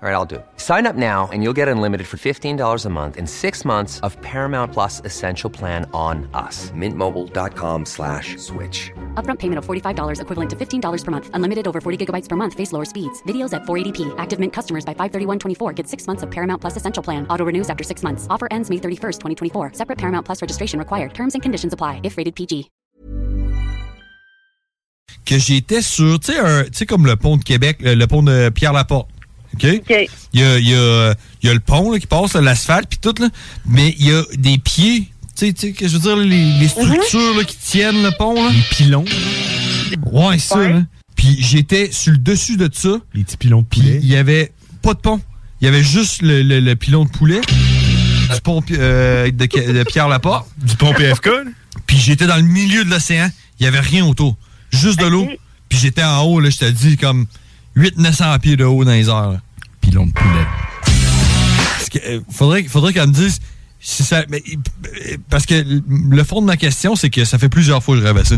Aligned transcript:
All 0.00 0.08
right, 0.08 0.14
I'll 0.14 0.24
do 0.24 0.36
it. 0.36 0.46
Sign 0.58 0.86
up 0.86 0.94
now 0.94 1.28
and 1.32 1.42
you'll 1.42 1.56
get 1.56 1.66
unlimited 1.66 2.06
for 2.06 2.18
$15 2.18 2.84
a 2.84 2.88
month 2.88 3.16
and 3.16 3.28
six 3.28 3.64
months 3.64 3.98
of 4.04 4.16
Paramount 4.22 4.72
Plus 4.72 5.02
Essential 5.04 5.50
Plan 5.50 5.90
on 5.92 6.30
us. 6.34 6.70
Mintmobile.com 6.70 7.84
slash 7.84 8.36
switch. 8.36 8.92
Upfront 9.14 9.40
payment 9.40 9.58
of 9.58 9.66
$45 9.66 10.20
equivalent 10.20 10.50
to 10.50 10.56
$15 10.56 11.04
per 11.04 11.10
month. 11.10 11.30
Unlimited 11.34 11.66
over 11.66 11.80
40 11.80 12.06
gigabytes 12.06 12.28
per 12.28 12.36
month. 12.36 12.54
Face 12.54 12.72
lower 12.72 12.84
speeds. 12.84 13.20
Videos 13.24 13.52
at 13.52 13.62
480p. 13.62 14.14
Active 14.18 14.38
Mint 14.38 14.52
customers 14.52 14.84
by 14.84 14.94
531.24 14.94 15.74
get 15.74 15.88
six 15.88 16.06
months 16.06 16.22
of 16.22 16.30
Paramount 16.30 16.60
Plus 16.60 16.76
Essential 16.76 17.02
Plan. 17.02 17.26
Auto 17.28 17.44
renews 17.44 17.68
after 17.68 17.82
six 17.82 18.04
months. 18.04 18.28
Offer 18.30 18.46
ends 18.52 18.70
May 18.70 18.76
31st, 18.76 19.18
2024. 19.18 19.72
Separate 19.72 19.98
Paramount 19.98 20.24
Plus 20.24 20.40
registration 20.40 20.78
required. 20.78 21.12
Terms 21.12 21.34
and 21.34 21.42
conditions 21.42 21.72
apply 21.72 22.02
if 22.04 22.16
rated 22.16 22.36
PG. 22.36 22.70
Que 25.26 25.38
j'étais 25.38 25.82
sur, 25.82 26.20
tu 26.20 26.32
sais, 26.32 26.64
tu 26.66 26.70
sais, 26.72 26.86
comme 26.86 27.04
le 27.04 27.16
pont 27.16 27.36
de 27.36 27.42
Québec, 27.42 27.78
le, 27.80 27.94
le 27.94 28.06
pont 28.06 28.22
de 28.22 28.48
Pierre-Laporte. 28.50 29.08
OK? 29.54 29.64
Il, 30.32 30.40
y 30.40 30.42
a, 30.42 30.58
il, 30.58 30.68
y 30.68 30.74
a, 30.74 31.14
il 31.42 31.46
y 31.46 31.50
a 31.50 31.54
le 31.54 31.60
pont 31.60 31.90
là, 31.92 31.98
qui 31.98 32.06
passe, 32.06 32.34
l'asphalte, 32.34 32.88
puis 32.88 32.98
tout, 33.00 33.14
là, 33.20 33.28
mais 33.66 33.94
il 33.98 34.06
y 34.08 34.12
a 34.12 34.22
des 34.36 34.58
pieds, 34.58 35.00
tu 35.36 35.46
sais, 35.46 35.52
tu 35.52 35.68
sais, 35.68 35.72
que 35.72 35.88
je 35.88 35.94
veux 35.94 36.00
dire, 36.00 36.16
les, 36.16 36.52
les 36.58 36.68
structures 36.68 37.34
là, 37.36 37.44
qui 37.44 37.56
tiennent 37.56 38.02
le 38.02 38.10
pont. 38.18 38.34
Là. 38.34 38.50
Les 38.52 38.62
pilons. 38.76 39.04
Ouais, 40.12 40.38
ça. 40.38 40.68
Là. 40.68 40.82
Puis 41.16 41.36
j'étais 41.40 41.90
sur 41.92 42.12
le 42.12 42.18
dessus 42.18 42.56
de 42.56 42.68
ça. 42.72 42.96
Les 43.14 43.24
petits 43.24 43.36
pilons 43.36 43.62
de 43.62 43.66
poulet. 43.66 43.98
Il 44.02 44.08
y 44.08 44.16
avait 44.16 44.52
pas 44.82 44.94
de 44.94 44.98
pont. 45.00 45.20
Il 45.60 45.64
y 45.64 45.68
avait 45.68 45.82
juste 45.82 46.22
le, 46.22 46.42
le- 46.42 46.60
le 46.60 46.76
pilon 46.76 47.04
de 47.04 47.10
poulet. 47.10 47.40
Du 47.40 48.40
pont 48.42 48.62
euh, 48.72 49.30
de, 49.30 49.72
de 49.72 49.82
Pierre-Laporte. 49.84 50.46
Du 50.58 50.76
pont 50.76 50.92
PFK. 50.92 51.30
Puis 51.86 51.96
j'étais 51.98 52.26
dans 52.26 52.36
le 52.36 52.42
milieu 52.42 52.84
de 52.84 52.90
l'océan. 52.90 53.28
Il 53.58 53.64
y 53.64 53.66
avait 53.66 53.80
rien 53.80 54.04
autour. 54.04 54.36
Juste 54.70 55.00
de 55.00 55.06
l'eau. 55.06 55.26
Puis 55.68 55.78
j'étais 55.78 56.04
en 56.04 56.20
haut, 56.22 56.38
là, 56.40 56.50
je 56.50 56.58
te 56.58 56.64
dis, 56.70 56.96
comme 56.96 57.26
800-900 57.78 58.38
pieds 58.40 58.56
de 58.56 58.64
haut 58.64 58.84
dans 58.84 58.90
les 58.90 59.08
airs. 59.08 59.38
Pilon 59.80 60.06
de 60.06 60.12
poulet. 60.12 60.46
Euh, 62.06 62.20
faudrait, 62.30 62.62
faudrait 62.64 62.92
qu'elle 62.92 63.08
me 63.08 63.12
dise 63.12 63.40
si 63.80 64.02
ça. 64.04 64.24
mais, 64.28 64.42
euh, 64.46 65.16
parce 65.30 65.46
que 65.46 65.64
le 65.88 66.24
fond 66.24 66.40
de 66.40 66.46
ma 66.46 66.56
question, 66.56 66.96
c'est 66.96 67.10
que 67.10 67.24
ça 67.24 67.38
fait 67.38 67.48
plusieurs 67.48 67.82
fois 67.82 67.94
que 67.94 68.00
je 68.02 68.06
rêve 68.06 68.18
à 68.18 68.24
ça. 68.24 68.36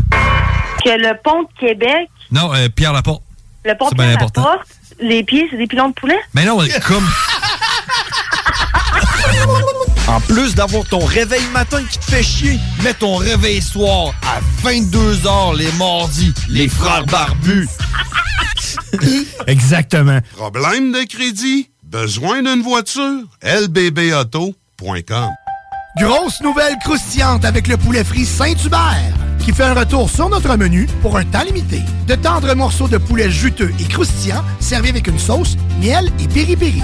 Que 0.83 0.89
le 0.89 1.13
pont 1.23 1.43
de 1.43 1.59
Québec, 1.59 2.09
Non, 2.31 2.53
euh, 2.53 2.69
Pierre 2.69 2.93
Laporte. 2.93 3.23
le 3.65 3.75
pont 3.75 3.89
de 3.89 3.95
bien 3.95 4.05
Québec 4.05 4.21
important. 4.21 4.43
porte, 4.43 4.67
les 4.99 5.23
pieds, 5.23 5.47
c'est 5.49 5.57
des 5.57 5.67
pilons 5.67 5.89
de 5.89 5.93
poulet? 5.93 6.19
Mais 6.33 6.45
non, 6.45 6.59
comme. 6.85 7.05
En 10.11 10.19
plus 10.19 10.55
d'avoir 10.55 10.83
ton 10.83 10.99
réveil 10.99 11.41
matin 11.53 11.81
qui 11.89 11.97
te 11.97 12.03
fait 12.03 12.21
chier, 12.21 12.59
mets 12.83 12.93
ton 12.93 13.15
réveil 13.15 13.61
soir 13.61 14.13
à 14.23 14.41
22h 14.67 15.57
les 15.57 15.71
mardis, 15.79 16.33
les 16.49 16.67
frères 16.67 17.05
barbus. 17.05 17.69
Exactement. 19.47 20.19
Problème 20.35 20.91
de 20.91 21.07
crédit? 21.07 21.69
Besoin 21.83 22.43
d'une 22.43 22.61
voiture? 22.61 23.23
lbbauto.com 23.41 25.29
Grosse 25.97 26.41
nouvelle 26.41 26.75
croustillante 26.83 27.45
avec 27.45 27.67
le 27.67 27.77
poulet 27.77 28.03
frit 28.03 28.25
Saint-Hubert 28.25 29.13
qui 29.39 29.53
fait 29.53 29.63
un 29.63 29.73
retour 29.73 30.09
sur 30.09 30.27
notre 30.27 30.55
menu 30.57 30.87
pour 31.01 31.17
un 31.17 31.23
temps 31.23 31.43
limité. 31.43 31.81
De 32.07 32.15
tendres 32.15 32.53
morceaux 32.53 32.89
de 32.89 32.97
poulet 32.97 33.31
juteux 33.31 33.71
et 33.79 33.85
croustillants 33.85 34.43
servis 34.59 34.89
avec 34.89 35.07
une 35.07 35.17
sauce, 35.17 35.55
miel 35.79 36.11
et 36.19 36.27
piri-piri. 36.27 36.83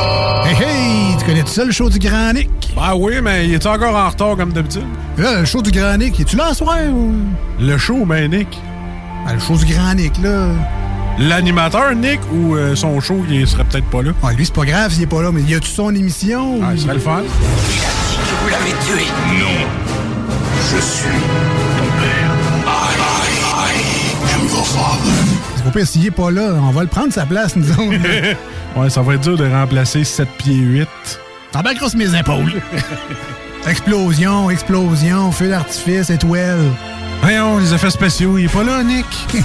Connais 1.31 1.43
tout 1.43 1.47
ça 1.47 1.63
le 1.63 1.71
show 1.71 1.89
du 1.89 1.97
Grand 1.97 2.33
Nick? 2.33 2.49
Ben 2.75 2.93
oui, 2.93 3.21
mais 3.23 3.47
il 3.47 3.53
est 3.53 3.65
encore 3.65 3.95
en 3.95 4.09
retard 4.09 4.35
comme 4.35 4.51
d'habitude? 4.51 4.83
Là, 5.17 5.39
le 5.39 5.45
show 5.45 5.61
du 5.61 5.71
Grand 5.71 5.95
Nick, 5.95 6.19
es-tu 6.19 6.35
là 6.35 6.49
ce 6.49 6.55
soir? 6.55 6.77
Ou... 6.91 7.13
Le 7.57 7.77
show, 7.77 8.03
ben 8.05 8.29
Nick. 8.29 8.49
Ben, 9.25 9.35
le 9.35 9.39
show 9.39 9.55
du 9.55 9.63
Grand 9.73 9.93
Nick, 9.93 10.11
là. 10.21 10.47
L'animateur, 11.19 11.95
Nick, 11.95 12.19
ou 12.33 12.57
euh, 12.57 12.75
son 12.75 12.99
show, 12.99 13.23
il 13.29 13.47
serait 13.47 13.63
peut-être 13.63 13.85
pas 13.85 14.01
là? 14.01 14.11
Ouais, 14.21 14.33
lui, 14.35 14.45
c'est 14.45 14.53
pas 14.53 14.65
grave 14.65 14.91
s'il 14.91 15.03
est 15.03 15.07
pas 15.07 15.21
là, 15.21 15.31
mais 15.31 15.41
y 15.43 15.55
a-tu 15.55 15.69
son 15.69 15.95
émission? 15.95 16.59
Ah, 16.61 16.71
ce 16.75 16.81
serait 16.81 16.95
le 16.95 16.99
fun. 16.99 17.21
Vous 17.23 18.49
l'avez 18.49 18.71
tué. 18.85 19.05
Non. 19.39 19.67
Je 20.69 20.81
suis 20.81 21.07
ton 21.77 22.01
père. 22.01 22.31
I, 22.67 22.97
I, 22.99 23.71
I 23.71 24.33
am 24.35 24.49
your 24.49 24.67
father. 24.67 25.65
Au 25.65 25.71
pire, 25.71 25.87
s'il 25.87 26.05
est 26.05 26.11
pas 26.11 26.29
là, 26.29 26.55
on 26.61 26.71
va 26.71 26.81
le 26.81 26.89
prendre 26.89 27.13
sa 27.13 27.25
place, 27.25 27.55
nous 27.55 27.71
autres. 27.71 27.79
ouais, 28.75 28.89
ça 28.89 29.01
va 29.01 29.15
être 29.15 29.21
dur 29.21 29.37
de 29.37 29.49
remplacer 29.49 30.03
7 30.03 30.27
pieds 30.37 30.55
8. 30.55 30.87
T'en 31.51 31.61
bats 31.61 31.73
grosse 31.73 31.95
mes 31.95 32.17
épaules. 32.17 32.61
explosion, 33.67 34.49
explosion, 34.49 35.31
feu 35.31 35.49
d'artifice, 35.49 36.09
étoile. 36.09 36.71
Voyons, 37.21 37.59
les 37.59 37.73
effets 37.73 37.89
spéciaux, 37.89 38.37
il 38.37 38.45
est 38.45 38.53
pas 38.53 38.63
là, 38.63 38.83
Nick. 38.83 39.05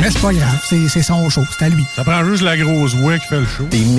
Mais 0.00 0.10
c'est 0.10 0.20
pas 0.20 0.32
grave, 0.32 0.58
c'est 0.68 1.02
son 1.02 1.28
show, 1.28 1.42
c'est 1.56 1.66
à 1.66 1.68
lui. 1.68 1.84
Ça 1.94 2.04
prend 2.04 2.24
juste 2.24 2.42
la 2.42 2.56
grosse 2.56 2.94
voix 2.94 3.18
qui 3.18 3.26
fait 3.26 3.40
le 3.40 3.46
show. 3.46 3.64
Beam 3.64 3.94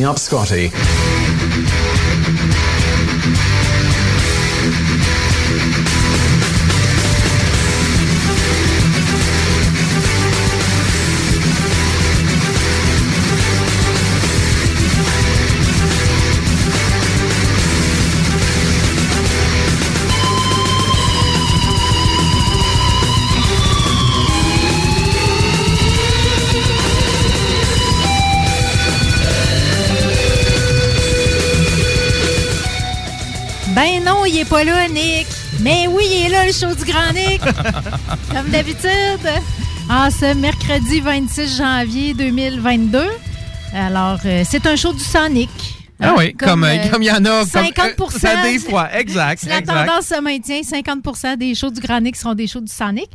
pas 34.59 34.65
là, 34.65 34.87
Nick. 34.89 35.27
Mais 35.61 35.87
oui, 35.87 36.03
il 36.11 36.25
est 36.25 36.29
là, 36.29 36.45
le 36.45 36.51
show 36.51 36.73
du 36.73 36.91
Grand 36.91 37.13
Nick. 37.13 37.41
Comme 38.33 38.49
d'habitude. 38.49 39.29
En 39.89 40.09
ce 40.11 40.33
mercredi 40.33 40.99
26 40.99 41.57
janvier 41.57 42.13
2022. 42.13 43.05
Alors, 43.73 44.19
euh, 44.25 44.43
c'est 44.45 44.65
un 44.67 44.75
show 44.75 44.91
du 44.91 45.03
Sonic. 45.03 45.49
Ah 46.01 46.15
oui, 46.17 46.33
comme 46.33 46.63
euh, 46.63 46.87
comme 46.89 47.03
il 47.03 47.07
y 47.07 47.11
en 47.11 47.25
a. 47.25 47.39
comme, 47.41 47.45
50 47.47 47.85
euh, 47.99 48.17
ça 48.19 48.41
des 48.43 48.57
fois, 48.59 48.87
exact. 48.97 49.41
Si 49.41 49.49
la 49.49 49.57
exact. 49.59 49.85
tendance 49.85 50.05
se 50.05 50.21
maintient, 50.21 50.61
50% 50.61 51.35
des 51.37 51.53
shows 51.55 51.71
du 51.71 51.81
Grand 51.81 51.99
Nick 51.99 52.15
seront 52.15 52.35
des 52.35 52.47
shows 52.47 52.61
du 52.61 52.71
Sonic. 52.71 53.09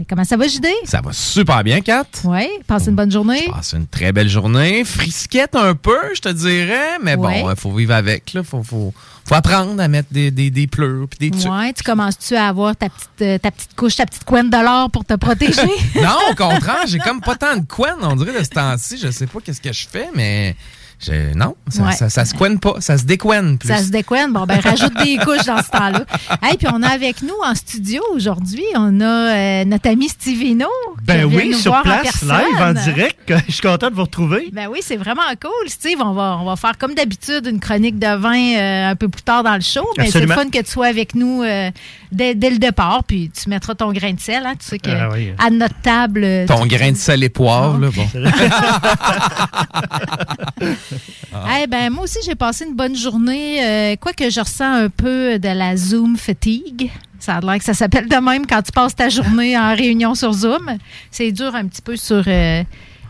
Euh, 0.00 0.04
Comment 0.08 0.22
ça 0.24 0.36
va, 0.36 0.46
JD? 0.46 0.66
Ça 0.84 1.00
va 1.00 1.12
super 1.12 1.64
bien, 1.64 1.80
Kat. 1.80 2.04
Oui, 2.24 2.46
passe 2.66 2.86
une 2.86 2.94
bonne 2.94 3.10
journée. 3.10 3.48
Passe 3.50 3.72
une 3.72 3.86
très 3.88 4.12
belle 4.12 4.28
journée. 4.28 4.84
Frisquette 4.84 5.56
un 5.56 5.74
peu, 5.74 5.98
je 6.14 6.20
te 6.20 6.28
dirais. 6.28 6.98
Mais 7.02 7.16
Ouais. 7.16 7.42
bon, 7.42 7.50
il 7.50 7.56
faut 7.56 7.72
vivre 7.72 7.94
avec. 7.94 8.32
Il 8.32 8.44
faut, 8.44 8.62
faut, 8.62 8.94
faut 9.24 9.34
apprendre 9.34 9.82
à 9.82 9.88
mettre 9.88 10.08
des, 10.12 10.30
des, 10.30 10.50
des 10.50 10.66
pleurs 10.68 11.08
puis 11.08 11.30
des 11.30 11.36
trucs. 11.36 11.50
Ouais, 11.52 11.72
tu 11.72 11.82
commences-tu 11.82 12.36
à 12.36 12.46
avoir 12.48 12.76
ta 12.76 12.88
petite, 12.88 13.08
euh, 13.22 13.38
ta 13.38 13.50
petite 13.50 13.74
couche, 13.74 13.96
ta 13.96 14.06
petite 14.06 14.24
couenne 14.24 14.48
de 14.48 14.56
l'or 14.64 14.90
pour 14.92 15.04
te 15.04 15.14
protéger? 15.14 15.60
non, 15.96 16.16
au 16.30 16.34
contraire, 16.36 16.84
j'ai 16.86 16.98
comme 16.98 17.20
pas 17.20 17.34
tant 17.34 17.56
de 17.56 17.66
couenne, 17.66 17.96
on 18.02 18.14
dirait, 18.14 18.38
de 18.38 18.44
ce 18.44 18.50
temps-ci. 18.50 18.96
Je 18.96 19.10
sais 19.10 19.26
pas 19.26 19.40
qu'est-ce 19.44 19.60
que 19.60 19.72
je 19.72 19.86
fais, 19.90 20.08
mais 20.14 20.54
Je- 21.00 21.32
non, 21.36 21.54
ça, 21.68 21.82
Ouais. 21.84 21.92
ça, 21.92 22.10
ça 22.10 22.24
se 22.24 22.34
couenne 22.34 22.58
pas, 22.58 22.74
ça 22.80 22.98
se 22.98 23.04
décoine 23.04 23.56
plus. 23.56 23.68
Ça 23.68 23.78
se 23.78 23.90
décoine. 23.90 24.32
Bon, 24.32 24.46
ben, 24.46 24.58
rajoute 24.58 24.94
des 25.04 25.16
couches 25.24 25.44
dans 25.46 25.62
ce 25.62 25.70
temps-là. 25.70 26.04
Et 26.52 26.56
puis, 26.56 26.66
on 26.72 26.82
a 26.82 26.88
avec 26.88 27.22
nous 27.22 27.34
en 27.44 27.54
studio 27.54 28.02
aujourd'hui, 28.14 28.64
on 28.74 29.00
a 29.00 29.04
euh, 29.04 29.64
notre 29.64 29.88
ami 29.90 30.08
Stevino. 30.08 30.66
qui 30.98 31.04
Ben 31.04 31.28
vient 31.28 31.38
oui, 31.38 31.48
nous 31.50 31.58
sur 31.58 31.70
voir 31.70 31.82
en 31.82 31.84
place, 31.84 32.02
personne. 32.02 32.28
live, 32.30 32.60
en 32.60 32.72
direct. 32.72 33.32
Je 33.46 33.52
suis 33.52 33.62
content 33.62 33.90
de 33.90 33.94
vous 33.94 34.02
retrouver. 34.02 34.48
Ben 34.52 34.66
oui, 34.68 34.80
c'est 34.82 34.96
vraiment 34.96 35.22
cool, 35.40 35.68
Steve. 35.68 35.98
On 36.00 36.14
va, 36.14 36.36
on 36.40 36.44
va 36.44 36.56
faire 36.56 36.76
comme 36.76 36.94
d'habitude 36.94 37.46
une 37.46 37.60
chronique 37.60 37.98
de 38.00 38.16
vin 38.16 38.56
euh, 38.58 38.90
un 38.90 38.96
peu 38.96 39.08
plus 39.08 39.22
tard 39.22 39.44
dans 39.44 39.54
le 39.54 39.60
show. 39.60 39.86
Mais 39.98 40.10
c'est 40.10 40.20
le 40.20 40.26
fun 40.26 40.46
que 40.50 40.58
tu 40.58 40.70
sois 40.70 40.86
avec 40.88 41.14
nous 41.14 41.42
euh, 41.44 41.70
dès, 42.12 42.34
dès 42.34 42.50
le 42.50 42.58
départ. 42.58 43.04
Puis 43.04 43.30
tu 43.30 43.48
mettras 43.48 43.74
ton 43.74 43.92
grain 43.92 44.12
de 44.12 44.20
sel. 44.20 44.44
Hein, 44.46 44.54
tu 44.58 44.66
sais 44.66 44.78
que 44.78 44.90
Ah 44.90 45.08
oui. 45.12 45.32
à 45.38 45.50
notre 45.50 45.80
table. 45.80 46.22
euh, 46.24 46.46
Ton 46.46 46.62
tu- 46.62 46.68
grain 46.68 46.92
de 46.92 46.96
sel 46.96 47.22
et 47.24 47.28
poivre, 47.28 47.78
là, 47.78 47.88
bon. 47.94 48.08
Eh 51.62 51.66
ben, 51.66 51.90
moi 51.90 52.04
aussi, 52.04 52.18
j'ai 52.24 52.34
passé 52.34 52.64
une 52.68 52.74
bonne 52.74 52.96
journée. 52.96 53.64
euh, 53.64 53.96
Quoique 54.00 54.30
je 54.30 54.40
ressens 54.40 54.72
un 54.84 54.88
peu 54.88 55.38
de 55.38 55.48
la 55.48 55.76
Zoom 55.76 56.16
fatigue. 56.16 56.90
Ça 57.18 57.36
a 57.36 57.40
l'air 57.40 57.58
que 57.58 57.64
ça 57.64 57.74
s'appelle 57.74 58.08
de 58.08 58.16
même 58.16 58.46
quand 58.46 58.62
tu 58.62 58.72
passes 58.72 58.94
ta 58.94 59.08
journée 59.08 59.56
en 59.58 59.74
réunion 59.74 60.14
sur 60.14 60.32
Zoom. 60.32 60.76
C'est 61.10 61.32
dur 61.32 61.54
un 61.54 61.66
petit 61.66 61.82
peu 61.82 61.96
sur, 61.96 62.22
euh, 62.26 62.62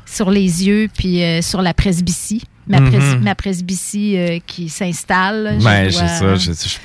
sur 0.06 0.30
les 0.30 0.66
yeux 0.66 0.88
puis 0.96 1.22
euh, 1.22 1.42
sur 1.42 1.62
la 1.62 1.74
presbytie. 1.74 2.42
Ma, 2.66 2.80
pres- 2.80 3.16
Mhm. 3.16 3.22
ma 3.22 3.34
presbytie 3.34 4.16
euh, 4.18 4.38
qui 4.46 4.68
s'installe. 4.68 5.58
Ben, 5.62 5.90
c'est 5.90 6.06
ça. 6.08 6.34
Je, 6.34 6.52
je- 6.52 6.76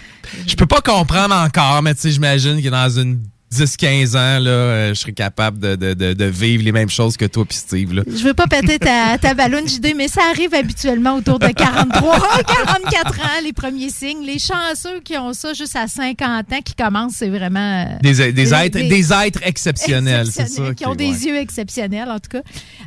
je 0.48 0.56
peux 0.56 0.66
pas 0.66 0.82
comprendre 0.82 1.36
encore, 1.36 1.82
mais 1.82 1.94
tu 1.96 2.02
sais, 2.02 2.12
j'imagine 2.12 2.62
que 2.62 2.70
dans 2.70 2.90
une 2.90 3.20
10-15 3.54 4.16
ans, 4.18 4.40
là, 4.40 4.50
euh, 4.50 4.90
je 4.96 5.00
serais 5.00 5.12
capable 5.12 5.60
de, 5.60 5.76
de- 5.76 5.94
de- 5.94 6.14
de 6.14 6.26
vivre 6.26 6.64
les 6.64 6.72
mêmes 6.72 6.90
choses 6.90 7.16
que 7.16 7.26
toi 7.26 7.46
puis 7.46 7.56
Steve. 7.56 7.94
Là. 7.94 8.02
Je 8.08 8.24
veux 8.24 8.34
pas 8.34 8.48
péter 8.48 8.80
ta, 8.80 9.16
ta 9.20 9.36
ballonne 9.36 9.68
JD, 9.68 9.94
mais 9.96 10.08
ça 10.08 10.22
arrive 10.32 10.56
habituellement 10.56 11.18
autour 11.18 11.38
de 11.38 11.46
43, 11.50 12.18
44 12.48 13.20
ans, 13.20 13.42
les 13.44 13.54
premiers 13.54 13.92
signes. 13.92 14.26
Les 14.26 14.40
chanceux 14.40 15.02
qui 15.06 15.16
ont 15.20 15.34
ça 15.34 15.54
juste 15.54 15.76
à 15.76 15.88
50 15.88 16.52
ans, 16.52 16.60
qui 16.66 16.74
commencent, 16.74 17.14
c'est 17.18 17.30
vraiment... 17.30 17.84
euh, 17.84 17.98
Des, 18.02 18.32
des, 18.32 18.54
êtres, 18.56 18.80
des- 18.80 18.90
des 18.90 19.14
êtres 19.14 19.42
exceptionnels, 19.44 20.26
c'est 20.32 20.48
ça. 20.50 20.74
Qui 20.74 20.88
ont 20.88 20.92
ouais. 20.92 20.96
des 20.96 21.26
yeux 21.28 21.38
exceptionnels, 21.38 22.10
en 22.10 22.18
tout 22.18 22.30
cas. 22.32 22.42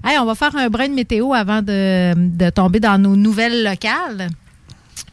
Hey, 0.04 0.18
on 0.18 0.24
va 0.26 0.34
faire 0.34 0.56
un 0.56 0.68
brin 0.68 0.88
de 0.88 0.94
météo 0.94 1.32
avant 1.32 1.62
de, 1.62 2.12
de 2.16 2.50
tomber 2.50 2.80
dans 2.80 2.98
nos 3.00 3.14
nouvelles 3.14 3.62
locales. 3.62 4.30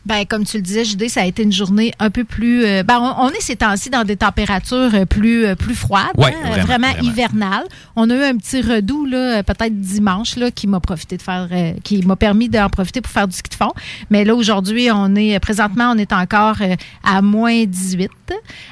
Ben, 0.06 0.26
comme 0.26 0.44
tu 0.44 0.58
le 0.58 0.64
disais, 0.64 0.84
JD, 0.84 1.08
ça 1.08 1.22
a 1.22 1.26
été 1.26 1.44
une 1.44 1.52
journée 1.54 1.94
un 2.00 2.10
peu 2.10 2.26
plus. 2.26 2.66
euh, 2.66 2.84
ben, 2.84 3.00
on, 3.00 3.26
on 3.26 3.30
est 3.30 3.40
ces 3.42 3.56
temps-ci 3.56 3.90
dans 3.90 4.04
des 4.04 4.18
températures 4.18 4.94
euh, 4.94 5.06
plus, 5.06 5.46
euh, 5.46 5.56
plus 5.56 5.76
froides, 5.76 6.12
Ouais, 6.18 6.36
hein, 6.44 6.62
vraiment, 6.62 6.88
vraiment, 6.92 7.02
hivernales. 7.02 7.64
On 7.96 8.10
a 8.10 8.16
eu 8.16 8.24
un 8.24 8.36
petit 8.36 8.62
redout, 8.62 9.06
là, 9.06 9.44
peut-être 9.44 9.80
dimanche, 9.80 10.36
là, 10.36 10.52
qui 10.52 10.68
m'a 10.68 10.80
profité 10.82 11.16
de 11.16 11.22
faire, 11.22 11.48
euh, 11.52 11.72
qui 11.84 12.06
m'a 12.06 12.16
permis 12.18 12.50
d'en 12.50 12.70
profiter 12.70 13.00
pour 13.00 13.12
faire 13.14 13.28
du 13.30 13.36
ski 13.36 13.50
de 13.50 13.56
fond. 13.56 13.72
Mais 14.10 14.26
là, 14.26 14.36
aujourd'hui, 14.36 14.90
on 14.92 15.16
est, 15.16 15.40
présentement, 15.40 15.92
on 15.96 15.98
est 15.98 16.12
encore 16.12 16.58
euh, 16.62 16.76
à 17.04 17.22
moins 17.22 17.64
18, 17.64 18.10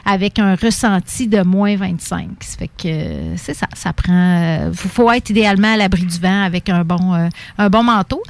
avec 0.06 0.38
un 0.38 0.56
ressenti 0.56 1.28
de 1.28 1.42
moins 1.44 1.78
25. 1.78 2.28
Ça 2.42 2.58
fait 2.58 2.68
que 2.68 3.38
c'est 3.38 3.54
ça, 3.54 3.68
ça 3.74 3.94
prend. 3.94 4.12
euh, 4.14 4.74
faut, 4.74 5.10
être 5.12 5.30
idéalement 5.30 5.74
à 5.74 5.78
l'abri 5.78 6.04
du 6.04 6.20
vent 6.20 6.44
avec 6.44 6.68
un 6.70 6.84
bon, 6.84 7.30
un 7.58 7.70
bon 7.70 7.84
manteau. 7.84 8.22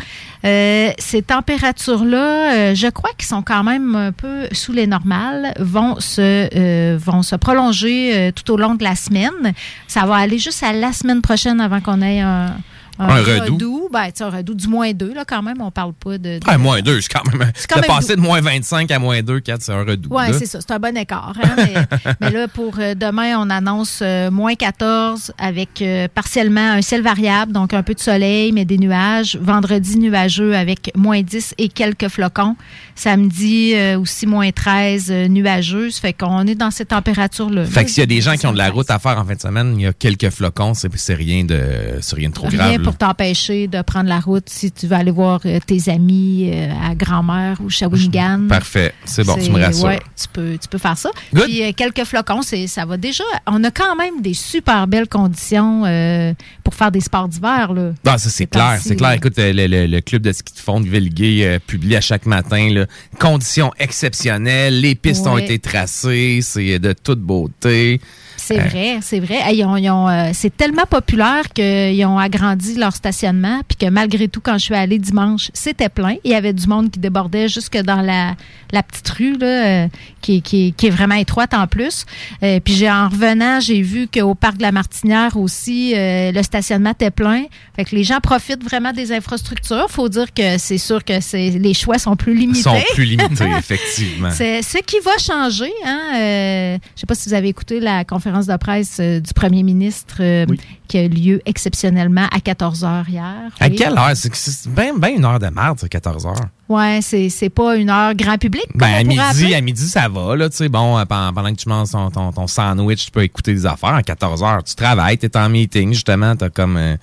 Euh, 0.45 0.91
ces 0.99 1.21
températures-là, 1.21 2.73
je 2.73 2.87
crois 2.91 3.11
qu'ils 3.17 3.27
sont 3.27 3.41
quand 3.41 3.63
même 3.63 3.95
un 3.95 4.11
peu 4.11 4.47
sous 4.51 4.71
les 4.71 4.87
normales, 4.87 5.53
vont 5.59 5.99
se, 5.99 6.49
euh, 6.55 6.97
vont 6.97 7.23
se 7.23 7.35
prolonger 7.35 8.15
euh, 8.15 8.31
tout 8.31 8.51
au 8.51 8.57
long 8.57 8.75
de 8.75 8.83
la 8.83 8.95
semaine. 8.95 9.53
Ça 9.87 10.05
va 10.05 10.15
aller 10.15 10.37
juste 10.37 10.63
à 10.63 10.73
la 10.73 10.93
semaine 10.93 11.21
prochaine 11.21 11.59
avant 11.59 11.81
qu'on 11.81 12.01
ait 12.01 12.21
un, 12.21 12.55
Un 13.09 13.21
redout. 13.21 13.89
Ben, 13.91 14.05
tu 14.05 14.11
sais, 14.15 14.23
un 14.23 14.29
redout 14.29 14.53
du 14.55 14.67
moins 14.67 14.91
2, 14.93 15.13
là, 15.13 15.23
quand 15.27 15.41
même. 15.43 15.61
On 15.61 15.71
parle 15.71 15.93
pas 15.93 16.17
de. 16.17 16.39
de- 16.39 16.47
Ouais, 16.47 16.57
moins 16.57 16.81
2, 16.81 17.01
c'est 17.01 17.09
quand 17.11 17.23
même. 17.31 17.51
quand 17.69 17.75
de 17.75 17.81
même 17.81 17.87
passer 17.89 18.15
doux. 18.15 18.21
de 18.21 18.27
moins 18.27 18.41
25 18.41 18.89
à 18.91 18.99
moins 18.99 19.21
2, 19.21 19.39
4, 19.39 19.61
c'est 19.61 19.71
un 19.73 19.83
redout. 19.83 20.09
Oui, 20.11 20.23
c'est 20.37 20.45
ça. 20.45 20.59
C'est 20.61 20.71
un 20.71 20.79
bon 20.79 20.95
écart. 20.97 21.33
hein, 21.43 21.49
mais, 21.57 21.73
mais 22.21 22.29
là, 22.31 22.47
pour 22.47 22.75
euh, 22.79 22.95
demain, 22.95 23.35
on 23.37 23.49
annonce 23.49 23.99
euh, 24.01 24.31
moins 24.31 24.55
14 24.55 25.33
avec 25.37 25.81
euh, 25.81 26.07
partiellement 26.13 26.71
un 26.73 26.81
ciel 26.81 27.01
variable, 27.01 27.51
donc 27.51 27.73
un 27.73 27.83
peu 27.83 27.93
de 27.93 27.99
soleil, 27.99 28.51
mais 28.51 28.65
des 28.65 28.77
nuages. 28.77 29.37
Vendredi, 29.41 29.97
nuageux 29.97 30.55
avec 30.55 30.91
moins 30.95 31.21
10 31.21 31.55
et 31.57 31.67
quelques 31.69 32.07
flocons. 32.07 32.55
Samedi, 32.95 33.73
euh, 33.75 33.99
aussi 33.99 34.27
moins 34.27 34.51
13 34.51 35.07
euh, 35.09 35.27
nuageux. 35.27 35.89
Ça 35.89 36.01
fait 36.01 36.13
qu'on 36.13 36.45
est 36.45 36.55
dans 36.55 36.71
ces 36.71 36.85
températures-là. 36.85 37.65
Fait 37.65 37.83
que 37.83 37.89
s'il 37.89 38.01
y 38.01 38.03
a 38.03 38.05
des 38.05 38.21
gens 38.21 38.35
qui 38.35 38.45
ont 38.47 38.51
de 38.53 38.57
la 38.57 38.69
route 38.69 38.89
à 38.91 38.99
faire 38.99 39.17
en 39.17 39.25
fin 39.25 39.33
de 39.35 39.41
semaine, 39.41 39.73
il 39.77 39.81
y 39.83 39.87
a 39.87 39.93
quelques 39.93 40.29
flocons, 40.29 40.73
c'est 40.73 40.89
c'est 40.97 41.13
rien 41.15 41.43
de, 41.43 41.59
c'est 42.01 42.15
rien 42.15 42.29
de 42.29 42.33
trop 42.33 42.47
grave. 42.47 42.67
Rien 42.69 42.77
là. 42.77 42.83
pour 42.83 42.90
t'empêcher 42.97 43.67
de 43.67 43.81
prendre 43.81 44.09
la 44.09 44.19
route 44.19 44.47
si 44.49 44.71
tu 44.71 44.87
veux 44.87 44.95
aller 44.95 45.11
voir 45.11 45.39
euh, 45.45 45.59
tes 45.65 45.89
amis 45.91 46.49
euh, 46.53 46.69
à 46.83 46.95
Grand-Mère 46.95 47.57
ou 47.63 47.69
Shawinigan. 47.69 48.47
Parfait. 48.47 48.93
C'est 49.05 49.25
bon, 49.25 49.35
tu 49.35 49.51
me 49.51 49.59
rassures. 49.63 49.85
ouais, 49.85 49.99
tu, 50.19 50.27
peux, 50.31 50.57
tu 50.61 50.67
peux 50.67 50.77
faire 50.77 50.97
ça. 50.97 51.09
Good. 51.33 51.43
Puis 51.45 51.63
euh, 51.63 51.71
quelques 51.75 52.03
flocons, 52.05 52.41
ça 52.41 52.85
va 52.85 52.97
déjà. 52.97 53.23
On 53.47 53.63
a 53.63 53.71
quand 53.71 53.95
même 53.95 54.21
des 54.21 54.33
super 54.33 54.87
belles 54.87 55.07
conditions 55.09 55.83
euh, 55.85 56.33
pour 56.63 56.73
faire 56.75 56.91
des 56.91 57.01
sports 57.01 57.27
d'hiver. 57.27 57.73
Là. 57.73 57.91
Ah, 58.05 58.17
ça, 58.17 58.29
c'est 58.29 58.47
clair, 58.47 58.79
c'est 58.81 58.95
clair. 58.95 59.11
Écoute, 59.13 59.33
le, 59.37 59.67
le- 59.67 59.87
le 59.87 60.01
club 60.01 60.21
de 60.21 60.31
ski 60.31 60.53
de 60.53 60.59
fond 60.59 60.79
de 60.79 60.87
Villeguay 60.87 61.45
euh, 61.45 61.59
publie 61.65 61.95
à 61.95 62.01
chaque 62.01 62.25
matin 62.25 62.69
là, 62.73 62.85
conditions 63.19 63.71
exceptionnelles, 63.79 64.79
les 64.81 64.95
pistes 64.95 65.27
ont 65.27 65.37
été 65.37 65.59
tracées, 65.59 66.39
c'est 66.41 66.79
de 66.79 66.93
toute 66.93 67.19
beauté. 67.19 67.99
C'est 68.51 68.59
Euh, 68.59 68.63
vrai, 68.69 68.97
c'est 69.01 69.19
vrai. 69.19 69.39
Hey, 69.43 69.59
ils 69.59 69.65
ont- 69.65 69.77
ils 69.77 69.89
ont, 69.89 70.07
euh, 70.09 70.29
c'est 70.33 70.55
tellement 70.55 70.85
populaire 70.89 71.43
qu'ils 71.53 72.05
ont 72.05 72.17
agrandi 72.19 72.75
leur 72.75 72.93
stationnement, 72.95 73.61
puis 73.67 73.77
que 73.77 73.89
malgré 73.89 74.27
tout, 74.27 74.41
quand 74.41 74.53
je 74.57 74.65
suis 74.65 74.75
allée 74.75 74.99
dimanche, 74.99 75.49
c'était 75.53 75.89
plein. 75.89 76.15
Il 76.23 76.31
y 76.31 76.35
avait 76.35 76.53
du 76.53 76.67
monde 76.67 76.91
qui 76.91 76.99
débordait 76.99 77.47
jusque 77.47 77.77
dans 77.77 78.01
la, 78.01 78.35
la 78.71 78.83
petite 78.83 79.09
rue, 79.09 79.37
là, 79.37 79.47
euh, 79.85 79.87
qui, 80.21 80.41
qui- 80.41 80.73
qui 80.75 80.87
est 80.87 80.91
vraiment 80.91 81.15
étroite 81.15 81.53
en 81.53 81.67
plus. 81.67 82.05
Euh, 82.43 82.59
puis 82.59 82.73
j'ai, 82.75 82.89
en 82.91 83.09
revenant, 83.09 83.59
j'ai 83.59 83.81
vu 83.81 84.07
qu'au 84.07 84.35
parc 84.35 84.57
de 84.57 84.61
la 84.63 84.71
Martinière 84.71 85.37
aussi, 85.37 85.93
euh, 85.95 86.31
le 86.31 86.43
stationnement 86.43 86.91
était 86.91 87.11
plein. 87.11 87.43
Fait 87.75 87.85
que 87.85 87.95
les 87.95 88.03
gens 88.03 88.19
profitent 88.21 88.63
vraiment 88.63 88.91
des 88.91 89.11
infrastructures. 89.11 89.87
Faut 89.89 90.09
dire 90.09 90.33
que 90.33 90.57
c'est 90.57 90.77
sûr 90.77 91.03
que 91.03 91.19
c'est, 91.21 91.49
les 91.51 91.73
choix 91.73 91.97
sont 91.97 92.15
plus 92.15 92.33
limités. 92.33 92.59
Ils 92.59 92.63
sont 92.63 92.93
plus 92.95 93.05
limités, 93.05 93.45
effectivement. 93.57 94.29
C'est 94.31 94.61
ce 94.61 94.77
qui 94.79 94.97
va 95.03 95.17
changer. 95.17 95.71
Hein? 95.85 95.99
Euh, 96.15 96.77
je 96.95 97.01
sais 97.01 97.07
pas 97.07 97.15
si 97.15 97.29
vous 97.29 97.35
avez 97.35 97.47
écouté 97.49 97.79
la 97.79 98.03
conférence 98.03 98.40
de 98.47 98.55
presse 98.57 98.97
euh, 98.99 99.19
du 99.19 99.33
premier 99.33 99.63
ministre 99.63 100.17
euh, 100.19 100.45
qui 100.87 100.97
a 100.97 101.03
eu 101.05 101.09
lieu 101.09 101.41
exceptionnellement 101.45 102.27
à 102.31 102.39
14 102.39 102.83
heures 102.83 103.09
hier. 103.09 103.23
À 103.59 103.67
Oui. 103.67 103.75
quelle 103.75 103.97
heure? 103.97 104.11
C'est 104.15 104.67
bien 104.69 104.93
ben 104.97 105.09
une 105.15 105.25
heure 105.25 105.39
de 105.39 105.47
merde, 105.47 105.79
ça, 105.79 105.87
14 105.87 106.25
heures. 106.25 106.35
Ouais, 106.69 106.99
c'est 107.01 107.49
pas 107.49 107.75
une 107.75 107.89
heure 107.89 108.13
grand 108.15 108.37
public. 108.37 108.65
Ben, 108.75 108.93
à 108.93 109.03
midi, 109.03 109.19
appeler. 109.19 109.55
à 109.55 109.61
midi, 109.61 109.87
ça 109.87 110.07
va, 110.07 110.35
là, 110.35 110.49
tu 110.49 110.57
sais, 110.57 110.69
bon, 110.69 110.97
euh, 110.97 111.05
pendant, 111.05 111.51
que 111.51 111.57
tu 111.59 111.67
manges 111.69 111.91
ton, 111.91 112.09
ton, 112.09 112.31
ton 112.31 112.47
sandwich, 112.47 113.05
tu 113.05 113.11
peux 113.11 113.23
écouter 113.23 113.53
des 113.53 113.65
affaires. 113.65 113.95
À 113.95 114.03
14 114.03 114.41
heures, 114.43 114.63
tu 114.63 114.75
travailles, 114.75 115.17
t'es 115.17 115.35
en 115.37 115.49
meeting, 115.49 115.93
justement, 115.93 116.35
t'as 116.35 116.49
comme... 116.49 116.77
euh, 116.77 116.95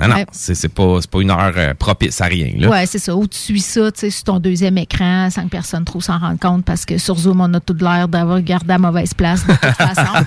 non, 0.00 0.08
non, 0.08 0.14
Ouais. 0.16 0.26
c'est 0.32 0.68
pas, 0.68 0.98
une 1.20 1.30
heure 1.30 1.52
euh, 1.56 1.74
propice 1.74 2.20
à 2.20 2.26
rien. 2.26 2.68
Ouais, 2.68 2.86
c'est 2.86 2.98
ça. 2.98 3.14
Ou 3.14 3.26
tu 3.26 3.38
suis 3.38 3.60
ça, 3.60 3.90
tu 3.92 4.00
sais, 4.00 4.10
sur 4.10 4.24
ton 4.24 4.38
deuxième 4.38 4.78
écran, 4.78 5.28
sans 5.30 5.44
que 5.44 5.48
personne 5.50 5.84
trop 5.84 6.00
s'en 6.00 6.18
rende 6.18 6.38
compte, 6.40 6.64
parce 6.64 6.84
que 6.84 6.98
sur 6.98 7.16
Zoom, 7.18 7.40
on 7.40 7.52
a 7.54 7.60
tout 7.60 7.76
l'air 7.80 8.08
d'avoir 8.08 8.40
gardé 8.42 8.72
à 8.74 8.78
mauvaise 8.78 9.14
place, 9.14 9.46
de 9.46 9.52
toute 9.52 9.60
façon. 9.76 10.24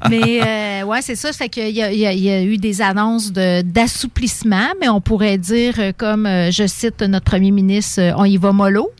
mais 0.10 0.40
euh, 0.42 0.84
ouais, 0.84 1.02
c'est 1.02 1.16
ça. 1.16 1.32
Fait 1.32 1.48
qu'il 1.48 1.68
y 1.70 1.82
a, 1.82 1.92
y 1.92 2.18
y 2.18 2.44
eu 2.44 2.56
des 2.56 2.80
annonces 2.82 3.32
de- 3.32 3.62
d'assouplissement, 3.62 4.68
mais 4.80 4.88
on 4.88 5.00
pourrait 5.00 5.38
dire, 5.38 5.74
euh, 5.78 5.92
comme 5.96 6.26
euh, 6.26 6.50
je 6.50 6.66
cite 6.66 7.02
notre 7.02 7.24
premier 7.24 7.50
ministre, 7.50 8.00
on 8.16 8.24
y 8.24 8.36
va 8.36 8.52
mollo. 8.52 8.90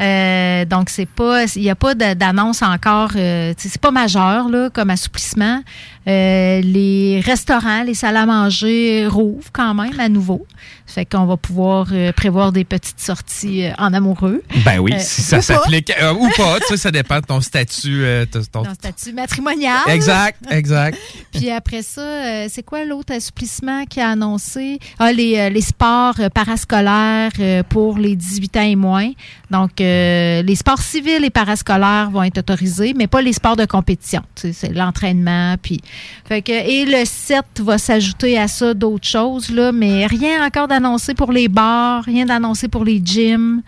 Euh, 0.00 0.64
donc 0.64 0.88
c'est 0.88 1.08
pas, 1.08 1.44
il 1.56 1.62
n'y 1.62 1.70
a 1.70 1.74
pas 1.74 1.94
d'annonce 1.94 2.62
encore, 2.62 3.10
euh, 3.16 3.52
c'est 3.56 3.80
pas 3.80 3.90
majeur 3.90 4.48
là 4.48 4.70
comme 4.72 4.90
assouplissement. 4.90 5.60
Euh, 6.06 6.60
les 6.62 7.20
restaurants, 7.24 7.82
les 7.82 7.94
salles 7.94 8.16
à 8.16 8.24
manger 8.24 9.06
rouvrent 9.06 9.50
quand 9.52 9.74
même 9.74 9.98
à 9.98 10.08
nouveau. 10.08 10.46
Fait 10.86 11.04
qu'on 11.04 11.26
va 11.26 11.36
pouvoir 11.36 11.88
euh, 11.92 12.12
prévoir 12.12 12.50
des 12.50 12.64
petites 12.64 13.00
sorties 13.00 13.64
euh, 13.64 13.72
en 13.78 13.92
amoureux. 13.92 14.42
Ben 14.64 14.78
oui, 14.78 14.94
si 14.98 15.20
ça 15.20 15.42
s'applique. 15.42 15.92
ou 16.18 16.28
pas, 16.36 16.60
tu 16.60 16.66
sais, 16.68 16.76
ça 16.78 16.90
dépend 16.92 17.20
de 17.20 17.26
ton 17.26 17.40
statut. 17.42 18.04
ton- 18.52 18.64
statut 18.72 19.12
matrimonial. 19.12 19.80
Exact, 19.88 20.38
exact. 20.50 20.96
Puis 21.32 21.50
après 21.50 21.82
ça, 21.82 22.48
c'est 22.48 22.62
quoi 22.62 22.84
l'autre 22.84 23.12
assouplissement 23.12 23.84
qui 23.84 24.00
a 24.00 24.10
annoncé? 24.10 24.78
Ah, 24.98 25.12
les, 25.12 25.50
les 25.50 25.60
sports 25.60 26.14
parascolaires 26.32 27.32
pour 27.68 27.98
les 27.98 28.16
18 28.16 28.56
ans 28.56 28.62
et 28.62 28.76
moins. 28.76 29.10
Donc, 29.50 29.72
les 29.78 30.54
sports 30.56 30.80
civils 30.80 31.24
et 31.24 31.30
parascolaires 31.30 32.10
vont 32.10 32.22
être 32.22 32.38
autorisés, 32.38 32.94
mais 32.96 33.06
pas 33.06 33.20
les 33.20 33.32
sports 33.34 33.56
de 33.56 33.66
compétition. 33.66 34.22
Tu 34.34 34.48
sais, 34.48 34.52
C'est 34.52 34.72
l'entraînement. 34.72 35.56
Puis, 35.62 35.80
fait 36.26 36.42
que, 36.42 36.52
et 36.52 36.84
le 36.84 37.04
7 37.04 37.44
va 37.60 37.78
s'ajouter 37.78 38.38
à 38.38 38.48
ça 38.48 38.74
d'autres 38.74 39.06
choses, 39.06 39.50
là, 39.50 39.72
mais 39.72 40.06
rien 40.06 40.44
encore 40.44 40.68
d'annoncé 40.68 41.14
pour 41.14 41.32
les 41.32 41.48
bars, 41.48 42.04
rien 42.04 42.26
d'annoncé 42.26 42.68
pour 42.68 42.84
les 42.84 43.00
gyms. 43.02 43.62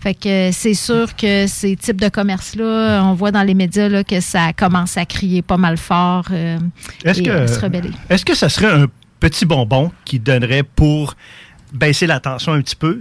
Fait 0.00 0.14
que 0.14 0.50
c'est 0.52 0.74
sûr 0.74 1.16
que 1.16 1.46
ces 1.46 1.76
types 1.76 2.00
de 2.00 2.08
commerces-là, 2.08 3.02
on 3.04 3.14
voit 3.14 3.32
dans 3.32 3.42
les 3.42 3.54
médias 3.54 3.88
là, 3.88 4.04
que 4.04 4.20
ça 4.20 4.52
commence 4.52 4.96
à 4.96 5.04
crier 5.04 5.42
pas 5.42 5.56
mal 5.56 5.76
fort 5.76 6.26
euh, 6.30 6.58
Est-ce 7.04 7.20
et 7.20 7.24
que, 7.24 7.30
à 7.30 7.48
se 7.48 7.60
rebeller. 7.60 7.90
est-ce 8.08 8.24
que 8.24 8.34
ça 8.34 8.48
serait 8.48 8.70
un 8.70 8.86
petit 9.20 9.44
bonbon 9.44 9.90
qui 10.04 10.18
donnerait 10.18 10.62
pour 10.62 11.16
baisser 11.72 12.06
la 12.06 12.20
tension 12.20 12.52
un 12.52 12.62
petit 12.62 12.76
peu? 12.76 13.00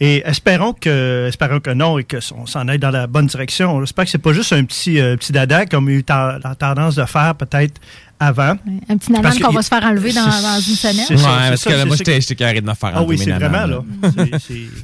Et 0.00 0.22
espérons 0.26 0.72
que, 0.72 1.26
espérons 1.28 1.60
que 1.60 1.70
non 1.70 1.98
et 1.98 2.04
que 2.04 2.16
on 2.36 2.46
s'en 2.46 2.66
aille 2.68 2.78
dans 2.80 2.90
la 2.90 3.06
bonne 3.06 3.26
direction. 3.26 3.78
J'espère 3.80 4.04
que 4.06 4.10
c'est 4.10 4.18
pas 4.18 4.32
juste 4.32 4.52
un 4.52 4.64
petit, 4.64 4.98
euh, 5.00 5.16
petit 5.16 5.30
dada 5.32 5.66
comme 5.66 5.88
il 5.88 5.92
y 5.92 5.96
a 5.96 5.98
eu 6.00 6.04
ta- 6.04 6.38
la 6.42 6.54
tendance 6.56 6.96
de 6.96 7.04
faire 7.04 7.34
peut-être 7.36 7.80
avant. 8.18 8.56
Un 8.88 8.96
petit 8.96 9.12
nanane 9.12 9.22
Parce 9.22 9.38
qu'on 9.38 9.52
va 9.52 9.62
se 9.62 9.68
faire 9.68 9.84
enlever 9.84 10.12
dans, 10.12 10.24
une 10.24 10.30
semaine. 10.76 11.04
c'est 11.06 11.14
parce 11.14 11.60
ça, 11.62 11.70
que 11.70 11.76
là, 11.76 11.84
moi, 11.84 11.96
j'étais 11.96 12.20
carré 12.34 12.60
de 12.60 12.66
me 12.66 12.74
faire 12.74 12.92
Ah 12.94 13.02
oui, 13.02 13.16
enlever 13.16 13.24
c'est 13.24 13.30
vraiment, 13.32 13.66
là. 13.66 13.78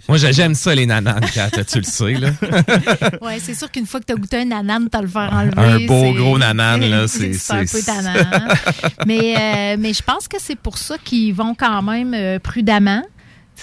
Moi, 0.08 0.18
j'ai- 0.18 0.32
j'aime 0.32 0.54
ça, 0.54 0.74
les 0.74 0.86
nananes, 0.86 1.24
Kat, 1.34 1.50
tu 1.64 1.78
le 1.78 1.84
sais, 1.84 2.12
là? 2.14 2.30
Oui, 3.22 3.32
c'est 3.40 3.54
sûr 3.54 3.70
qu'une 3.70 3.86
fois 3.86 4.00
que 4.00 4.06
tu 4.06 4.12
as 4.12 4.16
goûté 4.16 4.38
un 4.38 4.44
nanane, 4.44 4.88
tu 4.90 4.96
as 4.96 5.02
le 5.02 5.08
faire 5.08 5.32
enlever. 5.32 5.52
Un 5.56 5.86
beau 5.86 6.12
gros 6.12 6.38
nanane, 6.38 6.88
là, 6.88 7.08
c'est- 7.08 7.32
c'est 7.32 7.52
un 7.52 7.64
peu 7.64 7.82
tannant. 7.84 8.12
hein. 8.32 8.48
mais, 9.06 9.34
euh, 9.36 9.76
mais 9.78 9.92
je 9.92 10.02
pense 10.02 10.28
que 10.28 10.36
c'est 10.38 10.56
pour 10.58 10.78
ça 10.78 10.96
qu'ils 11.02 11.34
vont 11.34 11.54
quand 11.54 11.82
même 11.82 12.14
euh, 12.14 12.38
prudemment. 12.38 13.02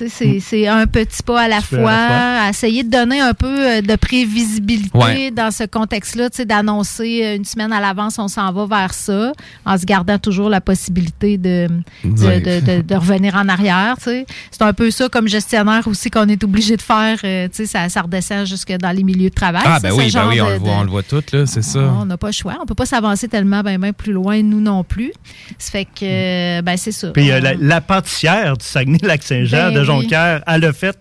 C'est 0.07 0.39
c'est 0.39 0.67
un 0.67 0.85
petit 0.85 1.23
pas 1.23 1.41
à 1.41 1.47
la 1.47 1.57
à 1.57 1.61
fois, 1.61 1.77
la 1.79 1.83
fois. 1.85 2.43
à 2.45 2.49
essayer 2.49 2.83
de 2.83 2.89
donner 2.89 3.19
un 3.19 3.33
peu 3.33 3.47
euh, 3.47 3.81
de 3.81 3.95
prévisibilité 3.95 4.97
Ouais. 4.97 5.31
dans 5.31 5.51
ce 5.51 5.63
contexte-là, 5.63 6.29
tu 6.29 6.37
sais, 6.37 6.45
d'annoncer 6.45 7.21
euh, 7.23 7.35
une 7.35 7.45
semaine 7.45 7.73
à 7.73 7.79
l'avance, 7.79 8.19
on 8.19 8.27
s'en 8.27 8.51
va 8.51 8.65
vers 8.65 8.93
ça, 8.93 9.31
en 9.65 9.77
se 9.77 9.85
gardant 9.85 10.17
toujours 10.19 10.49
la 10.49 10.61
possibilité 10.61 11.37
de, 11.37 11.67
de, 12.03 12.09
Dire. 12.11 12.41
de- 12.41 12.77
de- 12.77 12.81
de 12.81 12.95
revenir 12.95 13.35
en 13.35 13.47
arrière. 13.49 13.95
tu 13.97 14.03
sais. 14.05 14.25
C'est 14.51 14.61
un 14.61 14.73
peu 14.73 14.91
ça 14.91 15.09
comme 15.09 15.27
gestionnaire 15.27 15.87
aussi 15.87 16.09
qu'on 16.11 16.27
est 16.29 16.43
obligé 16.43 16.77
de 16.77 16.81
faire. 16.81 17.17
euh, 17.23 17.47
tu 17.47 17.55
sais, 17.57 17.65
ça, 17.65 17.89
ça 17.89 18.01
redescend 18.01 18.45
jusque 18.45 18.71
dans 18.77 18.91
les 18.95 19.03
milieux 19.03 19.29
de 19.29 19.35
travail. 19.35 19.63
Ah, 19.65 19.79
ben 19.81 19.91
oui, 19.93 20.11
ben 20.13 20.27
oui, 20.27 20.41
on 20.41 20.47
de- 20.47 20.51
le 20.53 20.57
voit, 20.59 20.71
on 20.73 20.83
le 20.83 20.89
voit 20.89 21.03
tout, 21.03 21.23
là, 21.33 21.45
c'est 21.45 21.63
ça. 21.63 21.79
on 21.79 22.05
n'a 22.05 22.17
pas 22.17 22.27
le 22.27 22.33
choix. 22.33 22.57
On 22.61 22.65
peut 22.65 22.75
pas 22.75 22.85
s'avancer 22.85 23.27
tellement 23.27 23.61
ben, 23.61 23.79
ben 23.79 23.93
plus 23.93 24.13
loin, 24.13 24.41
nous 24.43 24.61
non 24.61 24.83
plus. 24.83 25.11
Ça 25.57 25.71
fait 25.71 25.85
que, 25.85 26.61
ben, 26.61 26.77
c'est 26.77 26.91
ça. 26.91 27.09
Puis 27.09 27.31
euh, 27.31 27.39
On- 27.39 27.43
la, 27.43 27.53
la 27.55 27.81
pâtissière 27.81 28.57
du 28.57 28.65
Saguenay-Lac-Saint-Jean 28.65 29.71
Ben. 29.71 29.73
Jonquière, 29.87 30.43
elle 30.45 30.65
a 30.65 30.73
fait 30.73 30.97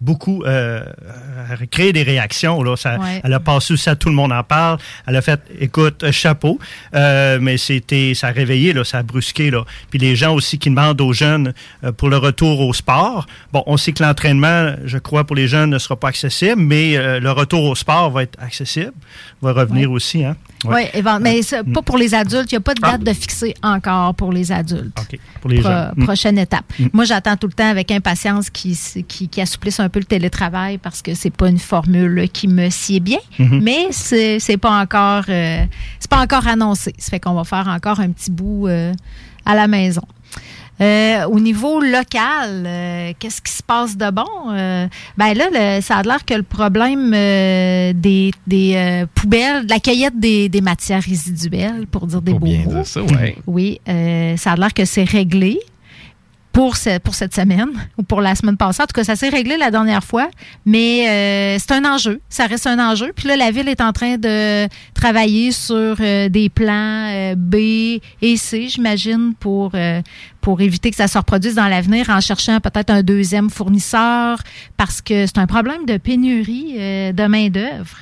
beaucoup, 0.00 0.42
euh, 0.44 0.82
a 1.50 1.66
créé 1.66 1.92
des 1.92 2.02
réactions. 2.02 2.62
Là. 2.62 2.76
Ça, 2.76 2.98
Ouais. 2.98 3.20
Elle 3.24 3.32
a 3.34 3.40
passé 3.40 3.74
à 3.86 3.94
tout 3.96 4.08
le 4.08 4.14
monde 4.14 4.32
en 4.32 4.42
parle. 4.42 4.78
Elle 5.06 5.16
a 5.16 5.22
fait, 5.22 5.40
écoute, 5.58 6.02
euh, 6.02 6.12
chapeau, 6.12 6.58
euh, 6.94 7.38
mais 7.40 7.56
c'était, 7.58 8.12
ça 8.14 8.28
a 8.28 8.30
réveillé, 8.30 8.72
là, 8.72 8.84
ça 8.84 8.98
a 8.98 9.02
brusqué. 9.02 9.50
Là. 9.50 9.64
Puis 9.90 9.98
les 9.98 10.16
gens 10.16 10.34
aussi 10.34 10.58
qui 10.58 10.70
demandent 10.70 11.00
aux 11.00 11.12
jeunes 11.12 11.52
euh, 11.84 11.92
pour 11.92 12.08
le 12.08 12.16
retour 12.16 12.60
au 12.60 12.72
sport. 12.72 13.26
Bon, 13.52 13.62
on 13.66 13.76
sait 13.76 13.92
que 13.92 14.02
l'entraînement, 14.02 14.74
je 14.84 14.98
crois, 14.98 15.24
pour 15.24 15.36
les 15.36 15.48
jeunes 15.48 15.70
ne 15.70 15.78
sera 15.78 15.96
pas 15.96 16.08
accessible, 16.08 16.60
mais 16.60 16.96
euh, 16.96 17.20
le 17.20 17.30
retour 17.30 17.64
au 17.64 17.74
sport 17.74 18.10
va 18.10 18.22
être 18.22 18.38
accessible, 18.42 18.92
va 19.42 19.52
revenir 19.52 19.90
aussi. 19.90 20.24
Hein? 20.24 20.36
Oui, 20.64 20.82
mais 21.20 21.42
c'est 21.42 21.62
Mm. 21.66 21.72
pas 21.72 21.82
pour 21.82 21.96
les 21.98 22.14
adultes. 22.14 22.50
Il 22.52 22.54
n'y 22.54 22.58
a 22.58 22.60
pas 22.60 22.74
de 22.74 22.80
date 22.80 23.02
de 23.02 23.12
fixer 23.12 23.54
encore 23.62 24.14
pour 24.14 24.32
les 24.32 24.50
adultes. 24.52 24.98
OK, 24.98 25.18
pour 25.40 25.50
les 25.50 25.60
Pro- 25.60 25.70
jeunes. 25.70 25.92
Mm. 25.96 26.04
Prochaine 26.04 26.38
étape. 26.38 26.64
Moi, 26.92 27.04
j'attends 27.04 27.36
tout 27.36 27.46
le 27.46 27.52
temps 27.52 27.68
avec 27.68 27.90
impatience 27.90 28.50
qu'ils 28.50 28.76
qui, 29.08 29.28
qui 29.28 29.40
assouplissent 29.40 29.80
un 29.80 29.88
peu 29.90 29.98
le 29.98 30.06
télétravail 30.06 30.78
parce 30.78 31.02
que 31.02 31.12
c'est 31.14 31.30
pas 31.30 31.48
une 31.50 31.58
formule 31.58 32.26
qui 32.32 32.48
me 32.48 32.70
sied 32.70 33.00
bien, 33.00 33.18
Mhm. 33.38 33.60
mais 33.62 33.88
c'est 33.90 34.56
pas 34.56 34.80
encore 34.80 35.24
euh, 35.28 35.64
c'est 35.98 36.10
pas 36.10 36.20
encore 36.22 36.46
annoncé. 36.46 36.94
Ça 36.98 37.10
fait 37.10 37.20
qu'on 37.20 37.34
va 37.34 37.44
faire 37.44 37.68
encore 37.68 38.00
un 38.00 38.10
petit 38.10 38.30
bout 38.30 38.66
euh, 38.68 38.94
à 39.44 39.54
la 39.54 39.66
maison. 39.68 40.02
Euh, 40.80 41.26
au 41.26 41.38
niveau 41.40 41.78
local, 41.82 42.64
euh, 42.64 43.12
qu'est-ce 43.18 43.42
qui 43.42 43.52
se 43.52 43.62
passe 43.62 43.98
de 43.98 44.10
bon? 44.10 44.24
Euh, 44.50 44.86
ben 45.18 45.34
là, 45.34 45.44
le- 45.52 45.82
ça 45.82 45.96
a 45.96 46.02
l'air 46.02 46.24
que 46.24 46.32
le 46.32 46.42
problème 46.42 47.10
des, 47.10 48.30
des 48.46 49.04
poubelles, 49.14 49.66
de 49.66 49.70
la 49.70 49.78
cueillette 49.78 50.18
des, 50.18 50.48
des 50.48 50.60
matières 50.62 51.02
résiduelles, 51.02 51.86
pour 51.86 52.06
dire 52.06 52.22
des 52.22 52.32
beaux 52.32 52.38
bien 52.46 52.62
mots. 52.64 52.70
dire 52.76 52.86
ça, 52.86 53.02
ouais. 53.02 53.36
Oui, 53.46 53.78
ça 53.86 54.52
a 54.52 54.56
l'air 54.56 54.72
que 54.72 54.86
c'est 54.86 55.04
réglé 55.04 55.60
pour, 56.52 56.76
ce- 56.76 56.98
pour 56.98 57.14
cette 57.14 57.34
semaine 57.34 57.68
ou 57.96 58.02
pour 58.02 58.20
la 58.20 58.34
semaine 58.34 58.56
passée. 58.56 58.82
En 58.82 58.86
tout 58.86 58.92
cas, 58.94 59.04
ça 59.04 59.16
s'est 59.16 59.28
réglé 59.28 59.56
la 59.56 59.70
dernière 59.70 60.02
fois, 60.02 60.28
mais 60.66 61.08
euh, 61.08 61.58
c'est 61.60 61.72
un 61.72 61.84
enjeu. 61.84 62.20
Ça 62.28 62.46
reste 62.46 62.66
un 62.66 62.78
enjeu. 62.90 63.12
Puis 63.14 63.28
là, 63.28 63.36
la 63.36 63.50
ville 63.50 63.68
est 63.68 63.80
en 63.80 63.92
train 63.92 64.16
de 64.18 64.66
travailler 64.94 65.52
sur 65.52 65.96
euh, 66.00 66.28
des 66.28 66.48
plans 66.48 67.06
euh, 67.08 67.34
B 67.36 67.54
et 68.22 68.36
C, 68.36 68.66
j'imagine, 68.68 69.34
pour, 69.38 69.70
euh, 69.74 70.02
pour 70.40 70.60
éviter 70.60 70.90
que 70.90 70.96
ça 70.96 71.06
se 71.08 71.16
reproduise 71.18 71.54
dans 71.54 71.68
l'avenir 71.68 72.10
en 72.10 72.20
cherchant 72.20 72.58
peut-être 72.60 72.90
un 72.90 73.02
deuxième 73.02 73.48
fournisseur 73.50 74.38
parce 74.76 75.00
que 75.00 75.26
c'est 75.26 75.38
un 75.38 75.46
problème 75.46 75.86
de 75.86 75.96
pénurie 75.98 76.74
euh, 76.78 77.12
de 77.12 77.26
main-d'œuvre. 77.26 77.96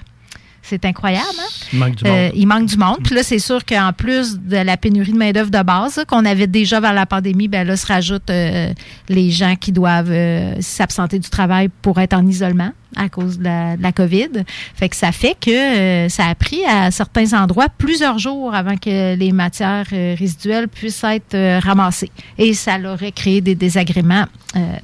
C'est 0.68 0.84
incroyable, 0.84 1.24
hein? 1.40 1.66
Il 1.72 1.78
manque 1.78 1.94
du 1.96 2.04
Euh, 2.06 2.10
monde. 2.24 2.32
il 2.34 2.46
manque 2.46 2.66
du 2.66 2.76
monde. 2.76 2.98
Puis 3.02 3.14
là, 3.14 3.22
c'est 3.22 3.38
sûr 3.38 3.64
qu'en 3.64 3.92
plus 3.96 4.38
de 4.38 4.56
la 4.56 4.76
pénurie 4.76 5.12
de 5.12 5.18
main-d'œuvre 5.18 5.50
de 5.50 5.62
base 5.62 6.04
qu'on 6.06 6.24
avait 6.24 6.46
déjà 6.46 6.78
vers 6.80 6.92
la 6.92 7.06
pandémie, 7.06 7.48
ben 7.48 7.66
là, 7.66 7.76
se 7.76 7.86
rajoutent 7.86 8.30
euh, 8.30 8.72
les 9.08 9.30
gens 9.30 9.56
qui 9.56 9.72
doivent 9.72 10.10
euh, 10.10 10.54
s'absenter 10.60 11.18
du 11.18 11.28
travail 11.30 11.68
pour 11.82 11.98
être 12.00 12.14
en 12.14 12.26
isolement 12.26 12.70
à 12.96 13.08
cause 13.08 13.38
de 13.38 13.44
la, 13.44 13.76
de 13.76 13.82
la 13.82 13.92
COVID. 13.92 14.44
Fait 14.74 14.88
que 14.88 14.96
ça 14.96 15.12
fait 15.12 15.36
que 15.38 15.50
euh, 15.50 16.08
ça 16.08 16.26
a 16.26 16.34
pris 16.34 16.64
à 16.64 16.90
certains 16.90 17.32
endroits 17.38 17.68
plusieurs 17.68 18.18
jours 18.18 18.54
avant 18.54 18.76
que 18.76 19.14
les 19.14 19.32
matières 19.32 19.86
euh, 19.92 20.14
résiduelles 20.18 20.68
puissent 20.68 21.04
être 21.04 21.34
euh, 21.34 21.60
ramassées. 21.62 22.10
Et 22.38 22.54
ça 22.54 22.78
aurait 22.78 23.12
créé 23.12 23.40
des 23.40 23.54
désagréments 23.54 24.24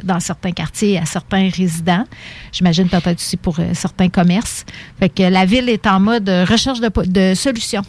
dans 0.03 0.21
certains 0.21 0.53
quartiers 0.53 0.99
à 0.99 1.07
certains 1.07 1.49
résidents. 1.49 2.05
J'imagine 2.53 2.87
peut-être 2.89 3.19
aussi 3.19 3.39
pour 3.39 3.57
certains 3.73 4.11
commerces. 4.11 4.67
Fait 5.01 5.09
que 5.09 5.23
la 5.23 5.47
ville 5.47 5.71
est 5.71 5.87
en 5.87 5.99
mode 6.01 6.29
recherche 6.29 6.81
de, 6.81 7.35
solutions 7.35 7.83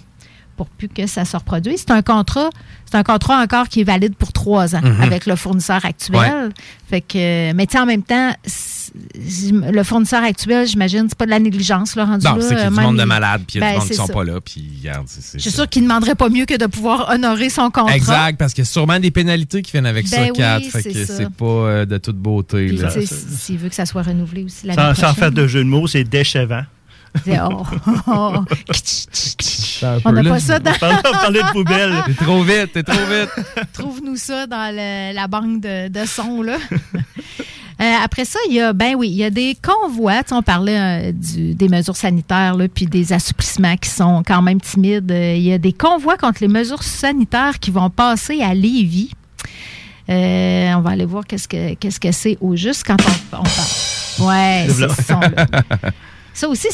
pour 0.55 0.67
plus 0.67 0.87
que 0.87 1.05
ça 1.05 1.25
se 1.25 1.35
reproduise. 1.35 1.79
C'est 1.79 1.91
un 1.91 2.01
contrat, 2.01 2.49
c'est 2.85 2.95
un 2.95 3.03
contrat 3.03 3.41
encore 3.41 3.67
qui 3.67 3.81
est 3.81 3.83
valide 3.83 4.15
pour 4.15 4.31
trois 4.31 4.73
ans 4.73 4.81
Mhm. 4.81 5.01
avec 5.01 5.25
le 5.25 5.35
fournisseur 5.35 5.83
actuel. 5.83 6.17
Ouais. 6.17 6.49
Fait 6.89 7.01
que, 7.01 7.51
mais 7.51 7.67
en 7.77 7.85
même 7.85 8.03
temps, 8.03 8.31
le 9.13 9.83
fournisseur 9.83 10.23
actuel, 10.23 10.67
j'imagine, 10.67 11.05
c'est 11.09 11.17
pas 11.17 11.25
de 11.25 11.31
la 11.31 11.39
négligence, 11.39 11.95
là, 11.95 12.05
rendu 12.05 12.25
Non, 12.25 12.35
là. 12.35 12.41
c'est 12.41 12.49
qu'il 12.55 12.57
y 12.57 12.61
a 12.61 12.69
du 12.69 12.75
monde 12.75 12.97
de 12.97 13.03
malades, 13.03 13.41
puis 13.47 13.57
il 13.57 13.61
y 13.61 13.63
a 13.63 13.67
Ben, 13.67 13.73
du 13.73 13.79
monde 13.79 13.87
qui 13.89 13.93
sont 13.95 14.07
ça. 14.07 14.13
pas 14.13 14.23
là, 14.23 14.39
puis 14.41 14.63
regarde, 14.81 15.05
c'est- 15.07 15.21
c'est 15.21 15.37
Je 15.37 15.41
suis 15.43 15.51
ça. 15.51 15.57
sûre 15.57 15.69
qu'il 15.69 15.83
ne 15.83 15.87
demanderait 15.87 16.15
pas 16.15 16.29
mieux 16.29 16.45
que 16.45 16.57
de 16.57 16.65
pouvoir 16.65 17.09
honorer 17.09 17.49
son 17.49 17.69
contrat. 17.71 17.95
Exact, 17.95 18.37
parce 18.37 18.53
qu'il 18.53 18.63
y 18.63 18.67
a 18.67 18.69
sûrement 18.71 18.99
des 18.99 19.11
pénalités 19.11 19.61
qui 19.61 19.71
viennent 19.71 19.85
avec 19.85 20.09
Ben 20.09 20.17
ça, 20.17 20.21
oui, 20.23 20.31
Kat. 20.33 20.59
Fait 20.71 20.81
c'est 20.81 20.93
que 20.93 21.05
ça. 21.05 21.17
c'est 21.17 21.29
pas 21.29 21.45
euh, 21.45 21.85
de 21.85 21.97
toute 21.97 22.17
beauté. 22.17 22.75
S'il 23.05 23.57
veut 23.57 23.69
que 23.69 23.75
ça 23.75 23.85
soit 23.85 24.03
renouvelé 24.03 24.43
aussi 24.43 24.67
l'année 24.67 24.95
Sans, 24.95 25.13
faire 25.13 25.31
de 25.31 25.47
jeu 25.47 25.63
de 25.63 25.69
mots, 25.69 25.87
c'est 25.87 26.03
déchevant. 26.03 26.63
C'est- 27.23 27.39
oh, 27.39 27.63
oh, 27.87 27.91
oh. 28.07 28.43
Un 29.83 29.99
On 30.05 30.11
n'a 30.13 30.23
pas 30.23 30.39
ça 30.39 30.57
dans... 30.59 30.71
On 30.71 31.11
parlait 31.11 31.43
de 31.43 31.51
poubelle. 31.51 31.93
T'es 32.07 32.13
trop 32.25 32.43
vite, 32.43 32.71
t'es 32.73 32.83
trop 32.83 32.95
vite. 32.95 33.29
Trouve-nous 33.73 34.15
ça 34.15 34.47
dans 34.47 34.73
le- 34.73 35.13
la 35.13 35.27
banque 35.27 35.61
de, 35.61 35.87
de 35.89 36.05
sons, 36.05 36.41
là. 36.41 36.57
Euh, 37.81 37.91
après 38.03 38.23
ça, 38.25 38.39
il 38.49 38.55
y 38.55 38.61
a, 38.61 38.71
ben 38.71 38.95
oui, 38.95 39.09
il 39.09 39.15
y 39.17 39.23
a 39.23 39.29
des 39.29 39.57
convois. 39.61 40.23
Tu 40.23 40.29
sais, 40.29 40.35
on 40.35 40.41
parlait 40.41 40.79
euh, 40.79 41.11
du- 41.11 41.53
des 41.55 41.67
mesures 41.67 41.95
sanitaires, 41.97 42.55
là, 42.55 42.67
puis 42.69 42.85
des 42.85 43.11
assouplissements 43.11 43.75
qui 43.75 43.89
sont 43.89 44.23
quand 44.25 44.41
même 44.41 44.61
timides. 44.61 45.11
Euh, 45.11 45.35
il 45.35 45.43
y 45.43 45.51
a 45.51 45.57
des 45.57 45.73
convois 45.73 46.15
contre 46.17 46.37
les 46.41 46.47
mesures 46.47 46.83
sanitaires 46.83 47.59
qui 47.59 47.71
vont 47.71 47.89
passer 47.89 48.41
à 48.41 48.53
Lévis. 48.53 49.11
Euh, 50.09 50.73
on 50.75 50.81
va 50.81 50.91
aller 50.91 51.05
voir 51.05 51.25
qu'est-ce 51.25 51.47
que 51.47 51.73
qu'est-ce 51.73 51.99
que 51.99 52.11
c'est 52.11 52.37
au 52.39 52.55
juste 52.55 52.83
quand 52.85 52.95
on, 53.01 53.37
on 53.39 53.43
parle. 53.43 53.47
Ouais, 54.19 54.67
c'est 54.69 54.87
ce 54.89 55.03
son-là. 55.03 55.45
Ça 56.33 56.47
aussi, 56.49 56.67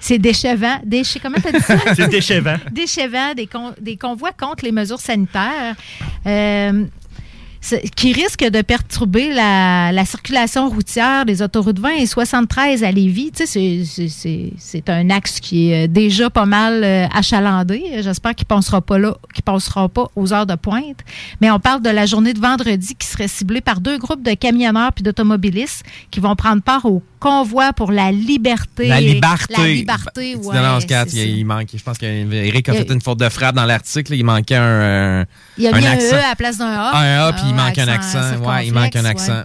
c'est 0.00 0.18
déchevant. 0.18 0.78
Déche, 0.84 1.18
comment 1.22 1.36
t'as 1.42 1.52
dit 1.52 1.60
ça? 1.64 1.76
C'est 1.94 2.08
déchevant. 2.08 2.56
Déchevant, 2.70 3.34
des, 3.36 3.46
con- 3.46 3.74
des 3.80 3.96
convois 3.98 4.32
contre 4.32 4.64
les 4.64 4.72
mesures 4.72 5.00
sanitaires. 5.00 5.74
Euh, 6.26 6.84
qui 7.94 8.12
risquent 8.12 8.48
de 8.50 8.60
perturber 8.60 9.32
la, 9.32 9.92
la 9.92 10.04
circulation 10.04 10.68
routière 10.68 11.24
des 11.24 11.42
autoroutes 11.42 11.78
20 11.78 11.90
et 11.98 12.06
73 12.06 12.82
à 12.82 12.90
Lévis. 12.90 13.30
Tu 13.32 13.46
sais, 13.46 14.08
c'est- 14.58 14.90
un 14.90 15.10
axe 15.10 15.38
qui 15.40 15.70
est 15.70 15.84
euh, 15.84 15.86
déjà 15.86 16.28
pas 16.28 16.44
mal 16.44 16.82
euh, 16.82 17.06
achalandé. 17.14 17.82
J'espère 18.00 18.34
qu'il 18.34 18.44
ne 18.50 18.56
passera 18.56 18.80
pas 18.80 18.98
là, 18.98 19.16
passera 19.44 19.88
pas 19.88 20.08
aux 20.16 20.32
heures 20.32 20.46
de 20.46 20.54
pointe. 20.56 20.98
Mais 21.40 21.50
on 21.50 21.60
parle 21.60 21.82
de 21.82 21.90
la 21.90 22.04
journée 22.06 22.34
de 22.34 22.40
vendredi 22.40 22.94
qui 22.98 23.06
serait 23.06 23.28
ciblée 23.28 23.60
par 23.60 23.80
deux 23.80 23.96
groupes 23.98 24.22
de 24.22 24.34
camionneurs 24.34 24.92
puis 24.92 25.02
d'automobilistes 25.04 25.84
qui 26.10 26.20
vont 26.20 26.34
prendre 26.34 26.62
part 26.62 26.84
au 26.84 27.02
convoi 27.22 27.72
pour 27.72 27.92
la 27.92 28.10
liberté. 28.10 28.88
La 28.88 29.00
liberté. 29.00 29.54
La 29.56 29.68
liberté, 29.68 30.36
Tu 30.40 30.46
ouais. 30.48 30.86
Kat, 30.88 31.04
c'est 31.06 31.16
il, 31.16 31.20
ça. 31.20 31.24
il 31.24 31.44
manque. 31.46 31.68
Je 31.72 31.82
pense 31.82 31.96
qu'Éric 31.96 32.68
a 32.68 32.72
fait 32.72 32.90
une 32.90 33.00
faute 33.00 33.20
de 33.20 33.28
frappe 33.28 33.54
dans 33.54 33.64
l'article. 33.64 34.14
Il 34.14 34.24
manquait 34.24 34.56
un, 34.56 35.20
un, 35.20 35.24
Il 35.56 35.64
y 35.64 35.68
a 35.68 35.74
un 35.74 35.78
mis 35.78 35.86
un. 35.86 35.96
E 35.96 36.14
à 36.14 36.30
la 36.30 36.36
place 36.36 36.58
d'un 36.58 36.66
A. 36.66 36.96
Un 36.98 37.28
A, 37.28 37.32
puis 37.32 37.42
il 37.46 37.54
Ah, 37.56 37.64
manque 37.66 37.78
un 37.78 37.88
accent. 37.88 38.36
Ouais, 38.44 38.66
il 38.66 38.74
manque 38.74 38.96
un 38.96 39.04
accent. 39.04 39.42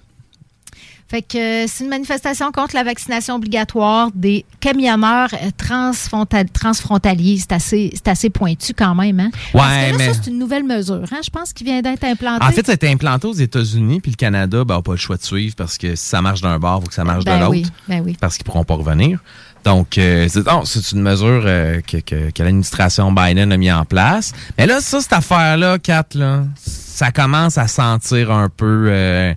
Fait 1.10 1.22
que 1.22 1.38
euh, 1.38 1.68
c'est 1.70 1.86
une 1.86 1.90
manifestation 1.90 2.52
contre 2.52 2.76
la 2.76 2.84
vaccination 2.84 3.36
obligatoire 3.36 4.10
des 4.14 4.44
camionneurs 4.60 5.30
euh, 5.34 5.50
transfrontal- 5.58 6.50
transfrontaliers. 6.52 7.38
C'est 7.40 7.54
assez, 7.54 7.92
c'est 7.94 8.10
assez 8.10 8.30
pointu 8.30 8.74
quand 8.74 8.94
même. 8.94 9.20
Hein? 9.22 9.30
Parce 9.54 9.66
Ouais, 9.66 9.86
que 9.88 9.92
là, 9.92 9.98
mais- 9.98 10.14
ça, 10.14 10.20
c'est 10.22 10.30
une 10.32 10.38
nouvelle 10.40 10.66
mesure. 10.66 11.06
Hein? 11.12 11.20
Je 11.24 11.30
pense 11.30 11.54
qu'il 11.54 11.66
vient 11.66 11.82
d'être 11.82 12.04
implanté. 12.04 12.44
En 12.46 12.52
fait, 12.52 12.66
ça 12.66 12.74
a 12.74 12.76
été 12.76 12.90
implanté 12.92 13.26
aux 13.28 13.34
États-Unis, 13.34 14.02
puis 14.02 14.12
le 14.12 14.18
Canada 14.18 14.64
n'a 14.68 14.82
pas 14.82 14.92
le 14.92 14.98
choix 14.98 15.16
de 15.18 15.24
suivre 15.24 15.56
parce 15.56 15.78
que 15.78 15.96
si 15.96 16.06
ça 16.06 16.22
marche 16.22 16.42
d'un 16.42 16.60
bord, 16.60 16.80
il 16.80 16.84
faut 16.84 16.88
que 16.90 16.94
ça 16.94 17.06
marche 17.06 17.24
de 17.24 17.30
Ben 17.32 17.40
l'autre. 17.40 17.52
oui, 17.52 17.66
ben 17.88 18.02
oui. 18.06 18.18
Parce 18.20 18.36
qu'ils 18.38 18.44
ne 18.44 18.52
pourront 18.52 18.66
pas 18.66 18.76
revenir. 18.76 19.20
Donc, 19.64 19.98
euh, 19.98 20.28
c'est 20.30 20.46
non, 20.46 20.66
c'est 20.66 20.92
une 20.92 21.02
mesure 21.02 21.44
euh, 21.46 21.82
que, 21.82 21.98
que- 21.98 22.32
que 22.32 22.44
l'administration 22.44 23.12
Biden 23.12 23.52
a 23.52 23.58
mis 23.58 23.72
en 23.72 23.86
place. 23.86 24.34
Mais 24.58 24.66
là, 24.66 24.80
ça, 24.82 25.02
cette 25.02 25.14
affaire-là, 25.14 25.78
Kat, 25.80 26.06
là, 26.16 26.44
ça 26.66 27.12
commence 27.12 27.58
à 27.58 27.68
sentir 27.68 28.32
un 28.32 28.50
peu, 28.50 28.88
euh, 28.90 29.34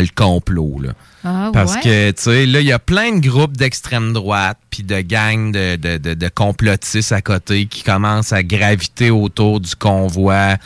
le 0.00 0.08
complot. 0.14 0.80
Là. 0.80 0.90
Ah, 1.24 1.50
Parce 1.52 1.74
ouais. 1.76 1.80
que, 1.80 2.10
tu 2.12 2.22
sais, 2.22 2.46
là, 2.46 2.60
il 2.60 2.66
y 2.66 2.72
a 2.72 2.78
plein 2.78 3.12
de 3.16 3.26
groupes 3.26 3.56
d'extrême 3.56 4.12
droite 4.12 4.58
puis 4.70 4.82
de 4.82 5.00
gangs 5.00 5.52
de, 5.52 5.76
de, 5.76 5.96
de, 5.98 6.14
de 6.14 6.28
complotistes 6.28 7.12
à 7.12 7.20
côté 7.22 7.66
qui 7.66 7.82
commencent 7.82 8.32
à 8.32 8.42
graviter 8.42 9.10
autour 9.10 9.60
du 9.60 9.74
convoi 9.76 10.56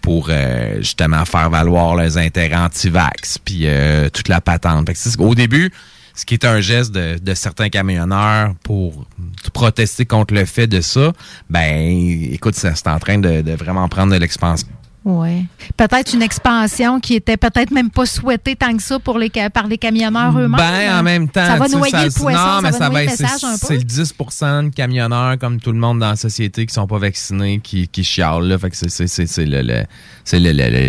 pour 0.00 0.28
euh, 0.30 0.76
justement 0.78 1.24
faire 1.24 1.50
valoir 1.50 1.96
leurs 1.96 2.16
intérêts 2.18 2.56
anti-vax 2.56 3.38
puis 3.38 3.62
euh, 3.64 4.08
toute 4.10 4.28
la 4.28 4.40
patente. 4.40 4.86
Fait 4.86 4.94
que 4.94 4.98
c'est- 4.98 5.20
au 5.20 5.34
début, 5.34 5.72
ce 6.14 6.24
qui 6.24 6.34
est 6.34 6.44
un 6.44 6.60
geste 6.60 6.92
de, 6.92 7.18
de 7.18 7.34
certains 7.34 7.68
camionneurs 7.68 8.54
pour 8.64 9.06
protester 9.52 10.04
contre 10.06 10.34
le 10.34 10.44
fait 10.46 10.66
de 10.66 10.80
ça, 10.80 11.12
ben, 11.50 11.90
écoute, 12.32 12.54
ça, 12.54 12.74
c'est 12.74 12.88
en 12.88 12.98
train 12.98 13.18
de, 13.18 13.40
de 13.42 13.52
vraiment 13.52 13.88
prendre 13.88 14.12
de 14.12 14.18
l'expansion. 14.18 14.66
Ouais. 15.04 15.44
Peut-être 15.76 16.12
une 16.12 16.22
expansion 16.22 17.00
qui 17.00 17.14
était 17.14 17.36
peut-être 17.36 17.70
même 17.70 17.88
pas 17.88 18.04
souhaitée 18.04 18.56
tant 18.56 18.76
que 18.76 18.82
ça 18.82 18.98
pour 18.98 19.18
les, 19.18 19.30
par 19.52 19.66
les 19.66 19.78
camionneurs 19.78 20.36
eux-mêmes. 20.36 20.56
Ben, 20.58 20.98
en 20.98 21.02
même 21.02 21.28
temps. 21.28 21.46
Ça 21.46 21.56
va 21.56 21.68
noyer 21.68 21.92
le 21.92 22.10
poisson, 22.10 22.38
Non, 22.38 22.56
ça 22.56 22.60
mais 22.62 22.70
va 22.70 22.78
ça 22.78 22.88
va 22.90 23.04
être. 23.04 23.16
C'est 23.56 23.76
le 23.76 23.82
10% 23.84 24.70
de 24.70 24.74
camionneurs, 24.74 25.38
comme 25.38 25.60
tout 25.60 25.72
le 25.72 25.78
monde 25.78 26.00
dans 26.00 26.10
la 26.10 26.16
société, 26.16 26.66
qui 26.66 26.74
sont 26.74 26.86
pas 26.86 26.98
vaccinés, 26.98 27.60
qui, 27.60 27.88
qui 27.88 28.04
chialent, 28.04 28.42
là. 28.48 28.58
Fait 28.58 28.70
que 28.70 28.76
c'est- 28.76 29.44
le, 29.46 29.62
le- 29.62 29.84
c'est 30.24 30.40
le, 30.40 30.52
le, 30.52 30.68
le- 30.68 30.88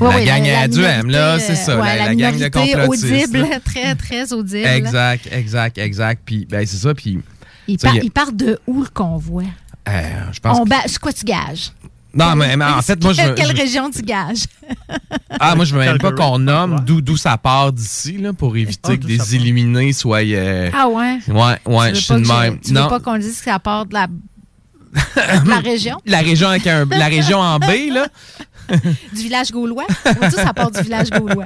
la 0.00 0.20
gang 0.20 0.46
à 0.48 0.68
du 0.68 0.82
M, 0.82 1.10
là. 1.10 1.36
minorité, 1.36 1.44
C'est 1.46 1.54
ça, 1.56 1.72
euh, 1.72 1.80
ouais, 1.80 1.96
la, 1.96 2.06
la 2.06 2.14
gang 2.14 2.38
de 2.38 2.48
complotistes. 2.48 3.04
audible, 3.04 3.38
là. 3.38 3.60
très, 3.64 3.94
très 3.96 4.32
audible. 4.32 4.66
Exact, 4.68 5.28
exact, 5.32 5.78
exact. 5.78 6.22
Puis, 6.24 6.46
ben, 6.48 6.64
c'est 6.66 6.76
ça. 6.76 6.94
Puis, 6.94 7.18
Il, 7.66 7.78
tu 7.78 7.80
sais, 7.80 7.86
part, 7.88 7.94
il 7.96 8.00
a- 8.00 8.04
il 8.04 8.10
part 8.12 8.32
de 8.32 8.60
où 8.66 8.82
le 8.82 8.88
convoi? 8.92 9.44
euh, 9.88 10.02
je 10.30 10.38
pense. 10.40 10.58
On 10.58 10.64
que- 10.64 10.68
ba- 10.68 10.82
C'est 10.86 10.98
quoi 11.00 11.12
tu 11.12 11.24
gages? 11.24 11.72
Non, 12.14 12.36
mais, 12.36 12.56
mais 12.56 12.64
en 12.64 12.80
fait, 12.82 13.02
moi, 13.02 13.12
je. 13.12 13.32
Quelle, 13.34 13.56
je- 13.56 13.60
région 13.62 13.90
tu 13.90 14.02
gages? 14.02 14.44
Ah, 15.40 15.56
moi, 15.56 15.64
je 15.64 15.74
veux 15.74 15.80
même 15.80 15.98
pas 15.98 16.12
qu'on 16.12 16.38
nomme 16.38 16.80
d'où 16.86 17.00
d'où 17.00 17.16
ça 17.16 17.36
part 17.36 17.72
d'ici, 17.72 18.18
là, 18.18 18.32
pour 18.32 18.56
éviter 18.56 18.78
Ah, 18.92 18.96
que 18.96 19.04
des 19.06 19.18
ça 19.18 19.24
part? 19.24 19.34
illuminés 19.34 19.92
soient. 19.92 20.18
euh, 20.22 20.70
Ah 20.72 20.86
ouais? 20.88 21.18
Ouais, 21.26 21.56
ouais, 21.66 21.88
Tu 21.92 21.96
je 21.98 22.00
suis 22.04 22.14
de 22.14 22.20
que 22.20 22.28
même. 22.28 22.60
Tu 22.60 22.72
veux 22.72 22.88
pas 22.88 23.00
qu'on 23.00 23.18
dise 23.18 23.38
que 23.38 23.44
ça 23.50 23.58
part 23.58 23.84
de 23.86 23.94
la, 23.94 24.06
de 24.06 25.48
la 25.50 25.58
région? 25.58 25.96
La 26.06 26.20
région 26.20 26.48
avec 26.48 26.66
un, 26.68 26.84
la 26.88 27.06
région 27.06 27.38
en 27.40 27.58
B, 27.58 27.66
là. 27.92 28.06
Du 29.12 29.22
village 29.22 29.50
gaulois? 29.50 29.84
Que 30.04 30.30
ça 30.30 30.54
part 30.54 30.70
du 30.70 30.80
village 30.82 31.10
gaulois? 31.10 31.44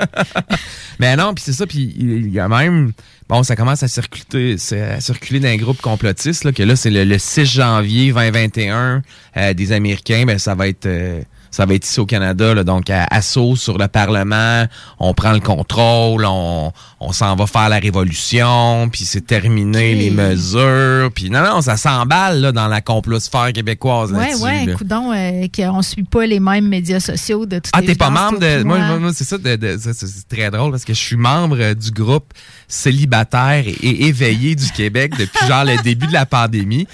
Mais 1.00 1.16
non, 1.16 1.32
puis 1.34 1.42
c'est 1.44 1.52
ça, 1.54 1.66
puis 1.66 1.92
il 1.98 2.28
y 2.28 2.38
a 2.38 2.46
même... 2.46 2.92
Bon, 3.28 3.42
ça 3.42 3.56
commence 3.56 3.82
à 3.82 3.88
circuler, 3.88 4.56
à 4.72 5.00
circuler 5.00 5.40
dans 5.40 5.48
un 5.48 5.56
groupe 5.56 5.80
complotiste, 5.82 6.44
là, 6.44 6.52
que 6.52 6.62
là, 6.62 6.76
c'est 6.76 6.90
le, 6.90 7.04
le 7.04 7.18
6 7.18 7.44
janvier 7.44 8.12
2021 8.12 9.02
euh, 9.36 9.54
des 9.54 9.72
Américains, 9.72 10.24
ben 10.26 10.38
ça 10.38 10.54
va 10.54 10.68
être... 10.68 10.86
euh, 10.86 11.20
ça 11.50 11.64
va 11.64 11.72
être 11.72 11.86
ici 11.86 11.98
au 11.98 12.04
Canada, 12.04 12.52
là, 12.52 12.62
donc 12.62 12.90
à 12.90 13.06
assaut 13.10 13.56
sur 13.56 13.78
le 13.78 13.88
Parlement, 13.88 14.66
on 15.00 15.14
prend 15.14 15.32
le 15.32 15.40
contrôle, 15.40 16.26
on, 16.26 16.72
on 17.00 17.12
s'en 17.12 17.36
va 17.36 17.46
faire 17.46 17.70
la 17.70 17.78
révolution, 17.78 18.88
puis 18.90 19.06
c'est 19.06 19.26
terminé 19.26 19.94
les 19.94 20.10
mesures, 20.10 21.10
puis 21.14 21.30
non, 21.30 21.42
non, 21.42 21.60
ça 21.62 21.78
s'emballe 21.78 22.42
là, 22.42 22.52
dans 22.52 22.68
la 22.68 22.82
complosphère 22.82 23.52
québécoise 23.54 24.12
ouais, 24.12 24.66
là. 24.66 24.74
coudon, 24.74 25.10
euh, 25.12 25.46
qu'on 25.54 25.80
suit 25.80 26.02
pas 26.02 26.26
les 26.26 26.38
mêmes 26.38 26.68
médias 26.68 27.00
sociaux 27.00 27.46
de 27.46 27.60
toutes 27.60 27.70
Ah, 27.72 27.80
t'es 27.80 27.94
pas 27.94 28.10
membre 28.10 28.40
de. 28.40 28.62
Moi, 28.62 28.78
moi, 28.78 28.98
moi, 28.98 29.10
c'est 29.14 29.24
ça, 29.24 29.38
de- 29.38 29.56
de- 29.56 29.78
ça, 29.78 29.94
c'est 29.94 30.06
c'est 30.06 30.28
très 30.28 30.50
drôle 30.50 30.70
parce 30.70 30.84
que 30.84 30.92
je 30.92 31.00
suis 31.00 31.16
membre 31.16 31.56
euh, 31.60 31.74
du 31.74 31.90
groupe 31.90 32.32
célibataire 32.68 33.64
et, 33.66 33.70
et 33.82 34.06
éveillé 34.06 34.54
du 34.54 34.70
Québec 34.72 35.12
depuis 35.18 35.46
genre 35.46 35.64
le 35.64 35.82
début 35.82 36.06
de 36.06 36.12
la 36.12 36.26
pandémie. 36.26 36.86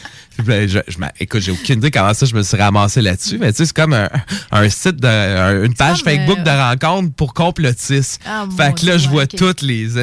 Ben, 0.44 0.68
je, 0.68 0.78
je 0.88 0.96
écoute, 1.20 1.40
j'ai 1.42 1.52
aucune 1.52 1.78
idée 1.78 1.90
comment 1.92 2.12
ça 2.14 2.26
je 2.26 2.34
me 2.34 2.42
suis 2.42 2.56
ramassé 2.56 3.00
là-dessus, 3.02 3.38
mais 3.38 3.52
tu 3.52 3.58
sais, 3.58 3.66
c'est 3.66 3.76
comme 3.76 3.92
un, 3.92 4.08
un 4.50 4.68
site, 4.68 4.96
de, 4.96 5.06
un- 5.06 5.64
une 5.64 5.74
page 5.74 6.02
comme, 6.02 6.12
Facebook 6.12 6.38
euh, 6.38 6.42
de 6.42 6.50
rencontre 6.50 7.12
pour 7.14 7.34
complotistes. 7.34 8.20
Ah, 8.26 8.46
fait 8.56 8.74
que 8.74 8.86
là, 8.86 8.96
Dieu, 8.96 9.04
je 9.04 9.08
vois 9.10 9.26
toutes 9.28 9.62
les 9.62 9.96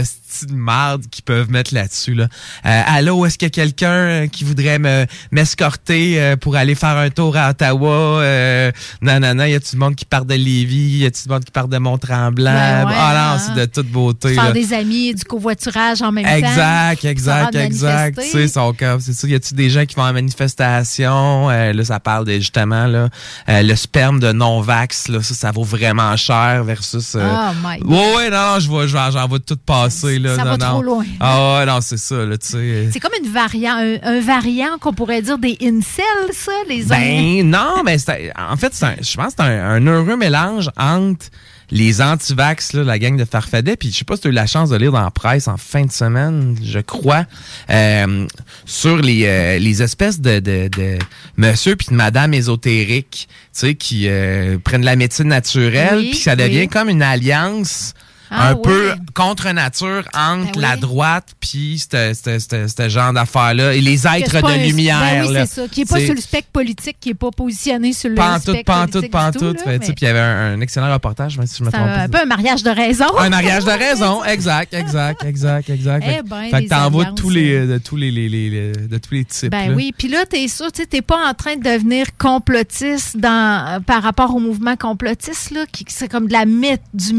de 0.44 0.54
marde 0.54 1.08
qu'ils 1.10 1.24
peuvent 1.24 1.50
mettre 1.50 1.74
là-dessus. 1.74 2.14
Là. 2.14 2.28
Euh, 2.66 2.82
allô, 2.86 3.26
est-ce 3.26 3.38
qu'il 3.38 3.46
y 3.46 3.52
a 3.52 3.52
quelqu'un 3.52 3.92
euh, 3.92 4.28
qui 4.28 4.44
voudrait 4.44 4.80
me 4.80 5.06
m'escorter 5.32 6.22
euh, 6.22 6.36
pour 6.36 6.56
aller 6.56 6.76
faire 6.76 6.98
un 6.98 7.10
tour 7.10 7.36
à 7.38 7.50
Ottawa? 7.52 8.22
Euh, 8.22 8.72
non, 9.02 9.20
non, 9.20 9.36
non, 9.36 9.46
y 9.46 9.54
a-tu 9.54 9.72
du 9.72 9.78
monde 9.78 9.96
qui 9.96 10.06
part 10.06 10.26
de 10.26 10.36
Lévis? 10.36 11.00
Y 11.00 11.06
a-tu 11.06 11.24
du 11.24 11.30
monde 11.30 11.44
qui 11.44 11.52
part 11.52 11.68
de 11.68 11.78
Mont-Tremblant? 11.78 12.52
Ouais, 12.52 12.86
ouais, 12.86 12.96
ah 12.96 13.14
non, 13.14 13.20
hein. 13.36 13.40
c'est 13.56 13.60
de 13.60 13.66
toute 13.66 13.88
beauté. 13.88 14.34
Faire 14.34 14.46
là. 14.46 14.52
des 14.52 14.74
amis 14.74 15.14
du 15.14 15.24
covoiturage 15.24 16.02
en 16.02 16.12
même 16.12 16.26
temps. 16.26 16.32
Exact, 16.32 17.06
exact, 17.06 17.56
exact. 17.56 18.20
Tu 18.32 18.48
son 18.48 18.74
c'est 19.00 19.14
ça. 19.14 19.28
Y 19.28 19.36
a-tu 19.36 19.54
des 19.54 19.70
gens 19.70 19.86
qui 19.86 19.96
vont 19.96 20.04
en 20.04 20.14
manifestation? 20.14 21.50
Euh, 21.50 21.74
là, 21.74 21.84
ça 21.84 22.00
parle 22.00 22.26
de, 22.26 22.34
justement, 22.34 22.88
là, 22.88 23.10
euh, 23.50 23.62
le 23.62 23.76
sperme 23.76 24.20
de 24.20 24.32
non-vax, 24.32 25.08
là, 25.08 25.22
ça, 25.22 25.34
ça 25.34 25.52
vaut 25.52 25.64
vraiment 25.64 26.16
cher 26.18 26.64
versus. 26.64 27.16
euh, 27.16 27.28
Oh 27.32 27.52
my 27.64 27.80
God. 27.80 27.92
Ouais, 27.92 28.16
ouais, 28.16 28.30
non, 28.30 28.54
non, 28.54 28.60
je 28.60 28.68
vois, 28.68 28.88
j'en 28.88 29.12
j'en 29.12 29.28
vois 29.28 29.40
tout 29.40 29.58
passer, 29.58 30.20
là. 30.22 30.36
Ça 30.36 30.44
non, 30.44 30.52
va 30.52 30.58
non. 30.58 30.66
trop 30.72 30.82
loin. 30.84 31.06
Ah 31.20 31.58
ouais, 31.60 31.66
non, 31.66 31.80
c'est 31.82 31.98
ça, 31.98 32.26
là, 32.26 32.38
tu 32.38 32.48
sais. 32.48 32.90
C'est 32.92 33.00
comme 33.00 33.12
une 33.24 33.32
variant, 33.32 33.76
un, 33.78 33.98
un 34.04 34.20
variant 34.22 34.78
qu'on 34.80 34.94
pourrait 34.94 35.22
dire 35.22 35.38
des 35.38 35.58
incels, 35.62 36.34
ça, 36.34 36.52
les 36.70 36.84
Ben 36.86 37.44
non, 37.50 37.84
mais 37.86 37.98
en 38.38 38.58
fait, 38.58 38.74
c'est 38.74 38.86
un- 38.86 38.96
je 39.02 39.16
pense 39.18 39.28
que 39.28 39.34
c'est 39.38 39.44
un, 39.44 39.64
un 39.70 39.86
heureux 39.88 40.18
mélange 40.18 40.70
entre 40.78 41.26
les 41.74 42.02
anti-vax, 42.02 42.74
la 42.74 43.00
gang 43.00 43.16
de 43.16 43.24
Farfadet, 43.24 43.78
puis 43.78 43.92
je 43.94 44.00
sais 44.00 44.04
pas 44.04 44.16
si 44.18 44.24
tu 44.24 44.28
as 44.28 44.32
eu 44.32 44.34
la 44.34 44.46
chance 44.46 44.72
de 44.72 44.76
lire 44.76 44.92
dans 44.92 45.00
la 45.02 45.10
presse 45.10 45.48
en 45.48 45.56
fin 45.56 45.86
de 45.86 45.92
semaine, 45.92 46.58
je 46.62 46.80
crois, 46.80 47.24
euh, 47.70 48.28
sur 48.66 48.98
les, 48.98 49.24
euh, 49.26 49.58
les 49.58 49.82
espèces 49.82 50.20
de, 50.20 50.40
de, 50.40 50.68
de 50.68 50.98
monsieur 51.38 51.78
puis 51.78 51.88
de 51.92 51.96
madame 51.96 52.34
ésotériques, 52.34 53.30
tu 53.30 53.48
sais, 53.54 53.76
qui 53.76 54.10
euh, 54.10 54.58
prennent 54.62 54.84
la 54.84 54.98
médecine 54.98 55.30
naturelle, 55.30 55.96
Oui, 56.00 56.10
puis 56.10 56.20
ça 56.20 56.36
devient 56.36 56.60
oui. 56.64 56.68
comme 56.68 56.90
une 56.90 57.02
alliance 57.04 57.94
Ah, 58.34 58.50
un 58.52 58.56
peu 58.56 58.94
contre 59.14 59.50
nature 59.52 60.04
entre 60.16 60.54
Ben 60.54 60.62
la 60.62 60.78
droite 60.78 61.34
puis 61.40 61.78
ce 61.92 62.90
genre 62.90 63.14
d'affaires-là 63.14 63.74
et 63.74 63.82
les 63.82 64.08
êtres 64.08 64.42
de 64.42 64.46
un- 64.48 64.58
lumière. 64.58 65.00
Ben 65.02 65.26
oui, 65.28 65.34
c'est 65.36 65.46
ça. 65.62 65.68
Qui 65.68 65.82
est 65.82 65.86
pas 65.86 66.00
sur 66.00 66.14
le 66.14 66.22
spectre 66.22 66.50
politique, 66.52 66.98
qui 67.00 67.10
est 67.10 67.14
pas 67.14 67.32
positionné 67.32 67.94
sur 67.94 68.10
le 68.10 68.16
Pantoute, 68.16 68.42
spectre 68.42 68.72
pantoute, 68.72 68.92
politique 68.92 69.12
pantoute. 69.12 69.58
mais 69.66 69.80
Puis 69.80 69.94
il 70.02 70.04
y 70.06 70.08
avait 70.08 70.20
un, 70.20 70.54
un 70.54 70.62
excellent 70.62 70.92
reportage, 70.94 71.38
si 71.46 71.58
je 71.60 71.64
me 71.64 71.72
trompe 71.72 71.84
un, 71.84 71.88
pas. 71.96 72.02
un 72.04 72.10
peu 72.10 72.20
un 72.22 72.26
mariage 72.26 72.64
de 72.64 72.70
raison. 72.70 73.18
Un 73.18 73.30
mariage 73.30 73.66
de 73.66 73.72
raison, 73.72 74.24
exact, 74.26 74.74
exact, 74.74 75.24
exact, 75.26 75.70
exact. 75.70 76.04
Eh 76.08 76.12
Fait, 76.16 76.24
ben, 76.24 76.50
que 76.52 76.68
t'en 76.70 76.90
vois 76.90 77.04
de 77.04 77.10
alliances, 77.10 77.20
tous 77.22 77.30
les, 77.30 77.68
de 77.68 77.78
tous 77.80 77.96
les, 77.98 78.12
les- 78.12 78.30
les- 78.30 78.50
les- 78.50 78.72
de 78.88 78.98
tous 78.98 79.14
les 79.14 79.26
types. 79.26 79.52
Ben 79.52 79.70
là. 79.70 79.76
oui, 79.76 79.94
puis 79.98 80.08
là, 80.08 80.26
t'es 80.26 80.48
sûr, 80.48 80.72
tu 80.72 80.84
n'es 80.94 81.02
pas 81.02 81.28
en 81.30 81.34
train 81.34 81.56
de 81.58 81.64
devenir 81.64 82.08
complotiste 82.18 83.18
dans, 83.18 83.66
euh, 83.68 83.80
par 83.80 84.04
rapport 84.04 84.34
au 84.36 84.40
mouvement 84.40 84.76
complotiste, 84.76 85.52
là, 85.52 85.66
qui 85.72 85.86
c'est 85.90 86.08
comme 86.08 86.28
de 86.28 86.34
la 86.34 86.46
myth- 86.46 86.80
du 86.94 87.14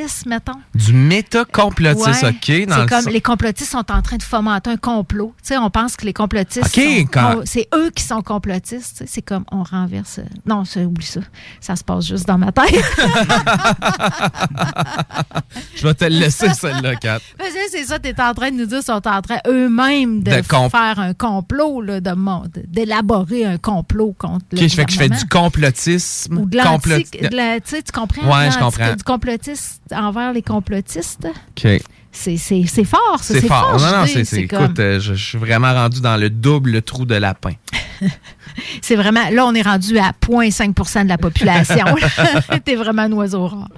méta-complotisme, 0.00 0.28
mettons. 0.28 0.52
Du 0.74 0.92
méta-complotiste, 0.92 2.22
Ouais. 2.22 2.28
OK? 2.30 2.66
Dans 2.68 2.74
C'est 2.76 2.80
le 2.82 2.86
comme 2.88 3.08
les 3.12 3.20
complotistes 3.20 3.70
sont 3.72 3.90
en 3.90 4.02
train 4.02 4.16
de 4.16 4.22
fomenter 4.22 4.70
un 4.70 4.76
complot. 4.76 5.34
Tu 5.42 5.48
sais, 5.48 5.58
on 5.58 5.70
pense 5.70 5.96
que 5.96 6.04
les 6.06 6.12
complotistes, 6.12 6.66
OK, 6.66 6.72
sont- 6.82 7.06
quand- 7.12 7.36
on- 7.38 7.42
c'est 7.44 7.68
eux 7.74 7.90
qui 7.94 8.02
sont 8.02 8.22
complotistes. 8.22 9.04
C'est 9.06 9.22
comme 9.22 9.44
on 9.50 9.62
renverse. 9.62 10.18
euh, 10.18 10.24
Non, 10.46 10.64
ça, 10.64 10.80
oublie 10.80 11.06
ça. 11.06 11.20
Ça 11.60 11.76
se 11.76 11.84
passe 11.84 12.06
juste 12.06 12.26
dans 12.26 12.38
ma 12.38 12.52
tête. 12.52 12.64
Je 15.74 15.86
vais 15.86 15.94
te 15.94 16.04
le 16.04 16.10
laisser, 16.18 16.48
celle-là, 16.54 16.96
Kat. 16.96 17.18
C'est 17.70 17.84
ça, 17.84 17.98
tu 17.98 18.08
es 18.08 18.20
en 18.20 18.34
train 18.34 18.50
de 18.50 18.56
nous 18.56 18.66
dire, 18.66 18.82
sont 18.82 19.06
en 19.06 19.22
train 19.22 19.38
eux-mêmes 19.46 20.22
de, 20.22 20.30
faire 20.42 20.98
un 20.98 21.14
complot, 21.14 21.80
là, 21.82 22.00
de 22.00 22.12
d'élaborer 22.68 23.44
un 23.46 23.58
complot 23.58 24.14
contre 24.18 24.44
le 24.52 24.58
OK, 24.58 24.68
je 24.68 24.74
fais 24.74 24.84
que 24.84 24.92
je 24.92 24.98
fais 24.98 25.08
du 25.08 25.26
complotisme. 25.26 26.38
Ou 26.38 26.46
de 26.46 26.58
complot- 26.58 26.98
de 26.98 27.34
la- 27.36 27.60
Tu 27.60 27.76
comprends? 27.92 28.22
Ouais, 28.30 28.50
je 28.50 28.58
comprends. 28.58 28.94
Du 28.94 29.02
complotiste 29.02 29.81
envers 29.94 30.32
les 30.32 30.42
complotistes. 30.42 31.28
C'est 32.12 32.84
fort, 32.84 33.18
ça. 33.20 33.34
C'est 33.34 33.46
fort. 33.46 33.78
Non, 33.80 33.98
non, 34.00 34.06
c'est, 34.06 34.46
comme- 34.46 34.64
écoute, 34.64 34.78
euh, 34.78 35.00
je, 35.00 35.14
je 35.14 35.24
suis 35.24 35.38
vraiment 35.38 35.72
rendu 35.72 36.00
dans 36.00 36.16
le 36.16 36.30
double 36.30 36.82
trou 36.82 37.06
de 37.06 37.14
lapin. 37.14 37.52
C'est 38.82 38.96
vraiment. 38.96 39.30
Là, 39.30 39.46
on 39.46 39.54
est 39.54 39.62
rendu 39.62 39.98
à 39.98 40.12
0,5% 40.12 41.04
de 41.04 41.08
la 41.08 41.18
population. 41.18 41.84
T'es 42.64 42.74
vraiment 42.74 43.02
un 43.02 43.12
oiseau 43.12 43.46
rare. 43.46 43.68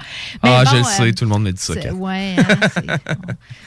Mais 0.42 0.50
ah, 0.50 0.64
bon, 0.64 0.70
je 0.70 0.76
le 0.76 0.80
euh, 0.80 0.84
sais, 0.84 1.12
tout 1.12 1.24
le 1.24 1.30
monde 1.30 1.44
me 1.44 1.52
dit 1.52 1.62
ça, 1.62 1.74
hein, 1.74 1.92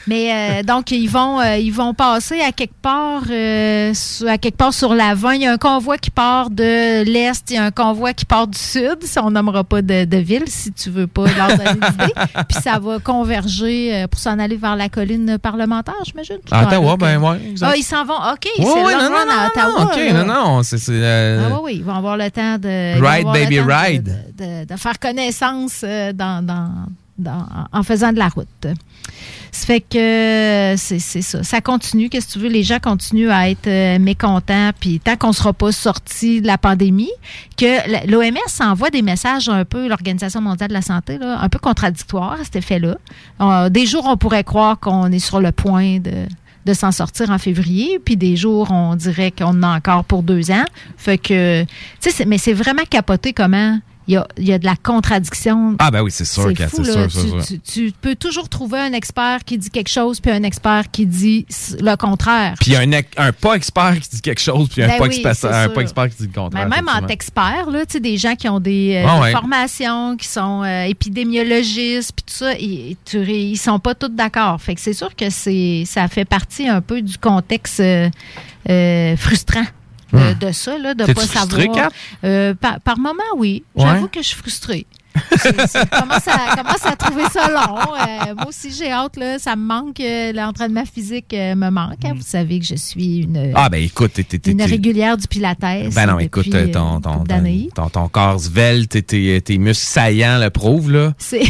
Mais 0.06 0.60
euh, 0.60 0.62
donc 0.62 0.90
ils 0.90 1.08
vont 1.08 1.40
euh, 1.40 1.56
ils 1.56 1.70
vont 1.72 1.94
passer 1.94 2.40
à 2.40 2.52
quelque 2.52 2.76
part 2.82 3.22
euh, 3.30 3.94
sur- 3.94 4.28
à 4.28 4.36
quelque 4.38 4.56
part 4.56 4.74
sur 4.74 4.94
l'avant. 4.94 5.30
Il 5.30 5.42
y 5.42 5.46
a 5.46 5.52
un 5.52 5.58
convoi 5.58 5.96
qui 5.98 6.10
part 6.10 6.50
de 6.50 7.04
l'est, 7.04 7.50
il 7.50 7.54
y 7.54 7.58
a 7.58 7.64
un 7.64 7.70
convoi 7.70 8.12
qui 8.12 8.24
part 8.24 8.46
du 8.46 8.58
sud. 8.58 8.98
Si 9.02 9.18
on 9.18 9.30
nommera 9.30 9.64
pas 9.64 9.80
de, 9.82 10.04
de 10.04 10.16
ville, 10.18 10.44
si 10.46 10.72
tu 10.72 10.90
veux 10.90 11.06
pas 11.06 11.24
leur 11.32 11.48
donner 11.56 11.72
d'idée. 11.72 12.12
Puis 12.48 12.60
ça 12.62 12.78
va 12.78 12.98
converger 12.98 13.94
euh, 13.94 14.06
pour 14.08 14.20
s'en 14.20 14.38
aller 14.38 14.56
vers 14.58 14.76
la 14.76 14.88
colline 14.88 15.38
parlementaire, 15.38 15.94
j'imagine. 16.04 16.38
À 16.50 16.66
Ottawa, 16.66 16.96
ben 16.96 17.20
exact. 17.50 17.70
Ah, 17.72 17.76
ils 17.76 17.82
s'en 17.82 18.04
vont. 18.04 18.14
OK, 18.14 18.48
c'est 18.56 18.62
leur 18.62 19.02
non, 19.02 19.10
non, 19.10 19.32
à 19.32 19.46
Ottawa. 19.48 19.84
OK, 19.84 20.12
non, 20.14 20.24
non, 20.26 20.62
c'est... 20.62 20.78
euh, 20.90 21.48
Ah 21.50 21.54
oui, 21.54 21.60
oui, 21.64 21.72
ils 21.76 21.84
vont 21.84 21.94
avoir 21.94 22.16
le 22.16 22.30
temps 22.30 22.58
de... 22.58 23.00
Ride, 23.00 23.26
baby, 23.32 23.60
ride. 23.60 24.16
De, 24.36 24.76
faire 24.76 24.98
connaissance 24.98 25.80
euh, 25.84 26.12
dans, 26.12 26.44
dans, 26.44 26.70
dans- 27.18 27.46
en 27.72 27.82
faisant 27.82 28.12
de 28.12 28.18
la 28.18 28.28
route. 28.28 28.66
Ça 29.52 29.66
fait 29.66 29.80
que 29.80 30.74
c'est 30.76 30.98
c'est 30.98 31.22
ça. 31.22 31.42
Ça 31.42 31.60
continue. 31.60 32.08
Qu'est-ce 32.08 32.28
que 32.28 32.32
tu 32.34 32.38
veux? 32.38 32.48
Les 32.48 32.62
gens 32.62 32.78
continuent 32.78 33.30
à 33.30 33.48
être 33.50 33.66
euh, 33.66 33.98
mécontents. 33.98 34.70
Puis 34.78 35.00
tant 35.00 35.16
qu'on 35.16 35.28
ne 35.28 35.32
sera 35.32 35.52
pas 35.52 35.72
sorti 35.72 36.40
de 36.40 36.46
la 36.46 36.58
pandémie, 36.58 37.10
que 37.56 38.06
l'OMS 38.10 38.36
envoie 38.60 38.90
des 38.90 39.02
messages 39.02 39.48
un 39.48 39.64
peu, 39.64 39.88
l'Organisation 39.88 40.40
mondiale 40.40 40.68
de 40.68 40.74
la 40.74 40.82
santé, 40.82 41.18
là, 41.18 41.38
un 41.40 41.48
peu 41.48 41.58
contradictoires 41.58 42.32
à 42.40 42.44
cet 42.44 42.56
effet-là. 42.56 42.98
Euh, 43.40 43.68
des 43.68 43.86
jours, 43.86 44.06
on 44.06 44.16
pourrait 44.16 44.44
croire 44.44 44.78
qu'on 44.78 45.10
est 45.12 45.18
sur 45.18 45.40
le 45.40 45.52
point 45.52 45.98
de 45.98 46.26
de 46.68 46.74
s'en 46.74 46.92
sortir 46.92 47.30
en 47.30 47.38
février, 47.38 47.98
puis 47.98 48.18
des 48.18 48.36
jours, 48.36 48.70
on 48.70 48.94
dirait 48.94 49.30
qu'on 49.30 49.46
en 49.46 49.62
a 49.62 49.76
encore 49.76 50.04
pour 50.04 50.22
deux 50.22 50.50
ans. 50.50 50.66
Fait 50.98 51.16
que, 51.16 51.64
mais 52.26 52.36
c'est 52.36 52.52
vraiment 52.52 52.82
capoté 52.88 53.32
comment 53.32 53.78
il 54.08 54.14
y 54.14 54.16
a, 54.16 54.26
y 54.38 54.52
a 54.52 54.58
de 54.58 54.64
la 54.64 54.74
contradiction 54.74 55.76
Ah, 55.78 55.90
ben 55.90 56.00
oui, 56.02 56.10
c'est 56.10 56.24
sûr, 56.24 56.44
fou, 56.44 56.82
c'est 56.84 57.10
sûr. 57.10 57.44
Tu, 57.46 57.58
tu- 57.60 57.60
tu 57.60 57.92
peux 58.00 58.14
toujours 58.16 58.48
trouver 58.48 58.78
un 58.80 58.92
expert 58.94 59.44
qui 59.44 59.58
dit 59.58 59.68
quelque 59.70 59.90
chose, 59.90 60.18
puis 60.20 60.30
un 60.30 60.42
expert 60.42 60.90
qui 60.90 61.04
dit 61.06 61.46
le 61.78 61.94
contraire. 61.96 62.54
Puis 62.60 62.74
un, 62.74 62.90
un 63.18 63.32
pas 63.32 63.54
expert 63.54 64.00
qui 64.00 64.08
dit 64.08 64.20
quelque 64.22 64.40
chose, 64.40 64.68
puis 64.70 64.82
un, 64.82 64.88
Ben 64.88 64.98
pas, 64.98 65.04
oui, 65.08 65.22
expert, 65.24 65.54
un 65.54 65.68
pas 65.68 65.80
expert 65.82 66.08
qui 66.08 66.16
dit 66.16 66.26
le 66.26 66.40
contraire. 66.40 66.68
Mais 66.68 66.76
même 66.76 66.88
en 66.88 67.06
experts, 67.06 67.70
là, 67.70 67.84
tu 67.86 67.92
sais, 67.92 68.00
des 68.00 68.16
gens 68.16 68.34
qui 68.34 68.48
ont 68.48 68.60
des, 68.60 69.02
euh, 69.04 69.20
ouais. 69.20 69.30
formations, 69.32 70.16
qui 70.16 70.26
sont 70.26 70.62
euh, 70.64 70.84
épidémiologistes, 70.84 72.12
puis 72.16 72.24
tout 72.26 72.34
ça, 72.34 72.54
ils, 72.54 72.96
ils 73.14 73.56
sont 73.56 73.78
pas 73.78 73.94
tous 73.94 74.08
d'accord. 74.08 74.60
Fait 74.60 74.74
que 74.74 74.80
c'est 74.80 74.94
sûr 74.94 75.14
que 75.14 75.28
c'est 75.30 75.84
ça 75.86 76.08
fait 76.08 76.24
partie 76.24 76.66
un 76.66 76.80
peu 76.80 77.02
du 77.02 77.18
contexte 77.18 77.80
euh, 77.80 79.16
frustrant. 79.16 79.64
De, 80.12 80.18
Hmm. 80.18 80.38
de 80.38 80.52
ça, 80.52 80.78
là, 80.78 80.94
de 80.94 81.04
T'es-tu 81.04 81.14
pas 81.14 81.26
frustré, 81.26 81.62
savoir. 81.66 81.90
Euh, 82.24 82.54
par, 82.54 82.80
par 82.80 82.98
moment, 82.98 83.22
oui. 83.36 83.62
Ouais. 83.74 83.84
J'avoue 83.86 84.08
que 84.08 84.22
je 84.22 84.28
suis 84.28 84.36
frustrée. 84.38 84.86
C'est- 85.36 85.52
commence, 85.90 86.28
à, 86.28 86.56
commence 86.56 86.86
à 86.86 86.94
trouver 86.94 87.24
ça 87.32 87.48
long. 87.50 87.76
Euh, 87.76 88.34
moi 88.36 88.46
aussi, 88.48 88.70
j'ai 88.72 88.90
hâte. 88.92 89.16
Là, 89.16 89.38
ça 89.38 89.56
me 89.56 89.62
manque. 89.66 89.98
euh, 90.00 90.32
L'entraînement 90.32 90.84
physique 90.84 91.34
euh, 91.34 91.54
me 91.56 91.70
manque. 91.70 92.04
hein. 92.04 92.12
Vous 92.14 92.22
savez 92.22 92.60
que 92.60 92.64
je 92.66 92.76
suis 92.76 93.18
une, 93.22 93.52
Ah, 93.54 93.68
ben 93.68 93.82
écoute, 93.82 94.12
t'es- 94.12 94.50
une 94.50 94.62
régulière 94.62 95.16
du 95.16 95.26
Pilates. 95.26 95.58
Ben 95.60 96.06
non, 96.06 96.18
écoute, 96.20 96.48
ton, 96.72 97.00
ton, 97.00 98.08
corps 98.08 98.38
svelte 98.40 99.06
tes, 99.06 99.40
tes 99.42 99.58
muscles 99.58 99.86
saillants 99.86 100.38
le 100.38 100.50
prouvent, 100.50 100.90
là. 100.92 101.12
C'est. 101.18 101.42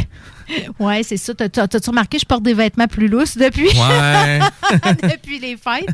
Ouais, 0.78 1.02
c'est 1.02 1.16
ça. 1.16 1.34
T'as- 1.34 1.48
t'as- 1.48 1.68
T'as-tu 1.68 1.90
remarqué, 1.90 2.18
je 2.18 2.24
porte 2.24 2.42
des 2.42 2.54
vêtements 2.54 2.86
plus 2.86 3.08
lousses 3.08 3.36
depuis? 3.36 3.68
Ouais. 3.68 4.38
depuis 5.02 5.38
les 5.38 5.56
fêtes. 5.56 5.88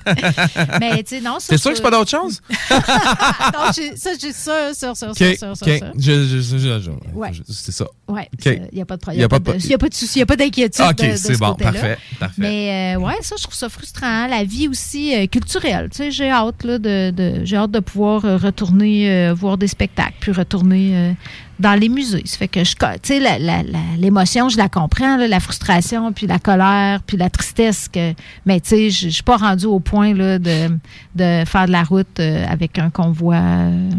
Mais, 0.81 1.03
tu 1.03 1.17
sais, 1.17 1.21
non. 1.21 1.39
T'es 1.47 1.57
sûr 1.59 1.71
que 1.71 1.77
c'est 1.77 1.83
pas 1.83 1.91
d'autre 1.91 2.11
chose? 2.11 2.41
non, 2.71 3.73
ça, 3.97 4.11
j'ai 4.21 4.33
ça, 4.33 4.73
ça, 4.75 4.95
ça, 4.95 5.11
OK, 5.11 5.17
ça, 5.17 5.35
ça, 5.37 5.55
ça, 5.55 5.67
OK. 5.67 5.79
ça. 5.81 5.93
Je- 5.99 6.25
je- 6.41 6.59
je- 6.59 6.91
Ouais. 7.15 7.31
C'est 7.49 7.73
ça. 7.73 7.87
OK. 8.07 8.19
il 8.47 8.69
n'y 8.73 8.81
a 8.83 8.85
pas 8.87 8.97
de 8.97 9.01
problème. 9.01 9.17
Il 9.17 9.19
n'y 9.21 9.25
a, 9.25 9.79
pas 9.79 9.89
de 9.89 9.95
souci, 9.95 10.17
il 10.17 10.19
n'y 10.19 10.23
a 10.23 10.27
pas 10.27 10.37
d'inquiétude. 10.37 10.85
OK, 10.85 10.97
c'est 10.99 11.35
ce 11.35 11.39
bon, 11.39 11.55
parfait, 11.55 11.99
parfait. 12.19 12.35
Mais 12.39 12.95
euh, 12.97 13.01
ouais, 13.01 13.15
ça, 13.23 13.37
je 13.39 13.43
trouve 13.45 13.55
ça 13.55 13.69
frustrant. 13.69 14.27
La 14.27 14.45
vie 14.45 14.69
aussi 14.69 15.15
euh, 15.15 15.27
culturelle. 15.27 15.89
Tu 15.91 15.99
sais, 15.99 16.11
j'ai 16.11 16.31
hâte, 16.31 16.65
là, 16.65 16.79
de, 16.79 17.11
de- 17.11 17.45
j'ai 17.45 17.57
hâte 17.57 17.71
de 17.71 17.81
pouvoir 17.81 18.25
euh, 18.25 18.37
retourner 18.37 19.11
euh, 19.11 19.35
voir 19.35 19.59
des 19.59 19.69
spectacles, 19.69 20.15
puis 20.21 20.33
retourner 20.33 21.15
dans 21.59 21.75
les 21.79 21.89
musées. 21.89 22.23
Ça 22.25 22.37
fait 22.39 22.49
que 22.49 22.65
je, 22.65 22.75
tu 22.75 22.87
sais, 23.03 23.21
la- 23.21 23.39
la- 23.39 23.63
l'émotion, 23.99 24.49
je 24.49 24.57
la 24.59 24.69
comprends, 24.69 25.17
là, 25.17 25.29
la 25.29 25.41
frustration, 25.41 26.13
puis 26.13 26.27
la 26.27 26.39
colère, 26.39 27.01
puis 27.07 27.17
la 27.17 27.31
tristesse. 27.31 27.89
Que, 27.89 28.13
mais 28.47 28.61
tu 28.61 28.69
sais, 28.71 28.91
je 28.91 29.05
je 29.09 29.15
suis 29.15 29.23
pas 29.23 29.37
rendue 29.37 29.67
au 29.67 29.81
point 29.81 30.15
là, 30.15 30.39
de, 30.39 30.69
de 31.15 31.45
faire 31.47 31.67
de 31.67 31.73
la 31.73 31.83
route 31.85 32.19
euh, 32.21 32.45
avec 32.49 32.79
un 32.79 32.91
convoi, 32.91 33.37
euh, 33.37 33.91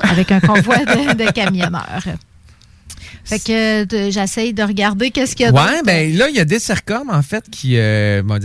avec 0.00 0.30
un 0.32 0.40
convoi 0.40 0.78
de, 0.78 1.24
de 1.24 1.30
camionneurs. 1.30 2.04
Fait 3.24 3.38
que 3.38 4.10
j'essaye 4.10 4.52
de 4.54 4.62
regarder 4.62 5.10
qu'est-ce 5.10 5.36
qu'il 5.36 5.46
y 5.46 5.48
a 5.48 5.52
Ouais, 5.52 5.82
ben 5.84 6.16
là, 6.16 6.28
il 6.28 6.36
y 6.36 6.40
a 6.40 6.44
Desercom, 6.44 7.10
en 7.10 7.22
fait, 7.22 7.44
qui. 7.50 7.74
Euh, 7.78 8.22
bon, 8.24 8.38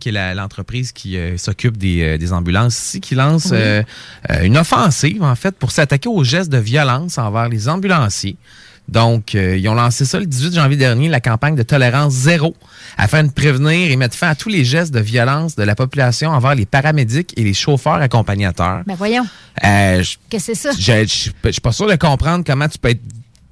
qui 0.00 0.08
est 0.08 0.34
l'entreprise 0.34 0.92
qui 0.92 1.16
euh, 1.16 1.36
s'occupe 1.36 1.76
des, 1.76 2.02
euh, 2.02 2.18
des 2.18 2.32
ambulances 2.32 2.78
ici, 2.78 3.00
qui 3.00 3.14
lance 3.14 3.46
Oui. 3.50 3.58
euh, 3.58 3.82
une 4.42 4.56
offensive, 4.56 5.22
en 5.22 5.34
fait, 5.34 5.54
pour 5.56 5.70
s'attaquer 5.72 6.08
aux 6.08 6.24
gestes 6.24 6.50
de 6.50 6.58
violence 6.58 7.18
envers 7.18 7.48
les 7.48 7.68
ambulanciers. 7.68 8.36
Donc, 8.88 9.34
euh, 9.34 9.58
ils 9.58 9.68
ont 9.68 9.74
lancé 9.74 10.06
ça 10.06 10.18
le 10.18 10.24
18 10.24 10.54
janvier 10.54 10.78
dernier, 10.78 11.08
la 11.10 11.20
campagne 11.20 11.54
de 11.54 11.62
tolérance 11.62 12.14
zéro, 12.14 12.56
afin 12.96 13.22
de 13.22 13.30
prévenir 13.30 13.90
et 13.90 13.96
mettre 13.96 14.16
fin 14.16 14.28
à 14.30 14.34
tous 14.34 14.48
les 14.48 14.64
gestes 14.64 14.94
de 14.94 15.00
violence 15.00 15.56
de 15.56 15.62
la 15.62 15.74
population 15.74 16.30
envers 16.30 16.54
les 16.54 16.64
paramédics 16.64 17.34
et 17.36 17.44
les 17.44 17.52
chauffeurs 17.52 17.96
accompagnateurs. 18.00 18.82
Ben 18.86 18.94
voyons, 18.96 19.26
Euh, 19.62 20.02
qu'est-ce 20.30 20.46
que 20.48 20.54
c'est 20.54 20.54
ça? 20.54 20.70
je 20.78 21.04
je 21.06 21.50
suis 21.52 21.60
pas 21.60 21.72
sûr 21.72 21.86
de 21.86 21.96
comprendre 21.96 22.44
comment 22.46 22.66
tu 22.66 22.78
peux 22.78 22.88
être 22.88 23.02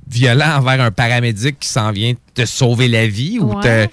violent 0.08 0.56
envers 0.58 0.80
un 0.80 0.90
paramédic 0.90 1.58
qui 1.60 1.68
s'en 1.68 1.90
vient 1.92 2.14
te 2.34 2.44
sauver 2.44 2.88
la 2.88 3.06
vie 3.06 3.38
ou 3.40 3.60
te. 3.60 3.86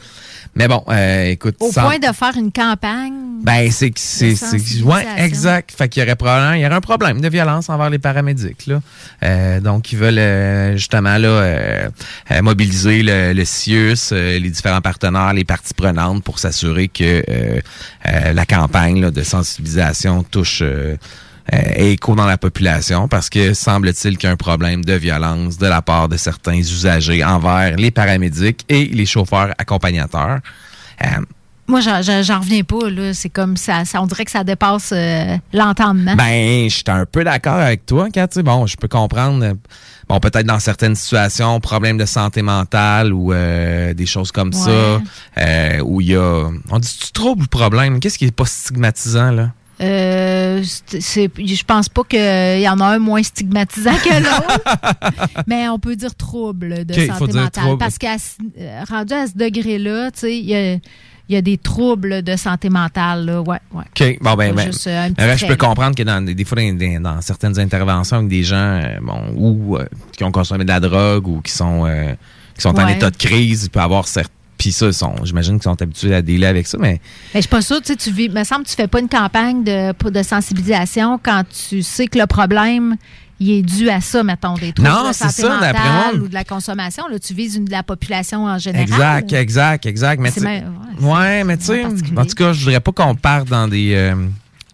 Mais 0.55 0.67
bon, 0.67 0.83
euh, 0.89 1.29
écoute. 1.29 1.55
Au 1.59 1.71
sans- 1.71 1.81
point 1.81 1.97
de 1.97 2.13
faire 2.13 2.37
une 2.37 2.51
campagne. 2.51 3.13
Ben, 3.41 3.71
c'est 3.71 3.89
que 3.89 3.99
c'est. 3.99 4.35
Ouais, 4.83 5.03
exact. 5.17 5.71
Fait 5.75 5.89
qu'il 5.89 6.01
y 6.01 6.05
aurait 6.05 6.15
probablement. 6.15 6.53
Il 6.53 6.61
y 6.61 6.65
aurait 6.65 6.75
un 6.75 6.81
problème 6.81 7.21
de 7.21 7.27
violence 7.27 7.69
envers 7.69 7.89
les 7.89 7.97
paramédics, 7.97 8.67
là. 8.67 8.79
Euh, 9.23 9.59
donc, 9.59 9.91
ils 9.91 9.97
veulent 9.97 10.19
euh, 10.19 10.73
justement, 10.77 11.17
là, 11.17 11.89
mobiliser 12.41 13.01
le, 13.01 13.33
le 13.33 13.45
CIUS, 13.45 14.11
les 14.11 14.49
différents 14.49 14.81
partenaires, 14.81 15.33
les 15.33 15.43
parties 15.43 15.73
prenantes 15.73 16.23
pour 16.23 16.37
s'assurer 16.37 16.87
que 16.87 17.23
la 18.05 18.45
campagne 18.45 19.01
là, 19.01 19.09
de 19.11 19.23
sensibilisation 19.23 20.21
touche. 20.23 20.61
Euh, 21.51 21.57
écho 21.75 22.15
dans 22.15 22.25
la 22.25 22.37
population 22.37 23.07
parce 23.07 23.29
que 23.29 23.53
semble-t-il 23.53 24.17
qu'il 24.17 24.27
y 24.27 24.29
a 24.29 24.33
un 24.33 24.37
problème 24.37 24.85
de 24.85 24.93
violence 24.93 25.57
de 25.57 25.67
la 25.67 25.81
part 25.81 26.07
de 26.07 26.15
certains 26.15 26.55
usagers 26.55 27.23
envers 27.23 27.75
les 27.75 27.91
paramédics 27.91 28.63
et 28.69 28.85
les 28.85 29.05
chauffeurs 29.05 29.49
accompagnateurs. 29.57 30.39
Euh, 31.03 31.07
Moi, 31.67 31.81
j'en- 31.81 31.99
reviens 32.39 32.63
pas. 32.63 32.89
là. 32.89 33.13
C'est 33.13 33.29
comme 33.29 33.57
ça, 33.57 33.83
ça. 33.83 34.01
On 34.01 34.05
dirait 34.05 34.23
que 34.25 34.31
ça 34.31 34.43
dépasse 34.45 34.91
euh, 34.93 35.37
l'entendement. 35.53 36.15
Ben, 36.15 36.69
je 36.69 36.75
suis 36.75 36.83
un 36.87 37.05
peu 37.05 37.23
d'accord 37.25 37.55
avec 37.55 37.85
toi. 37.85 38.07
Tu 38.13 38.21
sais, 38.31 38.43
Bon, 38.43 38.65
je 38.65 38.77
peux 38.77 38.87
comprendre. 38.87 39.53
Bon, 40.07 40.19
peut-être 40.19 40.45
dans 40.45 40.59
certaines 40.59 40.95
situations, 40.95 41.59
problèmes 41.61 41.97
de 41.97 42.05
santé 42.05 42.41
mentale 42.41 43.13
ou 43.13 43.31
euh, 43.33 43.93
des 43.93 44.05
choses 44.05 44.31
comme 44.31 44.51
ça, 44.53 44.69
euh, 45.37 45.79
où 45.83 46.01
il 46.01 46.07
y 46.07 46.15
a... 46.15 46.49
On 46.69 46.79
dit-tu 46.79 47.11
trouble 47.13 47.43
ou 47.43 47.47
problème? 47.47 47.99
Qu'est-ce 48.01 48.17
qui 48.17 48.25
est 48.25 48.31
pas 48.31 48.45
stigmatisant, 48.45 49.31
là? 49.31 49.51
Euh, 49.81 50.61
je 50.63 51.63
pense 51.63 51.89
pas 51.89 52.03
qu'il 52.03 52.61
y 52.61 52.69
en 52.69 52.79
a 52.79 52.85
un 52.85 52.99
moins 52.99 53.23
stigmatisant 53.23 53.95
que 53.95 54.23
l'autre, 54.23 54.61
mais 55.47 55.67
on 55.67 55.79
peut 55.79 55.95
dire 55.95 56.13
trouble 56.15 56.85
de 56.85 56.93
santé 56.93 57.33
mentale. 57.33 57.77
Parce 57.79 57.97
qu'à 57.97 58.15
euh, 58.59 58.83
rendu 58.87 59.13
à 59.13 59.27
ce 59.27 59.37
degré-là, 59.37 60.11
tu 60.11 60.19
sais, 60.19 60.37
il 60.37 60.45
y 60.45 60.55
a, 60.55 60.73
il 60.73 61.35
y 61.35 61.35
a 61.35 61.41
des 61.41 61.57
troubles 61.57 62.21
de 62.21 62.35
santé 62.35 62.69
mentale. 62.69 63.25
Là. 63.25 63.41
Ouais, 63.41 63.57
ouais. 63.73 63.83
OK. 63.99 64.17
Bon, 64.21 64.35
ben, 64.35 64.53
ben, 64.53 64.65
juste, 64.65 64.87
euh, 64.87 65.09
euh, 65.19 65.37
je 65.37 65.47
peux 65.47 65.55
comprendre 65.55 65.95
que 65.95 66.03
dans, 66.03 66.23
des- 66.23 66.45
fois, 66.45 66.57
dans, 66.99 67.21
certaines 67.21 67.59
interventions 67.59 68.17
avec 68.17 68.29
des 68.29 68.43
gens 68.43 68.57
euh, 68.83 68.97
bon, 69.01 69.21
ou 69.35 69.77
euh, 69.77 69.85
qui 70.15 70.23
ont 70.23 70.31
consommé 70.31 70.65
de 70.65 70.69
la 70.69 70.79
drogue 70.79 71.27
ou 71.27 71.41
qui 71.41 71.51
sont, 71.51 71.85
euh, 71.85 72.13
qui 72.55 72.61
sont 72.61 72.77
en 72.77 72.87
état 72.87 73.09
de 73.09 73.17
crise, 73.17 73.63
il 73.65 73.69
peut 73.69 73.79
avoir 73.79 74.07
certes. 74.07 74.31
Puis 74.63 74.71
ça, 74.71 74.87
j'imagine 75.25 75.55
qu'ils 75.55 75.63
sont 75.63 75.81
habitués 75.81 76.15
à 76.15 76.21
dealer 76.21 76.45
avec 76.47 76.67
ça, 76.67 76.77
mais 76.79 77.01
Mais 77.33 77.35
je 77.35 77.39
suis 77.41 77.49
pas 77.49 77.61
sûre, 77.61 77.81
tu 77.81 77.87
sais, 77.87 77.95
tu 77.97 78.11
vis, 78.11 78.29
me 78.29 78.45
semble 78.45 78.63
que 78.63 78.69
tu 78.69 78.75
fais 78.77 78.87
pas 78.87 79.01
une 79.01 79.09
campagne 79.09 79.61
de, 79.65 79.91
de 80.09 80.23
sensibilisation 80.23 81.19
quand 81.21 81.43
tu 81.69 81.81
sais 81.83 82.07
que 82.07 82.17
le 82.17 82.27
problème, 82.27 82.95
il 83.41 83.51
est 83.51 83.61
dû 83.61 83.89
à 83.89 83.99
ça, 83.99 84.23
mettons, 84.23 84.53
des 84.53 84.71
troubles 84.71 84.89
Non, 84.89 85.09
de 85.09 85.13
santé 85.13 85.41
ça, 85.41 85.57
d'après 85.59 85.73
mentale 85.83 86.15
moi. 86.15 86.23
ou 86.23 86.27
de 86.29 86.33
la 86.33 86.45
consommation. 86.45 87.09
Là, 87.09 87.19
tu 87.19 87.33
vises 87.33 87.55
une, 87.55 87.69
la 87.69 87.83
population 87.83 88.45
en 88.45 88.57
général. 88.57 88.83
Exact, 88.87 89.33
exact, 89.33 89.85
exact. 89.85 90.21
Mais 90.21 90.31
même- 90.39 90.73
ouais, 91.01 91.43
mais 91.43 91.57
tu 91.57 91.65
sais, 91.65 91.83
en 91.83 92.25
tout 92.25 92.35
cas, 92.35 92.53
je 92.53 92.63
voudrais 92.63 92.79
pas 92.79 92.93
qu'on 92.93 93.15
parte 93.15 93.49
dans 93.49 93.67
des, 93.67 93.93
euh, 93.95 94.15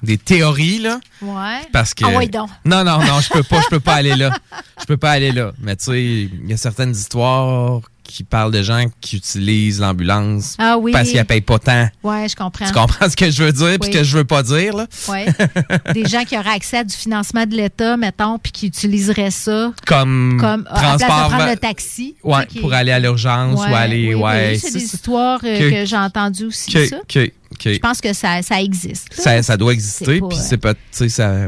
des 0.03 0.19
théories, 0.19 0.79
là. 0.81 0.99
Ouais. 1.23 1.61
Parce 1.73 1.95
que. 1.95 2.05
Ah 2.05 2.15
ouais, 2.15 2.27
donc. 2.27 2.49
Non, 2.63 2.83
non, 2.83 2.99
non, 2.99 3.19
je 3.21 3.29
peux 3.29 3.41
pas, 3.43 3.59
je 3.61 3.67
peux 3.69 3.79
pas 3.79 3.95
aller 3.95 4.15
là. 4.15 4.37
Je 4.79 4.85
peux 4.85 4.97
pas 4.97 5.09
aller 5.09 5.31
là. 5.31 5.51
Mais 5.59 5.75
tu 5.75 5.85
sais, 5.85 6.03
il 6.03 6.47
y 6.47 6.53
a 6.53 6.57
certaines 6.57 6.91
histoires 6.91 7.81
qui 8.09 8.23
parlent 8.23 8.51
de 8.51 8.63
gens 8.63 8.85
qui 9.01 9.17
utilisent 9.17 9.79
l'ambulance 9.79 10.55
Ah 10.57 10.77
oui. 10.79 10.91
parce 10.91 11.07
qu'ils 11.09 11.17
la 11.17 11.25
payent 11.25 11.41
pas 11.41 11.59
tant. 11.59 11.87
Ouais, 12.03 12.27
je 12.27 12.35
comprends. 12.35 12.65
Tu 12.65 12.73
comprends 12.73 13.07
ce 13.07 13.15
que 13.15 13.29
je 13.29 13.43
veux 13.43 13.51
dire 13.51 13.77
Oui. 13.79 13.87
ce 13.87 13.89
que 13.97 14.03
je 14.03 14.17
veux 14.17 14.23
pas 14.25 14.41
dire, 14.41 14.75
là? 14.75 14.87
Ouais. 15.07 15.27
Des 15.93 16.05
gens 16.05 16.23
qui 16.25 16.35
auraient 16.37 16.49
accès 16.55 16.77
à 16.79 16.83
du 16.83 16.95
financement 16.95 17.45
de 17.45 17.55
l'État, 17.55 17.97
mettons, 17.97 18.39
puis 18.39 18.51
qui 18.51 18.67
utiliseraient 18.67 19.29
ça 19.31 19.71
Comme, 19.85 20.37
comme 20.41 20.67
à 20.71 20.73
la 20.73 20.79
place 20.79 20.93
de 21.01 21.05
transport. 21.05 21.29
prendre 21.29 21.51
le 21.51 21.57
taxi. 21.57 22.15
Ouais, 22.23 22.45
qui- 22.47 22.59
pour 22.59 22.73
aller 22.73 22.91
à 22.91 22.99
l'urgence 22.99 23.59
ou 23.59 23.63
aller. 23.73 24.15
oui, 24.15 24.21
ouais, 24.21 24.49
oui, 24.53 24.59
c'est 24.59 24.71
des 24.73 24.83
histoires 24.83 25.39
euh, 25.43 25.69
que 25.69 25.85
j'ai 25.85 25.97
entendues 25.97 26.45
aussi, 26.45 26.71
ça. 26.71 26.97
ok, 26.97 27.31
ok. 27.51 27.73
Je 27.73 27.77
pense 27.79 28.01
que 28.01 28.13
ça, 28.13 28.41
ça 28.41 28.59
existe. 28.61 29.07
Ça, 29.13 29.43
ça 29.43 29.55
doit 29.55 29.71
C'est 29.73 29.75
exister, 29.75 30.19
puis 30.27 30.37
c'est 30.41 30.57
pas, 30.57 30.73
tu 30.73 30.79
sais, 30.91 31.09
ça... 31.09 31.47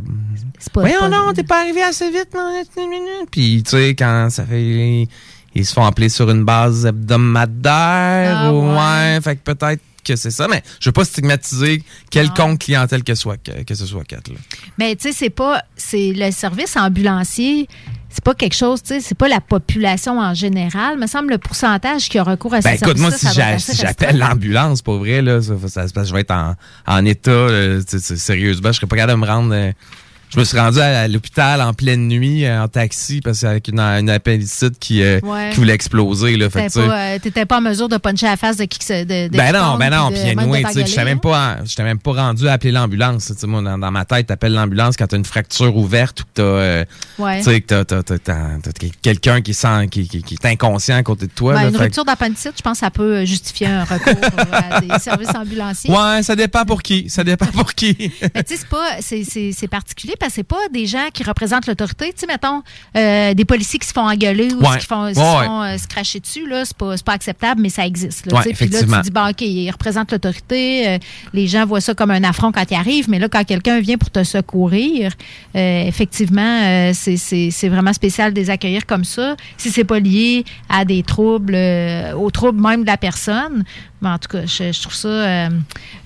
pas- 0.74 0.82
Voyons 0.82 1.00
pas- 1.00 1.10
non, 1.10 1.34
t'es 1.34 1.44
pas 1.44 1.62
arrivé 1.62 1.82
assez 1.82 2.10
vite, 2.12 2.30
non, 2.36 2.62
Puis, 3.32 3.64
tu 3.64 3.72
sais, 3.72 3.96
quand 3.98 4.28
ça 4.30 4.46
fait... 4.46 5.08
Ils 5.56 5.66
se 5.66 5.74
font 5.74 5.86
appeler 5.86 6.10
sur 6.10 6.30
une 6.30 6.44
base 6.46 6.86
hebdomadaire, 6.86 8.38
Ah, 8.46 8.54
ou- 8.54 8.70
ouais. 8.72 8.78
ouais, 8.78 9.20
fait 9.22 9.36
que 9.36 9.52
peut-être 9.54 9.82
que 10.04 10.16
c'est 10.16 10.32
ça, 10.32 10.48
mais 10.48 10.64
je 10.80 10.90
veux 10.90 10.94
pas 10.94 11.06
stigmatiser 11.06 11.84
quelconque 12.10 12.60
clientèle 12.60 13.04
que, 13.04 13.14
soit, 13.14 13.38
que, 13.38 13.64
que 13.64 13.76
ce 13.76 13.86
soit, 13.86 14.04
Kat, 14.04 14.18
là. 14.30 14.36
Mais 14.80 14.96
tu 14.96 15.10
sais, 15.10 15.14
c'est 15.16 15.30
pas. 15.30 15.62
C'est 15.76 16.14
le 16.16 16.32
service 16.32 16.76
ambulancier. 16.76 17.68
c'est 18.10 18.24
pas 18.24 18.34
quelque 18.34 18.56
chose, 18.56 18.82
tu 18.82 18.90
sais, 18.96 19.00
c'est 19.00 19.16
pas 19.18 19.28
la 19.30 19.40
population 19.40 20.20
en 20.20 20.34
général. 20.34 20.98
Me 20.98 21.06
semble 21.08 21.30
le 21.30 21.38
pourcentage 21.38 22.10
qui 22.10 22.18
a 22.18 22.24
recours 22.24 22.54
à 22.56 22.62
ces 22.62 22.70
Ben 22.70 22.76
écoute, 22.76 22.98
moi, 22.98 23.12
si 23.12 23.28
j'appelle 23.76 24.18
l'ambulance, 24.18 24.82
pour 24.82 24.98
vrai, 24.98 25.22
là, 25.22 25.42
ça, 25.42 25.54
ça, 25.68 25.88
ça- 25.88 26.04
je 26.04 26.14
vais 26.14 26.22
être 26.22 26.32
en, 26.32 26.56
en 26.88 27.06
état, 27.06 27.30
euh, 27.32 27.82
sérieusement, 27.88 28.72
je 28.72 28.78
serais 28.78 28.88
pas 28.88 28.96
capable 28.98 29.22
de 29.22 29.26
me 29.26 29.32
rendre. 29.32 29.54
euh, 29.54 29.72
je 30.34 30.40
me 30.40 30.44
suis 30.46 30.58
rendu 30.58 30.80
à, 30.80 31.08
l'hôpital 31.08 31.62
en 31.62 31.74
pleine 31.74 32.08
nuit 32.08 32.46
euh, 32.46 32.64
en 32.64 32.68
taxi 32.68 33.20
parce 33.22 33.42
qu'avec 33.42 33.68
une, 33.68 33.80
une 33.80 34.10
appendicite 34.10 34.80
qui, 34.80 35.04
euh, 35.04 35.20
Ouais. 35.24 35.50
qui 35.52 35.58
voulait 35.58 35.74
exploser. 35.74 36.38
Là, 36.38 36.50
fait 36.50 36.68
T'étais 36.68 36.88
pas, 36.88 36.98
euh, 37.00 37.20
t'étais 37.20 37.46
pas 37.46 37.58
en 37.58 37.62
mesure 37.62 37.90
de 37.90 37.98
puncher 37.98 38.26
la 38.28 38.38
face 38.38 38.58
de 38.58 38.64
qui 38.66 38.80
que 38.80 39.04
de, 39.04 39.28
de 39.32 39.38
ben 39.38 39.52
non, 39.54 39.78
ben 39.78 39.90
non, 39.90 40.10
puis 40.12 40.20
anyway, 40.22 40.64
tu 40.64 40.72
sais, 40.74 40.86
j'étais 40.86 41.04
même 41.06 41.20
pas, 41.20 41.58
j'étais 41.66 41.84
même 41.84 42.00
pas 42.00 42.14
rendu 42.14 42.48
à 42.48 42.54
appeler 42.54 42.72
l'ambulance. 42.72 43.28
Tu 43.28 43.34
sais, 43.36 43.48
moi, 43.48 43.62
dans, 43.62 43.78
dans 43.78 43.92
ma 43.92 44.06
tête, 44.06 44.28
t'appelles 44.28 44.54
l'ambulance 44.54 44.96
quand 44.98 45.08
t'as 45.08 45.18
une 45.18 45.26
fracture 45.26 45.76
ouverte 45.76 46.22
ou 46.22 46.24
que 46.24 46.30
t'as, 47.18 47.24
Ouais. 47.24 47.38
tu 47.40 47.44
sais, 47.44 47.62
que 47.62 47.68
t'as, 47.68 47.86
t'as, 47.86 48.02
t'as- 48.04 48.18
t'as- 48.20 48.58
t'as 48.64 48.88
quelqu'un 49.02 49.42
qui, 49.42 49.54
sent, 49.54 49.88
qui, 49.92 50.08
qui, 50.08 50.24
qui 50.24 50.34
est 50.36 50.46
inconscient 50.46 50.96
à 50.96 51.04
côté 51.04 51.28
de 51.28 51.32
toi. 51.32 51.54
Ben, 51.54 51.64
là, 51.64 51.70
une 51.70 51.78
rupture 51.78 52.06
d'appendicite, 52.06 52.54
je 52.58 52.62
pense 52.62 52.74
que 52.80 52.86
ça 52.86 52.92
peut 52.92 53.26
justifier 53.26 53.68
un 53.68 53.84
recours 53.84 54.14
à 54.54 54.80
des 54.82 55.00
services 55.00 55.36
ambulanciers. 55.36 55.92
Ouais, 55.92 56.24
ça 56.24 56.36
dépend 56.36 56.64
pour 56.66 56.82
qui. 56.82 57.10
Ça 57.10 57.24
dépend 57.24 57.48
pour 57.48 57.74
qui. 57.74 57.96
Mais 58.36 58.44
tu 58.44 58.56
sais, 58.56 58.62
c'est 58.62 58.68
pas, 58.70 58.88
c'est, 59.02 59.24
c'est, 59.24 59.52
c'est 59.52 59.68
particulier 59.68 60.16
parce 60.22 60.32
que 60.32 60.36
c'est 60.36 60.44
pas 60.44 60.70
des 60.72 60.86
gens 60.86 61.08
qui 61.14 61.24
représentent 61.24 61.68
l'autorité. 61.68 62.14
Tu 62.14 62.22
sais, 62.22 62.28
mettons, 62.28 62.62
euh, 62.96 63.34
des 63.34 63.44
policiers 63.46 63.80
qui 63.80 63.88
se 63.88 63.94
font 63.94 64.08
engueuler 64.10 64.54
ou 64.54 64.62
Ouais. 64.66 64.78
qui 64.80 64.86
font, 64.86 65.04
Ouais, 65.06 65.14
se 65.14 65.20
font 65.20 65.62
euh, 65.64 65.78
se 65.78 65.88
cracher 65.88 66.20
dessus, 66.22 66.48
là, 66.48 66.64
c'est 66.64 66.78
pas, 66.78 66.96
c'est 66.96 67.06
pas 67.06 67.14
acceptable, 67.14 67.62
mais 67.62 67.70
ça 67.70 67.86
existe. 67.86 68.26
Là. 68.32 68.42
Puis 68.42 68.68
là, 68.70 68.80
tu 68.80 69.02
dis, 69.02 69.12
bon, 69.12 69.28
OK, 69.30 69.42
ils 69.42 69.70
représentent 69.72 70.12
l'autorité. 70.14 70.88
euh, 70.88 70.98
les 71.34 71.48
gens 71.48 71.66
voient 71.66 71.82
ça 71.82 71.94
comme 71.94 72.12
un 72.12 72.24
affront 72.24 72.52
quand 72.52 72.64
ils 72.72 72.76
arrivent, 72.76 73.10
mais 73.10 73.20
là, 73.20 73.28
quand 73.28 73.44
quelqu'un 73.44 73.80
vient 73.82 73.98
pour 73.98 74.10
te 74.12 74.24
secourir, 74.24 75.12
euh, 75.56 75.84
effectivement, 75.88 76.62
euh, 76.64 76.92
c'est, 76.94 77.18
c'est, 77.18 77.50
c'est 77.52 77.70
vraiment 77.70 77.94
spécial 77.94 78.34
de 78.34 78.40
les 78.40 78.50
accueillir 78.50 78.86
comme 78.86 79.04
ça. 79.04 79.36
Si 79.58 79.72
c'est 79.72 79.84
pas 79.84 80.00
lié 80.00 80.46
à 80.70 80.86
des 80.86 81.04
troubles, 81.04 81.56
euh, 81.56 82.14
aux 82.14 82.30
troubles 82.32 82.62
même 82.62 82.82
de 82.82 82.88
la 82.88 82.98
personne, 82.98 83.64
mais 84.02 84.10
en 84.10 84.18
tout 84.18 84.30
cas, 84.30 84.46
je, 84.46 84.72
je 84.72 84.82
trouve 84.82 84.94
ça. 84.94 85.08
euh, 85.08 85.50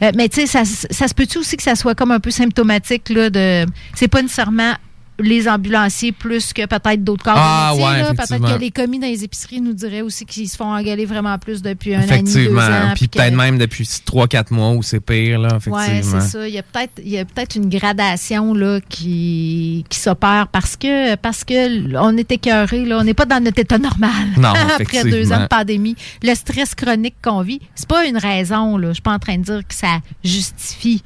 euh, 0.03 0.11
mais 0.15 0.29
tu 0.29 0.41
sais, 0.41 0.47
ça, 0.47 0.63
ça 0.65 1.07
se 1.07 1.13
peut-tu 1.13 1.37
aussi 1.37 1.57
que 1.57 1.63
ça 1.63 1.75
soit 1.75 1.95
comme 1.95 2.11
un 2.11 2.19
peu 2.19 2.31
symptomatique 2.31 3.09
là, 3.09 3.29
de. 3.29 3.65
C'est 3.95 4.07
pas 4.07 4.21
nécessairement 4.21 4.73
les 5.19 5.47
ambulanciers 5.47 6.11
plus 6.11 6.51
que 6.51 6.65
peut-être 6.65 7.03
d'autres 7.03 7.23
corps 7.23 7.35
Ah, 7.37 7.73
ouais. 7.75 8.03
Peut-être 8.13 8.55
que 8.55 8.59
les 8.59 8.71
commis 8.71 8.99
dans 8.99 9.07
les 9.07 9.23
épiceries 9.23 9.61
nous 9.61 9.73
diraient 9.73 10.01
aussi 10.01 10.25
qu'ils 10.25 10.49
se 10.49 10.57
font 10.57 10.73
engueuler 10.73 11.05
vraiment 11.05 11.37
plus 11.39 11.61
depuis 11.61 11.95
un 11.95 12.01
an 12.01 12.13
et 12.13 12.21
demi, 12.21 12.33
deux 12.33 12.57
ans. 12.57 12.91
Puis 12.95 13.07
que- 13.07 13.17
peut-être 13.17 13.33
même 13.33 13.57
depuis 13.57 13.85
3-4 14.05 14.51
mois 14.53 14.71
où 14.71 14.83
c'est 14.83 14.99
pire, 14.99 15.39
là, 15.39 15.57
Oui, 15.67 15.81
effectivement. 15.83 16.19
c'est 16.21 16.27
ça. 16.27 16.47
Il 16.47 16.53
y 16.53 16.57
a 16.57 16.63
peut-être 16.63 16.95
peut-être 17.33 17.55
une 17.55 17.69
gradation 17.69 18.53
là, 18.53 18.79
qui, 18.89 19.85
qui 19.89 19.99
s'opère 19.99 20.47
parce 20.51 20.75
que 20.75 21.15
parce 21.15 21.43
que 21.43 21.95
on 21.97 22.17
est 22.17 22.31
écœuré. 22.31 22.85
On 22.93 23.03
n'est 23.03 23.13
pas 23.13 23.25
dans 23.25 23.41
notre 23.43 23.59
état 23.59 23.77
normal 23.77 24.11
Non, 24.37 24.53
après 24.79 25.03
deux 25.03 25.31
ans 25.31 25.41
de 25.43 25.47
pandémie. 25.47 25.95
Le 26.23 26.33
stress 26.35 26.75
chronique 26.75 27.15
qu'on 27.23 27.41
vit, 27.41 27.61
c'est 27.73 27.87
pas 27.87 28.05
une 28.05 28.17
raison. 28.17 28.77
Là. 28.77 28.89
Je 28.89 28.93
suis 28.95 29.01
pas 29.01 29.13
en 29.13 29.19
train 29.19 29.37
de 29.37 29.43
dire 29.43 29.61
que 29.67 29.73
ça 29.73 29.99
justifie. 30.23 31.01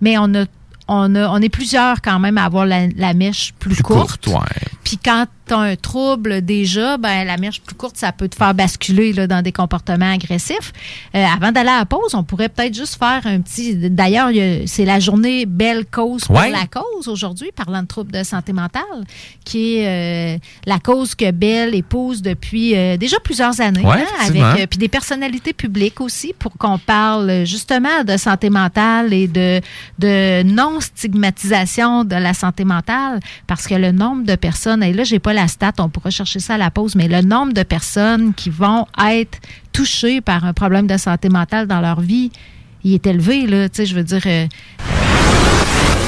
Mais 0.00 0.18
on 0.18 0.34
a 0.34 0.44
on, 0.88 1.14
a, 1.14 1.28
on 1.28 1.38
est 1.38 1.48
plusieurs 1.48 2.02
quand 2.02 2.18
même 2.18 2.38
à 2.38 2.44
avoir 2.44 2.66
la, 2.66 2.88
la 2.88 3.14
mèche 3.14 3.52
plus, 3.58 3.82
courte. 3.82 4.24
Courte, 4.24 4.26
ouais. 4.28 4.62
Puis 4.82 4.98
quand 5.02 5.26
tu 5.46 5.54
as 5.54 5.58
un 5.58 5.76
trouble 5.76 6.42
déjà, 6.42 6.96
ben 6.96 7.24
la 7.26 7.36
mèche 7.36 7.60
plus 7.60 7.74
courte, 7.74 7.96
ça 7.96 8.12
peut 8.12 8.28
te 8.28 8.34
faire 8.36 8.54
basculer 8.54 9.12
là, 9.12 9.26
dans 9.26 9.42
des 9.42 9.52
comportements 9.52 10.12
agressifs. 10.12 10.72
Euh, 11.14 11.24
avant 11.24 11.52
d'aller 11.52 11.70
à 11.70 11.78
la 11.80 11.86
pause, 11.86 12.14
on 12.14 12.24
pourrait 12.24 12.48
peut-être 12.48 12.74
juste 12.74 12.98
faire 12.98 13.20
un 13.24 13.40
petit. 13.40 13.74
D'ailleurs, 13.76 14.30
c'est 14.66 14.84
la 14.84 15.00
journée 15.00 15.46
Belle 15.46 15.84
Cause 15.90 16.24
pour 16.24 16.36
Ouais. 16.36 16.50
la 16.50 16.66
cause 16.66 17.08
aujourd'hui, 17.08 17.50
parlant 17.54 17.82
de 17.82 17.86
troubles 17.86 18.12
de 18.12 18.22
santé 18.22 18.52
mentale, 18.52 18.82
qui 19.44 19.76
est 19.76 20.36
euh, 20.36 20.38
la 20.66 20.78
cause 20.78 21.14
que 21.14 21.30
Belle 21.30 21.74
épouse 21.74 22.22
depuis 22.22 22.74
euh, 22.76 22.96
déjà 22.96 23.18
plusieurs 23.20 23.60
années, 23.60 23.84
Ouais, 23.84 24.02
hein, 24.02 24.26
avec 24.28 24.42
euh, 24.62 24.66
puis 24.68 24.78
des 24.78 24.88
personnalités 24.88 25.52
publiques 25.52 26.00
aussi 26.00 26.32
pour 26.38 26.52
qu'on 26.56 26.78
parle 26.78 27.28
euh, 27.30 27.44
justement 27.44 28.02
de 28.06 28.16
santé 28.16 28.48
mentale 28.50 29.12
et 29.12 29.26
de, 29.28 29.60
de 29.98 30.42
non-stigmatisation 31.04 32.04
de 32.04 32.16
la 32.16 32.34
santé 32.34 32.64
mentale 32.64 33.20
parce 33.46 33.66
que 33.66 33.74
le 33.74 33.92
nombre 33.92 34.24
de 34.24 34.34
personnes, 34.36 34.82
et 34.82 34.92
là, 34.92 35.04
j'ai 35.04 35.18
pas 35.18 35.33
la 35.34 35.48
stat, 35.48 35.72
on 35.78 35.88
pourra 35.88 36.10
chercher 36.10 36.40
ça 36.40 36.54
à 36.54 36.58
la 36.58 36.70
pause, 36.70 36.94
mais 36.94 37.08
le 37.08 37.20
nombre 37.20 37.52
de 37.52 37.62
personnes 37.62 38.32
qui 38.34 38.50
vont 38.50 38.86
être 39.10 39.38
touchées 39.72 40.20
par 40.20 40.44
un 40.44 40.52
problème 40.52 40.86
de 40.86 40.96
santé 40.96 41.28
mentale 41.28 41.66
dans 41.66 41.80
leur 41.80 42.00
vie, 42.00 42.30
il 42.84 42.94
est 42.94 43.06
élevé, 43.06 43.46
là, 43.46 43.68
tu 43.68 43.76
sais, 43.76 43.86
je 43.86 43.94
veux 43.94 44.02
dire... 44.04 44.22
euh, 44.26 44.46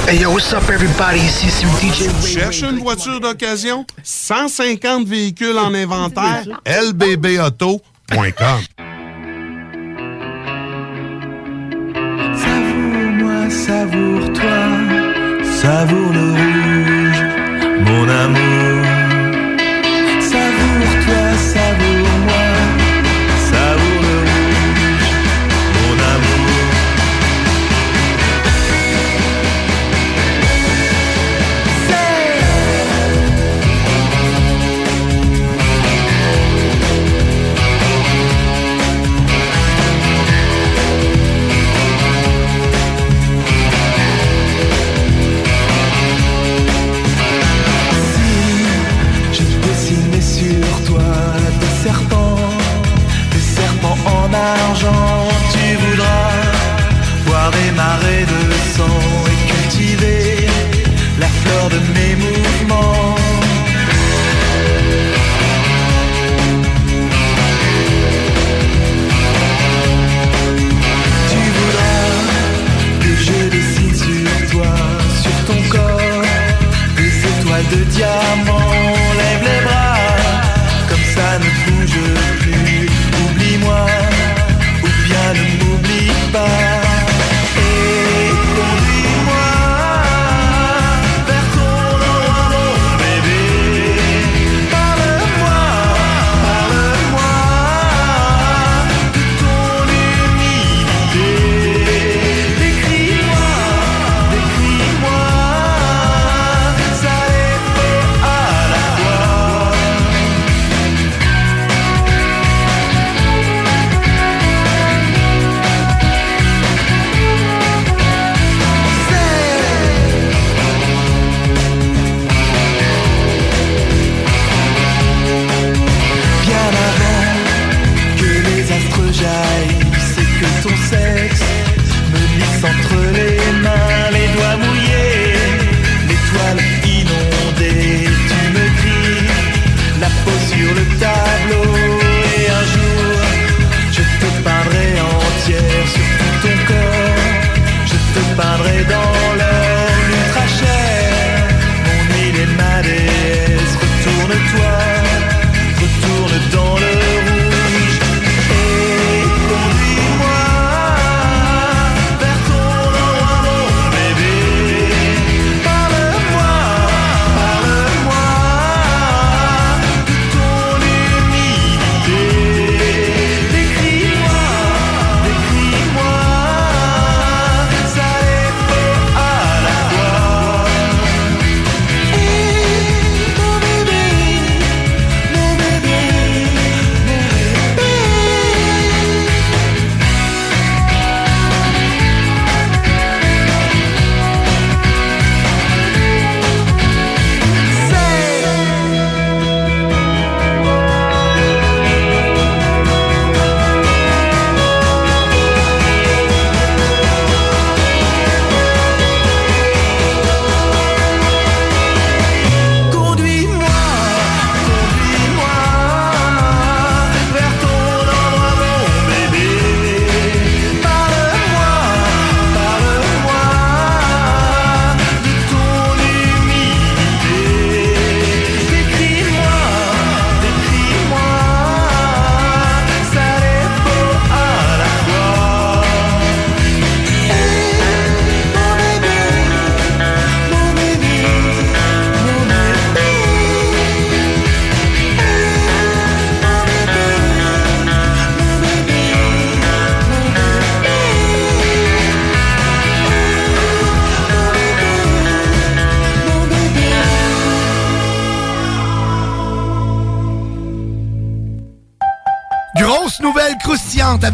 Hey 0.08 0.20
yo, 0.20 0.30
what's 0.30 0.52
up 0.52 0.62
everybody? 0.70 1.18
Ici 1.18 1.48
c'est 1.50 1.66
DJ 1.84 2.08
Ray 2.22 2.32
Cherche 2.32 2.62
une 2.62 2.78
voiture 2.78 3.18
d'occasion? 3.20 3.84
150 4.04 5.04
véhicules 5.08 5.58
en 5.58 5.74
inventaire? 5.74 6.44
lbbauto.com 6.64 8.60
Savoure-moi, 12.34 13.50
savoure-toi, 13.50 14.58
savoure 15.60 16.12
le 16.12 16.26
rouge, 16.40 17.22
mon 17.88 18.08
amour. 18.08 18.45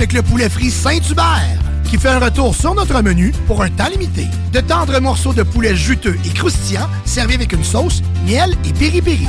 Avec 0.02 0.14
le 0.14 0.22
poulet 0.22 0.48
frit 0.48 0.72
Saint-Hubert 0.72 1.60
qui 1.84 1.96
fait 1.96 2.08
un 2.08 2.18
retour 2.18 2.56
sur 2.56 2.74
notre 2.74 3.00
menu 3.02 3.32
pour 3.46 3.62
un 3.62 3.70
temps 3.70 3.88
limité. 3.88 4.26
De 4.52 4.58
tendres 4.58 4.98
morceaux 5.00 5.32
de 5.32 5.44
poulet 5.44 5.76
juteux 5.76 6.18
et 6.24 6.30
croustillants 6.30 6.88
servis 7.04 7.34
avec 7.34 7.52
une 7.52 7.62
sauce, 7.62 8.02
miel 8.26 8.50
et 8.68 8.72
piri-piri. 8.72 9.28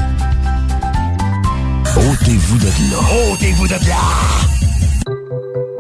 Ôtez-vous 1.96 2.58
de 2.58 2.66
là. 2.66 3.32
Ôtez-vous 3.32 3.68
de 3.68 3.74
là! 3.74 4.02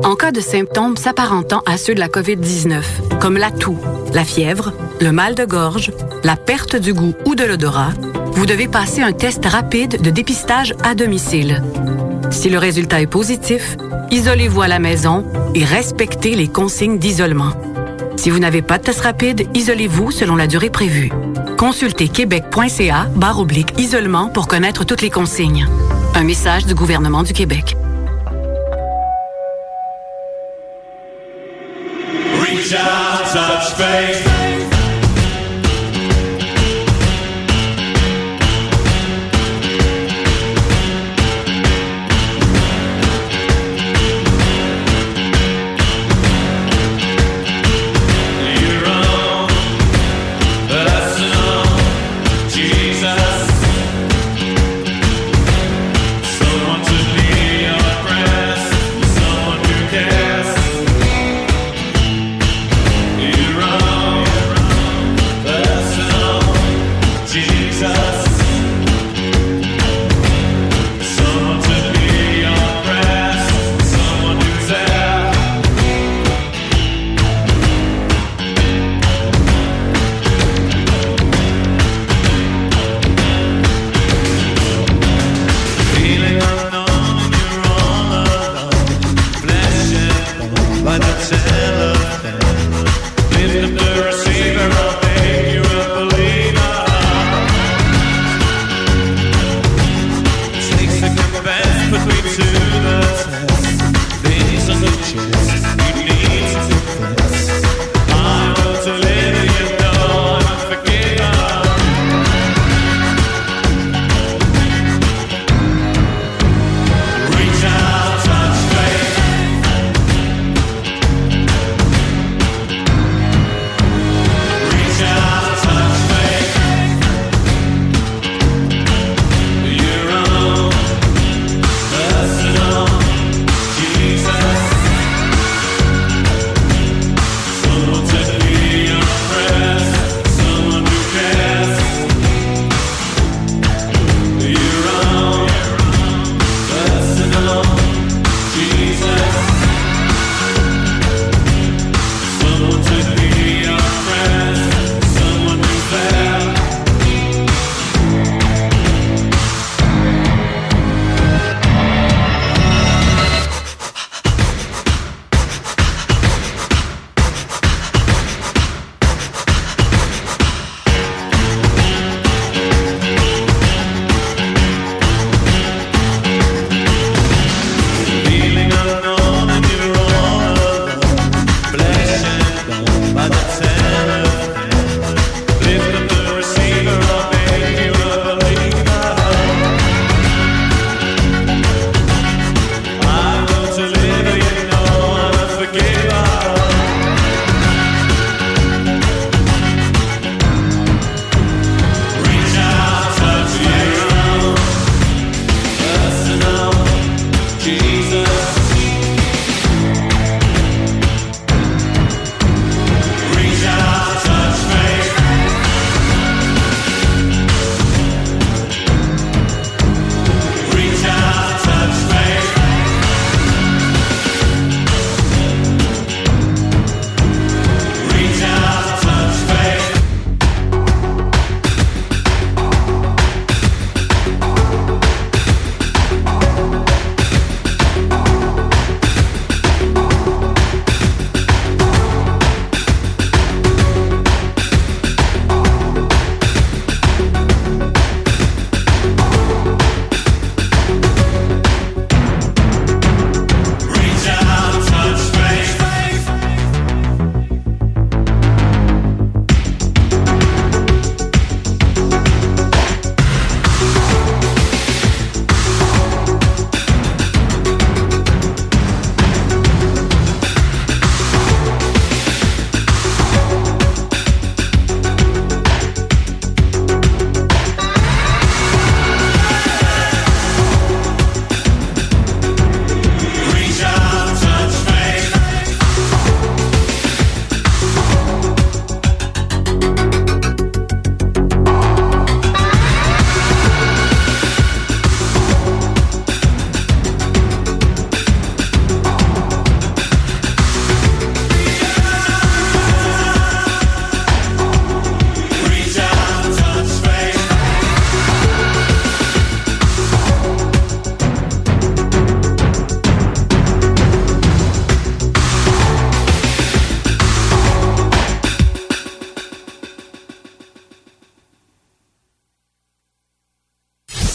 En 0.03 0.13
cas 0.13 0.31
de 0.31 0.41
symptômes 0.41 0.95
s'apparentant 0.95 1.63
à 1.65 1.77
ceux 1.77 1.95
de 1.95 1.99
la 1.99 2.07
COVID-19, 2.07 2.83
comme 3.19 3.37
la 3.37 3.49
toux, 3.49 3.79
la 4.13 4.23
fièvre, 4.23 4.73
le 5.01 5.11
mal 5.11 5.33
de 5.33 5.45
gorge, 5.45 5.91
la 6.23 6.35
perte 6.35 6.75
du 6.75 6.93
goût 6.93 7.15
ou 7.25 7.33
de 7.33 7.45
l'odorat, 7.45 7.93
vous 8.33 8.45
devez 8.45 8.67
passer 8.67 9.01
un 9.01 9.13
test 9.13 9.43
rapide 9.43 10.03
de 10.03 10.11
dépistage 10.11 10.75
à 10.83 10.93
domicile. 10.93 11.63
Si 12.29 12.49
le 12.49 12.57
résultat 12.57 12.99
est 12.99 13.07
positif, 13.07 13.77
isolez-vous 14.11 14.61
à 14.61 14.67
la 14.67 14.79
maison 14.79 15.25
et 15.55 15.63
respectez 15.63 16.35
les 16.35 16.47
consignes 16.47 16.97
d'isolement. 16.97 17.51
Si 18.15 18.29
vous 18.29 18.39
n'avez 18.39 18.61
pas 18.61 18.77
de 18.77 18.83
test 18.83 19.01
rapide, 19.01 19.47
isolez-vous 19.53 20.11
selon 20.11 20.35
la 20.35 20.47
durée 20.47 20.69
prévue. 20.69 21.11
Consultez 21.57 22.07
québec.ca 22.07 23.07
barre 23.15 23.39
oblique 23.39 23.79
isolement 23.79 24.29
pour 24.29 24.47
connaître 24.47 24.85
toutes 24.85 25.01
les 25.01 25.09
consignes. 25.09 25.67
Un 26.15 26.23
message 26.23 26.65
du 26.65 26.75
gouvernement 26.75 27.23
du 27.23 27.33
Québec. 27.33 27.75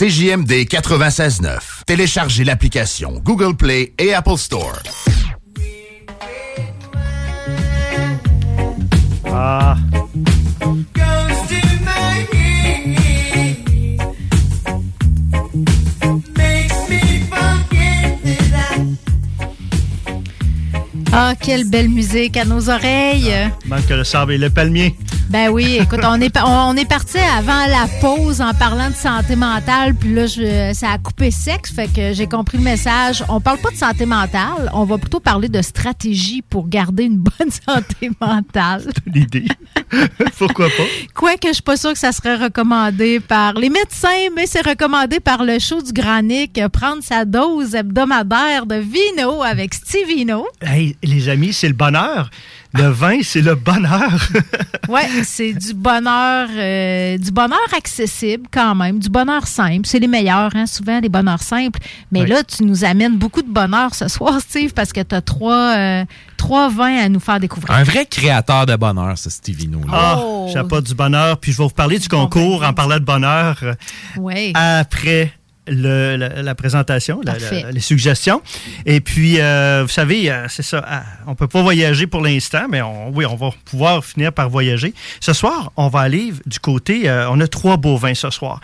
CJMD 0.09 0.65
96.9. 0.65 1.83
Téléchargez 1.85 2.43
l'application 2.43 3.21
Google 3.23 3.55
Play 3.55 3.93
et 3.99 4.15
Apple 4.15 4.37
Store. 4.37 4.79
Ah. 9.27 9.77
Ah, 21.11 21.33
quelle 21.39 21.69
belle 21.69 21.89
musique 21.89 22.35
à 22.35 22.45
nos 22.45 22.71
oreilles. 22.71 23.31
Manque 23.67 23.87
le 23.89 24.03
sable 24.03 24.33
et 24.33 24.37
le 24.39 24.49
palmier. 24.49 24.95
Ben 25.29 25.49
oui, 25.51 25.77
écoute, 25.79 25.99
on 26.03 26.19
est, 26.21 26.35
on 26.43 26.75
est 26.75 26.89
parti 26.89 27.19
avant 27.19 27.67
la 27.67 27.85
pause 28.01 28.41
en 28.41 28.51
parlant 28.55 28.89
de 28.89 28.95
santé 28.95 29.35
mentale, 29.35 29.93
puis 29.93 30.11
là, 30.11 30.25
je- 30.25 30.71
ça 30.73 30.89
a 30.93 30.97
coupé 30.97 31.29
sexe, 31.29 31.71
fait 31.71 31.87
que 31.87 32.13
j'ai 32.13 32.25
compris 32.25 32.57
le 32.57 32.63
message. 32.63 33.23
On 33.29 33.39
parle 33.39 33.59
pas 33.59 33.69
de 33.69 33.75
santé 33.75 34.07
mentale, 34.07 34.71
on 34.73 34.85
va 34.85 34.97
plutôt 34.97 35.19
parler 35.19 35.47
de 35.47 35.61
stratégie 35.61 36.41
pour 36.41 36.67
garder 36.67 37.03
une 37.03 37.17
bonne 37.17 37.51
santé 37.67 38.09
mentale. 38.19 38.85
L'idée. 39.05 39.45
Pourquoi 40.39 40.65
pas? 40.67 40.83
Quoique 41.13 41.47
je 41.49 41.53
suis 41.53 41.61
pas 41.61 41.77
sûre 41.77 41.93
que 41.93 41.99
ça 41.99 42.11
serait 42.11 42.35
recommandé 42.37 43.19
par 43.19 43.53
les 43.53 43.69
médecins, 43.69 44.29
mais 44.35 44.47
c'est 44.47 44.65
recommandé 44.65 45.19
par 45.19 45.43
le 45.43 45.59
show 45.59 45.79
du 45.83 45.91
Granic, 45.93 46.59
prendre 46.73 47.03
sa 47.03 47.25
dose 47.25 47.75
hebdomadaire 47.75 48.65
de 48.65 48.75
vino 48.77 49.43
avec 49.43 49.75
Stevino. 49.75 50.47
Hey, 50.61 50.95
les 51.03 51.29
amis, 51.29 51.53
c'est 51.53 51.67
le 51.67 51.75
bonheur. 51.75 52.31
Le 52.73 52.87
vin, 52.89 53.19
c'est 53.23 53.41
le 53.41 53.55
bonheur. 53.55 54.19
Ouais, 54.87 55.07
c'est 55.23 55.53
du 55.53 55.75
bonheur, 55.75 56.49
euh, 56.51 57.15
du 57.19 57.29
bonheur 57.29 57.59
accessible 57.77 58.45
quand 58.51 58.73
même, 58.73 58.97
du 58.97 59.07
bonheur 59.07 59.45
simple. 59.45 59.81
C'est 59.85 59.99
les 59.99 60.07
meilleurs, 60.07 60.49
hein, 60.55 60.65
souvent 60.65 60.99
les 60.99 61.09
bonheurs 61.09 61.43
simples. 61.43 61.79
Mais 62.11 62.25
là, 62.25 62.41
tu 62.43 62.63
nous 62.63 62.83
amènes 62.83 63.15
beaucoup 63.15 63.43
de 63.43 63.51
bonheur 63.51 63.93
ce 63.93 64.07
soir, 64.07 64.39
Steve, 64.41 64.73
parce 64.73 64.91
que 64.91 65.01
tu 65.01 65.13
as 65.13 65.21
trois, 65.21 65.77
euh, 65.77 66.05
trois 66.37 66.69
vins 66.69 66.97
à 67.05 67.07
nous 67.07 67.19
faire 67.19 67.39
découvrir. 67.39 67.69
Un 67.77 67.83
vrai 67.83 68.07
créateur 68.07 68.65
de 68.65 68.75
bonheur, 68.77 69.15
ce 69.15 69.29
Stevino. 69.29 69.79
Ah, 69.91 70.15
Oh. 70.17 70.49
j'ai 70.51 70.63
pas 70.63 70.81
du 70.81 70.95
bonheur. 70.95 71.37
Puis 71.37 71.51
je 71.51 71.57
vais 71.59 71.65
vous 71.65 71.69
parler 71.69 71.99
du 71.99 72.07
concours 72.09 72.63
en 72.63 72.73
parlant 72.73 72.97
de 72.97 73.05
bonheur 73.05 73.59
Oui. 74.17 74.51
après 74.55 75.31
le- 75.69 76.15
la, 76.17 76.41
la 76.41 76.55
présentation, 76.55 77.21
la- 77.23 77.33
Parfait. 77.33 77.61
la- 77.63 77.71
les 77.71 77.79
suggestions. 77.79 78.41
Et 78.85 78.99
puis, 79.01 79.39
euh, 79.39 79.83
vous 79.83 79.89
savez, 79.89 80.31
euh, 80.31 80.47
c'est 80.49 80.63
ça. 80.63 80.83
ah, 80.87 81.03
on 81.27 81.35
peut 81.35 81.47
pas 81.47 81.61
voyager 81.61 82.07
pour 82.07 82.21
l'instant, 82.21 82.65
mais 82.69 82.81
on, 82.81 83.09
oui, 83.09 83.25
on 83.25 83.35
va 83.35 83.51
pouvoir 83.65 84.03
finir 84.03 84.33
par 84.33 84.49
voyager. 84.49 84.93
Ce 85.19 85.33
soir, 85.33 85.71
on 85.77 85.87
va 85.87 85.99
aller 86.01 86.33
du 86.45 86.59
côté. 86.59 87.09
euh, 87.09 87.29
on 87.29 87.39
a 87.39 87.47
trois 87.47 87.77
beaux 87.77 87.97
vins 87.97 88.13
ce 88.15 88.29
soir. 88.29 88.59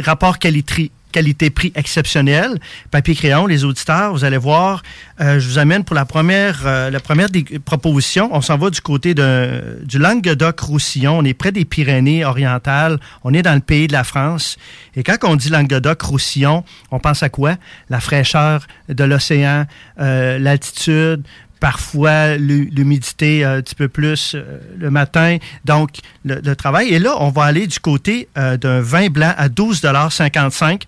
Rapport 0.00 0.38
qualité 0.38 0.90
qualité-prix 1.14 1.72
exceptionnel. 1.76 2.50
Papier 2.90 3.14
crayon, 3.14 3.46
les 3.46 3.64
auditeurs, 3.64 4.12
vous 4.12 4.24
allez 4.24 4.36
voir, 4.50 4.82
euh, 5.20 5.38
je 5.40 5.46
vous 5.48 5.58
amène 5.58 5.84
pour 5.84 5.94
la 5.94 6.04
première, 6.04 6.58
euh, 6.66 6.90
la 6.90 7.00
première 7.00 7.30
des 7.30 7.44
propositions. 7.64 8.28
On 8.32 8.40
s'en 8.40 8.58
va 8.58 8.68
du 8.70 8.80
côté 8.80 9.14
de, 9.14 9.78
du 9.84 9.98
Languedoc-Roussillon. 9.98 11.18
On 11.20 11.24
est 11.24 11.34
près 11.34 11.52
des 11.52 11.64
Pyrénées-Orientales. 11.64 12.98
On 13.22 13.32
est 13.32 13.42
dans 13.42 13.54
le 13.54 13.60
pays 13.60 13.86
de 13.86 13.92
la 13.92 14.02
France. 14.04 14.56
Et 14.96 15.02
quand 15.04 15.16
on 15.22 15.36
dit 15.36 15.50
Languedoc-Roussillon, 15.50 16.64
on 16.90 16.98
pense 16.98 17.22
à 17.22 17.28
quoi? 17.28 17.56
La 17.90 18.00
fraîcheur 18.00 18.66
de 18.88 19.04
l'océan, 19.04 19.66
euh, 20.00 20.38
l'altitude, 20.38 21.22
parfois 21.60 22.36
l'hu- 22.36 22.68
l'humidité 22.74 23.44
euh, 23.44 23.58
un 23.58 23.62
petit 23.62 23.74
peu 23.76 23.88
plus 23.88 24.32
euh, 24.34 24.58
le 24.78 24.90
matin. 24.90 25.38
Donc, 25.64 25.90
le, 26.24 26.40
le 26.44 26.56
travail. 26.56 26.88
Et 26.92 26.98
là, 26.98 27.14
on 27.20 27.30
va 27.30 27.44
aller 27.44 27.66
du 27.66 27.78
côté 27.78 28.28
euh, 28.36 28.56
d'un 28.58 28.80
vin 28.80 29.08
blanc 29.08 29.32
à 29.38 29.48
12,55 29.48 30.82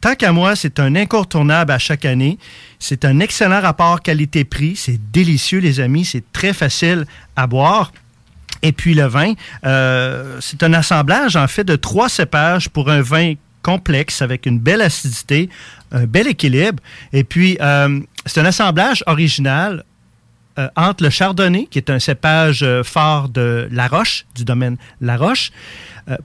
Tant 0.00 0.14
qu'à 0.14 0.32
moi, 0.32 0.56
c'est 0.56 0.78
un 0.78 0.94
incontournable 0.94 1.72
à 1.72 1.78
chaque 1.78 2.04
année. 2.04 2.38
C'est 2.78 3.04
un 3.04 3.20
excellent 3.20 3.60
rapport 3.60 4.02
qualité-prix. 4.02 4.76
C'est 4.76 5.00
délicieux, 5.10 5.60
les 5.60 5.80
amis. 5.80 6.04
C'est 6.04 6.24
très 6.32 6.52
facile 6.52 7.06
à 7.34 7.46
boire. 7.46 7.92
Et 8.62 8.72
puis 8.72 8.94
le 8.94 9.06
vin, 9.06 9.34
euh, 9.64 10.38
c'est 10.40 10.62
un 10.62 10.72
assemblage 10.72 11.36
en 11.36 11.46
fait 11.46 11.64
de 11.64 11.76
trois 11.76 12.08
cépages 12.08 12.68
pour 12.68 12.90
un 12.90 13.02
vin 13.02 13.34
complexe 13.62 14.22
avec 14.22 14.46
une 14.46 14.58
belle 14.58 14.80
acidité, 14.80 15.48
un 15.92 16.04
bel 16.04 16.26
équilibre. 16.26 16.82
Et 17.12 17.24
puis, 17.24 17.58
euh, 17.60 18.00
c'est 18.24 18.40
un 18.40 18.44
assemblage 18.44 19.02
original 19.06 19.84
euh, 20.58 20.68
entre 20.76 21.04
le 21.04 21.10
chardonnay, 21.10 21.66
qui 21.70 21.78
est 21.78 21.90
un 21.90 21.98
cépage 21.98 22.64
fort 22.84 23.28
de 23.28 23.68
La 23.70 23.88
Roche, 23.88 24.24
du 24.34 24.44
domaine 24.44 24.76
La 25.00 25.16
Roche, 25.16 25.50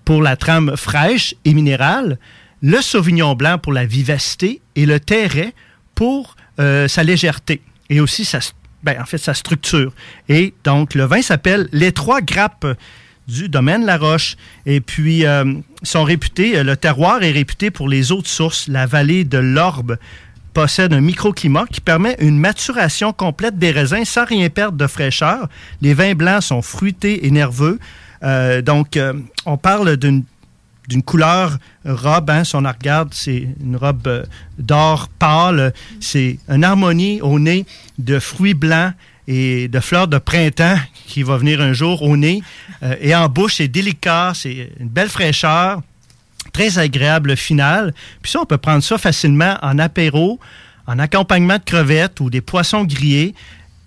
pour 0.05 0.21
la 0.21 0.35
trame 0.35 0.77
fraîche 0.77 1.33
et 1.43 1.53
minérale, 1.53 2.19
le 2.61 2.81
sauvignon 2.81 3.35
blanc 3.35 3.57
pour 3.57 3.73
la 3.73 3.85
vivacité 3.85 4.61
et 4.75 4.85
le 4.85 4.99
terret 4.99 5.53
pour 5.95 6.35
euh, 6.59 6.87
sa 6.87 7.03
légèreté 7.03 7.61
et 7.89 7.99
aussi 7.99 8.23
sa, 8.23 8.39
ben, 8.83 9.01
en 9.01 9.05
fait, 9.05 9.17
sa 9.17 9.33
structure. 9.33 9.91
Et 10.29 10.53
donc, 10.63 10.95
le 10.95 11.03
vin 11.03 11.21
s'appelle 11.21 11.67
Les 11.71 11.91
Trois 11.91 12.21
Grappes 12.21 12.67
du 13.27 13.49
domaine 13.49 13.85
La 13.85 13.97
Roche. 13.97 14.35
Et 14.65 14.79
puis, 14.79 15.25
euh, 15.25 15.53
sont 15.83 16.03
réputés, 16.03 16.57
euh, 16.57 16.63
le 16.63 16.77
terroir 16.77 17.23
est 17.23 17.31
réputé 17.31 17.71
pour 17.71 17.89
les 17.89 18.11
eaux 18.11 18.21
de 18.21 18.27
source. 18.27 18.67
La 18.67 18.85
vallée 18.85 19.23
de 19.23 19.37
l'Orbe 19.37 19.97
possède 20.53 20.93
un 20.93 21.01
microclimat 21.01 21.65
qui 21.71 21.81
permet 21.81 22.15
une 22.19 22.37
maturation 22.37 23.13
complète 23.13 23.57
des 23.57 23.71
raisins 23.71 24.05
sans 24.05 24.25
rien 24.25 24.49
perdre 24.49 24.77
de 24.77 24.87
fraîcheur. 24.87 25.47
Les 25.81 25.93
vins 25.93 26.13
blancs 26.13 26.43
sont 26.43 26.61
fruités 26.61 27.25
et 27.25 27.31
nerveux. 27.31 27.79
Donc, 28.63 28.99
on 29.45 29.57
parle 29.57 29.95
d'une 29.95 30.25
d'une 30.87 31.03
couleur 31.03 31.57
robe. 31.85 32.29
Hein, 32.29 32.43
si 32.43 32.55
on 32.55 32.61
la 32.61 32.71
regarde, 32.71 33.13
c'est 33.13 33.47
une 33.61 33.75
robe 33.75 34.07
euh, 34.07 34.23
d'or 34.57 35.07
pâle. 35.19 35.73
C'est 35.99 36.39
une 36.49 36.63
harmonie 36.63 37.21
au 37.21 37.39
nez 37.39 37.65
de 37.97 38.19
fruits 38.19 38.53
blancs 38.53 38.93
et 39.27 39.67
de 39.67 39.79
fleurs 39.79 40.07
de 40.07 40.17
printemps 40.17 40.77
qui 41.07 41.23
va 41.23 41.37
venir 41.37 41.61
un 41.61 41.73
jour 41.73 42.01
au 42.01 42.17
nez. 42.17 42.41
Euh, 42.83 42.95
et 42.99 43.15
en 43.15 43.29
bouche, 43.29 43.55
c'est 43.55 43.67
délicat, 43.67 44.33
c'est 44.35 44.71
une 44.79 44.89
belle 44.89 45.09
fraîcheur, 45.09 45.81
très 46.53 46.79
agréable 46.79 47.37
final. 47.37 47.93
Puis 48.21 48.31
ça, 48.31 48.41
on 48.41 48.45
peut 48.45 48.57
prendre 48.57 48.83
ça 48.83 48.97
facilement 48.97 49.57
en 49.61 49.79
apéro, 49.79 50.39
en 50.87 50.99
accompagnement 50.99 51.57
de 51.57 51.63
crevettes 51.63 52.19
ou 52.19 52.29
des 52.29 52.41
poissons 52.41 52.83
grillés. 52.83 53.35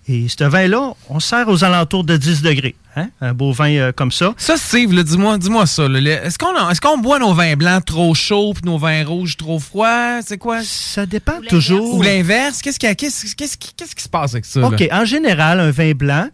Et 0.07 0.27
ce 0.27 0.43
vin-là, 0.43 0.93
on 1.09 1.19
sert 1.19 1.47
aux 1.47 1.63
alentours 1.63 2.03
de 2.03 2.15
10 2.15 2.41
degrés. 2.41 2.75
Hein? 2.97 3.09
Un 3.19 3.33
beau 3.33 3.51
vin 3.51 3.69
euh, 3.75 3.91
comme 3.91 4.11
ça. 4.11 4.33
Ça, 4.37 4.55
Steve, 4.57 4.93
dis-moi, 5.03 5.37
dis-moi 5.37 5.65
ça. 5.65 5.83
Est-ce 5.85 6.37
qu'on 6.37 6.69
est-ce 6.69 6.79
qu'on 6.79 6.97
boit 6.97 7.19
nos 7.19 7.33
vins 7.33 7.55
blancs 7.55 7.83
trop 7.85 8.13
chauds 8.15 8.53
puis 8.53 8.63
nos 8.65 8.77
vins 8.77 9.03
rouges 9.05 9.35
trop 9.35 9.59
froids? 9.59 10.21
C'est 10.23 10.37
quoi? 10.37 10.63
Ça 10.63 11.05
dépend 11.05 11.39
toujours. 11.49 11.95
Ou 11.95 12.01
l'inverse? 12.01 12.61
Qu'est-ce 12.61 12.79
qui, 12.79 12.95
qu'est-ce, 12.95 13.35
qu'est-ce 13.35 13.57
qui- 13.57 13.73
qu'est-ce 13.75 13.95
qui 13.95 14.03
se 14.03 14.09
passe 14.09 14.33
avec 14.33 14.45
ça? 14.45 14.61
là? 14.61 14.67
OK. 14.67 14.87
En 14.91 15.03
général, 15.03 15.59
un 15.59 15.71
vin 15.71 15.91
blanc, 15.91 16.29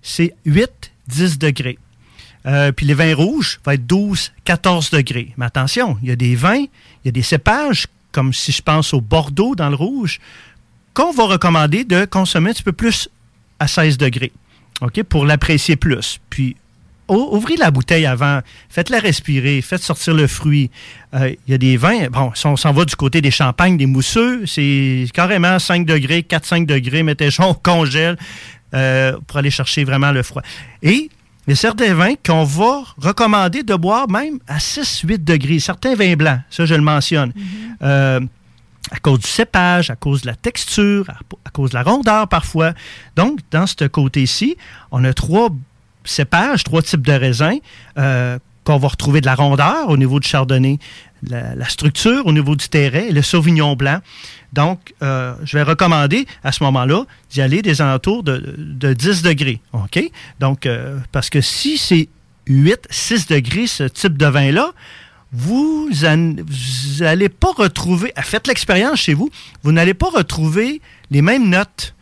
c'est 0.00 0.34
8-10 0.46 1.38
degrés. 1.38 1.78
Euh, 2.46 2.70
puis 2.72 2.86
les 2.86 2.94
vins 2.94 3.14
rouges 3.14 3.58
vont 3.64 3.72
être 3.72 3.86
12-14 3.86 4.90
degrés. 4.92 5.34
Mais 5.36 5.46
attention, 5.46 5.98
il 6.02 6.08
y 6.08 6.12
a 6.12 6.16
des 6.16 6.34
vins, 6.36 6.60
il 6.60 6.68
y 7.04 7.08
a 7.08 7.12
des 7.12 7.22
cépages, 7.22 7.88
comme 8.12 8.32
si 8.32 8.52
je 8.52 8.62
pense 8.62 8.94
au 8.94 9.00
Bordeaux 9.00 9.54
dans 9.54 9.68
le 9.68 9.74
rouge, 9.74 10.20
qu'on 10.94 11.12
va 11.12 11.24
recommander 11.24 11.84
de 11.84 12.04
consommer 12.04 12.50
un 12.50 12.52
petit 12.54 12.62
peu 12.62 12.72
plus 12.72 13.08
à 13.58 13.66
16 13.68 13.98
degrés. 13.98 14.32
OK? 14.80 15.02
Pour 15.04 15.24
l'apprécier 15.26 15.76
plus. 15.76 16.18
Puis 16.30 16.56
ou- 17.08 17.28
ouvrez 17.36 17.56
la 17.56 17.70
bouteille 17.70 18.04
avant, 18.06 18.40
faites-la 18.68 18.98
respirer, 18.98 19.62
faites 19.62 19.82
sortir 19.82 20.14
le 20.14 20.26
fruit. 20.26 20.70
Euh, 21.14 21.32
Il 21.46 21.52
y 21.52 21.54
a 21.54 21.58
des 21.58 21.76
vins, 21.76 22.08
bon, 22.10 22.32
si 22.34 22.46
on 22.46 22.56
s'en 22.56 22.72
va 22.72 22.84
du 22.84 22.96
côté 22.96 23.20
des 23.20 23.30
champagnes, 23.30 23.76
des 23.76 23.86
mousseux, 23.86 24.44
c'est 24.46 25.06
carrément 25.14 25.58
5 25.58 25.86
degrés, 25.86 26.22
4-5 26.28 26.66
degrés, 26.66 27.02
mettez 27.02 27.28
on 27.38 27.54
congèle 27.54 28.16
euh, 28.74 29.16
pour 29.26 29.36
aller 29.38 29.50
chercher 29.50 29.84
vraiment 29.84 30.10
le 30.12 30.22
froid. 30.22 30.42
Et 30.82 31.08
il 31.46 31.50
y 31.50 31.52
a 31.52 31.56
certains 31.56 31.94
vins 31.94 32.14
qu'on 32.26 32.42
va 32.42 32.82
recommander 32.98 33.62
de 33.62 33.74
boire 33.76 34.10
même 34.10 34.40
à 34.48 34.58
6-8 34.58 35.22
degrés. 35.22 35.60
Certains 35.60 35.94
vins 35.94 36.14
blancs, 36.16 36.40
ça 36.50 36.66
je 36.66 36.74
le 36.74 36.80
mentionne. 36.82 37.32
Euh, 37.82 38.18
à 38.90 38.98
cause 38.98 39.20
du 39.20 39.28
cépage, 39.28 39.90
à 39.90 39.96
cause 39.96 40.22
de 40.22 40.26
la 40.26 40.34
texture, 40.34 41.08
à, 41.44 41.50
cause 41.50 41.70
de 41.70 41.74
la 41.74 41.82
rondeur 41.82 42.28
parfois. 42.28 42.72
Donc, 43.16 43.40
dans 43.50 43.66
ce 43.66 43.84
côté-ci, 43.86 44.56
on 44.90 45.04
a 45.04 45.12
trois 45.12 45.50
cépages, 46.04 46.64
trois 46.64 46.82
types 46.82 47.04
de 47.06 47.12
raisins 47.12 47.58
euh, 47.98 48.38
qu'on 48.64 48.78
va 48.78 48.88
retrouver 48.88 49.20
de 49.20 49.26
la 49.26 49.34
rondeur 49.34 49.88
au 49.88 49.96
niveau 49.96 50.20
du 50.20 50.28
chardonnay, 50.28 50.78
la, 51.22 51.68
structure 51.68 52.26
au 52.26 52.32
niveau 52.32 52.54
du 52.56 52.68
terret 52.68 53.08
et 53.08 53.12
le 53.12 53.22
sauvignon 53.22 53.74
blanc. 53.74 54.00
Donc, 54.52 54.94
euh, 55.02 55.34
je 55.44 55.56
vais 55.56 55.62
recommander 55.62 56.26
à 56.44 56.52
ce 56.52 56.62
moment-là 56.64 57.04
d'y 57.30 57.42
aller 57.42 57.62
des 57.62 57.82
alentours 57.82 58.22
de, 58.22 58.54
de 58.56 58.92
10 58.92 59.22
degrés. 59.22 59.60
OK? 59.72 60.00
Donc, 60.40 60.66
euh, 60.66 60.98
parce 61.12 61.30
que 61.30 61.40
si 61.40 61.78
c'est 61.78 62.08
8, 62.46 62.86
6 62.90 63.26
degrés, 63.26 63.66
ce 63.66 63.84
type 63.84 64.16
de 64.16 64.26
vin-là, 64.26 64.72
vous 65.38 65.90
n'allez 67.00 67.28
pas 67.28 67.52
retrouver, 67.54 68.10
ah, 68.16 68.22
faites 68.22 68.46
l'expérience 68.46 69.00
chez 69.00 69.12
vous, 69.12 69.28
vous 69.62 69.72
n'allez 69.72 69.92
pas 69.92 70.08
retrouver 70.08 70.80
les 71.10 71.20
mêmes 71.20 71.50
notes 71.50 71.94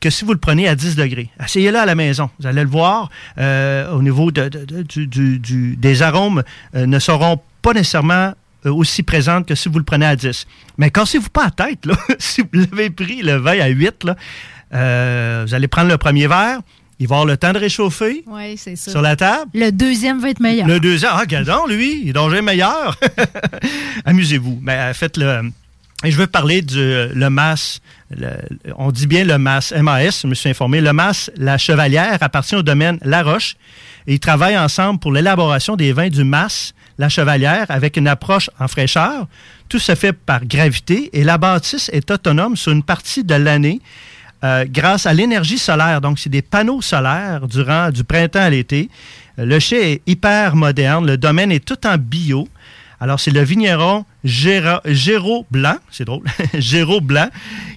que 0.00 0.10
si 0.10 0.24
vous 0.24 0.32
le 0.32 0.38
prenez 0.38 0.66
à 0.66 0.74
10 0.74 0.96
degrés. 0.96 1.30
Essayez-le 1.42 1.78
à 1.78 1.86
la 1.86 1.94
maison. 1.94 2.28
Vous 2.40 2.46
allez 2.48 2.64
le 2.64 2.68
voir, 2.68 3.08
euh, 3.38 3.92
au 3.92 4.02
niveau 4.02 4.32
des 4.32 6.02
arômes, 6.02 6.42
euh, 6.74 6.86
ne 6.86 6.98
seront 6.98 7.40
pas 7.62 7.72
nécessairement 7.72 8.32
euh, 8.66 8.72
aussi 8.72 9.04
présente 9.04 9.46
que 9.46 9.54
si 9.54 9.68
vous 9.68 9.78
le 9.78 9.84
prenez 9.84 10.06
à 10.06 10.16
10. 10.16 10.46
Mais 10.76 10.90
cassez-vous 10.90 11.30
pas 11.30 11.44
la 11.44 11.50
tête, 11.50 11.86
si 12.18 12.40
vous 12.40 12.48
l'avez 12.52 12.90
pris 12.90 13.22
le 13.22 13.36
vin 13.36 13.60
à 13.60 13.68
8, 13.68 14.02
là, 14.02 14.16
euh, 14.74 15.44
vous 15.46 15.54
allez 15.54 15.68
prendre 15.68 15.88
le 15.88 15.98
premier 15.98 16.26
verre, 16.26 16.60
il 16.98 17.08
va 17.08 17.16
avoir 17.16 17.26
le 17.26 17.36
temps 17.36 17.52
de 17.52 17.58
réchauffer 17.58 18.22
Oui, 18.26 18.56
c'est 18.56 18.76
ça. 18.76 18.90
sur 18.90 19.02
la 19.02 19.16
table. 19.16 19.50
Le 19.54 19.70
deuxième 19.70 20.20
va 20.20 20.30
être 20.30 20.40
meilleur. 20.40 20.66
Le 20.68 20.78
deuxième, 20.80 21.10
ah, 21.14 21.18
regardons, 21.20 21.66
lui, 21.66 22.00
il 22.02 22.10
est 22.10 22.12
donc 22.12 22.32
meilleur. 22.32 22.96
Amusez-vous. 24.04 24.58
Mais 24.62 24.72
euh, 24.74 24.94
faites-le. 24.94 25.50
Et 26.04 26.10
je 26.10 26.16
veux 26.16 26.26
parler 26.26 26.62
du 26.62 26.76
le 26.78 27.28
MAS. 27.30 27.78
le- 28.10 28.28
on 28.76 28.90
dit 28.90 29.06
bien 29.06 29.24
le 29.24 29.38
MAS, 29.38 29.72
MAS, 29.80 30.20
je 30.22 30.26
me 30.26 30.34
suis 30.34 30.50
informé. 30.50 30.80
Le 30.80 30.92
MAS, 30.92 31.30
la 31.36 31.58
Chevalière, 31.58 32.18
appartient 32.20 32.56
au 32.56 32.62
domaine 32.62 32.98
La 33.02 33.22
Roche. 33.22 33.56
Et 34.06 34.14
ils 34.14 34.20
travaillent 34.20 34.58
ensemble 34.58 34.98
pour 34.98 35.12
l'élaboration 35.12 35.76
des 35.76 35.92
vins 35.92 36.08
du 36.08 36.24
MAS, 36.24 36.72
la 36.98 37.08
Chevalière, 37.08 37.66
avec 37.68 37.96
une 37.96 38.08
approche 38.08 38.50
en 38.58 38.66
fraîcheur. 38.66 39.28
Tout 39.68 39.78
se 39.78 39.94
fait 39.94 40.12
par 40.12 40.44
gravité 40.44 41.08
et 41.12 41.22
la 41.24 41.38
bâtisse 41.38 41.88
est 41.92 42.10
autonome 42.10 42.56
sur 42.56 42.72
une 42.72 42.82
partie 42.82 43.22
de 43.24 43.34
l'année 43.36 43.80
euh, 44.44 44.64
grâce 44.68 45.06
à 45.06 45.12
l'énergie 45.12 45.58
solaire. 45.58 46.00
Donc, 46.00 46.18
c'est 46.18 46.30
des 46.30 46.42
panneaux 46.42 46.82
solaires 46.82 47.46
durant 47.48 47.90
du 47.90 48.04
printemps 48.04 48.40
à 48.42 48.50
l'été. 48.50 48.88
Euh, 49.38 49.44
Le 49.44 49.58
chai 49.58 49.92
est 49.92 50.02
hyper 50.06 50.56
moderne. 50.56 51.06
Le 51.06 51.16
domaine 51.16 51.52
est 51.52 51.64
tout 51.64 51.86
en 51.86 51.96
bio. 51.96 52.48
Alors, 53.00 53.18
c'est 53.18 53.30
le 53.32 53.42
vigneron 53.42 54.04
Géra- 54.24 54.80
Géraud 54.84 55.44
Blanc, 55.50 55.76
c'est 55.90 56.04
drôle, 56.04 56.24
Géraud 56.54 57.00
Blanc, 57.00 57.28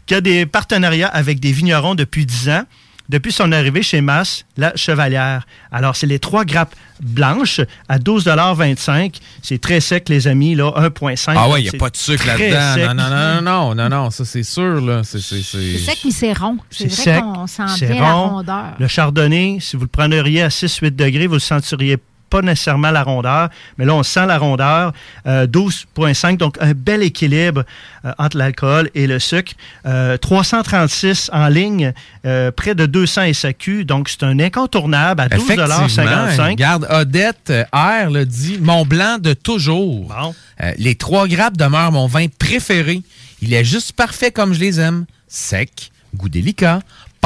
qui 0.05 0.13
a 0.13 0.21
des 0.21 0.45
partenariats 0.45 1.07
avec 1.07 1.39
des 1.39 1.51
vignerons 1.51 1.95
depuis 1.95 2.25
10 2.27 2.49
ans, 2.49 2.63
depuis 3.09 3.31
son 3.31 3.51
arrivée 3.51 3.83
chez 3.83 4.01
Mass, 4.01 4.45
la 4.57 4.75
Chevalière. 4.75 5.45
Alors, 5.71 5.95
c'est 5.95 6.07
les 6.07 6.19
trois 6.19 6.45
grappes 6.45 6.75
blanches 7.01 7.61
à 7.89 7.97
12,25 7.99 9.15
C'est 9.41 9.59
très 9.59 9.79
sec, 9.79 10.09
les 10.09 10.27
amis, 10.27 10.55
là, 10.55 10.71
1,5 10.77 11.33
Ah 11.35 11.49
ouais, 11.49 11.59
il 11.59 11.63
n'y 11.63 11.67
a 11.69 11.71
C'est 11.71 11.77
pas 11.77 11.89
de 11.89 11.97
sucre 11.97 12.25
là-dedans. 12.25 12.93
Non, 12.93 13.03
non, 13.03 13.09
non, 13.09 13.41
non, 13.41 13.75
non, 13.75 13.89
non, 13.89 14.09
ça 14.09 14.25
c'est 14.25 14.43
sûr, 14.43 14.81
là. 14.81 15.01
C'est, 15.03 15.19
sec, 15.19 15.99
mais 16.03 16.11
c'est 16.11 16.33
rond. 16.33 16.57
C'est 16.69 16.87
vrai 16.87 16.95
sec, 16.95 17.21
qu'on 17.21 17.47
sent 17.47 17.63
bien 17.85 18.01
la 18.01 18.13
rond. 18.13 18.29
rondeur. 18.37 18.73
Le 18.79 18.87
chardonnay, 18.87 19.57
si 19.59 19.75
vous 19.75 19.83
le 19.83 19.87
prendriez 19.89 20.41
à 20.43 20.47
6-8 20.49 20.95
degrés, 20.95 21.27
vous 21.27 21.35
ne 21.35 21.39
sentiriez 21.39 21.97
pas 21.97 22.03
nécessairement 22.41 22.91
la 22.91 23.03
rondeur, 23.03 23.49
mais 23.77 23.85
là, 23.85 23.95
on 23.95 24.03
sent 24.03 24.25
la 24.25 24.37
rondeur. 24.37 24.93
Euh, 25.25 25.47
12,5, 25.47 26.37
donc 26.37 26.57
un 26.59 26.73
bel 26.73 27.03
équilibre 27.03 27.63
euh, 28.05 28.11
entre 28.17 28.37
l'alcool 28.37 28.89
et 28.95 29.07
le 29.07 29.19
sucre. 29.19 29.53
Euh, 29.85 30.17
336 30.17 31.29
en 31.33 31.47
ligne, 31.47 31.93
euh, 32.25 32.51
près 32.51 32.75
de 32.75 32.85
200 32.85 33.33
SAQ, 33.33 33.85
donc 33.85 34.09
c'est 34.09 34.23
un 34.23 34.39
incontournable 34.39 35.21
à 35.21 35.27
12,55 35.27 36.51
Regarde, 36.51 36.87
Odette 36.89 37.49
euh, 37.49 37.63
R 37.73 38.09
le 38.09 38.25
dit 38.25 38.57
Mon 38.61 38.85
blanc 38.85 39.17
de 39.19 39.33
toujours. 39.33 40.13
Euh, 40.61 40.71
les 40.77 40.95
trois 40.95 41.27
grappes 41.27 41.57
demeurent 41.57 41.91
mon 41.91 42.07
vin 42.07 42.27
préféré. 42.39 43.01
Il 43.41 43.53
est 43.53 43.65
juste 43.65 43.91
parfait 43.93 44.31
comme 44.31 44.53
je 44.53 44.59
les 44.59 44.79
aime. 44.79 45.05
Sec, 45.27 45.91
goût 46.15 46.29
délicat, 46.29 46.79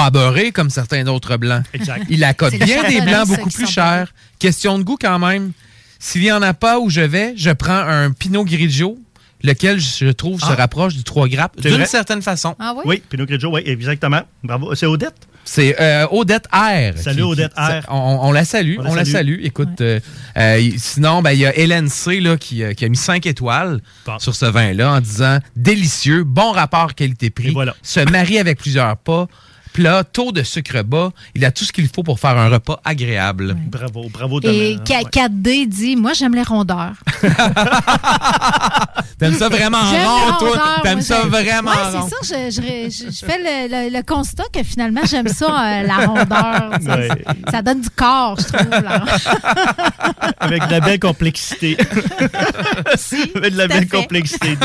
pas 0.04 0.10
beurré 0.12 0.52
comme 0.52 0.70
certains 0.70 1.04
d'autres 1.04 1.38
blancs. 1.38 1.64
Exact. 1.74 2.06
Il 2.10 2.20
le 2.22 2.58
bien 2.66 2.84
des 2.90 3.02
blancs 3.02 3.28
beaucoup 3.28 3.50
plus 3.50 3.68
chers. 3.68 4.14
Question 4.40 4.78
de 4.80 4.84
goût 4.84 4.98
quand 5.00 5.20
même. 5.20 5.52
S'il 6.00 6.22
n'y 6.22 6.32
en 6.32 6.42
a 6.42 6.54
pas 6.54 6.80
où 6.80 6.90
je 6.90 7.02
vais, 7.02 7.34
je 7.36 7.50
prends 7.52 7.74
un 7.74 8.12
Pinot 8.12 8.46
Grigio, 8.46 8.98
lequel 9.44 9.80
je 9.80 10.10
trouve 10.12 10.40
se 10.40 10.46
Ah. 10.52 10.56
rapproche 10.56 10.96
du 10.96 11.04
trois 11.04 11.28
grappes 11.28 11.54
C'est 11.58 11.68
d'une 11.70 11.78
vrai? 11.80 11.86
certaine 11.86 12.22
façon. 12.22 12.56
Ah 12.60 12.74
oui? 12.78 12.84
Oui, 12.86 13.04
Pinot 13.10 13.26
Grigio, 13.26 13.54
oui, 13.54 13.62
exactement. 13.66 14.22
Bravo. 14.44 14.74
C'est 14.76 14.86
Odette? 14.86 15.16
C'est 15.44 15.76
euh, 15.82 16.06
Odette 16.12 16.48
R. 16.54 16.98
Salut, 16.98 17.24
Odette 17.24 17.54
R. 17.58 17.82
On, 17.90 18.20
on 18.22 18.32
la 18.32 18.46
salue, 18.46 18.76
On 18.78 18.82
on, 18.86 18.90
la 18.94 19.04
la 19.04 19.06
salue. 19.06 19.40
Écoute, 19.44 19.82
euh, 19.82 20.00
euh, 20.38 20.70
sinon, 20.78 21.22
ben, 21.22 21.32
il 21.32 21.40
y 21.40 21.46
a 21.46 21.58
Hélène 21.58 21.90
C 21.90 22.20
là, 22.20 22.38
qui, 22.38 22.62
qui 22.76 22.86
a 22.86 22.90
mis 22.90 22.96
5 22.98 23.26
étoiles 23.26 23.82
sur 24.20 24.36
ce 24.36 24.46
vin-là 24.46 24.94
en 24.94 25.02
disant 25.02 25.40
délicieux, 25.56 26.24
bon 26.24 26.52
rapport 26.52 26.94
qualité-prix, 26.96 27.56
se 27.82 28.00
marie 28.12 28.38
avec 28.38 28.60
plusieurs 28.60 28.96
pas, 28.98 29.28
plat, 29.74 30.04
taux 30.04 30.32
de 30.32 30.44
sucre 30.44 30.82
bas. 30.84 31.12
Il 31.36 31.46
a 31.46 31.52
tout 31.52 31.64
ce 31.66 31.72
qu'il 31.72 31.88
faut 31.88 32.04
pour 32.04 32.20
faire 32.20 32.38
un 32.38 32.50
repas 32.50 32.80
agréable. 32.86 33.56
Bravo, 33.68 34.10
bravo. 34.12 34.40
Et 34.42 34.76
Domaine. 34.76 34.80
K- 34.84 35.10
4D 35.12 35.68
dit 35.68 35.96
Moi, 35.96 36.14
j'aime 36.14 36.36
les 36.36 36.44
rondeurs. 36.44 36.94
T'aimes 39.20 39.38
ça 39.38 39.50
vraiment 39.50 39.80
rond, 39.82 40.34
toi? 40.40 40.62
T'aimes 40.82 41.02
ça 41.02 41.22
vraiment 41.22 41.72
Ouais, 41.72 41.98
rond? 42.00 42.08
c'est 42.22 42.26
ça. 42.26 42.50
Je, 42.50 42.56
je- 42.56 42.90
je- 42.90 43.12
je 43.12 43.26
fais 43.26 43.38
le, 43.38 43.68
le- 43.90 43.98
le 43.98 44.04
constat 44.04 44.44
que 44.54 44.64
finalement, 44.64 45.02
j'aime 45.10 45.28
ça, 45.28 45.48
euh, 45.48 45.84
la 45.84 46.06
rondeur. 46.06 46.70
Ouais. 46.90 47.10
Ça 47.52 47.62
donne 47.62 47.82
du 47.82 47.90
corps, 47.90 48.38
je 48.40 48.46
trouve. 48.58 48.70
là. 48.70 49.04
Avec 50.40 50.66
de 50.68 50.72
la 50.72 50.80
belle 50.80 51.00
complexité. 51.00 51.78
Avec 53.36 53.54
de 53.54 53.58
la 53.58 53.68
belle 53.68 53.88
fait. 53.88 53.98
complexité. 53.98 54.56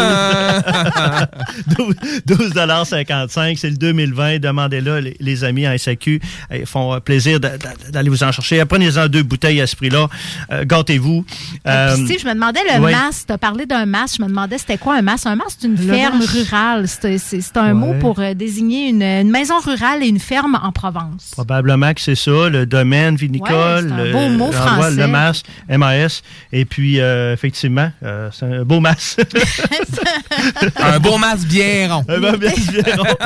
12,55 2.29 3.57
c'est 3.59 3.71
le 3.71 3.77
2020. 3.77 4.39
Demandez-le, 4.39 4.94
les, 5.01 5.17
les 5.21 5.45
amis 5.45 5.67
en 5.69 5.77
SAQ. 5.77 6.21
Ils 6.53 6.67
font 6.67 6.95
euh, 6.95 7.01
plaisir 7.01 7.41
d'aller 7.41 8.09
vous 8.11 8.23
en 8.23 8.33
chercher. 8.33 8.65
Prenez-en 8.65 9.09
deux 9.09 9.23
bouteilles 9.23 9.61
à 9.61 9.67
ce 9.67 9.77
prix-là. 9.77 10.09
Euh, 10.53 10.65
Gâtez-vous. 10.65 11.25
Euh, 11.67 11.95
Steve, 11.97 12.21
je 12.21 12.27
me 12.27 12.35
demandais 12.35 12.61
le 12.75 12.81
ouais. 12.81 12.93
mas. 12.93 13.25
Tu 13.27 13.33
as 13.33 13.39
parlé 13.39 13.67
d'un 13.67 13.87
mas. 13.87 14.17
Je 14.17 14.23
me 14.23 14.29
demandais 14.29 14.59
c'était 14.59 14.79
quoi 14.79 14.97
un 14.97 15.03
mas? 15.03 15.25
Un 15.27 15.37
mas, 15.37 15.57
c'est 15.59 15.67
une 15.67 15.77
Le 15.77 15.93
ferme 15.95 16.21
rurale. 16.23 16.87
C'est 16.89 17.57
un 17.57 17.75
mot 17.75 17.95
pour 18.01 18.19
euh, 18.21 18.35
désigner 18.35 18.89
une, 18.89 19.03
une 19.03 19.31
maison 19.31 19.59
rurale 19.61 20.03
et 20.03 20.07
une 20.09 20.21
ferme 20.21 20.59
en 20.63 20.73
Provence. 20.73 21.31
Probablement 21.33 21.93
que 21.95 22.01
c'est 22.01 22.15
ça, 22.15 22.49
le 22.49 22.67
domaine 22.67 23.17
vinicole. 23.17 23.53
Ouais, 23.55 23.83
c'est 23.89 23.93
un 23.93 24.05
le- 24.05 24.13
beau 24.13 24.29
mot 24.29 24.53
français. 24.53 24.91
Le 24.97 25.07
MAS, 25.07 25.43
MAS. 25.69 26.23
Et 26.53 26.65
puis, 26.65 27.01
euh, 27.01 27.33
effectivement, 27.33 27.91
euh, 28.03 28.29
c'est 28.33 28.47
un 28.47 28.65
beau 28.65 28.81
MAS. 28.81 29.17
un 30.77 30.99
beau 31.01 31.19
mas 31.19 31.45
bien 31.47 31.93
rond. 31.95 32.05
un 32.09 32.19
beau 32.21 32.39
mas 32.39 32.67
bien 32.71 32.97
rond. 32.97 33.17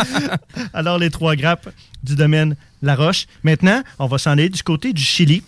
Alors, 0.75 0.99
les 0.99 1.11
trois 1.11 1.37
grappes 1.37 1.58
du 2.03 2.15
domaine 2.15 2.57
La 2.83 2.95
Roche. 2.95 3.27
Maintenant, 3.43 3.83
on 3.99 4.07
va 4.07 4.19
s'en 4.19 4.33
aller 4.33 4.49
du 4.49 4.63
côté 4.63 4.93
du 4.93 5.03
Chili. 5.03 5.43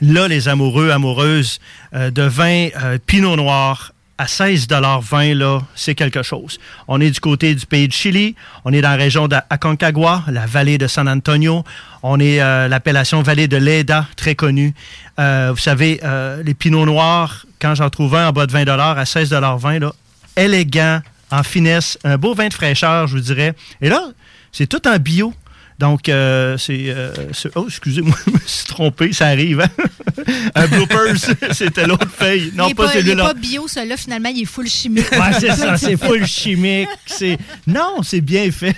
Là, 0.00 0.28
les 0.28 0.48
amoureux, 0.48 0.90
amoureuses 0.90 1.58
euh, 1.94 2.10
de 2.10 2.22
vin 2.22 2.68
euh, 2.82 2.98
Pinot 3.04 3.36
Noir 3.36 3.92
à 4.18 4.26
16,20 4.26 5.34
là, 5.34 5.60
c'est 5.74 5.94
quelque 5.94 6.22
chose. 6.22 6.58
On 6.88 7.00
est 7.00 7.10
du 7.10 7.20
côté 7.20 7.54
du 7.54 7.66
pays 7.66 7.86
de 7.86 7.92
Chili, 7.92 8.34
on 8.64 8.72
est 8.72 8.80
dans 8.80 8.90
la 8.90 8.96
région 8.96 9.28
d'Aconcagua, 9.28 10.24
la 10.28 10.46
vallée 10.46 10.78
de 10.78 10.86
San 10.86 11.06
Antonio, 11.06 11.64
on 12.02 12.18
est 12.18 12.40
euh, 12.40 12.66
l'appellation 12.66 13.20
vallée 13.20 13.46
de 13.46 13.58
Leda, 13.58 14.06
très 14.16 14.34
connue. 14.34 14.74
Vous 15.18 15.56
savez, 15.56 16.00
les 16.44 16.54
Pinots 16.54 16.86
Noirs, 16.86 17.46
quand 17.60 17.74
j'en 17.74 17.90
trouve 17.90 18.14
un 18.16 18.28
en 18.28 18.32
bas 18.32 18.46
de 18.46 18.52
20 18.52 18.68
à 18.68 19.04
16,20 19.04 19.80
là, 19.80 19.92
élégant, 20.36 21.00
en 21.30 21.42
finesse, 21.42 21.98
un 22.04 22.18
beau 22.18 22.34
vin 22.34 22.48
de 22.48 22.54
fraîcheur, 22.54 23.06
je 23.06 23.16
vous 23.16 23.22
dirais. 23.22 23.54
Et 23.80 23.88
là, 23.88 24.10
c'est 24.56 24.66
tout 24.66 24.88
en 24.88 24.96
bio. 24.96 25.34
Donc, 25.78 26.08
euh, 26.08 26.56
c'est, 26.56 26.84
euh, 26.88 27.12
Oh, 27.54 27.66
excusez-moi, 27.68 28.16
je 28.26 28.32
me 28.32 28.38
suis 28.46 28.64
trompé, 28.64 29.12
ça 29.12 29.26
arrive. 29.26 29.60
hein? 29.60 29.68
un 30.54 30.66
bloopers, 30.68 31.16
c'était 31.52 31.86
l'autre 31.86 32.08
feuille. 32.08 32.52
Non, 32.54 32.68
il 32.68 32.74
pas, 32.74 32.90
celui-là. 32.90 33.26
pas 33.26 33.34
bio, 33.34 33.68
celui-là, 33.68 33.98
finalement, 33.98 34.30
il 34.30 34.40
est 34.40 34.46
full 34.46 34.66
chimique. 34.66 35.12
Ouais, 35.12 35.38
c'est 35.38 35.52
ça, 35.52 35.76
c'est 35.76 35.98
full 35.98 36.26
chimique. 36.26 36.88
C'est 37.04 37.36
non, 37.66 38.02
c'est 38.02 38.22
bien 38.22 38.50
fait. 38.50 38.74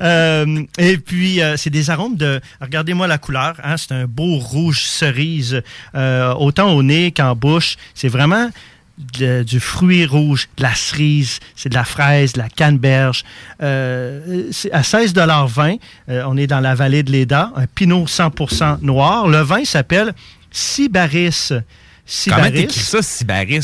Euh, 0.00 0.62
et 0.78 0.98
puis 0.98 1.40
c'est 1.56 1.70
des 1.70 1.90
arômes 1.90 2.16
de. 2.16 2.40
Regardez-moi 2.60 3.08
la 3.08 3.18
couleur. 3.18 3.56
Hein, 3.64 3.76
c'est 3.76 3.90
un 3.90 4.06
beau 4.06 4.36
rouge 4.36 4.82
cerise, 4.82 5.60
autant 5.94 6.72
au 6.72 6.84
nez 6.84 7.10
qu'en 7.10 7.34
bouche. 7.34 7.76
C'est 7.94 8.08
vraiment 8.08 8.50
de- 8.98 9.42
du 9.42 9.60
fruit 9.60 10.06
rouge, 10.06 10.48
de 10.56 10.62
la 10.62 10.74
cerise, 10.74 11.38
c'est 11.54 11.68
de 11.68 11.74
la 11.74 11.84
fraise, 11.84 12.32
de 12.32 12.38
la 12.38 12.48
canneberge. 12.48 13.24
Euh, 13.62 14.50
à 14.72 14.82
16,20 14.82 15.78
euh, 16.08 16.22
On 16.26 16.36
est 16.36 16.46
dans 16.46 16.60
la 16.60 16.74
vallée 16.74 17.02
de 17.02 17.12
l'Eda, 17.12 17.52
un 17.56 17.66
pinot 17.66 18.06
100% 18.06 18.78
noir. 18.82 19.28
Le 19.28 19.40
vin 19.40 19.64
s'appelle 19.64 20.14
Sibaris. 20.50 21.48
Comment 21.50 21.62
Sibaris. 22.08 22.52
t'écris 22.52 22.78
ça, 22.80 23.02
Sibaris? 23.02 23.62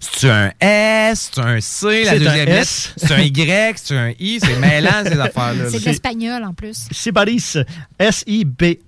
C'est- 0.00 0.30
un 0.30 0.52
S, 0.60 1.30
c'est 1.34 1.40
un 1.40 1.60
C, 1.60 2.04
la 2.04 2.10
C'est 2.12 2.16
un 2.16 2.18
deuxième 2.20 2.46
lettre, 2.46 2.60
S. 2.60 2.94
c'est 2.96 3.12
un 3.14 3.18
Y, 3.20 3.78
c'est 3.82 3.96
un 3.96 4.12
I, 4.20 4.38
c'est 4.40 4.56
mêlant 4.60 5.02
ces 5.04 5.18
affaires-là. 5.20 5.64
C'est 5.70 5.80
de 5.80 5.84
l'espagnol 5.86 6.44
en 6.44 6.54
plus. 6.54 6.86
Sibaris, 6.92 7.54
S-I-B-A-R-I-S, 7.98 8.80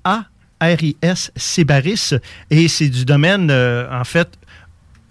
Sibaris, 1.37 2.11
et 2.51 2.69
c'est 2.69 2.89
du 2.89 3.05
domaine, 3.05 3.49
euh, 3.51 3.87
en 3.91 4.05
fait, 4.05 4.29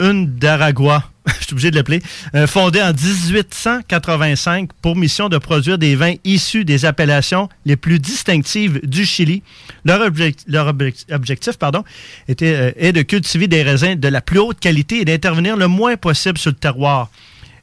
une 0.02 0.26
d'Aragua, 0.36 1.08
je 1.26 1.44
suis 1.44 1.52
obligé 1.52 1.70
de 1.70 1.76
l'appeler, 1.76 2.02
euh, 2.34 2.46
fondé 2.46 2.82
en 2.82 2.92
1885 2.92 4.70
pour 4.82 4.96
mission 4.96 5.28
de 5.28 5.38
produire 5.38 5.78
des 5.78 5.94
vins 5.94 6.14
issus 6.24 6.64
des 6.64 6.84
appellations 6.84 7.48
les 7.64 7.76
plus 7.76 7.98
distinctives 7.98 8.80
du 8.84 9.06
Chili. 9.06 9.42
Leur, 9.84 10.00
object- 10.00 10.44
leur 10.48 10.66
object- 10.68 11.06
objectif 11.12 11.54
euh, 11.62 12.72
est 12.76 12.92
de 12.92 13.02
cultiver 13.02 13.46
des 13.48 13.62
raisins 13.62 13.94
de 13.94 14.08
la 14.08 14.20
plus 14.20 14.38
haute 14.38 14.58
qualité 14.60 15.00
et 15.00 15.04
d'intervenir 15.04 15.56
le 15.56 15.68
moins 15.68 15.96
possible 15.96 16.38
sur 16.38 16.50
le 16.50 16.56
terroir. 16.56 17.10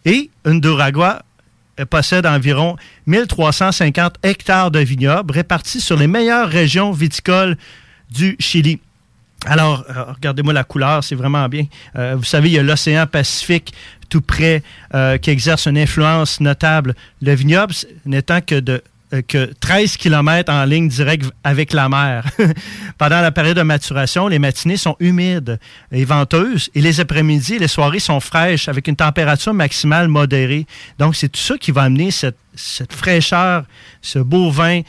Et 0.06 0.30
une 0.46 0.62
d'Aragua 0.62 1.22
euh, 1.80 1.86
possède 1.86 2.26
environ 2.26 2.78
1350 3.08 4.16
hectares 4.24 4.72
de 4.72 4.80
vignobles 4.80 5.34
répartis 5.34 5.82
sur 5.82 5.98
les 5.98 6.08
meilleures 6.08 6.48
régions 6.50 6.92
viticoles 6.94 7.58
du 8.12 8.36
Chili. 8.40 8.80
Alors, 9.46 9.86
euh, 9.90 10.04
regardez-moi 10.16 10.54
la 10.54 10.64
couleur, 10.64 11.04
c'est 11.04 11.16
vraiment 11.16 11.48
bien. 11.48 11.66
Euh, 11.96 12.16
vous 12.18 12.26
savez, 12.26 12.50
il 12.50 12.54
y 12.54 12.60
a 12.60 12.64
l'océan 12.64 13.08
Pacifique 13.08 13.74
tout 14.10 14.22
près, 14.22 14.64
euh, 14.96 15.18
qui 15.18 15.30
exerce 15.30 15.68
une 15.68 15.78
influence 15.78 16.40
notable. 16.42 16.96
Le 17.22 17.34
vignoble 17.34 17.74
n'étant 18.06 18.42
que 18.42 18.60
de 18.60 18.82
que 19.28 19.52
13 19.60 19.98
km 19.98 20.54
en 20.54 20.66
ligne 20.66 20.88
directe 20.88 21.32
avec 21.44 21.74
la 21.74 21.90
mer. 21.90 22.24
Pendant 23.00 23.22
la 23.22 23.32
période 23.32 23.58
de 23.58 23.64
maturation, 23.64 24.28
les 24.28 24.38
matinées 24.38 24.78
sont 24.78 24.96
humides 25.00 25.60
et 25.92 26.06
venteuses 26.06 26.70
et 26.76 26.82
les 26.82 27.00
après-midi 27.00 27.58
les 27.58 27.68
soirées 27.68 28.00
sont 28.00 28.20
fraîches 28.20 28.70
avec 28.70 28.88
une 28.88 28.96
température 28.96 29.52
maximale 29.52 30.10
modérée. 30.10 30.68
Donc, 31.00 31.16
c'est 31.16 31.30
tout 31.30 31.40
ça 31.40 31.58
qui 31.58 31.72
va 31.72 31.82
amener 31.82 32.12
cette, 32.12 32.38
cette 32.54 32.94
fraîcheur, 32.94 33.64
ce 34.04 34.20
beau 34.20 34.52
vin. 34.52 34.82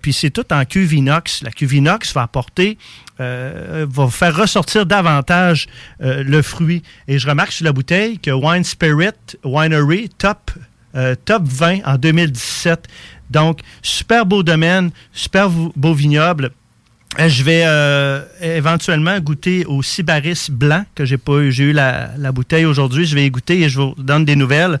Puis 0.00 0.14
c'est 0.14 0.30
tout 0.30 0.50
en 0.54 0.64
cuve 0.64 0.94
inox. 0.94 1.42
La 1.42 1.50
cuve 1.50 1.74
inox 1.74 2.14
va 2.14 2.22
apporter, 2.22 2.78
euh, 3.18 3.86
va 3.88 4.08
faire 4.08 4.36
ressortir 4.36 4.84
davantage 4.84 5.68
euh, 6.02 6.22
le 6.22 6.42
fruit. 6.42 6.82
Et 7.08 7.18
je 7.18 7.26
remarque 7.26 7.52
sur 7.52 7.64
la 7.64 7.72
bouteille 7.72 8.18
que 8.18 8.30
Wine 8.30 8.62
Spirit 8.62 9.12
Winery 9.42 10.10
Top, 10.18 10.50
euh, 10.94 11.14
top 11.24 11.44
20 11.44 11.78
en 11.86 11.96
2017. 11.96 12.86
Donc, 13.30 13.60
super 13.80 14.26
beau 14.26 14.42
domaine, 14.42 14.90
super 15.12 15.48
beau 15.48 15.94
vignoble. 15.94 16.50
Je 17.18 17.42
vais 17.44 17.64
éventuellement 18.42 19.18
goûter 19.20 19.64
au 19.64 19.82
Sybaris 19.82 20.48
blanc 20.50 20.84
que 20.94 21.06
j'ai 21.06 21.16
pas 21.16 21.38
eu. 21.38 21.50
J'ai 21.50 21.64
eu 21.64 21.72
la, 21.72 22.10
la 22.18 22.30
bouteille 22.30 22.66
aujourd'hui. 22.66 23.06
Je 23.06 23.14
vais 23.14 23.24
y 23.24 23.30
goûter 23.30 23.62
et 23.62 23.70
je 23.70 23.80
vous 23.80 23.94
donne 23.96 24.26
des 24.26 24.36
nouvelles. 24.36 24.78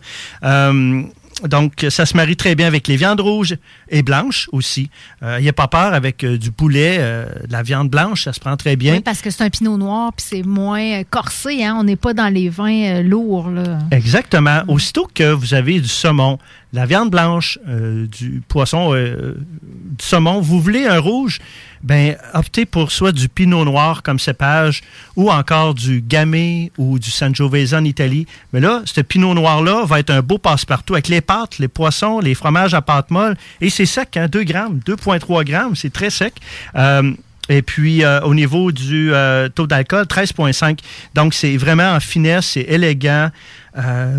Donc, 1.44 1.86
ça 1.90 2.06
se 2.06 2.16
marie 2.16 2.36
très 2.36 2.54
bien 2.54 2.66
avec 2.66 2.88
les 2.88 2.96
viandes 2.96 3.20
rouges 3.20 3.56
et 3.88 4.02
blanches 4.02 4.48
aussi. 4.52 4.90
Il 5.22 5.42
n'y 5.42 5.48
a 5.48 5.52
pas 5.52 5.68
peur 5.68 5.92
avec 5.92 6.24
euh, 6.24 6.38
du 6.38 6.52
poulet, 6.52 6.96
euh, 6.98 7.26
de 7.46 7.52
la 7.52 7.62
viande 7.62 7.88
blanche, 7.88 8.24
ça 8.24 8.32
se 8.32 8.40
prend 8.40 8.56
très 8.56 8.76
bien. 8.76 8.94
Oui, 8.94 9.00
parce 9.00 9.20
que 9.20 9.30
c'est 9.30 9.44
un 9.44 9.50
pinot 9.50 9.76
noir, 9.76 10.12
puis 10.12 10.26
c'est 10.28 10.42
moins 10.42 11.00
euh, 11.00 11.04
corsé. 11.08 11.64
Hein? 11.64 11.76
On 11.78 11.84
n'est 11.84 11.96
pas 11.96 12.14
dans 12.14 12.32
les 12.32 12.48
vins 12.48 12.96
euh, 12.96 13.02
lourds. 13.02 13.50
Là. 13.50 13.78
Exactement. 13.90 14.62
Aussitôt 14.68 15.08
que 15.12 15.32
vous 15.32 15.54
avez 15.54 15.80
du 15.80 15.88
saumon, 15.88 16.38
la 16.76 16.84
viande 16.84 17.10
blanche, 17.10 17.58
euh, 17.66 18.06
du 18.06 18.42
poisson, 18.46 18.90
euh, 18.92 19.34
du 19.62 20.04
saumon, 20.04 20.42
vous 20.42 20.60
voulez 20.60 20.86
un 20.86 20.98
rouge, 20.98 21.38
ben 21.82 22.16
optez 22.34 22.66
pour 22.66 22.92
soit 22.92 23.12
du 23.12 23.30
pinot 23.30 23.64
noir 23.64 24.02
comme 24.02 24.18
cépage 24.18 24.82
ou 25.16 25.30
encore 25.30 25.72
du 25.72 26.02
gamay 26.02 26.70
ou 26.76 26.98
du 26.98 27.10
sangiovese 27.10 27.72
en 27.72 27.82
Italie. 27.82 28.26
Mais 28.52 28.60
là, 28.60 28.82
ce 28.84 29.00
pinot 29.00 29.32
noir-là 29.32 29.86
va 29.86 30.00
être 30.00 30.10
un 30.10 30.20
beau 30.20 30.36
passe-partout 30.36 30.92
avec 30.92 31.08
les 31.08 31.22
pâtes, 31.22 31.58
les 31.58 31.68
poissons, 31.68 32.20
les 32.20 32.34
fromages 32.34 32.74
à 32.74 32.82
pâte 32.82 33.10
molle. 33.10 33.36
Et 33.62 33.70
c'est 33.70 33.86
sec, 33.86 34.14
hein, 34.18 34.28
2 34.28 34.44
grammes, 34.44 34.78
2,3 34.84 35.44
grammes, 35.44 35.76
c'est 35.76 35.92
très 35.92 36.10
sec. 36.10 36.34
Euh, 36.76 37.10
et 37.48 37.62
puis, 37.62 38.04
au 38.04 38.34
niveau 38.34 38.72
du 38.72 39.12
taux 39.54 39.68
d'alcool, 39.68 40.06
13,5. 40.06 40.80
Donc, 41.14 41.32
c'est 41.32 41.56
vraiment 41.56 41.92
en 41.92 42.00
finesse, 42.00 42.46
c'est 42.46 42.66
élégant. 42.68 43.30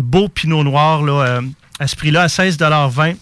Beau 0.02 0.28
pinot 0.28 0.64
noir, 0.64 1.02
là, 1.02 1.42
à 1.78 1.86
ce 1.86 1.96
prix-là, 1.96 2.22
à 2.22 2.26
16,20 2.26 3.16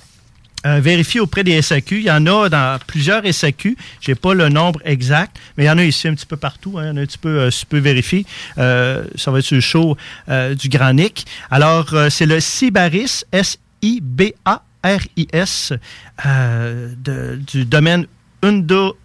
euh, 0.64 0.80
vérifiez 0.80 1.20
auprès 1.20 1.44
des 1.44 1.60
SAQ. 1.62 1.98
Il 1.98 2.04
y 2.06 2.10
en 2.10 2.26
a 2.26 2.48
dans 2.48 2.78
plusieurs 2.86 3.22
SAQ. 3.24 3.76
Je 4.00 4.10
n'ai 4.10 4.14
pas 4.16 4.34
le 4.34 4.48
nombre 4.48 4.80
exact, 4.84 5.36
mais 5.56 5.62
il 5.64 5.66
y 5.68 5.70
en 5.70 5.78
a 5.78 5.84
ici 5.84 6.08
un 6.08 6.14
petit 6.14 6.26
peu 6.26 6.36
partout. 6.36 6.76
hein. 6.78 6.84
Il 6.84 6.88
y 6.88 6.90
en 6.90 6.96
a 6.96 7.02
un 7.02 7.06
petit 7.06 7.18
peu, 7.18 7.38
euh, 7.38 7.50
si 7.52 7.60
tu 7.60 7.66
peux 7.66 7.78
vérifier. 7.78 8.26
Euh, 8.58 9.04
ça 9.14 9.30
va 9.30 9.38
être 9.38 9.44
sur 9.44 9.54
le 9.54 9.60
show 9.60 9.96
euh, 10.28 10.56
du 10.56 10.68
Granic. 10.68 11.24
Alors, 11.52 11.94
euh, 11.94 12.10
c'est 12.10 12.26
le 12.26 12.40
Sibaris, 12.40 13.22
S-I-B-A-R-I-S, 13.30 14.42
euh, 16.24 16.92
du 17.46 17.64
domaine 17.64 18.06
Undo, 18.42 18.96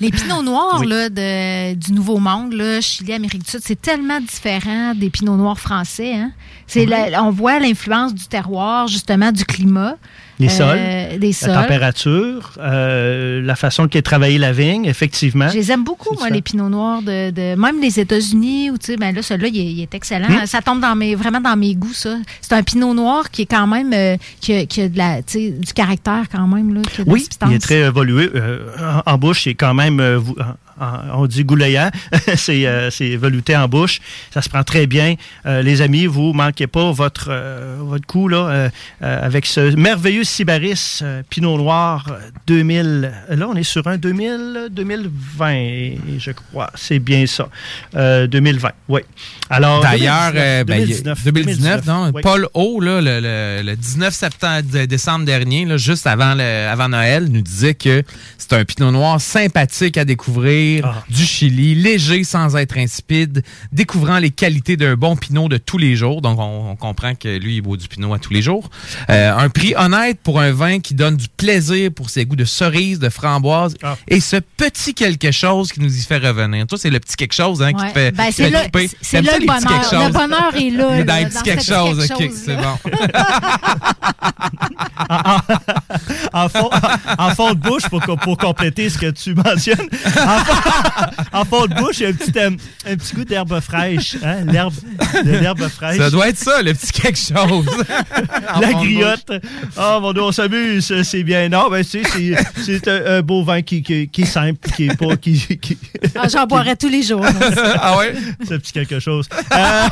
Les 0.00 0.10
pinots 0.10 0.42
noirs 0.42 0.78
Oui. 0.80 0.86
là, 0.88 1.08
de- 1.08 1.74
du 1.74 1.92
Nouveau 1.92 2.18
Monde, 2.18 2.52
là, 2.52 2.80
Chili, 2.80 3.12
Amérique 3.12 3.44
du 3.44 3.50
Sud, 3.50 3.60
c'est 3.64 3.80
tellement 3.80 4.20
différent 4.20 4.94
des 4.94 5.10
pinots 5.10 5.36
noirs 5.36 5.58
français. 5.58 6.14
Hein? 6.14 6.32
C'est 6.66 6.86
on 7.18 7.30
voit 7.30 7.58
l'influence 7.58 8.14
du 8.14 8.24
terroir, 8.26 8.86
justement, 8.88 9.32
du 9.32 9.44
climat. 9.44 9.96
Les 10.40 10.48
euh, 10.48 11.32
sols, 11.32 11.50
la 11.50 11.62
température, 11.62 12.52
euh, 12.58 13.42
la 13.42 13.54
façon 13.56 13.86
qu'est 13.88 14.02
travaillée 14.02 14.38
la 14.38 14.52
vigne, 14.52 14.86
effectivement. 14.86 15.48
Je 15.50 15.54
les 15.54 15.70
aime 15.70 15.84
beaucoup, 15.84 16.14
moi, 16.18 16.30
les 16.30 16.42
pinots 16.42 16.68
noirs 16.68 17.02
de, 17.02 17.30
de- 17.30 17.54
même 17.60 17.80
les 17.80 18.00
États-Unis, 18.00 18.70
où 18.70 18.78
tu 18.78 18.86
sais, 18.86 18.96
ben 18.96 19.14
là, 19.14 19.22
celui-là, 19.22 19.48
il, 19.48 19.58
est- 19.58 19.72
il 19.72 19.82
est 19.82 19.94
excellent. 19.94 20.28
Hmm. 20.28 20.46
Ça 20.46 20.60
tombe 20.62 20.80
dans 20.80 20.96
mes, 20.96 21.14
vraiment 21.14 21.40
dans 21.40 21.56
mes 21.56 21.74
goûts, 21.74 21.92
ça. 21.92 22.16
C'est 22.40 22.54
un 22.54 22.62
pinot 22.62 22.94
noir 22.94 23.30
qui 23.30 23.42
est 23.42 23.46
quand 23.46 23.66
même, 23.66 23.92
euh, 23.92 24.16
qui, 24.40 24.54
a, 24.54 24.66
qui 24.66 24.80
a 24.82 24.88
de 24.88 24.96
la, 24.98 25.22
tu 25.22 25.32
sais, 25.38 25.50
du 25.50 25.72
caractère 25.72 26.24
quand 26.32 26.46
même, 26.48 26.72
là, 26.74 26.80
qui 26.82 27.02
a 27.02 27.04
de 27.04 27.08
la 27.08 27.14
Oui, 27.14 27.20
substance. 27.20 27.50
il 27.50 27.56
est 27.56 27.58
très 27.58 27.80
évolué. 27.80 28.30
En, 29.06 29.18
bouche, 29.18 29.44
c'est 29.44 29.54
quand 29.54 29.74
même, 29.74 30.00
en- 30.80 31.20
on 31.22 31.26
dit 31.26 31.44
goulayant, 31.44 31.90
c'est 32.36 32.66
euh, 32.66 32.90
velouté 33.18 33.56
en 33.56 33.68
bouche. 33.68 34.00
Ça 34.32 34.42
se 34.42 34.48
prend 34.48 34.64
très 34.64 34.86
bien. 34.86 35.14
Euh, 35.46 35.62
les 35.62 35.82
amis, 35.82 36.06
vous 36.06 36.32
manquez 36.32 36.66
pas 36.66 36.90
votre, 36.92 37.28
euh, 37.30 37.76
votre 37.80 38.06
coup 38.06 38.28
là, 38.28 38.48
euh, 38.48 38.68
avec 39.00 39.46
ce 39.46 39.74
merveilleux 39.76 40.24
Sybaris 40.24 41.00
euh, 41.02 41.22
Pinot 41.28 41.56
Noir 41.58 42.06
euh, 42.10 42.18
2000. 42.46 43.12
Là, 43.30 43.48
on 43.48 43.54
est 43.54 43.62
sur 43.62 43.86
un 43.86 43.96
2000, 43.96 44.68
2020, 44.70 46.18
je 46.18 46.30
crois. 46.32 46.70
C'est 46.74 46.98
bien 46.98 47.26
ça. 47.26 47.48
Euh, 47.96 48.26
2020, 48.26 48.70
oui. 48.88 49.00
Alors, 49.48 49.80
D'ailleurs, 49.82 50.32
2019, 50.32 50.36
euh, 50.36 50.64
ben, 50.64 50.74
il 50.74 50.80
y 50.80 50.82
a- 50.82 50.86
2019, 50.86 51.24
2019, 51.24 51.86
non? 51.86 52.10
oui. 52.14 52.22
Paul 52.22 52.48
O, 52.54 52.80
là, 52.80 53.00
le, 53.00 53.20
le- 53.20 53.62
le 53.70 53.76
19 53.76 54.14
septembre, 54.14 54.62
décembre 54.86 55.24
dernier, 55.24 55.64
là, 55.64 55.76
juste 55.76 56.06
avant, 56.06 56.34
le- 56.34 56.68
avant 56.68 56.88
Noël, 56.88 57.26
nous 57.30 57.42
disait 57.42 57.74
que 57.74 58.02
c'est 58.38 58.52
un 58.52 58.64
pinot 58.64 58.90
noir 58.92 59.20
sympathique 59.20 59.96
à 59.98 60.04
découvrir, 60.04 60.69
Ah. 60.84 61.02
du 61.08 61.24
Chili, 61.24 61.74
léger 61.74 62.24
sans 62.24 62.56
être 62.56 62.76
insipide, 62.78 63.42
découvrant 63.72 64.18
les 64.18 64.30
qualités 64.30 64.76
d'un 64.76 64.94
bon 64.94 65.16
pinot 65.16 65.48
de 65.48 65.56
tous 65.56 65.78
les 65.78 65.96
jours. 65.96 66.20
Donc, 66.22 66.38
on, 66.38 66.70
on 66.70 66.76
comprend 66.76 67.14
que 67.14 67.28
lui, 67.38 67.56
il 67.56 67.60
boit 67.62 67.76
du 67.76 67.88
pinot 67.88 68.14
à 68.14 68.18
tous 68.18 68.32
les 68.32 68.42
jours. 68.42 68.70
Euh, 69.10 69.36
un 69.36 69.48
prix 69.48 69.74
honnête 69.76 70.18
pour 70.22 70.40
un 70.40 70.52
vin 70.52 70.78
qui 70.80 70.94
donne 70.94 71.16
du 71.16 71.28
plaisir 71.28 71.90
pour 71.94 72.10
ses 72.10 72.24
goûts 72.26 72.36
de 72.36 72.44
cerise, 72.44 72.98
de 72.98 73.08
framboise 73.08 73.76
Ah. 73.82 73.96
et 74.08 74.20
ce 74.20 74.36
petit 74.36 74.94
quelque 74.94 75.30
chose 75.32 75.72
qui 75.72 75.80
nous 75.80 75.94
y 75.94 76.02
fait 76.02 76.18
revenir. 76.18 76.66
Toi, 76.66 76.78
c'est 76.78 76.90
le 76.90 77.00
petit 77.00 77.16
quelque 77.16 77.34
chose 77.34 77.62
hein, 77.62 77.72
qui 77.72 77.80
Ouais. 77.82 77.88
te 77.88 77.92
fait, 77.98 78.10
Ben, 78.12 78.26
qui 78.26 78.32
c'est 78.32 78.44
fait 78.44 78.50
là- 78.50 78.62
c'est- 79.00 79.22
le 79.22 79.46
bonheur. 79.46 80.06
Le 80.06 80.12
bonheur 80.12 80.54
est 80.56 80.70
là, 80.70 81.02
dans 81.04 81.14
là, 81.14 81.24
quelque 81.42 81.60
petit 81.60 81.72
chose, 81.72 82.06
quelque 82.08 82.14
ok, 82.24 82.30
chose, 82.30 82.40
c'est 82.44 82.56
bon. 82.56 82.78
en, 86.32 86.48
fond, 86.48 86.70
en 87.18 87.30
fond 87.34 87.50
de 87.54 87.58
bouche, 87.58 87.88
pour 87.88 88.36
compléter 88.38 88.88
ce 88.90 88.98
que 88.98 89.10
tu 89.10 89.34
mentionnes, 89.34 89.88
en 90.16 90.38
fond, 90.44 90.59
en 91.32 91.44
fond 91.44 91.66
de 91.66 91.74
bouche, 91.74 91.98
il 91.98 92.02
y 92.02 92.06
a 92.06 92.08
un 92.08 92.12
petit, 92.12 92.32
euh, 92.38 92.50
un 92.86 92.96
petit 92.96 93.14
goût 93.14 93.24
d'herbe 93.24 93.60
fraîche. 93.60 94.16
Hein? 94.24 94.44
L'herbe, 94.46 94.74
de 95.24 95.30
l'herbe 95.30 95.68
fraîche. 95.68 95.98
Ça 95.98 96.10
doit 96.10 96.28
être 96.28 96.38
ça, 96.38 96.62
le 96.62 96.72
petit 96.74 96.92
quelque 96.92 97.18
chose. 97.18 97.66
La 98.60 98.72
griotte. 98.72 99.32
Oh 99.78 99.98
mon 100.00 100.12
dieu, 100.12 100.22
on 100.22 100.32
s'amuse, 100.32 101.02
c'est 101.02 101.22
bien. 101.22 101.48
Non, 101.48 101.68
ben, 101.70 101.82
c'est, 101.84 102.02
c'est, 102.06 102.34
c'est 102.64 102.88
un, 102.88 103.18
un 103.18 103.22
beau 103.22 103.42
vin 103.44 103.62
qui, 103.62 103.82
qui, 103.82 104.08
qui 104.08 104.22
est 104.22 104.26
simple, 104.26 104.58
qui 104.76 104.86
est 104.88 104.96
pas. 104.96 105.16
Qui, 105.16 105.38
qui- 105.58 105.78
Ah, 106.14 106.28
J'en 106.28 106.46
boirais 106.46 106.76
tous 106.76 106.88
les 106.88 107.02
jours. 107.02 107.24
ah 107.80 107.96
ouais? 107.98 108.14
Ce 108.48 108.54
petit 108.54 108.72
quelque 108.72 108.98
chose. 109.00 109.28
Euh, 109.52 109.88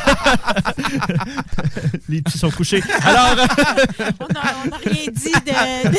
Les 2.08 2.22
petits 2.22 2.38
sont 2.38 2.50
couchés. 2.50 2.82
Alors. 3.02 3.36
on 4.20 4.26
n'a 4.32 4.76
rien 4.84 5.06
dit 5.12 5.32
de, 5.32 5.90
de- 5.90 5.98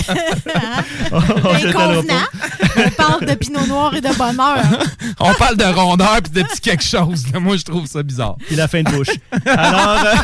hein. 0.55 0.83
On 1.11 2.89
parle 2.91 3.25
de 3.25 3.33
pinot 3.35 3.65
noir 3.67 3.93
et 3.95 4.01
de 4.01 4.13
bonheur. 4.17 4.58
On 5.19 5.33
parle 5.33 5.57
de 5.57 5.63
rondeur 5.63 6.19
puis 6.23 6.31
de 6.41 6.47
petit 6.47 6.61
quelque 6.61 6.83
chose. 6.83 7.25
là. 7.33 7.39
Moi, 7.39 7.57
je 7.57 7.63
trouve 7.63 7.85
ça 7.87 8.03
bizarre. 8.03 8.35
Puis 8.47 8.55
la 8.55 8.67
fin 8.67 8.81
de 8.83 8.89
bouche. 8.91 9.07
Alors. 9.45 10.05
euh, 10.05 10.15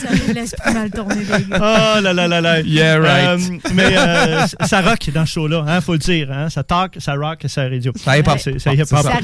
Ça 0.00 0.10
me 0.10 0.32
laisse 0.32 0.54
plus 0.62 0.72
mal 0.74 0.90
tourner, 0.90 1.16
les 1.16 1.24
gars. 1.24 1.58
Oh 1.96 2.00
là 2.00 2.12
là 2.12 2.28
là 2.28 2.40
là. 2.40 2.60
Yeah, 2.60 2.98
right. 2.98 3.40
Euh, 3.40 3.58
mais 3.74 3.96
euh, 3.96 4.46
ça 4.66 4.80
rock 4.82 5.10
dans 5.12 5.26
ce 5.26 5.32
show-là, 5.32 5.64
hein, 5.66 5.80
faut 5.80 5.92
le 5.92 5.98
dire. 5.98 6.30
Hein, 6.32 6.50
ça 6.50 6.62
talk, 6.62 6.96
ça 6.98 7.14
rock, 7.14 7.40
ça 7.46 7.62
radio. 7.62 7.92
Ça 7.96 8.18
hip-hop. 8.18 8.38
Bon, 8.44 8.50
hip-hop. 8.52 8.56
c'est 8.60 8.84
ça. 9.02 9.18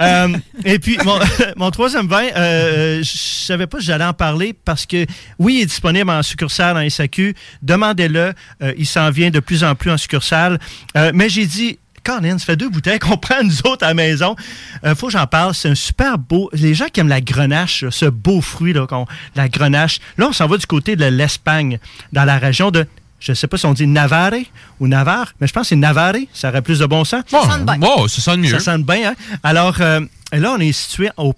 Euh, 0.00 0.28
et 0.64 0.78
puis, 0.78 0.98
mon, 1.04 1.18
mon 1.56 1.70
troisième 1.70 2.06
vin, 2.08 2.24
euh, 2.36 3.02
je 3.02 3.12
savais 3.46 3.66
pas 3.66 3.78
si 3.80 3.86
j'allais 3.86 4.04
en 4.04 4.12
parler 4.12 4.54
parce 4.64 4.86
que, 4.86 5.06
oui, 5.38 5.56
il 5.58 5.62
est 5.62 5.66
disponible 5.66 6.10
en 6.10 6.22
succursale, 6.22 6.76
en 6.76 6.88
SAQ. 6.88 7.34
Demandez-le. 7.62 8.32
Euh, 8.62 8.72
il 8.76 8.86
s'en 8.86 9.10
vient 9.10 9.30
de 9.30 9.40
plus 9.40 9.64
en 9.64 9.74
plus 9.74 9.90
en 9.90 9.96
succursale. 9.96 10.58
Euh, 10.96 11.12
mais 11.14 11.28
j'ai 11.28 11.46
dit, 11.46 11.78
Colin, 12.06 12.38
ça 12.38 12.44
fait 12.46 12.56
deux 12.56 12.68
bouteilles 12.68 12.98
qu'on 13.00 13.16
prend 13.26 13.42
nous 13.42 13.58
autres 13.66 13.84
à 13.84 13.88
la 13.88 13.94
maison. 13.94 14.36
Euh, 14.84 14.94
faut 14.94 15.06
que 15.08 15.12
j'en 15.12 15.26
parle. 15.26 15.54
C'est 15.54 15.68
un 15.70 15.74
super 15.74 16.18
beau. 16.18 16.48
Les 16.52 16.72
gens 16.74 16.86
qui 16.92 17.00
aiment 17.00 17.08
la 17.08 17.20
grenache, 17.20 17.82
là, 17.82 17.90
ce 17.90 18.06
beau 18.06 18.40
fruit, 18.40 18.72
là, 18.72 18.86
qu'on- 18.86 19.06
la 19.34 19.48
grenache. 19.48 19.98
Là, 20.18 20.28
on 20.28 20.32
s'en 20.32 20.46
va 20.46 20.56
du 20.56 20.66
côté 20.66 20.94
de 20.96 21.04
l'Espagne, 21.06 21.78
dans 22.12 22.24
la 22.24 22.38
région 22.38 22.70
de. 22.70 22.86
Je 23.18 23.32
sais 23.32 23.46
pas 23.46 23.56
si 23.56 23.64
on 23.66 23.72
dit 23.72 23.86
Navarre 23.86 24.32
ou 24.78 24.86
Navarre, 24.88 25.32
mais 25.40 25.46
je 25.46 25.52
pense 25.52 25.62
que 25.62 25.68
c'est 25.70 25.76
Navarre. 25.76 26.14
Ça 26.34 26.50
aurait 26.50 26.62
plus 26.62 26.78
de 26.78 26.86
bon 26.86 27.02
sens. 27.04 27.22
Bon, 27.32 27.38
bon, 27.78 28.08
ça 28.08 28.20
sonne 28.22 28.40
mieux. 28.40 28.50
Ça 28.50 28.60
sonne 28.60 28.82
bien, 28.84 29.10
hein? 29.10 29.14
Alors, 29.42 29.76
euh, 29.80 30.00
là, 30.32 30.52
on 30.54 30.58
est 30.60 30.72
situé 30.72 31.08
au, 31.16 31.34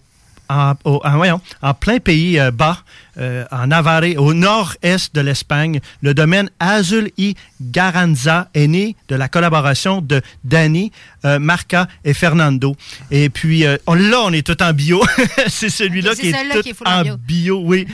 en, 0.49 0.73
au- 0.85 1.01
en- 1.05 1.17
voyons, 1.17 1.41
en 1.63 1.75
plein 1.75 1.99
pays 1.99 2.39
euh, 2.41 2.51
bas, 2.51 2.79
euh, 3.19 3.45
en 3.51 3.67
Navarre, 3.69 4.03
au 4.17 4.33
nord-est 4.35 5.15
de 5.15 5.21
l'Espagne, 5.21 5.81
le 6.03 6.15
domaine 6.15 6.51
Azul 6.61 7.11
y 7.19 7.35
Garanza 7.61 8.49
est 8.55 8.67
né 8.67 8.97
de 9.09 9.15
la 9.17 9.29
collaboration 9.29 10.01
de 10.01 10.21
Dani, 10.45 10.93
euh, 11.25 11.39
Marca 11.39 11.89
et 12.05 12.15
Fernando. 12.15 12.77
Et 13.11 13.29
puis 13.31 13.65
euh, 13.67 13.77
on- 13.87 13.95
là, 13.95 14.21
on 14.25 14.33
est 14.33 14.47
tout 14.47 14.63
en 14.63 14.73
bio. 14.73 15.03
c'est 15.49 15.71
celui-là 15.71 16.13
C'est 16.15 16.23
qui 16.23 16.29
est 16.29 16.33
celui-là 16.33 16.55
tout 16.55 16.63
qui 16.63 16.71
est 16.71 16.89
en 16.89 17.03
bio. 17.03 17.17
bio, 17.17 17.63
oui. 17.65 17.87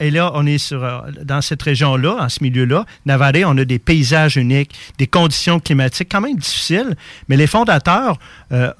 Et 0.00 0.10
là, 0.10 0.32
on 0.34 0.44
est 0.44 0.58
sur, 0.58 1.04
dans 1.22 1.40
cette 1.40 1.62
région-là, 1.62 2.16
en 2.20 2.28
ce 2.28 2.42
milieu-là, 2.42 2.84
Navarre, 3.06 3.32
on 3.46 3.56
a 3.58 3.64
des 3.64 3.78
paysages 3.78 4.36
uniques, 4.36 4.74
des 4.98 5.06
conditions 5.06 5.60
climatiques 5.60 6.08
quand 6.10 6.20
même 6.20 6.36
difficiles, 6.36 6.96
mais 7.28 7.36
les 7.36 7.46
fondateurs 7.46 8.18
euh, 8.50 8.72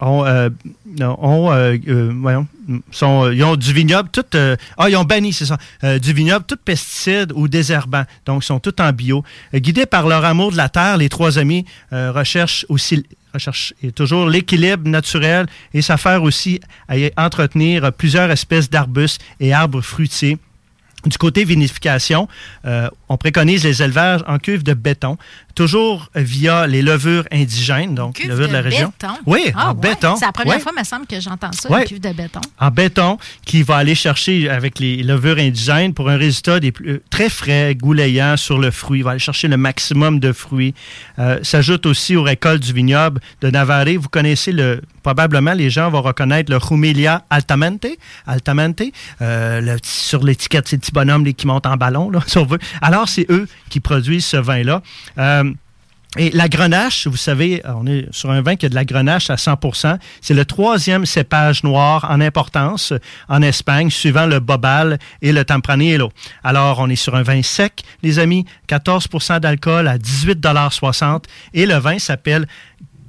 ont, 0.00 0.24
euh, 0.24 0.48
ont, 0.98 1.52
euh, 1.52 1.76
euh, 1.88 2.12
voyons, 2.14 2.46
euh, 2.70 3.34
ils 3.34 3.44
ont 3.44 3.56
du 3.56 3.72
vignoble, 3.72 4.08
tout, 4.10 4.24
euh, 4.34 4.56
ah, 4.78 4.88
ils 4.88 4.96
ont 4.96 5.04
banni, 5.04 5.32
c'est 5.32 5.46
ça, 5.46 5.58
du 5.98 6.12
vignoble, 6.12 6.44
tout 6.46 6.56
pesticide 6.62 7.32
ou 7.34 7.48
désherbant. 7.48 8.04
Donc, 8.26 8.42
ils 8.42 8.46
sont 8.46 8.60
tous 8.60 8.74
en 8.80 8.92
bio. 8.92 9.24
Guidés 9.54 9.86
par 9.86 10.06
leur 10.06 10.24
amour 10.24 10.52
de 10.52 10.56
la 10.56 10.68
terre, 10.68 10.96
les 10.96 11.08
trois 11.08 11.38
amis 11.38 11.64
recherchent 11.92 12.66
aussi 12.68 13.04
recherche 13.32 13.74
et 13.80 13.92
toujours 13.92 14.26
l'équilibre 14.28 14.88
naturel 14.88 15.46
et 15.72 15.82
s'affaire 15.82 16.24
aussi 16.24 16.60
à 16.88 16.96
entretenir 17.16 17.92
plusieurs 17.92 18.28
espèces 18.28 18.68
d'arbustes 18.68 19.20
et 19.38 19.52
arbres 19.52 19.82
fruitiers. 19.82 20.36
Du 21.06 21.16
côté 21.16 21.44
vinification, 21.44 22.28
euh, 22.66 22.90
on 23.08 23.16
préconise 23.16 23.64
les 23.64 23.82
élevages 23.82 24.20
en 24.26 24.38
cuve 24.38 24.62
de 24.62 24.74
béton, 24.74 25.16
toujours 25.54 26.08
via 26.14 26.66
les 26.66 26.82
levures 26.82 27.24
indigènes, 27.32 27.94
donc 27.94 28.14
Cuve 28.16 28.28
levures 28.28 28.48
de, 28.48 28.52
la 28.52 28.60
région. 28.60 28.92
béton. 29.00 29.14
Oui, 29.26 29.50
Ah 29.54 29.70
en 29.70 29.74
ouais, 29.74 29.80
béton. 29.80 30.16
C'est 30.16 30.26
la 30.26 30.32
première 30.32 30.54
Ouais. 30.56 30.60
fois, 30.60 30.72
me 30.78 30.84
semble, 30.84 31.06
que 31.06 31.20
j'entends 31.20 31.52
ça, 31.52 31.70
Ouais. 31.70 31.82
une 31.82 31.88
cuve 31.88 32.00
de 32.00 32.12
béton. 32.12 32.40
En 32.58 32.70
béton, 32.70 33.18
qui 33.44 33.62
va 33.62 33.76
aller 33.76 33.94
chercher 33.94 34.48
avec 34.48 34.78
les 34.78 35.02
levures 35.02 35.38
indigènes 35.38 35.94
pour 35.94 36.08
un 36.08 36.16
résultat 36.16 36.60
des 36.60 36.72
plus, 36.72 36.88
euh, 36.90 37.02
très 37.10 37.28
frais, 37.28 37.74
goulayant 37.74 38.36
sur 38.36 38.58
le 38.58 38.70
fruit. 38.70 39.00
Il 39.00 39.02
va 39.04 39.10
aller 39.12 39.18
chercher 39.18 39.48
le 39.48 39.56
maximum 39.56 40.20
de 40.20 40.32
fruits. 40.32 40.74
Euh, 41.18 41.38
S'ajoute 41.42 41.86
aussi 41.86 42.16
aux 42.16 42.22
récoltes 42.22 42.62
du 42.62 42.72
vignoble 42.72 43.20
de 43.40 43.50
Navarre. 43.50 43.86
Vous 43.98 44.08
connaissez 44.08 44.52
le, 44.52 44.82
probablement 45.02 45.52
les 45.54 45.70
gens 45.70 45.90
vont 45.90 46.02
reconnaître 46.02 46.50
le 46.50 46.58
Rumelia 46.58 47.24
Altamente. 47.30 47.86
Altamente. 48.26 48.82
Euh, 49.22 49.60
le 49.60 49.76
petit- 49.76 49.90
sur 49.90 50.22
l'étiquette, 50.24 50.68
ces 50.68 50.78
petits 50.78 50.92
bonhommes 50.92 51.24
là, 51.24 51.32
qui 51.32 51.46
montent 51.46 51.66
en 51.66 51.76
ballon, 51.76 52.10
là, 52.10 52.20
si 52.26 52.38
on 52.38 52.44
veut. 52.44 52.58
Alors, 52.82 53.08
c'est 53.08 53.26
eux 53.30 53.48
qui 53.68 53.80
produisent 53.80 54.26
ce 54.26 54.36
vin-là. 54.36 54.82
Euh, 55.18 55.49
et 56.18 56.30
la 56.30 56.48
grenache, 56.48 57.06
vous 57.06 57.16
savez, 57.16 57.62
on 57.64 57.86
est 57.86 58.06
sur 58.10 58.32
un 58.32 58.42
vin 58.42 58.56
qui 58.56 58.66
a 58.66 58.68
de 58.68 58.74
la 58.74 58.84
grenache 58.84 59.30
à 59.30 59.36
100% 59.36 59.96
C'est 60.20 60.34
le 60.34 60.44
troisième 60.44 61.06
cépage 61.06 61.62
noir 61.62 62.04
en 62.10 62.20
importance 62.20 62.92
en 63.28 63.42
Espagne, 63.42 63.90
suivant 63.90 64.26
le 64.26 64.40
Bobal 64.40 64.98
et 65.22 65.30
le 65.32 65.44
Tempranillo. 65.44 66.10
Alors, 66.42 66.80
on 66.80 66.88
est 66.90 66.96
sur 66.96 67.14
un 67.14 67.22
vin 67.22 67.42
sec, 67.42 67.84
les 68.02 68.18
amis, 68.18 68.44
14% 68.68 69.38
d'alcool 69.38 69.86
à 69.86 69.98
18,60 69.98 71.24
Et 71.54 71.64
le 71.64 71.76
vin 71.76 72.00
s'appelle 72.00 72.48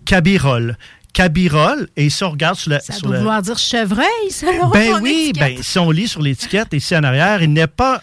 Cabirol. 0.06 0.78
Cabirol, 1.14 1.90
et 1.98 2.10
ça, 2.10 2.28
on 2.28 2.32
regarde 2.32 2.56
sur 2.56 2.70
la... 2.72 2.80
Ça 2.80 2.94
sur 2.94 3.08
doit 3.08 3.14
le- 3.14 3.18
vouloir 3.20 3.42
dire 3.42 3.58
chevreuil, 3.58 4.06
selon 4.30 4.70
ben 4.70 5.00
oui, 5.02 5.34
ben, 5.38 5.58
si 5.62 5.78
on 5.78 5.92
lit 5.92 6.08
sur 6.08 6.22
l'étiquette 6.22 6.72
ici 6.74 6.96
en 6.96 7.04
arrière, 7.04 7.42
il 7.42 7.52
n'est 7.52 7.68
pas 7.68 8.02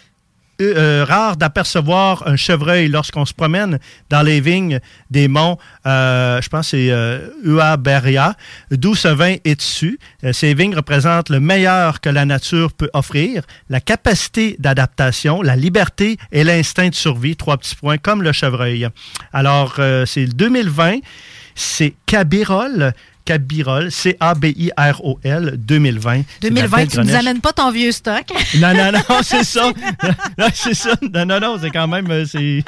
euh, 0.61 0.99
euh, 0.99 1.05
rare 1.07 1.37
d'apercevoir 1.37 2.27
un 2.27 2.35
chevreuil 2.35 2.87
lorsqu'on 2.89 3.25
se 3.25 3.33
promène 3.33 3.79
dans 4.09 4.21
les 4.21 4.41
vignes 4.41 4.79
des 5.09 5.27
monts, 5.27 5.57
euh, 5.85 6.41
je 6.41 6.49
pense 6.49 6.69
c'est 6.69 6.91
euh, 6.91 7.29
Uaberria, 7.43 8.35
d'où 8.71 8.95
ce 8.95 9.07
vin 9.07 9.35
est 9.45 9.63
issu. 9.63 9.99
Ces 10.31 10.53
vignes 10.53 10.75
représentent 10.75 11.29
le 11.29 11.39
meilleur 11.39 12.01
que 12.01 12.09
la 12.09 12.25
nature 12.25 12.73
peut 12.73 12.89
offrir, 12.93 13.43
la 13.69 13.79
capacité 13.79 14.55
d'adaptation, 14.59 15.41
la 15.41 15.55
liberté 15.55 16.17
et 16.31 16.43
l'instinct 16.43 16.89
de 16.89 16.95
survie, 16.95 17.35
trois 17.35 17.57
petits 17.57 17.75
points, 17.75 17.97
comme 17.97 18.21
le 18.21 18.31
chevreuil. 18.31 18.87
Alors, 19.33 19.75
c'est 20.05 20.25
le 20.25 20.33
2020, 20.33 20.99
c'est 21.55 21.93
Cabirol, 22.05 22.93
Cabirol, 23.29 23.91
C-A-B-I-R-O-L 23.91 25.53
2020. 25.57 26.21
C'est 26.41 26.49
de 26.49 26.55
la 26.55 26.61
2020, 26.61 26.77
belle 26.77 26.87
tu 26.87 26.97
nous 26.97 27.03
grenache. 27.03 27.21
amènes 27.21 27.41
pas 27.41 27.53
ton 27.53 27.69
vieux 27.71 27.91
stock. 27.91 28.23
Non, 28.57 28.73
non, 28.73 28.91
non, 28.91 29.19
c'est 29.21 29.43
ça. 29.43 29.71
Non, 30.39 30.47
c'est 30.51 30.73
ça. 30.73 30.95
Non, 31.13 31.25
non, 31.27 31.39
non, 31.39 31.57
c'est 31.61 31.69
quand 31.69 31.87
même. 31.87 32.09
euh, 32.09 32.25
c'est 32.25 32.63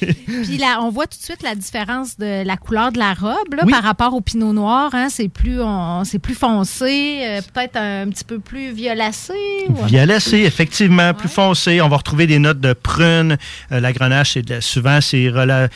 Puis 0.00 0.56
là, 0.56 0.78
on 0.82 0.90
voit 0.90 1.08
tout 1.08 1.18
de 1.18 1.24
suite 1.24 1.42
la 1.42 1.56
différence 1.56 2.16
de 2.16 2.44
la 2.46 2.56
couleur 2.56 2.92
de 2.92 2.98
la 2.98 3.12
robe 3.12 3.54
là, 3.56 3.64
Oui. 3.66 3.72
par 3.72 3.82
rapport 3.82 4.14
au 4.14 4.20
pinot 4.20 4.52
noir. 4.52 4.90
Hein, 4.94 5.08
c'est 5.10 5.28
plus, 5.28 5.60
on- 5.60 6.04
c'est 6.04 6.20
plus 6.20 6.34
foncé, 6.36 7.22
euh, 7.24 7.40
peut-être 7.52 7.76
un 7.76 8.08
petit 8.10 8.24
peu 8.24 8.38
plus 8.38 8.72
violacé. 8.72 9.32
ou- 9.68 9.84
violacé, 9.86 10.38
effectivement, 10.42 11.12
plus 11.12 11.28
foncé. 11.28 11.80
On 11.80 11.88
va 11.88 11.96
retrouver 11.96 12.28
des 12.28 12.38
notes 12.38 12.60
de 12.60 12.72
prune. 12.72 13.36
Euh, 13.72 13.80
la 13.80 13.92
grenache, 13.92 14.34
c'est 14.34 14.42
de 14.42 14.54
la- 14.54 14.60
souvent, 14.60 15.00
c'est 15.00 15.26
rela- 15.28 15.68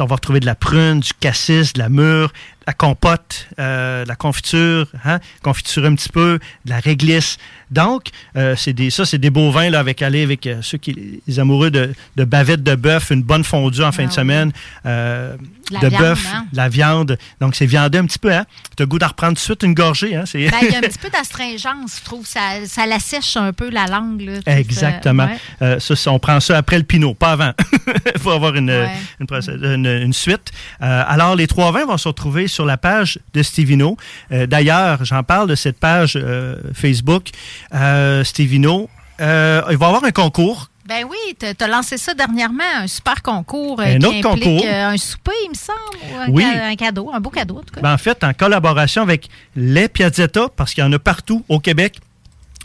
on 0.00 0.06
va 0.06 0.14
retrouver 0.14 0.40
de 0.40 0.46
la 0.46 0.54
prune, 0.54 1.00
du 1.00 1.12
cassis, 1.20 1.74
de 1.74 1.78
la 1.80 1.90
mûre, 1.90 2.32
la 2.66 2.72
compote, 2.72 3.48
euh, 3.58 4.04
la 4.04 4.16
confiture, 4.16 4.86
hein, 5.04 5.18
confiture 5.42 5.84
un 5.84 5.94
petit 5.94 6.08
peu, 6.08 6.38
de 6.64 6.70
la 6.70 6.78
réglisse. 6.78 7.38
Donc, 7.70 8.08
euh, 8.36 8.54
c'est 8.56 8.72
des, 8.72 8.90
ça, 8.90 9.04
c'est 9.04 9.18
des 9.18 9.30
beaux 9.30 9.50
vins 9.50 9.70
là, 9.70 9.78
avec 9.78 10.02
aller 10.02 10.22
avec 10.22 10.46
euh, 10.46 10.58
ceux 10.62 10.78
qui 10.78 11.20
les 11.26 11.38
amoureux 11.40 11.70
de, 11.70 11.92
de 12.16 12.24
bavette 12.24 12.62
de 12.62 12.74
bœuf, 12.74 13.10
une 13.10 13.22
bonne 13.22 13.44
fondue 13.44 13.82
en 13.82 13.92
fin 13.92 14.06
de 14.06 14.12
semaine, 14.12 14.52
euh, 14.86 15.36
De 15.70 15.76
la 15.88 15.90
bœuf, 15.90 16.26
hein? 16.34 16.46
la 16.52 16.68
viande. 16.68 17.16
Donc, 17.40 17.54
c'est 17.54 17.66
viandé 17.66 17.98
un 17.98 18.06
petit 18.06 18.18
peu. 18.18 18.32
Hein? 18.32 18.44
Tu 18.76 18.82
as 18.82 18.86
goût 18.86 18.98
d'en 18.98 19.08
reprendre 19.08 19.32
tout 19.34 19.40
de 19.40 19.40
suite 19.40 19.62
une 19.62 19.74
gorgée. 19.74 20.16
Hein? 20.16 20.24
Ben, 20.34 20.40
il 20.62 20.70
y 20.70 20.74
a 20.74 20.78
un 20.78 20.80
petit 20.80 20.98
peu 20.98 21.10
d'astringence, 21.10 21.98
je 22.00 22.04
trouve. 22.04 22.26
Ça, 22.26 22.40
ça 22.66 22.86
l'assèche 22.86 23.36
un 23.36 23.52
peu 23.52 23.70
la 23.70 23.86
langue. 23.86 24.20
Là, 24.22 24.58
Exactement. 24.58 25.26
ouais. 25.26 25.38
Euh, 25.62 25.78
ça, 25.78 26.10
on 26.10 26.18
prend 26.18 26.40
ça 26.40 26.56
après 26.58 26.78
le 26.78 26.84
pinot, 26.84 27.14
pas 27.14 27.32
avant. 27.32 27.52
Il 28.14 28.20
faut 28.20 28.30
avoir 28.30 28.54
une, 28.56 28.70
Ouais. 28.70 28.90
une, 29.20 29.64
une- 29.64 29.86
une 29.86 30.12
suite. 30.12 30.50
Euh, 30.82 31.02
alors, 31.06 31.36
les 31.36 31.46
trois 31.46 31.70
vins 31.72 31.84
vont 31.86 31.96
se 31.98 32.08
retrouver 32.08 32.48
sur 32.48 32.64
la 32.66 32.76
page 32.76 33.18
de 33.34 33.42
Stevino. 33.42 33.96
Euh, 34.32 34.46
D'ailleurs, 34.46 35.04
j'en 35.04 35.22
parle 35.22 35.48
de 35.48 35.54
cette 35.54 35.78
page 35.78 36.14
euh, 36.16 36.56
Facebook. 36.74 37.28
Euh, 37.74 38.24
Stevino, 38.24 38.88
euh, 39.20 39.62
il 39.70 39.76
va 39.76 39.86
y 39.86 39.88
avoir 39.88 40.04
un 40.04 40.10
concours 40.12 40.70
Ben 40.88 41.04
oui, 41.08 41.36
tu 41.38 41.46
as 41.62 41.68
lancé 41.68 41.98
ça 41.98 42.14
dernièrement, 42.14 42.64
un 42.78 42.86
super 42.86 43.22
concours 43.22 43.80
euh, 43.80 43.84
Un 43.96 43.98
qui 43.98 44.06
autre 44.06 44.30
implique 44.30 44.44
concours. 44.44 44.64
euh, 44.66 44.88
un 44.88 44.96
souper, 44.96 45.32
il 45.44 45.50
me 45.50 45.54
semble, 45.54 46.12
ou 46.12 46.18
un, 46.18 46.28
Oui. 46.30 46.44
un 46.44 46.74
cadeau, 46.76 47.10
un 47.12 47.20
beau 47.20 47.30
cadeau 47.30 47.58
en 47.58 47.62
tout 47.62 47.74
cas. 47.74 47.80
Ben, 47.80 47.92
en 47.94 47.98
fait, 47.98 48.24
en 48.24 48.32
collaboration 48.32 49.02
avec 49.02 49.28
les 49.56 49.88
Piazzetta, 49.88 50.48
parce 50.56 50.74
qu'il 50.74 50.82
y 50.82 50.86
en 50.86 50.92
a 50.92 50.98
partout 50.98 51.44
au 51.48 51.60
Québec. 51.60 52.00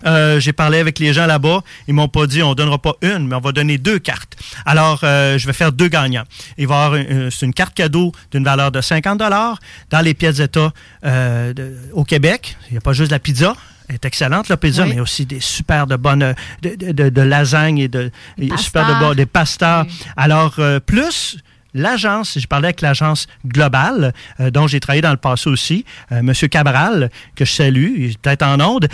Euh, 0.05 0.39
J'ai 0.39 0.53
parlé 0.53 0.77
avec 0.79 0.99
les 0.99 1.13
gens 1.13 1.25
là-bas. 1.25 1.61
Ils 1.87 1.93
m'ont 1.93 2.09
pas 2.09 2.27
dit 2.27 2.43
on 2.43 2.53
donnera 2.53 2.77
pas 2.77 2.93
une, 3.01 3.27
mais 3.27 3.35
on 3.35 3.39
va 3.39 3.51
donner 3.53 3.77
deux 3.77 3.97
cartes. 3.97 4.35
Alors, 4.65 4.99
euh, 5.03 5.37
je 5.39 5.47
vais 5.47 5.53
faire 5.53 5.71
deux 5.71 5.87
gagnants. 5.87 6.25
Il 6.57 6.67
va 6.67 6.75
y 6.75 6.77
avoir 6.77 6.95
une, 6.95 7.31
c'est 7.31 7.45
une 7.45 7.53
carte 7.53 7.73
cadeau 7.73 8.11
d'une 8.31 8.43
valeur 8.43 8.71
de 8.71 8.81
50 8.81 9.17
dans 9.17 10.01
les 10.01 10.13
Piazzetta 10.13 10.71
euh, 11.05 11.53
de- 11.53 11.75
au 11.93 12.03
Québec. 12.03 12.57
Il 12.69 12.73
n'y 12.73 12.77
a 12.77 12.81
pas 12.81 12.93
juste 12.93 13.09
la 13.11 13.19
pizza. 13.19 13.55
Est 13.87 14.03
excellente, 14.05 14.49
la 14.49 14.57
pizza, 14.57 14.83
Oui. 14.83 14.93
mais 14.95 14.99
aussi 14.99 15.25
des 15.25 15.39
super 15.39 15.85
de 15.85 15.95
bonnes 15.95 16.33
de, 16.63 16.75
de, 16.75 16.91
de- 16.91 17.09
de 17.09 17.21
lasagnes 17.21 17.77
et 17.77 17.87
de 17.87 18.09
et 18.37 18.49
super 18.57 18.87
de 18.87 18.99
bon- 18.99 19.13
des 19.13 19.25
pastas. 19.27 19.85
Alors, 20.17 20.55
euh, 20.57 20.79
plus 20.79 21.37
l'agence, 21.75 22.37
j'ai 22.39 22.47
parlé 22.47 22.65
avec 22.67 22.81
l'agence 22.81 23.27
Globale, 23.45 24.13
euh, 24.39 24.49
dont 24.49 24.65
j'ai 24.65 24.79
travaillé 24.79 25.01
dans 25.01 25.11
le 25.11 25.17
passé 25.17 25.49
aussi, 25.49 25.85
euh, 26.11 26.21
Monsieur 26.23 26.47
Cabral, 26.47 27.11
que 27.35 27.45
je 27.45 27.51
salue, 27.51 27.91
il 27.97 28.11
est 28.11 28.17
peut-être 28.17 28.43
en 28.43 28.59
onde, 28.59 28.87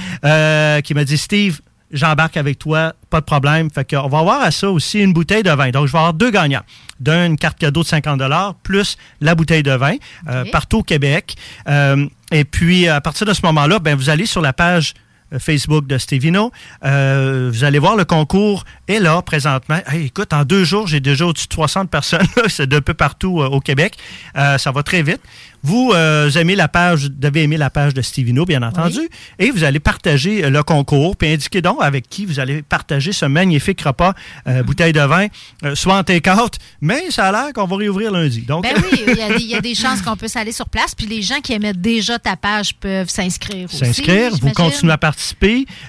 qui 0.83 0.93
m'a 0.93 1.03
dit 1.05 1.17
Steve, 1.17 1.61
j'embarque 1.91 2.37
avec 2.37 2.59
toi, 2.59 2.93
pas 3.09 3.19
de 3.19 3.25
problème. 3.25 3.69
Fait 3.69 3.89
qu'on 3.89 4.07
va 4.07 4.19
avoir 4.19 4.41
à 4.41 4.51
ça 4.51 4.69
aussi 4.69 4.99
une 4.99 5.13
bouteille 5.13 5.43
de 5.43 5.51
vin. 5.51 5.69
Donc, 5.69 5.87
je 5.87 5.91
vais 5.91 5.97
avoir 5.97 6.13
deux 6.13 6.31
gagnants. 6.31 6.63
D'une 6.99 7.37
carte 7.37 7.57
cadeau 7.57 7.81
de 7.81 7.87
50 7.87 8.21
plus 8.63 8.97
la 9.19 9.35
bouteille 9.35 9.63
de 9.63 9.71
vin, 9.71 9.95
euh, 10.29 10.45
partout 10.51 10.79
au 10.79 10.83
Québec. 10.83 11.35
Euh, 11.67 12.07
et 12.31 12.43
puis, 12.43 12.87
à 12.87 13.01
partir 13.01 13.25
de 13.25 13.33
ce 13.33 13.41
moment-là, 13.45 13.79
ben, 13.79 13.95
vous 13.95 14.09
allez 14.09 14.25
sur 14.25 14.41
la 14.41 14.53
page 14.53 14.93
Facebook 15.39 15.87
de 15.87 15.97
Stevino. 15.97 16.51
Euh, 16.83 17.49
vous 17.53 17.63
allez 17.63 17.79
voir 17.79 17.95
le 17.95 18.05
concours 18.05 18.63
est 18.87 18.99
là 18.99 19.21
présentement. 19.21 19.79
Hey, 19.87 20.05
écoute, 20.07 20.33
en 20.33 20.43
deux 20.43 20.63
jours, 20.63 20.87
j'ai 20.87 20.99
déjà 20.99 21.25
au-dessus 21.25 21.47
de 21.47 21.53
60 21.53 21.89
personnes. 21.89 22.27
C'est 22.47 22.67
d'un 22.67 22.81
peu 22.81 22.93
partout 22.93 23.41
euh, 23.41 23.47
au 23.47 23.59
Québec. 23.59 23.95
Euh, 24.37 24.57
ça 24.57 24.71
va 24.71 24.83
très 24.83 25.03
vite. 25.03 25.21
Vous 25.63 25.91
euh, 25.93 26.31
aimez 26.31 26.55
la 26.55 26.67
page, 26.67 27.03
vous 27.03 27.09
devez 27.09 27.43
aimer 27.43 27.57
la 27.57 27.69
page 27.69 27.93
de 27.93 28.01
Stevino, 28.01 28.45
bien 28.45 28.63
entendu, 28.63 28.99
et 29.37 29.51
vous 29.51 29.63
allez 29.63 29.79
partager 29.79 30.49
le 30.49 30.63
concours, 30.63 31.15
puis 31.15 31.31
indiquez 31.31 31.61
donc 31.61 31.77
avec 31.81 32.09
qui 32.09 32.25
vous 32.25 32.39
allez 32.39 32.63
partager 32.63 33.11
ce 33.11 33.25
magnifique 33.27 33.79
repas, 33.81 34.15
euh, 34.47 34.63
bouteille 34.63 34.91
de 34.91 35.01
vin, 35.01 35.27
soit 35.75 35.97
en 35.99 36.03
take-out, 36.03 36.55
mais 36.81 37.11
ça 37.11 37.27
a 37.27 37.31
l'air 37.31 37.53
qu'on 37.53 37.67
va 37.67 37.75
réouvrir 37.75 38.11
lundi. 38.11 38.41
Donc, 38.41 38.63
Ben 38.63 38.73
oui, 38.91 39.03
il 39.05 39.15
y, 39.15 39.21
a 39.21 39.27
des- 39.37 39.43
il 39.43 39.49
y 39.51 39.55
a 39.55 39.61
des 39.61 39.75
chances 39.83 40.01
qu'on 40.01 40.17
puisse 40.17 40.35
aller 40.35 40.51
sur 40.51 40.67
place, 40.67 40.95
puis 40.95 41.05
les 41.05 41.21
gens 41.21 41.39
qui 41.43 41.53
émettent 41.53 41.79
déjà 41.79 42.17
ta 42.17 42.35
page 42.35 42.73
peuvent 42.73 43.09
s'inscrire 43.09 43.65
aussi. 43.65 43.77
s'inscrire, 43.77 44.31
vous 44.41 44.49
continuez 44.53 44.93
à 44.93 44.97
participer. 44.97 45.20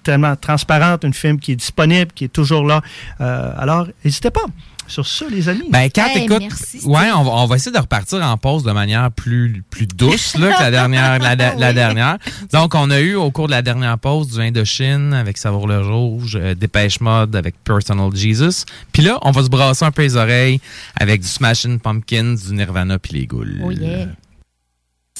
tellement 0.03 0.35
transparente, 0.35 1.03
une 1.03 1.10
femme 1.13 1.39
qui 1.39 1.51
est 1.53 1.55
disponible, 1.55 2.11
qui 2.13 2.25
est 2.25 2.33
toujours 2.33 2.65
là. 2.65 2.81
Euh, 3.19 3.51
alors, 3.57 3.87
n'hésitez 4.05 4.31
pas. 4.31 4.41
Sur 4.87 5.07
ça, 5.07 5.25
les 5.31 5.47
amis. 5.47 5.69
Ben, 5.71 5.89
quand 5.93 6.05
Hey, 6.07 6.25
écoute, 6.25 6.39
merci, 6.41 6.81
ouais, 6.83 7.09
on 7.15 7.23
va, 7.23 7.31
on 7.31 7.45
va 7.45 7.55
essayer 7.55 7.71
de 7.71 7.77
repartir 7.79 8.21
en 8.21 8.35
pause 8.35 8.63
de 8.63 8.73
manière 8.73 9.09
plus, 9.09 9.63
plus 9.69 9.87
douce 9.87 10.35
là, 10.37 10.51
que 10.53 10.61
la 10.63 10.71
dernière, 10.79 11.17
la, 11.19 11.35
la- 11.35 11.55
la 11.55 11.69
Oui. 11.69 11.73
dernière. 11.73 12.17
Donc, 12.51 12.75
on 12.75 12.89
a 12.91 12.99
eu 12.99 13.15
au 13.15 13.31
cours 13.31 13.45
de 13.45 13.51
la 13.51 13.61
dernière 13.61 13.97
pause 13.97 14.27
du 14.33 14.41
Indochine 14.41 15.13
avec 15.13 15.37
Savour 15.37 15.67
le 15.69 15.79
Rouge, 15.79 16.37
euh, 16.41 16.55
Dépêche 16.55 16.99
Mode 16.99 17.33
avec 17.37 17.55
Personal 17.63 18.13
Jesus. 18.13 18.65
Puis 18.91 19.01
là, 19.03 19.17
on 19.21 19.31
va 19.31 19.43
se 19.43 19.49
brasser 19.49 19.85
un 19.85 19.91
peu 19.91 20.01
les 20.01 20.17
oreilles 20.17 20.59
avec 20.99 21.21
du 21.21 21.27
Smashing 21.27 21.79
Pumpkins, 21.79 22.35
du 22.35 22.53
Nirvana 22.53 22.99
puis 22.99 23.13
les 23.13 23.27
Ghouls. 23.27 23.61
Oh 23.63 23.71
yeah. 23.71 24.07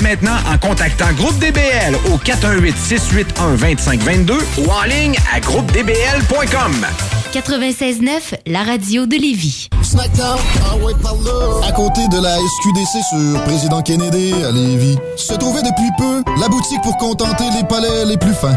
maintenant 0.00 0.36
en 0.52 0.58
contactant 0.58 1.12
Groupe 1.16 1.38
DBL 1.38 1.96
au 2.12 2.16
418-681-2522 2.18 4.32
ou 4.58 4.70
en 4.70 4.82
ligne 4.84 5.16
à 5.32 5.40
groupedbl.com. 5.40 6.86
96.9, 7.32 8.36
la 8.46 8.62
radio 8.62 9.04
de 9.04 9.16
Lévis. 9.16 9.68
Snackdown, 9.82 10.38
ah 10.64 10.76
ouais, 10.76 10.94
par 11.02 11.14
là. 11.16 11.66
À 11.68 11.72
côté 11.72 12.00
de 12.08 12.18
la 12.22 12.34
SQDC 12.36 13.02
sur 13.10 13.44
Président 13.44 13.82
Kennedy 13.82 14.32
à 14.44 14.50
Lévis, 14.50 14.96
se 15.16 15.34
trouvait 15.34 15.60
depuis 15.62 15.90
peu 15.98 16.22
la 16.40 16.48
boutique 16.48 16.80
pour 16.82 16.96
contenter 16.96 17.44
les 17.54 17.64
palais 17.64 18.06
les 18.06 18.16
plus 18.16 18.32
fins. 18.32 18.56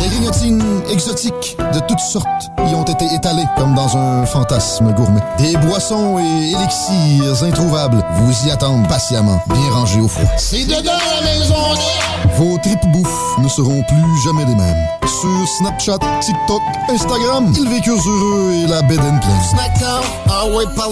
Des 0.00 0.08
grignotines 0.08 0.62
exotiques 0.90 1.56
de 1.72 1.80
toutes 1.88 2.00
sortes 2.00 2.26
y 2.68 2.74
ont 2.74 2.84
été 2.84 3.06
étalées 3.14 3.46
comme 3.56 3.74
dans 3.74 3.96
un 3.96 4.26
fantasme 4.26 4.92
gourmet. 4.92 5.22
Des 5.38 5.56
boissons 5.56 6.18
et 6.18 6.50
élixirs 6.52 7.44
introuvables 7.44 8.04
vous 8.16 8.46
y 8.46 8.50
attendent 8.50 8.86
patiemment, 8.88 9.33
bien 9.48 9.70
rangés 9.70 10.00
au 10.00 10.08
froid. 10.08 10.30
C'est 10.38 10.64
dedans 10.64 10.92
la 10.92 11.26
maison 11.26 11.54
Vos 12.36 12.58
tripes 12.58 12.86
bouffe 12.92 13.38
ne 13.38 13.48
seront 13.48 13.82
plus 13.82 14.22
jamais 14.24 14.44
les 14.44 14.54
mêmes. 14.54 14.86
Sur 15.06 15.48
Snapchat, 15.58 15.98
TikTok, 16.20 16.62
Instagram, 16.88 17.52
ils 17.56 17.68
vécurent 17.68 18.02
heureux 18.06 18.52
et 18.52 18.66
la 18.66 18.82
bed 18.82 18.98
and 18.98 19.20
pleine. 19.20 19.42
Snackdown, 19.50 20.02
ah 20.28 20.46
ouais, 20.46 20.64
par 20.74 20.90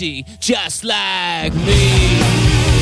just 0.00 0.82
like 0.82 1.52
me. 1.52 2.79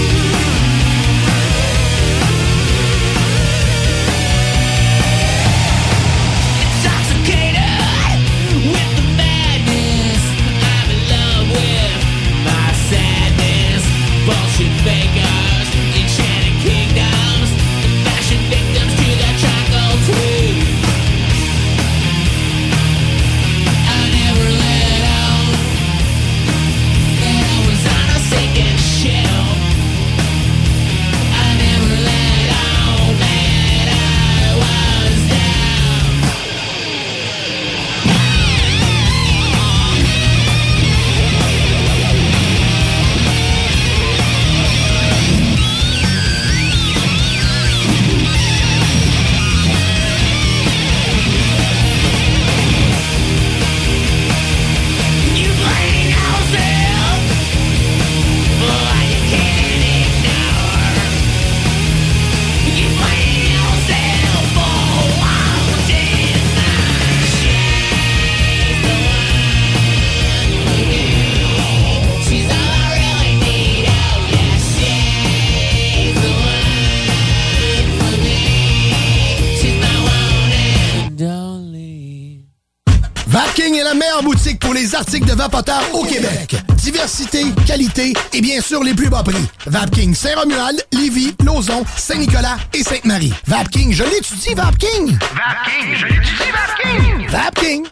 Articles 84.99 85.27
de 85.27 85.35
Vapoteur 85.35 85.81
au 85.93 86.05
Québec. 86.05 86.57
Diversité, 86.77 87.45
qualité 87.67 88.13
et 88.33 88.41
bien 88.41 88.61
sûr 88.61 88.83
les 88.83 88.95
plus 88.95 89.09
bas 89.09 89.23
prix. 89.23 89.37
Vapking 89.67 90.13
Saint-Romuald, 90.13 90.85
Lévis, 90.93 91.35
Lauson, 91.45 91.85
Saint-Nicolas 91.97 92.57
et 92.75 92.83
Sainte-Marie. 92.83 93.33
Vapking, 93.47 93.93
je 93.93 94.03
l'étudie, 94.03 94.55
Vapking! 94.55 95.17
Vapking, 95.21 95.95
je 95.95 96.07
l'étudie, 96.07 96.51
Vapking! 96.53 97.29
Vapking! 97.29 97.87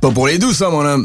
Pas 0.00 0.10
pour 0.10 0.26
les 0.26 0.38
douces, 0.38 0.56
ça, 0.56 0.70
mon 0.70 0.84
homme. 0.86 1.04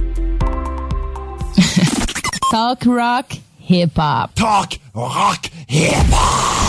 Talk 2.51 2.85
rock, 2.85 3.31
hip 3.59 3.91
hop. 3.95 4.35
Talk 4.35 4.73
rock, 4.93 5.45
hip 5.69 5.93
hop. 6.09 6.60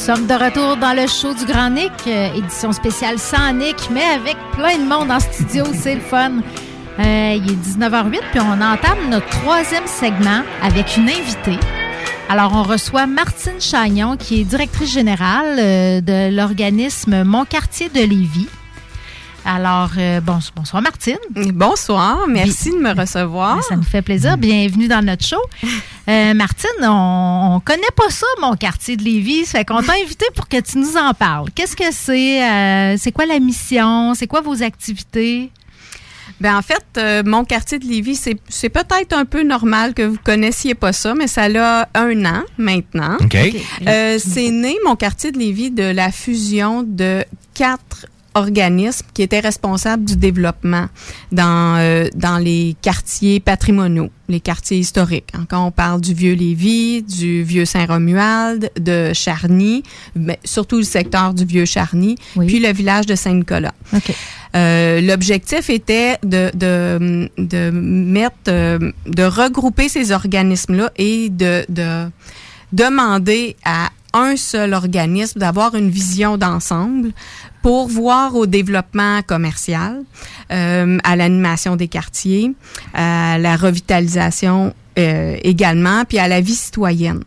Sommes 0.00 0.26
de 0.26 0.32
retour 0.32 0.78
dans 0.78 0.94
le 0.94 1.06
show 1.06 1.34
du 1.34 1.44
Grand 1.44 1.68
Nick, 1.68 1.92
euh, 2.06 2.32
édition 2.34 2.72
spéciale 2.72 3.18
sans 3.18 3.52
Nick, 3.52 3.76
mais 3.92 4.02
avec 4.02 4.36
plein 4.52 4.78
de 4.78 4.88
monde 4.88 5.10
en 5.10 5.20
studio, 5.20 5.64
c'est 5.74 5.94
le 5.94 6.00
fun. 6.00 6.40
Euh, 6.98 7.36
il 7.36 7.52
est 7.52 7.78
19h08, 7.78 8.20
puis 8.30 8.40
on 8.40 8.62
entame 8.62 9.10
notre 9.10 9.28
troisième 9.28 9.86
segment 9.86 10.42
avec 10.62 10.96
une 10.96 11.10
invitée. 11.10 11.58
Alors, 12.30 12.52
on 12.54 12.62
reçoit 12.62 13.06
Martine 13.06 13.60
Chagnon, 13.60 14.16
qui 14.16 14.40
est 14.40 14.44
directrice 14.44 14.90
générale 14.90 15.58
euh, 15.58 16.00
de 16.00 16.34
l'organisme 16.34 17.22
Mon 17.24 17.44
Quartier 17.44 17.90
de 17.90 18.00
Lévis. 18.00 18.48
Alors, 19.44 19.90
euh, 19.96 20.20
bon, 20.20 20.38
bonsoir 20.54 20.82
Martine. 20.82 21.18
Bonsoir, 21.54 22.26
merci 22.28 22.70
de 22.70 22.76
me 22.76 22.94
recevoir. 22.94 23.62
Ça 23.64 23.74
nous 23.76 23.82
fait 23.82 24.02
plaisir. 24.02 24.36
Bienvenue 24.36 24.86
dans 24.86 25.04
notre 25.04 25.24
show. 25.24 25.40
Euh, 26.08 26.34
Martine, 26.34 26.68
on, 26.82 27.54
on 27.56 27.60
connaît 27.60 27.82
pas 27.96 28.10
ça, 28.10 28.26
mon 28.40 28.54
quartier 28.54 28.96
de 28.96 29.02
Lévis. 29.02 29.46
Ça 29.46 29.58
fait 29.58 29.64
qu'on 29.64 29.82
t'a 29.82 29.94
invité 29.94 30.26
pour 30.34 30.46
que 30.46 30.60
tu 30.60 30.78
nous 30.78 30.96
en 30.96 31.14
parles. 31.14 31.48
Qu'est-ce 31.54 31.74
que 31.74 31.90
c'est? 31.90 32.44
Euh, 32.44 32.96
c'est 32.98 33.12
quoi 33.12 33.26
la 33.26 33.38
mission? 33.40 34.14
C'est 34.14 34.26
quoi 34.26 34.40
vos 34.42 34.62
activités? 34.62 35.50
Ben 36.40 36.56
en 36.56 36.62
fait, 36.62 36.84
euh, 36.96 37.22
mon 37.24 37.44
quartier 37.44 37.78
de 37.78 37.86
Lévis, 37.86 38.16
c'est, 38.16 38.38
c'est 38.48 38.70
peut-être 38.70 39.12
un 39.12 39.24
peu 39.26 39.42
normal 39.42 39.92
que 39.94 40.02
vous 40.02 40.18
connaissiez 40.22 40.74
pas 40.74 40.92
ça, 40.92 41.14
mais 41.14 41.26
ça 41.26 41.44
a 41.44 41.88
un 41.94 42.24
an 42.24 42.42
maintenant. 42.56 43.16
OK. 43.20 43.36
Euh, 43.86 44.18
c'est 44.18 44.50
né, 44.50 44.76
mon 44.86 44.96
quartier 44.96 45.32
de 45.32 45.38
Lévis, 45.38 45.70
de 45.70 45.82
la 45.82 46.10
fusion 46.10 46.82
de 46.82 47.24
quatre 47.52 48.06
organismes 48.34 49.06
qui 49.14 49.22
étaient 49.22 49.40
responsables 49.40 50.04
du 50.04 50.16
développement 50.16 50.86
dans, 51.32 51.76
euh, 51.78 52.08
dans 52.14 52.38
les 52.38 52.76
quartiers 52.82 53.40
patrimoniaux, 53.40 54.10
les 54.28 54.40
quartiers 54.40 54.78
historiques. 54.78 55.30
hein. 55.34 55.46
Quand 55.48 55.66
on 55.66 55.70
parle 55.70 56.00
du 56.00 56.14
vieux 56.14 56.34
Lévis, 56.34 57.02
du 57.02 57.42
vieux 57.42 57.64
Saint-Romuald, 57.64 58.70
de 58.78 59.12
Charny, 59.12 59.82
mais 60.14 60.38
surtout 60.44 60.76
le 60.76 60.82
secteur 60.84 61.34
du 61.34 61.44
vieux 61.44 61.64
Charny, 61.64 62.16
puis 62.46 62.60
le 62.60 62.72
village 62.72 63.06
de 63.06 63.14
Saint-Nicolas. 63.14 63.74
Euh, 64.56 65.00
L'objectif 65.00 65.70
était 65.70 66.16
de, 66.24 66.50
de, 66.54 67.28
de 67.38 67.70
mettre, 67.70 68.34
euh, 68.48 68.78
de 69.06 69.22
regrouper 69.22 69.88
ces 69.88 70.10
organismes-là 70.12 70.90
et 70.96 71.28
de, 71.28 71.64
de 71.68 72.08
demander 72.72 73.56
à 73.64 73.90
un 74.12 74.36
seul 74.36 74.74
organisme 74.74 75.38
d'avoir 75.38 75.76
une 75.76 75.88
vision 75.88 76.36
d'ensemble 76.36 77.12
pour 77.62 77.88
voir 77.88 78.34
au 78.36 78.46
développement 78.46 79.20
commercial, 79.22 80.02
euh, 80.50 80.98
à 81.04 81.16
l'animation 81.16 81.76
des 81.76 81.88
quartiers, 81.88 82.52
à 82.94 83.38
la 83.38 83.56
revitalisation 83.56 84.74
euh, 84.98 85.36
également, 85.42 86.04
puis 86.04 86.18
à 86.18 86.28
la 86.28 86.40
vie 86.40 86.54
citoyenne. 86.54 87.22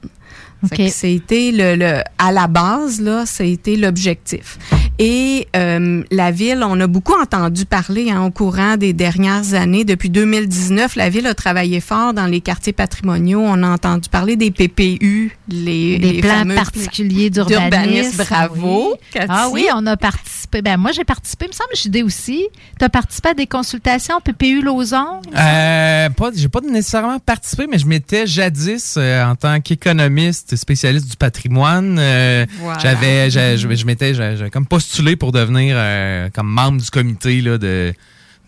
Que 0.71 0.87
C'était 0.87 1.51
le, 1.51 1.75
le 1.75 2.01
à 2.17 2.31
la 2.31 2.47
base 2.47 3.01
là, 3.01 3.25
c'était 3.25 3.75
l'objectif. 3.75 4.57
Et 4.99 5.47
euh, 5.55 6.03
la 6.11 6.31
ville, 6.31 6.63
on 6.63 6.79
a 6.79 6.87
beaucoup 6.87 7.13
entendu 7.19 7.65
parler 7.65 8.11
hein, 8.11 8.21
au 8.25 8.29
courant 8.31 8.77
des 8.77 8.93
dernières 8.93 9.53
années. 9.55 9.85
Depuis 9.85 10.09
2019, 10.09 10.95
la 10.95 11.09
ville 11.09 11.25
a 11.25 11.33
travaillé 11.33 11.79
fort 11.79 12.13
dans 12.13 12.27
les 12.27 12.41
quartiers 12.41 12.73
patrimoniaux. 12.73 13.41
On 13.41 13.63
a 13.63 13.69
entendu 13.69 14.07
parler 14.09 14.35
des 14.35 14.51
PPU, 14.51 15.35
les, 15.49 15.97
plans 16.21 16.29
fameux 16.39 16.55
particuliers 16.55 17.31
plans 17.31 17.45
d'urbanisme. 17.45 18.23
Bravo. 18.23 18.95
Cathy. 19.11 19.27
Ah 19.29 19.49
oui, 19.51 19.65
on 19.75 19.85
a 19.87 19.97
participé. 19.97 20.61
Ben 20.61 20.77
moi, 20.77 20.91
j'ai 20.91 21.03
participé. 21.03 21.45
Il 21.45 21.49
me 21.49 21.53
semble 21.53 21.71
que 21.71 21.79
j'ai 21.81 21.89
aussi. 22.03 22.45
Tu 22.77 22.85
as 22.85 22.89
participé 22.89 23.29
à 23.29 23.33
des 23.33 23.47
consultations 23.47 24.21
PPU 24.21 24.61
Lauson? 24.61 25.21
Euh, 25.35 26.09
pas, 26.11 26.29
j'ai 26.35 26.49
pas 26.49 26.61
nécessairement 26.61 27.17
participé, 27.17 27.65
mais 27.69 27.79
je 27.79 27.87
m'étais 27.87 28.27
jadis 28.27 28.95
euh, 28.97 29.25
en 29.25 29.35
tant 29.35 29.59
qu'économiste 29.59 30.55
spécialiste 30.55 31.09
du 31.09 31.17
patrimoine. 31.17 31.97
euh, 31.99 32.45
Voilà. 32.59 32.77
J'avais, 32.79 33.31
j'a- 33.31 33.55
je, 33.57 33.67
je 33.73 33.85
m'étais, 33.87 34.13
j'a- 34.13 34.35
j'avais 34.35 34.51
postulé 34.83 35.15
pour 35.15 35.31
devenir 35.31 35.75
euh, 35.77 36.29
comme 36.33 36.47
membre 36.47 36.81
du 36.81 36.89
comité 36.89 37.41
là 37.41 37.57
de. 37.57 37.93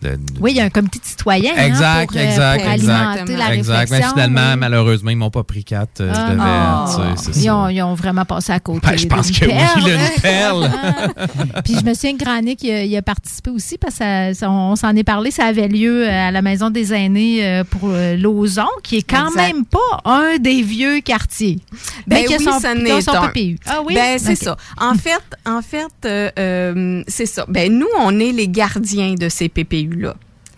De- 0.02 0.10
de- 0.10 0.18
Oui, 0.40 0.52
il 0.52 0.56
y 0.58 0.60
a 0.60 0.64
un 0.64 0.70
comité 0.70 0.98
de 0.98 1.04
citoyens 1.06 1.52
hein, 1.56 1.64
Exact, 1.66 2.08
pour, 2.10 2.16
euh, 2.18 2.24
exact, 2.24 2.62
pour 2.62 2.72
exact. 2.72 2.92
alimenter 2.92 3.36
la 3.36 3.54
exact. 3.54 3.90
Mais 3.90 4.02
finalement, 4.02 4.52
oui. 4.52 4.58
malheureusement, 4.58 5.10
ils 5.10 5.16
m'ont 5.16 5.30
pas 5.30 5.42
pris 5.44 5.64
quatre. 5.64 6.00
euh, 6.02 6.12
Ah, 6.14 6.26
je 6.28 6.32
devais, 6.32 7.06
non. 7.06 7.14
tu 7.14 7.16
sais, 7.22 7.32
c'est 7.32 7.40
ils, 7.40 7.44
ça. 7.44 7.56
ont, 7.56 7.68
ils 7.68 7.82
ont 7.82 7.94
vraiment 7.94 8.24
passé 8.26 8.52
à 8.52 8.60
côté. 8.60 8.86
Ben, 8.86 8.98
je 8.98 9.06
pense 9.06 9.30
que 9.30 9.46
oui, 9.46 9.52
perle. 9.52 9.88
une 9.90 10.20
perle. 10.20 10.70
Puis 11.64 11.76
je 11.80 11.84
me 11.84 11.94
souviens 11.94 12.16
que 12.16 12.24
Granic, 12.24 12.62
il, 12.62 12.70
a- 12.70 12.84
il 12.84 12.96
a 12.96 13.02
participé 13.02 13.50
aussi 13.50 13.78
parce 13.78 13.94
que 13.94 13.98
ça- 13.98 14.34
ça- 14.34 14.50
on 14.50 14.76
s'en 14.76 14.94
est 14.94 15.04
parlé. 15.04 15.30
Ça 15.30 15.46
avait 15.46 15.68
lieu 15.68 16.06
à 16.08 16.30
la 16.30 16.42
Maison 16.42 16.68
des 16.70 16.92
aînés 16.92 17.44
euh, 17.44 17.64
pour 17.64 17.88
euh, 17.90 18.16
Lauson, 18.16 18.66
qui 18.82 18.98
est 18.98 19.02
quand 19.08 19.28
Exact. 19.28 19.40
même 19.54 19.64
pas 19.64 19.78
un 20.04 20.36
des 20.38 20.62
vieux 20.62 21.00
quartiers. 21.00 21.58
Ben 22.06 22.18
a 22.18 22.28
oui, 22.28 22.44
son- 22.44 22.60
ça 22.60 22.74
n'est 22.74 23.00
son. 23.00 23.12
PPU. 23.12 23.58
Ah 23.66 23.80
oui? 23.84 23.94
Ben, 23.94 24.18
c'est 24.18 24.34
ça. 24.36 24.56
En 24.78 24.94
fait, 24.94 25.22
en 25.46 25.62
fait, 25.62 25.86
euh, 26.04 26.30
euh, 26.38 27.02
c'est 27.08 27.26
ça. 27.26 27.46
Ben, 27.48 27.72
nous, 27.72 27.86
on 28.00 28.18
est 28.20 28.32
les 28.32 28.48
gardiens 28.48 29.14
de 29.14 29.28
ces 29.28 29.48
PPU-là. 29.48 29.85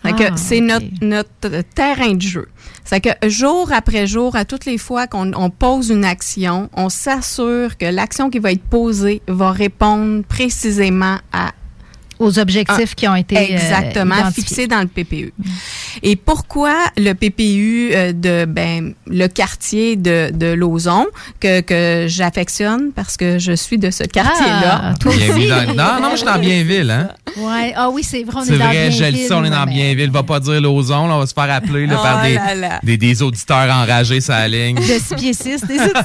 Que 0.03 0.23
Ah, 0.23 0.37
c'est 0.37 0.61
notre, 0.61 0.85
notre 1.01 1.61
terrain 1.75 2.13
de 2.13 2.21
jeu. 2.21 2.47
C'est 2.85 3.01
que 3.01 3.09
jour 3.29 3.69
après 3.73 4.07
jour, 4.07 4.35
à 4.35 4.45
toutes 4.45 4.65
les 4.65 4.77
fois 4.77 5.07
qu'on 5.07 5.33
on 5.33 5.49
pose 5.49 5.89
une 5.89 6.05
action, 6.05 6.69
on 6.73 6.89
s'assure 6.89 7.77
que 7.77 7.85
l'action 7.85 8.29
qui 8.29 8.39
va 8.39 8.53
être 8.53 8.63
posée 8.63 9.21
va 9.27 9.51
répondre 9.51 10.23
précisément 10.23 11.17
à 11.33 11.51
aux 12.19 12.37
objectifs 12.37 12.95
qui 12.95 13.07
ont 13.07 13.15
été 13.15 13.37
euh, 13.37 13.41
exactement 13.41 14.15
identifiés. 14.15 14.43
fixés 14.43 14.67
dans 14.67 14.81
le 14.81 14.87
PPU. 14.87 15.33
Et 16.03 16.15
pourquoi 16.15 16.75
le 16.97 17.13
PPU 17.13 17.91
euh, 17.93 18.11
de 18.13 18.45
ben 18.45 18.93
le 19.07 19.27
quartier 19.27 19.95
de, 19.95 20.29
de 20.33 20.47
Lauson 20.53 21.05
que, 21.39 21.61
que 21.61 22.05
j'affectionne 22.07 22.91
parce 22.93 23.15
que 23.17 23.39
je 23.39 23.53
suis 23.53 23.77
de 23.77 23.89
ce 23.89 24.03
quartier-là? 24.03 24.81
Ah, 24.83 24.93
toi 24.99 25.13
Bienvenue 25.15 25.51
aussi. 25.51 25.65
dans- 25.67 25.73
Non, 25.75 26.01
non, 26.01 26.09
je 26.11 26.17
suis 26.17 26.25
dans 26.25 26.39
Bienville, 26.39 26.91
hein. 26.91 27.09
Ouais. 27.37 27.73
Ah 27.75 27.89
oui, 27.89 28.03
c'est 28.03 28.23
vrai, 28.23 28.35
on 28.37 28.43
est, 28.43 28.47
C'est 28.47 28.57
dans 28.57 28.65
vrai, 28.65 28.89
Bienville, 28.89 29.17
sais, 29.27 29.33
on 29.33 29.43
est 29.45 29.49
dans 29.49 29.65
mais- 29.65 29.71
Bienville. 29.73 30.11
Va 30.11 30.23
pas 30.23 30.39
dire 30.39 30.59
Lauson, 30.61 31.07
là, 31.07 31.15
on 31.15 31.19
va 31.19 31.25
se 31.25 31.33
faire 31.33 31.49
appeler 31.51 31.87
là, 31.87 31.95
Oh 31.99 32.03
par 32.03 32.23
des, 32.23 32.33
là 32.35 32.55
là. 32.55 32.79
des, 32.83 32.97
des 32.97 33.21
auditeurs 33.21 33.69
enragés 33.73 34.19
sur 34.21 34.33
la 34.33 34.47
ligne. 34.47 34.75
De 34.75 34.81
six 34.81 35.15
pieds 35.15 35.33
six, 35.33 35.63
des 35.65 35.79
auditeurs. 35.79 36.03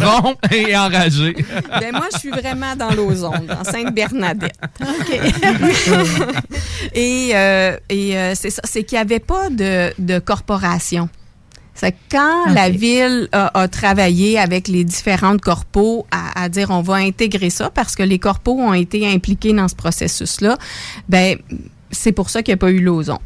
Rond 0.00 0.34
et 0.50 0.76
enragés. 0.76 1.34
Ben 1.80 1.92
moi, 1.92 2.06
je 2.12 2.18
suis 2.18 2.30
vraiment 2.30 2.74
dans 2.76 2.90
Lauson, 2.90 3.32
dans 3.46 3.64
Sainte-Bernadette. 3.64 4.52
et 6.94 7.30
euh, 7.34 7.76
et 7.88 8.16
euh, 8.16 8.32
c'est 8.34 8.50
ça, 8.50 8.62
c'est 8.64 8.84
qu'il 8.84 8.96
n'y 8.96 9.02
avait 9.02 9.18
pas 9.20 9.50
de, 9.50 9.92
de 9.98 10.18
corporation. 10.18 11.08
C'est 11.74 11.94
quand 12.10 12.48
Ok. 12.48 12.54
la 12.54 12.70
ville 12.70 13.28
a, 13.32 13.60
a 13.60 13.68
travaillé 13.68 14.38
avec 14.38 14.68
les 14.68 14.84
différentes 14.84 15.40
corpos 15.40 16.06
à, 16.10 16.42
à 16.42 16.48
dire 16.48 16.70
on 16.70 16.82
va 16.82 16.94
intégrer 16.96 17.50
ça 17.50 17.70
parce 17.70 17.96
que 17.96 18.02
les 18.02 18.18
corpos 18.18 18.58
ont 18.60 18.74
été 18.74 19.06
impliqués 19.06 19.52
dans 19.52 19.68
ce 19.68 19.74
processus-là, 19.74 20.58
ben 21.08 21.38
c'est 21.90 22.12
pour 22.12 22.30
ça 22.30 22.42
qu'il 22.42 22.52
n'y 22.52 22.56
a 22.56 22.58
pas 22.58 22.70
eu 22.70 22.80
l'ozon. 22.80 23.18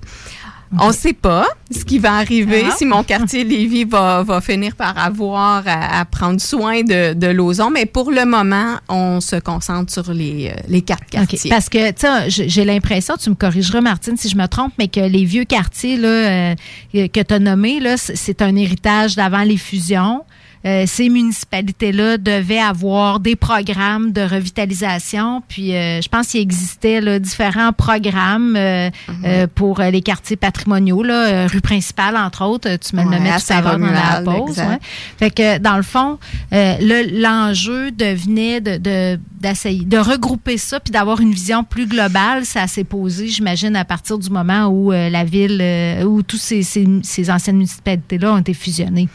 On 0.80 0.88
ne 0.88 0.92
sait 0.92 1.12
pas 1.12 1.46
ce 1.70 1.84
qui 1.84 1.98
va 1.98 2.14
arriver 2.16 2.64
Ah. 2.68 2.74
si 2.76 2.84
mon 2.84 3.02
quartier 3.04 3.44
Lévis 3.44 3.84
va, 3.84 4.22
va 4.24 4.40
finir 4.40 4.74
par 4.74 4.98
avoir 4.98 5.62
à, 5.66 6.00
à 6.00 6.04
prendre 6.04 6.40
soin 6.40 6.82
de, 6.82 7.14
de 7.14 7.26
l'ozon, 7.28 7.70
mais 7.70 7.86
pour 7.86 8.10
le 8.10 8.24
moment, 8.24 8.76
on 8.88 9.20
se 9.20 9.36
concentre 9.36 9.92
sur 9.92 10.12
les, 10.12 10.48
euh, 10.50 10.60
les 10.68 10.82
quatre 10.82 11.06
quartiers. 11.06 11.50
Parce 11.50 11.68
que, 11.68 11.90
tu 11.92 12.06
sais, 12.38 12.48
j'ai 12.48 12.64
l'impression, 12.64 13.14
tu 13.16 13.30
me 13.30 13.34
corrigeras, 13.36 13.80
Martine, 13.80 14.16
si 14.16 14.28
je 14.28 14.36
me 14.36 14.46
trompe, 14.48 14.72
mais 14.78 14.88
que 14.88 15.00
les 15.00 15.24
vieux 15.24 15.44
quartiers 15.44 15.96
là, 15.96 16.08
euh, 16.08 16.54
que 16.92 17.22
tu 17.22 17.34
as 17.34 17.38
nommés, 17.38 17.80
c'est 17.96 18.42
un 18.42 18.54
héritage 18.56 19.14
d'avant 19.16 19.42
les 19.42 19.56
fusions. 19.58 20.24
Euh, 20.66 20.84
ces 20.86 21.08
municipalités-là 21.08 22.18
devaient 22.18 22.58
avoir 22.58 23.20
des 23.20 23.36
programmes 23.36 24.12
de 24.12 24.20
revitalisation. 24.22 25.42
Puis 25.48 25.74
euh, 25.74 26.00
je 26.02 26.08
pense 26.08 26.28
qu'il 26.28 26.40
existait 26.40 27.00
là, 27.00 27.18
différents 27.18 27.72
programmes 27.72 28.56
euh, 28.56 28.90
euh, 29.24 29.46
pour 29.54 29.80
euh, 29.80 29.90
les 29.90 30.02
quartiers 30.02 30.36
patrimoniaux, 30.36 31.02
là, 31.02 31.26
euh, 31.26 31.46
rue 31.46 31.60
principale 31.60 32.16
entre 32.16 32.44
autres. 32.44 32.76
Tu 32.76 32.96
me 32.96 33.02
le 33.02 33.08
nommais 33.10 33.30
tout 33.38 33.52
à 33.52 33.60
l'heure 33.62 33.78
dans 33.78 33.86
la 33.94 34.00
pause. 34.46 34.58
ouais. 34.68 34.78
Fait 35.18 35.30
que 35.30 35.58
dans 35.58 35.76
le 35.76 35.82
fond, 35.82 36.18
euh, 36.52 36.74
le- 36.80 37.20
l'enjeu 37.22 37.90
devenait 37.92 38.60
de, 38.60 38.76
de, 38.76 39.20
d'essayer 39.48 39.84
de 39.84 39.98
regrouper 39.98 40.58
ça 40.58 40.80
puis 40.80 40.90
d'avoir 40.90 41.20
une 41.20 41.32
vision 41.32 41.64
plus 41.64 41.86
globale. 41.86 42.44
Ça 42.44 42.66
s'est 42.66 42.84
posé, 42.84 43.28
j'imagine, 43.28 43.76
à 43.76 43.84
partir 43.84 44.18
du 44.18 44.30
moment 44.30 44.66
où 44.66 44.92
euh, 44.92 45.08
la 45.08 45.24
ville, 45.24 45.60
euh, 45.60 46.04
où 46.04 46.22
tous 46.22 46.36
ces, 46.38 46.62
ces, 46.62 46.86
ces 47.02 47.30
anciennes 47.30 47.56
municipalités-là 47.56 48.34
ont 48.34 48.38
été 48.38 48.54
fusionnées. 48.54 49.08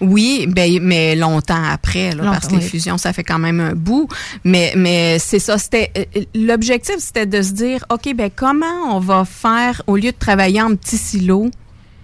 Oui, 0.00 0.46
ben, 0.48 0.78
mais 0.82 1.16
longtemps 1.16 1.62
après, 1.70 2.14
là, 2.14 2.24
parce 2.24 2.46
que 2.46 2.52
les 2.52 2.58
oui. 2.58 2.68
fusions, 2.68 2.98
ça 2.98 3.12
fait 3.12 3.24
quand 3.24 3.38
même 3.38 3.60
un 3.60 3.74
bout. 3.74 4.08
Mais, 4.44 4.72
mais 4.76 5.18
c'est 5.18 5.38
ça, 5.38 5.58
c'était 5.58 5.90
euh, 5.96 6.22
l'objectif, 6.34 6.96
c'était 6.98 7.26
de 7.26 7.40
se 7.42 7.52
dire, 7.52 7.84
ok, 7.90 8.14
ben 8.14 8.30
comment 8.34 8.94
on 8.94 9.00
va 9.00 9.24
faire 9.24 9.82
au 9.86 9.96
lieu 9.96 10.12
de 10.12 10.18
travailler 10.18 10.62
en 10.62 10.74
petits 10.74 10.98
silos 10.98 11.50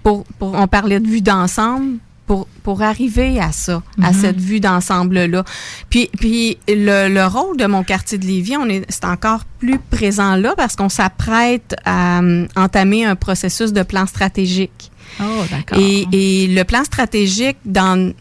pour, 0.02 0.24
pour 0.39 0.55
on 0.55 0.66
parlait 0.66 1.01
de 1.01 1.06
vue 1.06 1.23
d'ensemble. 1.23 1.98
Pour, 2.27 2.47
pour 2.63 2.81
arriver 2.81 3.39
à 3.39 3.53
ça, 3.53 3.83
à 4.03 4.13
Mhm. 4.13 4.19
cette 4.21 4.41
vue 4.41 4.59
d'ensemble-là. 4.59 5.45
Puis, 5.91 6.09
puis 6.19 6.57
le, 6.69 7.09
le 7.13 7.27
rôle 7.27 7.59
de 7.59 7.67
mon 7.67 7.85
quartier 7.85 8.17
de 8.17 8.25
Lévis, 8.27 8.57
on 8.57 8.67
est, 8.69 8.87
c'est 8.89 9.05
encore 9.05 9.41
plus 9.59 9.79
présent 9.79 10.35
là 10.37 10.55
parce 10.57 10.75
qu'on 10.75 10.89
s'apprête 10.89 11.75
à 11.85 12.21
euh, 12.21 12.47
entamer 12.57 13.05
un 13.05 13.15
processus 13.15 13.75
de 13.75 13.83
plan 13.83 14.07
stratégique. 14.07 14.91
Oh, 15.21 15.25
d'accord. 15.51 15.79
Et, 15.79 16.07
et 16.13 16.47
le 16.47 16.65
plan 16.65 16.83
stratégique, 16.85 17.59
dans, 17.67 18.13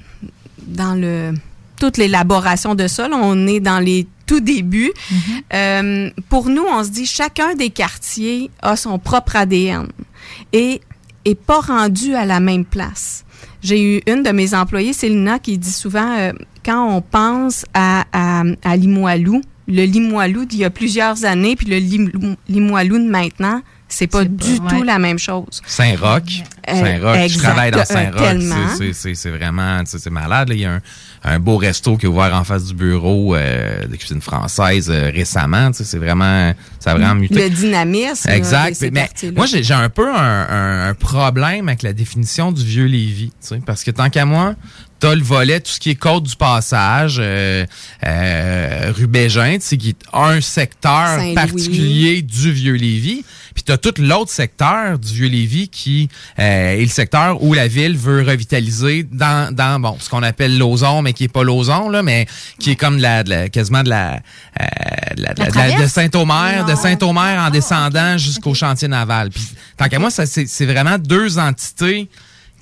dans 0.67 0.95
le 0.95 1.33
toute 1.79 1.97
l'élaboration 1.97 2.75
de 2.75 2.87
ça, 2.87 3.07
là, 3.07 3.17
on 3.21 3.47
est 3.47 3.59
dans 3.61 3.79
les 3.79 4.05
tout 4.25 4.39
débuts. 4.41 4.91
Euh, 5.53 6.09
pour 6.29 6.49
nous, 6.49 6.63
on 6.69 6.83
se 6.83 6.89
dit 6.89 7.05
chacun 7.05 7.55
des 7.55 7.69
quartiers 7.69 8.49
a 8.61 8.75
son 8.75 8.99
propre 8.99 9.35
ADN 9.37 9.87
et 10.53 10.81
est 11.25 11.35
pas 11.35 11.59
rendu 11.61 12.15
à 12.15 12.25
la 12.25 12.39
même 12.39 12.65
place. 12.65 13.22
J'ai 13.63 13.81
eu 13.97 14.01
une 14.07 14.23
de 14.23 14.31
mes 14.31 14.53
employées, 14.53 14.93
Célina, 14.93 15.39
qui 15.39 15.57
dit 15.57 15.71
souvent 15.71 16.17
euh, 16.19 16.33
quand 16.65 16.85
on 16.95 17.01
pense 17.01 17.65
à, 17.73 18.03
à, 18.11 18.43
à 18.63 18.75
Limoilou, 18.75 19.41
le 19.67 19.83
Limoilou 19.85 20.43
d'il 20.45 20.59
y 20.59 20.65
a 20.65 20.69
plusieurs 20.69 21.23
années, 21.23 21.55
puis 21.55 21.67
le 21.67 21.77
Lim- 21.77 22.35
Limoilou 22.49 22.97
de 22.97 23.09
maintenant, 23.09 23.61
c'est 23.93 24.07
pas 24.07 24.23
du 24.25 24.59
pas- 24.59 24.69
tout 24.69 24.79
ouais. 24.79 24.85
la 24.85 24.99
même 24.99 25.19
chose. 25.19 25.61
Saint-Roch. 25.65 26.43
Euh, 26.69 26.73
Saint-Roch. 26.73 27.27
Je 27.29 27.37
travaille 27.37 27.71
dans 27.71 27.79
euh, 27.79 27.85
Saint-Roch. 27.85 28.41
C'est- 28.77 28.77
c'est- 28.77 28.93
C'est 28.93 29.15
c'est 29.15 29.29
vraiment, 29.29 29.81
c'est 29.85 30.09
malade. 30.09 30.49
là. 30.49 30.55
Il 30.55 30.61
y 30.61 30.65
a 30.65 30.73
un, 30.73 30.81
un 31.23 31.39
beau 31.39 31.57
resto 31.57 31.95
qui 31.97 32.05
est 32.05 32.09
ouvert 32.09 32.33
en 32.35 32.43
face 32.43 32.65
du 32.65 32.73
bureau 32.73 33.35
euh, 33.35 33.85
de 33.85 33.95
cuisine 33.95 34.21
française 34.21 34.89
euh, 34.89 35.11
récemment. 35.13 35.71
tu 35.71 35.77
sais, 35.77 35.83
C'est 35.83 35.97
vraiment, 35.97 36.53
ça 36.79 36.91
a 36.91 36.95
vraiment 36.95 37.15
muté. 37.15 37.35
Le 37.35 37.49
dynamisme. 37.49 38.29
Exact. 38.29 38.77
Mais 38.91 39.09
moi, 39.35 39.45
j'ai 39.45 39.63
j'ai 39.63 39.73
un 39.73 39.89
peu 39.89 40.09
un, 40.13 40.15
un- 40.49 40.89
un 40.89 40.93
problème 40.93 41.67
avec 41.69 41.83
la 41.83 41.93
définition 41.93 42.51
du 42.51 42.63
vieux 42.63 42.85
Lévis. 42.85 43.29
tu 43.41 43.47
sais, 43.47 43.61
Parce 43.65 43.83
que 43.83 43.91
tant 43.91 44.09
qu'à 44.09 44.25
moi, 44.25 44.55
t'as 45.03 45.15
le 45.15 45.21
volet, 45.21 45.59
tout 45.59 45.69
ce 45.71 45.79
qui 45.81 45.89
est 45.89 45.95
Côte 45.95 46.23
du 46.23 46.35
Passage, 46.37 47.17
euh, 47.19 47.65
euh, 48.05 48.91
rue 48.95 49.07
Bégin, 49.07 49.55
tu 49.55 49.59
sais, 49.61 49.77
qui 49.77 49.89
est 49.89 49.97
un 50.13 50.39
secteur 50.39 51.19
particulier 51.35 52.21
du 52.21 52.53
vieux 52.53 52.75
Lévis. 52.75 53.25
Puis 53.53 53.63
t'as 53.63 53.75
tout 53.77 53.93
l'autre 53.99 54.31
secteur 54.31 54.97
du 54.97 55.11
vieux 55.13 55.27
Lévis 55.27 55.67
qui 55.67 56.07
euh, 56.39 56.77
est 56.77 56.81
le 56.81 56.87
secteur 56.87 57.43
où 57.43 57.53
la 57.53 57.67
ville 57.67 57.97
veut 57.97 58.23
revitaliser 58.23 59.03
dans, 59.11 59.53
dans 59.53 59.77
bon, 59.81 59.97
ce 59.99 60.09
qu'on 60.09 60.23
appelle 60.23 60.57
l'ozon, 60.57 61.01
mais 61.01 61.11
qui 61.11 61.25
est 61.25 61.27
pas 61.27 61.43
l'ozon, 61.43 61.89
là, 61.89 62.01
mais 62.01 62.25
qui 62.59 62.71
est 62.71 62.75
comme 62.77 62.95
de 62.97 63.01
la, 63.01 63.23
de 63.23 63.29
la- 63.29 63.49
quasiment 63.49 63.83
de 63.83 63.89
la, 63.89 64.13
euh, 64.15 65.15
de, 65.17 65.21
la- 65.21 65.33
de 65.33 65.41
la- 65.81 65.87
Saint-Omer, 65.89 66.65
de 66.65 66.75
Saint-Omer 66.75 67.43
en 67.45 67.49
descendant 67.49 68.17
jusqu'au 68.17 68.53
chantier 68.53 68.87
naval. 68.87 69.31
Puis 69.31 69.43
tant 69.77 69.89
qu'à 69.89 69.99
moi, 69.99 70.09
ça, 70.11 70.25
c'est 70.25 70.47
c'est 70.47 70.65
vraiment 70.65 70.97
deux 70.97 71.37
entités 71.39 72.07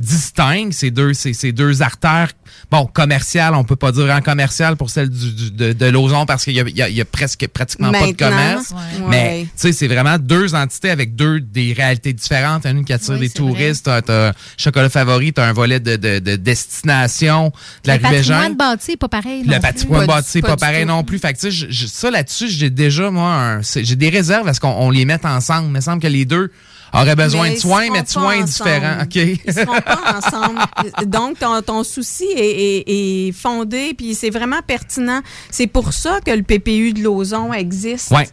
distinctes, 0.01 0.73
ces 0.73 0.91
deux, 0.91 1.13
ces, 1.13 1.33
ces 1.33 1.51
deux 1.51 1.81
artères, 1.81 2.31
bon, 2.69 2.85
commerciales, 2.85 3.53
on 3.55 3.63
peut 3.63 3.75
pas 3.75 3.91
dire 3.91 4.09
en 4.13 4.21
commercial 4.21 4.75
pour 4.75 4.89
celle 4.89 5.09
du, 5.09 5.31
du- 5.33 5.51
de, 5.51 5.73
de 5.73 5.85
l'ozon 5.85 6.25
parce 6.25 6.43
qu'il 6.43 6.53
y 6.53 6.59
a, 6.59 6.63
il 6.67 6.75
y 6.75 6.81
a- 6.81 6.89
il 6.89 6.95
y 6.95 7.01
a 7.01 7.05
presque 7.05 7.47
pratiquement 7.47 7.91
pas 7.91 8.07
de 8.07 8.11
commerce. 8.17 8.71
ouais. 8.71 9.05
Mais 9.09 9.17
Ouais. 9.17 9.43
tu 9.43 9.49
sais, 9.55 9.71
c'est 9.73 9.87
vraiment 9.87 10.17
deux 10.19 10.53
entités 10.55 10.89
avec 10.89 11.15
deux 11.15 11.39
des 11.39 11.73
réalités 11.73 12.13
différentes. 12.13 12.65
Une 12.65 12.83
qui 12.83 12.93
attire 12.93 13.17
des 13.17 13.29
touristes, 13.29 13.85
t'as, 13.85 14.01
t'as 14.01 14.33
Chocolat 14.57 14.89
Favori, 14.89 15.31
t'as 15.33 15.47
un 15.47 15.53
volet 15.53 15.79
de, 15.79 15.95
de, 15.95 16.19
de 16.19 16.35
destination 16.35 17.51
de 17.83 17.87
la 17.87 17.97
le 17.97 18.05
rue 18.07 18.11
Bégin. 18.11 18.33
patrimoine 18.35 18.57
bâti, 18.57 18.97
pas 18.97 19.09
pareil. 19.09 19.43
Le 19.45 19.59
patrimoine 19.59 20.07
bâti, 20.07 20.41
pas, 20.41 20.57
pareil 20.57 20.85
non 20.85 21.03
plus. 21.03 21.19
Fait 21.19 21.33
que, 21.33 21.39
tu 21.39 21.51
sais, 21.51 21.51
je- 21.51 21.67
je- 21.69 21.87
ça 21.87 22.09
là-dessus, 22.11 22.49
j'ai 22.49 22.69
déjà, 22.69 23.09
moi, 23.11 23.33
un- 23.33 23.61
j'ai 23.61 23.95
des 23.95 24.09
réserves 24.09 24.47
à 24.47 24.53
ce 24.53 24.59
qu'on 24.59 24.69
on 24.69 24.89
les 24.89 25.05
mette 25.05 25.25
ensemble. 25.25 25.67
Il 25.67 25.71
me 25.73 25.81
semble 25.81 26.01
que 26.01 26.07
les 26.07 26.25
deux 26.25 26.51
auraient 26.93 27.15
besoin 27.15 27.49
Mais 27.49 27.55
de 27.55 27.59
soins, 27.59 27.89
mais 27.91 28.01
de 28.03 28.07
soins 28.07 28.41
différents. 28.43 29.01
OK. 29.03 29.15
Ils 29.15 29.53
seront 29.53 29.79
pas 29.81 30.17
ensemble. 30.17 30.59
Donc, 31.05 31.39
ton, 31.39 31.61
ton 31.61 31.83
souci 31.83 32.25
est, 32.35 32.39
est- 32.39 32.83
est 33.27 33.31
fondé, 33.31 33.93
puis 33.93 34.15
c'est 34.15 34.29
vraiment 34.29 34.61
pertinent. 34.65 35.21
C'est 35.49 35.67
pour 35.67 35.93
ça 35.93 36.19
que 36.25 36.31
le 36.31 36.43
PPU 36.43 36.93
de 36.93 37.01
Lauson 37.03 37.53
existe. 37.53 38.11
Ouais. 38.11 38.27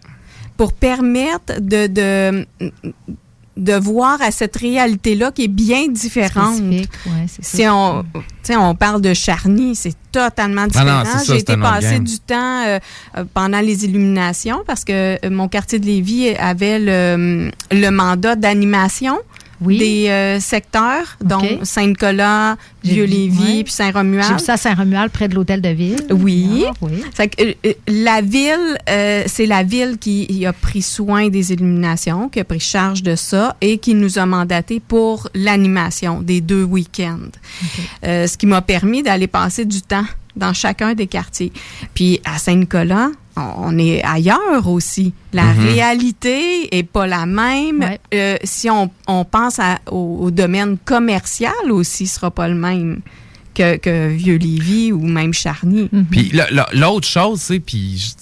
Pour 0.56 0.72
permettre 0.72 1.60
de, 1.60 1.86
de, 1.86 2.46
de 3.58 3.72
voir 3.74 4.22
à 4.22 4.30
cette 4.30 4.56
réalité-là 4.56 5.32
qui 5.32 5.44
est 5.44 5.48
bien 5.48 5.88
différente. 5.88 6.60
Ouais, 6.60 7.26
si 7.40 7.66
on, 7.68 8.04
tu 8.14 8.20
sais, 8.44 8.56
on 8.56 8.76
parle 8.76 9.02
de 9.02 9.12
Charny, 9.12 9.74
c'est 9.74 9.96
totalement 10.12 10.66
différent. 10.68 11.02
J'ai 11.26 11.38
été 11.38 11.56
game. 11.56 12.04
du 12.04 12.18
temps 12.20 12.62
euh, 12.64 12.78
euh, 13.16 13.24
pendant 13.34 13.60
les 13.60 13.84
illuminations 13.84 14.62
parce 14.64 14.84
que 14.84 14.92
euh, 15.24 15.30
mon 15.30 15.48
quartier 15.48 15.80
de 15.80 15.86
Lévis 15.86 16.30
avait 16.36 16.78
le, 16.78 17.50
le 17.72 17.90
mandat 17.90 18.36
d'animation 18.36 19.18
des 19.60 20.08
euh, 20.08 20.40
secteurs, 20.40 21.16
dont 21.22 21.60
Saint-Nicolas, 21.62 22.56
Vieux-Lévis, 22.84 23.64
puis 23.64 23.72
Saint-Romuald. 23.72 24.26
J'ai 24.28 24.34
vu 24.34 24.40
ça 24.40 24.54
à 24.54 24.56
Saint-Romuald, 24.56 25.10
près 25.10 25.28
de 25.28 25.34
l'hôtel 25.34 25.60
de 25.60 25.68
ville. 25.68 26.06
Oui. 26.10 26.64
Ah, 26.66 26.72
oui. 26.80 27.02
Que, 27.16 27.42
euh, 27.42 27.54
euh, 27.66 27.72
la 27.88 28.20
ville, 28.20 28.78
euh, 28.88 29.24
c'est 29.26 29.46
la 29.46 29.62
ville 29.62 29.98
qui 29.98 30.46
a 30.46 30.52
pris 30.52 30.82
soin 30.82 31.28
des 31.28 31.52
illuminations, 31.52 32.28
qui 32.28 32.40
a 32.40 32.44
pris 32.44 32.60
charge 32.60 33.02
de 33.02 33.16
ça 33.16 33.56
et 33.60 33.78
qui 33.78 33.94
nous 33.94 34.18
a 34.18 34.26
mandaté 34.26 34.80
pour 34.80 35.28
l'animation 35.34 36.20
des 36.22 36.40
deux 36.40 36.64
week-ends. 36.64 37.30
Ce 38.02 38.36
qui 38.36 38.46
m'a 38.46 38.62
permis 38.62 39.02
d'aller 39.02 39.26
passer 39.26 39.64
du 39.64 39.82
temps 39.82 40.04
dans 40.36 40.52
chacun 40.52 40.94
des 40.94 41.06
quartiers. 41.06 41.52
Puis 41.94 42.20
à 42.24 42.38
Saint-Nicolas, 42.38 43.08
on, 43.58 43.78
est 43.78 44.02
ailleurs 44.04 44.66
aussi. 44.68 45.12
La 45.32 45.44
Mhm. 45.54 45.66
réalité 45.66 46.76
est 46.76 46.82
pas 46.82 47.06
la 47.06 47.26
même. 47.26 47.84
Euh, 48.14 48.36
si 48.44 48.68
on, 48.70 48.90
on 49.06 49.24
pense 49.24 49.58
à- 49.58 49.78
au, 49.90 50.18
au 50.22 50.30
domaine 50.30 50.76
commercial 50.84 51.52
aussi, 51.70 52.06
sera 52.06 52.30
pas 52.30 52.48
le 52.48 52.54
même 52.54 53.00
que, 53.54 53.76
que 53.76 54.08
Vieux-Lévis 54.08 54.92
ou 54.92 55.00
même 55.06 55.32
Charny. 55.34 55.88
Puis 56.10 56.30
le- 56.32 56.44
le- 56.54 56.78
l'autre 56.78 57.06
chose, 57.08 57.40
c'est 57.40 57.60
puis 57.60 58.12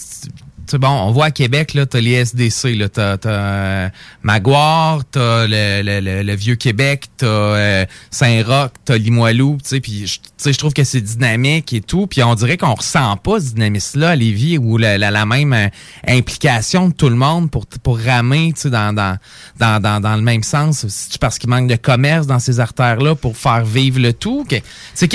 bon, 0.75 0.89
on 0.89 1.13
voit 1.13 1.27
à 1.27 1.31
Québec 1.31 1.75
là, 1.75 1.87
t'as 1.87 2.01
les 2.01 2.13
SDC, 2.13 2.75
là, 2.77 2.89
t'as, 2.89 3.17
t'as 3.19 3.31
euh, 3.31 3.89
Maguire, 4.23 5.01
t'as 5.11 5.47
le, 5.47 5.83
le, 5.83 6.01
le, 6.01 6.23
le 6.23 6.35
vieux 6.35 6.57
Québec, 6.57 7.07
t'as 7.17 7.27
euh, 7.27 7.85
Saint-Roch, 8.11 8.73
t'as 8.85 8.97
Limoilou, 8.97 9.59
tu 9.63 9.69
sais, 9.69 9.81
puis 9.81 10.07
je- 10.07 10.19
trouve 10.59 10.73
que 10.73 10.85
c'est 10.85 11.01
dynamique 11.01 11.73
et 11.73 11.81
tout, 11.81 12.07
puis 12.07 12.23
on 12.23 12.35
dirait 12.35 12.57
qu'on 12.57 12.75
ressent 12.75 13.17
pas 13.19 13.41
ce 13.41 13.47
dynamisme-là 13.55 14.11
à 14.11 14.17
Lévis 14.17 14.59
ou 14.59 14.77
la, 14.79 14.99
la, 14.99 15.11
même 15.27 15.53
euh, 15.53 15.69
implication 16.07 16.89
de 16.89 16.95
tout 16.95 17.09
le 17.09 17.17
monde 17.17 17.51
pour 17.51 17.67
pour 17.83 17.99
ramer, 17.99 18.53
tu 18.55 18.63
sais, 18.63 18.71
dans, 18.71 18.93
dans 18.95 19.19
dans, 19.59 20.01
dans 20.01 20.17
le 20.17 20.23
même 20.23 20.43
sens, 20.43 20.87
parce 21.21 21.39
qu'il 21.39 21.51
manque 21.51 21.69
de 21.69 21.77
commerce 21.77 22.27
dans 22.27 22.39
ces 22.39 22.61
artères-là 22.61 23.15
pour 23.15 23.37
faire 23.37 23.65
vivre 23.65 24.01
le 24.01 24.13
tout? 24.13 24.47
C'est 24.95 25.09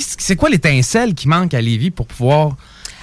c'est 0.00 0.36
quoi 0.36 0.48
l'étincelle 0.50 1.14
qui 1.14 1.28
manque 1.28 1.54
à 1.54 1.60
Lévis 1.60 1.90
pour 1.90 2.06
pouvoir 2.06 2.56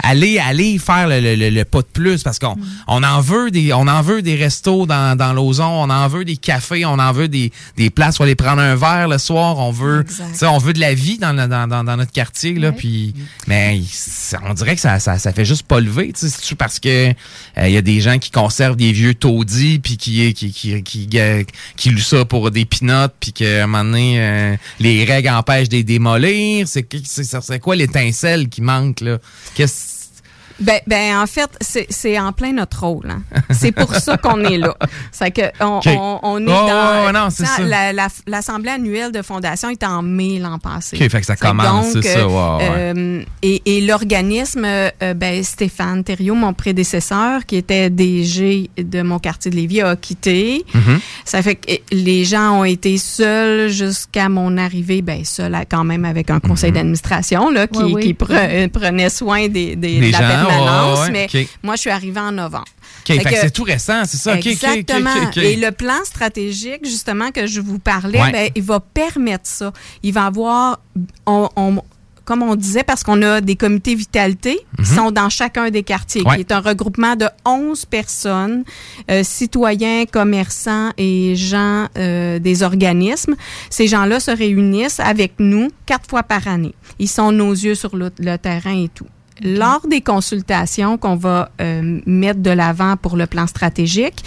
aller 0.04 0.38
aller 0.38 0.78
faire 0.78 1.08
le, 1.08 1.20
le- 1.22 1.36
le- 1.36 1.50
le 1.50 1.66
pas 1.66 1.82
de 1.82 1.88
plus 1.92 2.24
parce 2.24 2.38
qu'on 2.38 2.56
on 2.88 3.02
en 3.04 3.22
veut 3.22 3.50
des 3.52 3.72
on 3.74 3.88
en 3.88 4.02
veut 4.02 4.22
des 4.22 4.36
restos 4.36 4.86
dans 4.86 5.18
dans 5.18 5.32
l'ozon 5.34 5.64
on 5.66 5.90
en 5.90 6.08
veut 6.10 6.26
des 6.26 6.36
cafés 6.38 6.86
on 6.86 7.00
en 7.00 7.12
veut 7.14 7.30
des, 7.30 7.52
des 7.78 7.90
places 7.90 8.20
où 8.20 8.24
aller 8.24 8.36
prendre 8.36 8.62
un 8.62 8.76
verre 8.76 9.08
le 9.08 9.18
soir 9.18 9.58
on 9.60 9.72
veut 9.72 10.04
tu 10.08 10.14
sais, 10.36 10.46
on 10.46 10.58
veut 10.58 10.74
de 10.74 10.80
la 10.82 10.94
vie 10.94 11.18
dans 11.18 11.32
le- 11.32 11.48
dans, 11.48 11.68
dans, 11.68 11.84
dans 11.86 11.96
notre 11.98 12.12
quartier 12.12 12.54
là 12.56 12.72
puis 12.74 13.14
mais 13.48 13.80
on 14.48 14.54
dirait 14.54 14.76
que 14.76 14.82
ça, 14.82 15.00
ça 15.00 15.18
ça 15.20 15.32
fait 15.32 15.46
juste 15.46 15.64
pas 15.64 15.80
lever 15.80 16.12
tu 16.14 16.28
sais 16.28 16.56
parce 16.56 16.80
que 16.80 17.10
euh, 17.10 17.14
il 17.68 17.72
y 17.72 17.78
a 17.78 17.82
des 17.82 18.02
gens 18.02 18.20
qui 18.20 18.30
conservent 18.30 18.76
des 18.76 18.92
vieux 18.92 19.14
taudis 19.14 19.80
puis 19.80 19.96
qui 19.98 20.34
qui 20.34 20.52
qui 20.52 20.84
qui, 20.84 21.08
qui, 21.08 21.20
qui 21.78 21.90
louent 21.92 22.00
ça 22.00 22.26
pour 22.26 22.52
des 22.52 22.66
pinottes 22.66 23.14
puis 23.20 23.32
qu'à 23.32 23.64
un 23.64 23.68
moment 23.68 23.86
donné 23.86 24.16
euh, 24.20 24.56
les 24.80 25.06
règles 25.06 25.30
empêchent 25.30 25.70
de 25.70 25.78
les 25.78 25.84
démolir. 25.84 26.68
C'est 26.68 26.86
c'est 27.06 27.24
c'est 27.42 27.60
quoi 27.60 27.76
l'étincelle 27.76 28.50
qui 28.50 28.62
manque 28.62 29.02
là? 29.02 29.18
Qu'est-ce 29.56 29.93
Ben, 30.64 30.80
ben 30.88 31.18
en 31.18 31.28
fait, 31.28 31.50
c'est 31.62 31.86
c'est 31.90 32.20
en 32.20 32.32
plein 32.32 32.54
notre 32.54 32.80
rôle. 32.86 33.10
hein. 33.10 33.22
C'est 33.52 33.72
pour 33.72 33.94
ça 33.96 34.18
qu'on 34.18 34.44
est 34.44 34.58
là. 34.58 34.76
C'est 35.12 35.32
que 35.32 35.42
on, 35.60 35.78
OK. 35.78 35.88
on, 35.88 36.20
on 36.24 36.40
est 36.42 36.46
dans 36.46 36.66
ouais, 36.66 37.06
ouais, 37.08 37.12
non, 37.12 37.28
c'est 37.30 37.46
ça, 37.46 37.58
ça. 37.58 37.64
la- 37.64 37.94
la- 37.94 38.08
l'assemblée 38.28 38.72
annuelle 38.72 39.12
de 39.12 39.22
fondation 39.22 39.70
est 39.70 39.84
en 39.84 40.02
mai 40.02 40.40
l'an 40.40 40.60
passé. 40.60 40.98
OK, 41.00 41.10
fait 41.10 41.20
que 41.20 41.26
ça 41.26 41.36
commence, 41.36 41.92
c'est 41.94 42.02
ça, 42.02 42.28
ouais. 42.28 42.34
euh, 42.62 43.22
et 43.42 43.62
et 43.66 43.82
l'organisme, 43.82 44.64
euh, 44.66 44.90
ben 45.16 45.44
Stéphane 45.44 46.04
Thériault, 46.04 46.36
mon 46.36 46.54
prédécesseur, 46.54 47.46
qui 47.46 47.58
était 47.58 47.90
DG 47.90 48.70
de 48.78 49.02
mon 49.02 49.20
quartier 49.20 49.52
de 49.52 49.56
Lévis, 49.56 49.82
a 49.82 49.96
quitté. 49.96 50.64
Mhm. 50.74 51.00
Ça 51.26 51.42
fait 51.42 51.56
que 51.56 51.66
eh, 51.68 51.84
les 51.92 52.24
gens 52.26 52.60
ont 52.60 52.64
été 52.64 52.98
seuls 52.98 53.70
jusqu'à 53.70 54.30
mon 54.30 54.58
arrivée, 54.58 55.02
ben 55.02 55.24
seuls 55.26 55.56
quand 55.70 55.84
même 55.84 56.06
avec 56.06 56.30
un 56.32 56.40
conseil 56.40 56.72
Mhm. 56.72 56.76
d'administration 56.78 57.50
là 57.52 57.68
qui, 57.68 57.80
Ouais, 57.84 57.92
oui. 57.94 58.04
qui 58.04 58.14
pre- 58.14 58.28
euh, 58.32 58.68
prenait 58.68 59.10
soin 59.10 59.48
des, 59.48 59.76
des- 59.76 60.00
Des 60.00 60.08
de 60.08 60.12
la 60.12 60.18
gens, 60.44 60.48
permanence. 60.58 61.00
ouais, 61.00 61.06
ouais, 61.14 61.28
mais 61.34 61.48
moi, 61.64 61.76
je 61.76 61.82
suis 61.82 61.90
arrivée 61.90 62.20
en 62.20 62.32
novembre. 62.32 62.66
C'est 63.06 63.52
tout 63.52 63.64
récent, 63.64 64.04
c'est 64.06 64.18
ça? 64.18 64.36
Exactement. 64.38 65.10
Et 65.38 65.56
le 65.56 65.72
plan 65.72 66.04
stratégique, 66.06 66.86
justement, 66.86 67.32
que 67.32 67.48
je 67.48 67.60
vous 67.62 67.80
parlais, 67.80 68.20
Ouais. 68.22 68.32
ben, 68.32 68.50
il 68.56 68.64
va 68.64 68.80
permettre 68.80 69.46
ça. 69.48 69.74
Il 70.04 70.14
va 70.14 70.26
avoir, 70.28 70.80
on, 71.26 71.50
on- 71.56 71.82
comme 72.26 72.42
on 72.42 72.56
disait, 72.56 72.84
parce 72.84 73.04
qu'on 73.04 73.22
a 73.22 73.42
des 73.42 73.58
comités 73.58 73.96
vitalité 73.96 74.56
qui 74.78 74.90
Mhm. 74.92 74.96
sont 74.98 75.12
dans 75.12 75.28
chacun 75.30 75.70
des 75.70 75.84
quartiers, 75.84 76.22
Ouais. 76.22 76.36
qui 76.36 76.40
est 76.40 76.54
un 76.54 76.62
regroupement 76.62 77.18
de 77.18 77.26
11 77.46 77.84
personnes, 77.84 78.64
euh, 79.12 79.24
citoyens, 79.26 80.06
commerçants 80.06 80.92
et 80.98 81.36
gens 81.36 81.88
euh, 81.98 82.40
des 82.40 82.64
organismes. 82.64 83.36
Ces 83.70 83.88
gens-là 83.88 84.22
se 84.22 84.32
réunissent 84.32 85.02
avec 85.02 85.34
nous 85.40 85.68
quatre 85.86 86.10
fois 86.10 86.24
par 86.24 86.48
année. 86.48 86.74
Ils 87.00 87.10
sont 87.10 87.34
nos 87.34 87.52
yeux 87.52 87.76
sur 87.76 87.98
le, 87.98 88.10
le 88.20 88.38
terrain 88.38 88.82
et 88.86 88.88
tout. 88.88 89.08
Lors 89.42 89.88
des 89.88 90.02
consultations 90.02 90.98
qu'on 90.98 91.16
va 91.16 91.50
euh, 91.62 92.00
mettre 92.06 92.42
de 92.42 92.52
l'avant 92.52 92.98
pour 92.98 93.18
le 93.18 93.26
plan 93.26 93.48
stratégique, 93.48 94.24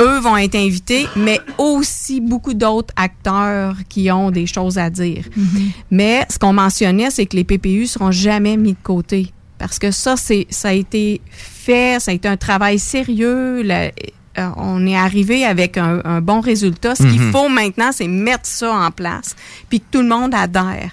eux 0.00 0.18
vont 0.20 0.36
être 0.36 0.54
invités, 0.54 1.08
mais 1.16 1.40
aussi 1.58 2.20
beaucoup 2.20 2.54
d'autres 2.54 2.94
acteurs 2.96 3.74
qui 3.88 4.10
ont 4.12 4.30
des 4.30 4.46
choses 4.46 4.78
à 4.78 4.90
dire. 4.90 5.24
Mais 5.90 6.24
ce 6.30 6.38
qu'on 6.38 6.52
mentionnait, 6.52 7.10
c'est 7.10 7.26
que 7.26 7.34
les 7.36 7.44
PPU 7.44 7.86
seront 7.86 8.12
jamais 8.12 8.56
mis 8.56 8.74
de 8.74 8.78
côté. 8.82 9.32
Parce 9.58 9.80
que 9.80 9.90
ça, 9.90 10.16
c'est, 10.16 10.46
ça 10.50 10.68
a 10.68 10.72
été 10.72 11.20
fait, 11.30 11.98
ça 12.00 12.12
a 12.12 12.14
été 12.14 12.28
un 12.28 12.36
travail 12.36 12.78
sérieux. 12.78 13.62
la- 13.62 13.90
euh, 14.38 14.50
on 14.56 14.86
est 14.86 14.96
arrivé 14.96 15.44
avec 15.44 15.76
un, 15.76 16.00
un 16.04 16.20
bon 16.20 16.40
résultat. 16.40 16.94
Ce 16.94 17.02
qu'il 17.02 17.20
Mhm. 17.20 17.32
faut 17.32 17.48
maintenant, 17.48 17.90
c'est 17.90 18.06
mettre 18.06 18.46
ça 18.46 18.72
en 18.72 18.92
place, 18.92 19.34
puis 19.68 19.80
que 19.80 19.86
tout 19.90 20.00
le 20.02 20.06
monde 20.08 20.32
adhère. 20.32 20.92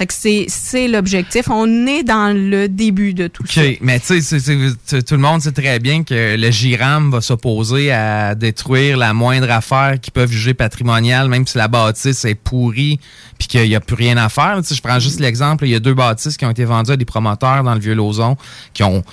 C'est 0.00 0.06
que 0.06 0.14
c'est, 0.14 0.46
c'est 0.48 0.88
l'objectif. 0.88 1.50
On 1.50 1.86
est 1.86 2.02
dans 2.02 2.34
le 2.34 2.68
début 2.68 3.12
de 3.12 3.26
tout 3.26 3.44
ça. 3.46 3.60
OK, 3.60 3.78
mais 3.82 4.00
tu 4.00 4.22
sais, 4.22 5.02
tout 5.02 5.14
le 5.14 5.20
monde 5.20 5.42
sait 5.42 5.52
très 5.52 5.78
bien 5.78 6.04
que 6.04 6.36
le 6.38 6.50
GIRAM 6.50 7.10
va 7.10 7.20
s'opposer 7.20 7.92
à 7.92 8.34
détruire 8.34 8.96
la 8.96 9.12
moindre 9.12 9.50
affaire 9.50 10.00
qu'ils 10.00 10.14
peuvent 10.14 10.32
juger 10.32 10.54
patrimoniale, 10.54 11.28
même 11.28 11.46
si 11.46 11.58
la 11.58 11.68
bâtisse 11.68 12.24
est 12.24 12.34
pourrie 12.34 12.98
puis 13.38 13.46
qu'il 13.46 13.68
n'y 13.68 13.74
a 13.74 13.80
plus 13.80 13.94
rien 13.94 14.16
à 14.16 14.30
faire. 14.30 14.62
Je 14.62 14.80
prends 14.80 15.00
juste 15.00 15.20
l'exemple, 15.20 15.66
il 15.66 15.72
y 15.72 15.74
a 15.74 15.80
deux 15.80 15.92
bâtisses 15.92 16.38
qui 16.38 16.46
ont 16.46 16.50
été 16.50 16.64
vendues 16.64 16.92
à 16.92 16.96
des 16.96 17.04
promoteurs 17.04 17.62
dans 17.62 17.74
le 17.74 17.80
Vieux-Lauson 17.80 18.38
qui 18.72 18.82
ont 18.82 19.04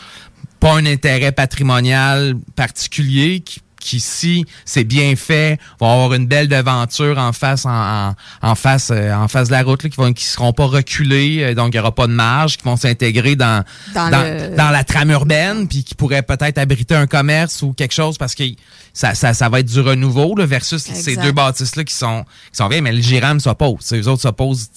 pas 0.61 0.71
un 0.71 0.85
intérêt 0.85 1.33
patrimonial 1.33 2.35
particulier, 2.55 3.41
qui, 3.41 3.59
qui 3.79 3.99
si 3.99 4.45
c'est 4.65 4.83
bien 4.83 5.15
fait, 5.15 5.59
vont 5.79 5.91
avoir 5.91 6.13
une 6.13 6.27
belle 6.27 6.47
devanture 6.47 7.17
en 7.17 7.31
face, 7.33 7.65
en, 7.65 8.09
en, 8.09 8.15
en 8.41 8.55
face, 8.55 8.89
euh, 8.91 9.13
en 9.13 9.27
face 9.27 9.47
de 9.47 9.53
la 9.53 9.63
route, 9.63 9.83
là, 9.83 9.89
qui 9.89 9.97
vont, 9.97 10.13
qui 10.13 10.25
seront 10.25 10.53
pas 10.53 10.65
reculés, 10.65 11.39
euh, 11.43 11.53
donc 11.55 11.73
il 11.73 11.77
y 11.77 11.79
aura 11.79 11.93
pas 11.93 12.07
de 12.07 12.13
marge, 12.13 12.57
qui 12.57 12.63
vont 12.63 12.75
s'intégrer 12.77 13.35
dans, 13.35 13.63
Dans 13.93 14.09
dans, 14.09 14.21
le- 14.23 14.55
dans 14.55 14.69
la 14.69 14.83
trame 14.83 15.11
urbaine, 15.11 15.67
puis 15.67 15.83
qui 15.83 15.95
pourraient 15.95 16.23
peut-être 16.23 16.57
abriter 16.57 16.95
un 16.95 17.07
commerce 17.07 17.61
ou 17.61 17.73
quelque 17.73 17.93
chose 17.93 18.17
parce 18.17 18.35
que 18.35 18.43
ça, 18.93 19.13
ça, 19.15 19.33
ça 19.33 19.47
va 19.49 19.59
être 19.59 19.67
du 19.71 19.79
renouveau 19.79 20.35
là, 20.35 20.45
versus 20.45 20.81
ces 20.81 21.15
deux 21.23 21.31
bâtisses-là 21.31 21.83
qui 21.83 21.93
sont, 21.93 22.23
qui 22.51 22.57
sont 22.57 22.67
vieilles, 22.67 22.81
mais 22.81 22.91
le 22.93 23.01
GIRAM 23.01 23.39
s'oppose. 23.39 23.91
Les 23.91 24.07
autres 24.07 24.21
s'opposent. 24.23 24.69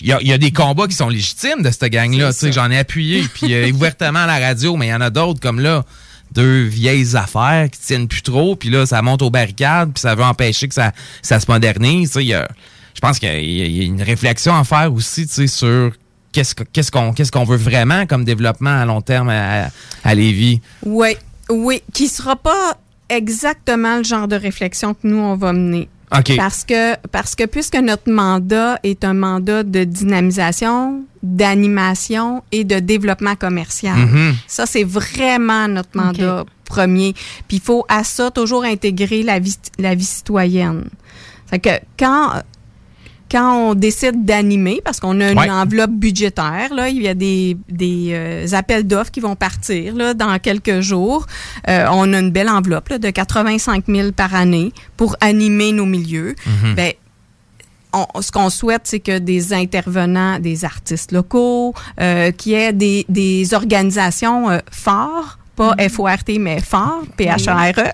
Il 0.00 0.06
y 0.06 0.12
a, 0.12 0.20
y 0.22 0.32
a 0.32 0.38
des 0.38 0.50
combats 0.52 0.86
qui 0.86 0.94
sont 0.94 1.08
légitimes 1.08 1.62
de 1.62 1.70
cette 1.70 1.84
gang-là. 1.86 2.32
tu 2.32 2.38
sais, 2.38 2.52
J'en 2.52 2.70
ai 2.70 2.78
appuyé, 2.78 3.22
puis 3.34 3.54
euh, 3.54 3.70
ouvertement 3.74 4.20
à 4.20 4.26
la 4.26 4.38
radio, 4.38 4.76
mais 4.76 4.86
il 4.88 4.90
y 4.90 4.94
en 4.94 5.00
a 5.00 5.10
d'autres 5.10 5.40
comme 5.40 5.60
là 5.60 5.84
deux 6.32 6.62
vieilles 6.64 7.16
affaires 7.16 7.68
qui 7.70 7.80
tiennent 7.80 8.08
plus 8.08 8.22
trop, 8.22 8.56
puis 8.56 8.70
là, 8.70 8.86
ça 8.86 9.02
monte 9.02 9.22
aux 9.22 9.30
barricades, 9.30 9.92
puis 9.92 10.00
ça 10.00 10.14
veut 10.14 10.22
empêcher 10.24 10.68
que 10.68 10.74
ça, 10.74 10.92
ça 11.22 11.40
se 11.40 11.50
modernise. 11.50 12.12
tu 12.12 12.26
sais, 12.28 12.46
Je 12.94 13.00
pense 13.00 13.18
qu'il 13.18 13.28
y 13.28 13.82
a- 13.82 13.84
une 13.84 14.02
réflexion 14.02 14.54
à 14.54 14.64
faire 14.64 14.92
aussi 14.92 15.26
sur 15.48 15.92
qu'est-ce 16.32 16.54
que- 16.54 16.64
qu'est-ce 16.64 16.90
qu'on 16.90 17.12
qu'on 17.14 17.44
veut 17.44 17.56
vraiment 17.56 18.04
comme 18.06 18.24
développement 18.24 18.80
à 18.80 18.84
long 18.84 19.00
terme 19.00 19.28
à, 19.30 19.68
à 20.04 20.14
Lévis. 20.14 20.60
Oui, 20.84 21.16
oui, 21.48 21.82
qui 21.92 22.08
sera 22.08 22.36
pas 22.36 22.76
exactement 23.08 23.96
le 23.98 24.04
genre 24.04 24.28
de 24.28 24.36
réflexion 24.36 24.94
que 24.94 25.00
nous 25.04 25.18
on 25.18 25.36
va 25.36 25.52
mener. 25.52 25.88
OK. 26.16 26.36
Parce 26.36 26.64
que 26.64 26.96
parce 27.08 27.34
que 27.34 27.44
puisque 27.44 27.76
notre 27.76 28.10
mandat 28.10 28.78
est 28.82 29.04
un 29.04 29.14
mandat 29.14 29.62
de 29.62 29.84
dynamisation, 29.84 31.04
d'animation 31.22 32.42
et 32.50 32.64
de 32.64 32.80
développement 32.80 33.36
commercial. 33.36 33.96
Mhm. 33.96 34.34
Ça 34.46 34.66
c'est 34.66 34.84
vraiment 34.84 35.68
notre 35.68 35.96
mandat 35.96 36.44
premier. 36.64 37.14
Puis 37.46 37.58
il 37.58 37.62
faut 37.62 37.84
à 37.88 38.04
ça 38.04 38.30
toujours 38.30 38.64
intégrer 38.64 39.22
la 39.22 39.38
vie 39.38 39.56
la 39.78 39.94
vie 39.94 40.04
citoyenne. 40.04 40.88
Fait 41.46 41.58
que 41.58 41.70
quand 41.98 42.42
quand 43.30 43.70
on 43.70 43.74
décide 43.74 44.24
d'animer, 44.24 44.80
parce 44.84 44.98
qu'on 45.00 45.20
a 45.20 45.30
une 45.30 45.38
Ouais. 45.38 45.50
enveloppe 45.50 45.92
budgétaire, 45.92 46.74
là, 46.74 46.88
il 46.88 47.00
y 47.02 47.08
a 47.08 47.14
des, 47.14 47.56
des 47.68 48.08
euh, 48.10 48.46
appels 48.52 48.86
d'offres 48.86 49.10
qui 49.10 49.20
vont 49.20 49.36
partir 49.36 49.94
là, 49.94 50.14
dans 50.14 50.38
quelques 50.38 50.80
jours. 50.80 51.26
Euh, 51.68 51.86
on 51.92 52.12
a 52.12 52.18
une 52.18 52.30
belle 52.30 52.48
enveloppe 52.48 52.88
là, 52.88 52.98
de 52.98 53.10
85 53.10 53.84
000 53.86 54.12
par 54.12 54.34
année 54.34 54.72
pour 54.96 55.16
animer 55.20 55.72
nos 55.72 55.86
milieux. 55.86 56.34
On- 57.92 58.20
ce 58.22 58.30
qu'on 58.30 58.50
souhaite, 58.50 58.82
c'est 58.84 59.00
que 59.00 59.18
des 59.18 59.52
intervenants, 59.52 60.38
des 60.38 60.64
artistes 60.64 61.10
locaux, 61.10 61.74
euh, 62.00 62.30
qu'il 62.30 62.52
y 62.52 62.54
ait 62.54 62.72
des, 62.72 63.04
des 63.08 63.52
organisations 63.52 64.48
euh, 64.48 64.58
forts, 64.70 65.38
pas 65.56 65.74
FORT, 65.88 66.38
mais 66.38 66.60
fort, 66.60 67.02
P-H-A-R-E, 67.16 67.90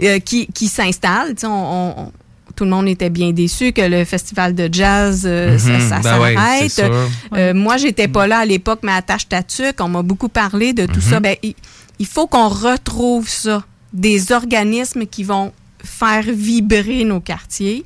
euh, 0.02 0.18
qui, 0.20 0.46
qui 0.48 0.68
s'installent. 0.68 1.34
Tu 1.34 1.40
sais, 1.42 1.46
on- 1.46 2.06
on- 2.06 2.12
tout 2.56 2.64
le 2.64 2.70
monde 2.70 2.88
était 2.88 3.10
bien 3.10 3.32
déçu 3.32 3.72
que 3.72 3.82
le 3.82 4.04
festival 4.04 4.54
de 4.54 4.68
jazz, 4.72 5.22
euh, 5.26 5.58
ça, 5.58 5.70
Mhm. 5.70 5.88
ça 5.88 5.98
Ben 6.00 6.20
ouais, 6.20 6.34
s'arrête. 6.34 6.70
sûr. 6.70 6.94
Euh, 7.34 7.54
moi, 7.54 7.76
j'étais 7.76 8.08
pas 8.08 8.26
là 8.26 8.38
à 8.38 8.44
l'époque, 8.44 8.80
mais 8.82 8.92
à 8.92 9.02
Tâche 9.02 9.28
Tatuc, 9.28 9.76
on 9.80 9.88
m'a 9.88 10.02
beaucoup 10.02 10.28
parlé 10.28 10.72
de 10.72 10.86
tout 10.86 10.96
Mhm. 10.96 11.00
ça. 11.10 11.20
Ben, 11.20 11.36
il, 11.42 11.54
il 11.98 12.06
faut 12.06 12.26
qu'on 12.26 12.48
retrouve 12.48 13.28
ça. 13.28 13.64
Des 13.92 14.32
organismes 14.32 15.06
qui 15.06 15.22
vont 15.24 15.52
faire 15.84 16.24
vibrer 16.26 17.04
nos 17.04 17.20
quartiers. 17.20 17.84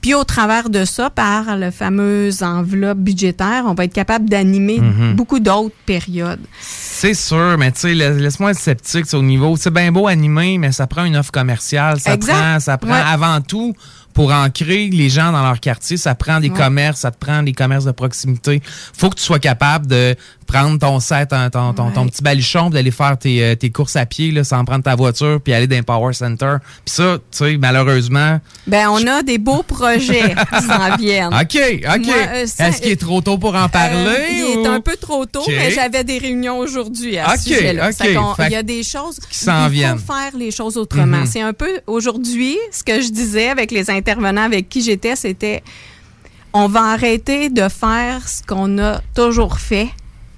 Puis 0.00 0.14
au 0.14 0.24
travers 0.24 0.70
de 0.70 0.84
ça, 0.86 1.10
par 1.10 1.56
le 1.56 1.70
fameuse 1.70 2.42
enveloppe 2.42 2.98
budgétaire, 2.98 3.64
on 3.66 3.74
va 3.74 3.84
être 3.84 3.92
capable 3.92 4.28
d'animer 4.28 4.80
Mhm. 4.80 5.14
beaucoup 5.14 5.38
d'autres 5.38 5.74
périodes. 5.84 6.40
C'est 6.60 7.12
sûr, 7.14 7.56
mais 7.58 7.70
tu 7.72 7.80
sais, 7.80 7.94
la- 7.94 8.10
laisse-moi 8.10 8.52
être 8.52 8.58
sceptique 8.58 9.12
au 9.12 9.22
niveau. 9.22 9.54
C'est 9.58 9.70
bien 9.72 9.92
beau 9.92 10.06
animer, 10.08 10.56
mais 10.58 10.72
ça 10.72 10.86
prend 10.86 11.04
une 11.04 11.16
offre 11.16 11.30
commerciale. 11.30 12.00
Ça 12.00 12.14
Exact. 12.14 12.32
prend, 12.32 12.58
ça 12.60 12.78
prend 12.78 12.90
Ouais. 12.92 13.02
avant 13.06 13.40
tout 13.42 13.74
pour 14.16 14.32
ancrer 14.32 14.88
les 14.88 15.10
gens 15.10 15.30
dans 15.30 15.42
leur 15.42 15.60
quartier. 15.60 15.98
Ça 15.98 16.14
prend 16.14 16.40
des 16.40 16.48
Ouais. 16.48 16.56
commerces, 16.56 17.00
ça 17.00 17.10
te 17.10 17.18
prend 17.18 17.42
des 17.42 17.52
commerces 17.52 17.84
de 17.84 17.90
proximité. 17.92 18.62
Faut 18.96 19.10
que 19.10 19.16
tu 19.16 19.22
sois 19.22 19.38
capable 19.38 19.86
de 19.86 20.16
prendre 20.46 20.78
ton 20.78 21.00
set, 21.00 21.30
ton, 21.30 21.50
ton, 21.50 21.72
ton, 21.72 21.90
ton 21.90 22.06
petit 22.06 22.22
baluchon, 22.22 22.66
puis 22.70 22.74
d'aller 22.74 22.90
faire 22.90 23.18
tes, 23.18 23.42
euh, 23.42 23.54
tes 23.54 23.70
courses 23.70 23.96
à 23.96 24.06
pied 24.06 24.30
là, 24.30 24.44
sans 24.44 24.64
prendre 24.64 24.84
ta 24.84 24.94
voiture, 24.94 25.40
puis 25.42 25.52
aller 25.52 25.66
dans 25.66 25.76
un 25.76 25.82
power 25.82 26.12
center. 26.12 26.56
Puis 26.84 26.94
ça, 26.94 27.18
tu 27.30 27.38
sais, 27.38 27.56
malheureusement. 27.56 28.40
Ben, 28.66 28.88
on 28.88 29.06
a 29.06 29.22
des 29.22 29.38
beaux 29.38 29.62
projets 29.62 30.34
qui 30.56 30.62
s'en 30.64 30.96
viennent. 30.96 31.34
OK, 31.34 31.58
OK. 31.58 32.08
Euh, 32.08 32.46
Est-ce 32.58 32.80
qu'il 32.80 32.92
est 32.92 33.00
trop 33.00 33.20
tôt 33.20 33.38
pour 33.38 33.54
en 33.54 33.68
parler? 33.68 34.06
Euh, 34.06 34.26
il 34.30 34.60
est 34.64 34.66
un 34.66 34.80
peu 34.80 34.96
trop 34.96 35.26
tôt, 35.26 35.44
mais 35.48 35.70
j'avais 35.70 36.04
des 36.04 36.18
réunions 36.18 36.58
aujourd'hui 36.58 37.18
à 37.18 37.36
ce 37.36 37.44
sujet-là. 37.50 37.90
Il 38.46 38.52
y 38.52 38.56
a 38.56 38.62
des 38.62 38.82
choses 38.82 39.18
qui 39.30 39.38
s'en 39.38 39.66
il 39.66 39.72
viennent. 39.72 39.98
faut 39.98 40.12
faire 40.12 40.36
les 40.36 40.50
choses 40.50 40.76
autrement. 40.76 41.18
Mhm. 41.18 41.26
C'est 41.26 41.42
un 41.42 41.52
peu 41.52 41.80
aujourd'hui 41.86 42.56
ce 42.70 42.82
que 42.82 43.00
je 43.00 43.10
disais 43.10 43.48
avec 43.48 43.70
les 43.70 43.90
intervenants 43.90 44.42
avec 44.42 44.68
qui 44.68 44.82
j'étais, 44.82 45.16
c'était 45.16 45.62
on 46.52 46.68
va 46.68 46.84
arrêter 46.92 47.50
de 47.50 47.68
faire 47.68 48.26
ce 48.28 48.42
qu'on 48.42 48.78
a 48.78 49.00
toujours 49.14 49.58
fait, 49.58 49.88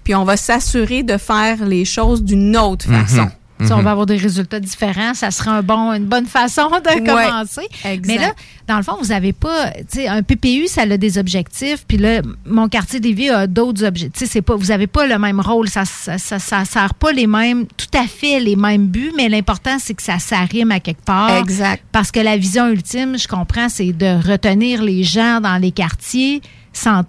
puis 0.09 0.15
on 0.15 0.25
va 0.25 0.39
s'assurer 0.39 1.03
de 1.03 1.19
faire 1.19 1.63
les 1.67 1.85
choses 1.85 2.25
d'une 2.25 2.57
autre 2.57 2.89
Mhm. 2.89 3.05
façon. 3.07 3.29
Si 3.63 3.73
on 3.75 3.83
va 3.83 3.91
avoir 3.91 4.07
des 4.07 4.17
résultats 4.17 4.59
différents, 4.61 5.13
ça 5.13 5.31
sera 5.31 5.51
un 5.51 5.63
bon, 5.63 5.93
une 5.93 6.07
bonne 6.07 6.25
façon 6.25 6.69
de 6.69 6.89
Ouais, 6.95 7.05
commencer. 7.05 7.69
exact. 7.85 8.07
Mais 8.07 8.17
là, 8.17 8.33
dans 8.69 8.79
le 8.79 8.83
fond, 8.85 8.95
vous 9.03 9.09
n'avez 9.09 9.35
pas, 9.35 9.71
tu 9.73 9.99
sais, 9.99 10.09
un 10.09 10.23
PPU, 10.23 10.67
ça 10.67 10.83
a 10.83 10.97
des 10.97 11.19
objectifs, 11.19 11.85
puis 11.87 11.99
là, 11.99 12.23
mon 12.47 12.69
quartier 12.71 13.01
des 13.01 13.13
vies 13.13 13.29
a 13.29 13.47
d'autres 13.47 13.85
objectifs. 13.85 14.41
Pas, 14.41 14.55
vous 14.55 14.67
n'avez 14.69 14.87
pas 14.87 15.07
le 15.07 15.19
même 15.19 15.41
rôle, 15.41 15.69
ça, 15.69 15.85
ça, 15.85 16.17
ça, 16.17 16.39
ça 16.39 16.65
sert 16.65 16.95
pas 16.95 17.13
les 17.13 17.27
mêmes, 17.27 17.67
tout 17.77 17.99
à 17.99 18.07
fait 18.07 18.41
les 18.41 18.57
mêmes 18.57 18.87
buts, 18.87 19.13
mais 19.17 19.29
l'important, 19.29 19.77
c'est 19.79 19.93
que 19.95 20.03
ça 20.05 20.19
s'arrime 20.21 20.71
à 20.71 20.81
quelque 20.81 21.05
part. 21.05 21.37
Exact. 21.37 21.83
Parce 21.93 22.11
que 22.13 22.21
la 22.21 22.39
vision 22.39 22.69
ultime, 22.69 23.19
je 23.19 23.29
comprends, 23.29 23.69
c'est 23.69 23.93
de 23.93 24.25
retenir 24.31 24.83
les 24.83 25.03
gens 25.03 25.41
dans 25.43 25.61
les 25.61 25.73
quartiers 25.73 26.41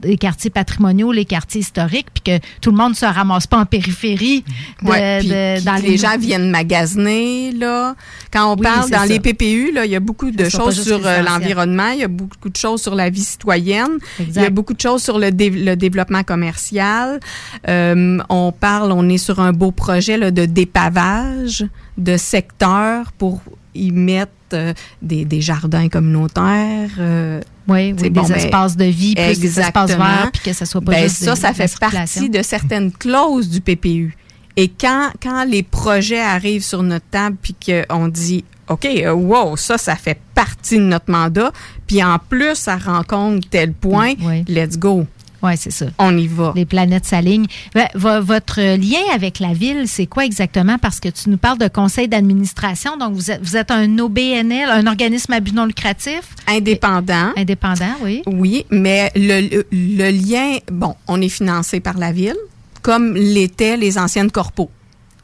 les 0.03 0.17
quartiers 0.17 0.49
patrimoniaux, 0.49 1.11
les 1.11 1.25
quartiers 1.25 1.61
historiques, 1.61 2.07
puis 2.13 2.23
que 2.39 2.45
tout 2.61 2.71
le 2.71 2.77
monde 2.77 2.95
se 2.95 3.05
ramasse 3.05 3.47
pas 3.47 3.57
en 3.59 3.65
périphérie 3.65 4.43
de, 4.81 4.87
Ouais, 4.89 5.19
puis- 5.19 5.29
de- 5.29 5.55
puis 5.55 5.63
dans 5.65 5.75
les 5.75 5.97
gens 5.97 6.17
viennent 6.17 6.49
magasiner 6.49 7.51
là. 7.51 7.95
Quand 8.31 8.51
on 8.53 8.55
Oui, 8.55 8.61
parle 8.63 8.89
dans 8.89 8.99
ça. 8.99 9.05
les 9.05 9.19
PPU, 9.19 9.71
là, 9.71 9.85
il 9.85 9.91
y 9.91 9.95
a 9.95 9.99
beaucoup 9.99 10.31
de 10.31 10.49
choses 10.49 10.81
sur 10.83 11.05
euh, 11.05 11.21
l'environnement, 11.21 11.89
il 11.89 11.99
y 11.99 12.03
a 12.03 12.07
beaucoup 12.07 12.49
de 12.49 12.55
choses 12.57 12.81
sur 12.81 12.95
la 12.95 13.09
vie 13.09 13.23
citoyenne, 13.23 13.97
il 14.19 14.33
y 14.33 14.39
a 14.45 14.49
beaucoup 14.49 14.73
de 14.73 14.81
choses 14.81 15.03
sur 15.03 15.19
le, 15.19 15.31
dé- 15.31 15.49
le 15.49 15.75
développement 15.75 16.23
commercial. 16.23 17.19
Euh, 17.67 18.19
on 18.29 18.51
parle, 18.51 18.91
on 18.91 19.07
est 19.09 19.17
sur 19.17 19.39
un 19.39 19.51
beau 19.53 19.71
projet 19.71 20.17
là, 20.17 20.31
de 20.31 20.45
dépavage 20.45 21.65
de 21.97 22.17
secteurs 22.17 23.11
pour 23.13 23.41
y 23.75 23.91
mettre 23.91 24.31
euh, 24.53 24.73
des, 25.01 25.25
des 25.25 25.41
jardins 25.41 25.87
communautaires. 25.89 26.89
euh, 26.99 27.41
Oui, 27.67 27.93
des 28.09 28.09
espaces 28.37 28.75
de 28.77 28.85
vie, 28.85 29.15
plus 29.15 29.39
des 29.39 29.59
espaces 29.67 29.91
verts, 29.97 30.31
puis 30.31 30.41
que 30.43 30.53
ça 30.53 30.65
soit 30.65 30.81
pas 30.81 30.91
Ben, 30.93 31.03
juste 31.03 31.23
ça, 31.23 31.33
des- 31.35 31.41
ça 31.41 31.53
fait 31.53 31.67
partie 31.79 32.29
de 32.29 32.41
certaines 32.41 32.91
clauses 32.91 33.49
du 33.49 33.61
PPU. 33.61 34.15
Et 34.57 34.67
quand, 34.67 35.09
quand 35.21 35.43
les 35.45 35.63
projets 35.63 36.19
arrivent 36.19 36.63
sur 36.63 36.83
notre 36.83 37.05
table, 37.11 37.37
puis 37.41 37.55
qu'on 37.87 38.07
dit, 38.07 38.43
OK, 38.67 38.85
euh, 38.85 39.11
wow, 39.13 39.55
ça, 39.57 39.77
ça 39.77 39.95
fait 39.95 40.19
partie 40.35 40.77
de 40.77 40.83
notre 40.83 41.09
mandat, 41.11 41.51
puis 41.87 42.03
en 42.03 42.17
plus, 42.19 42.55
ça 42.55 42.75
rencontre 42.77 43.47
tel 43.49 43.73
point, 43.73 44.13
let's 44.47 44.77
go. 44.77 45.05
Oui, 45.41 45.53
c'est 45.57 45.71
ça. 45.71 45.85
On 45.97 46.17
y 46.17 46.27
va. 46.27 46.53
Les 46.55 46.65
planètes 46.65 47.05
s'alignent. 47.05 47.47
Ben, 47.73 47.87
vo- 47.95 48.21
votre 48.21 48.59
lien 48.75 48.99
avec 49.13 49.39
la 49.39 49.53
ville, 49.53 49.83
c'est 49.87 50.05
quoi 50.05 50.25
exactement? 50.25 50.77
Parce 50.77 50.99
que 50.99 51.09
tu 51.09 51.29
nous 51.29 51.37
parles 51.37 51.57
de 51.57 51.67
conseil 51.67 52.07
d'administration. 52.07 52.97
Donc, 52.97 53.13
vous 53.13 53.31
êtes, 53.31 53.41
vous 53.41 53.55
êtes 53.57 53.71
un 53.71 53.97
OBNL, 53.99 54.69
un 54.69 54.87
organisme 54.87 55.31
à 55.33 55.39
but 55.39 55.53
non 55.53 55.65
lucratif? 55.65 56.21
Indépendant. 56.47 57.31
Indépendant, 57.37 57.95
oui. 58.03 58.21
Oui, 58.25 58.65
mais 58.69 59.11
le, 59.15 59.41
le- 59.49 59.67
le 59.71 60.09
lien, 60.11 60.57
bon, 60.71 60.95
on 61.07 61.21
est 61.21 61.29
financé 61.29 61.79
par 61.79 61.97
la 61.97 62.11
ville, 62.11 62.35
comme 62.81 63.15
l'étaient 63.15 63.77
les 63.77 63.97
anciennes 63.97 64.31
corpos. 64.31 64.69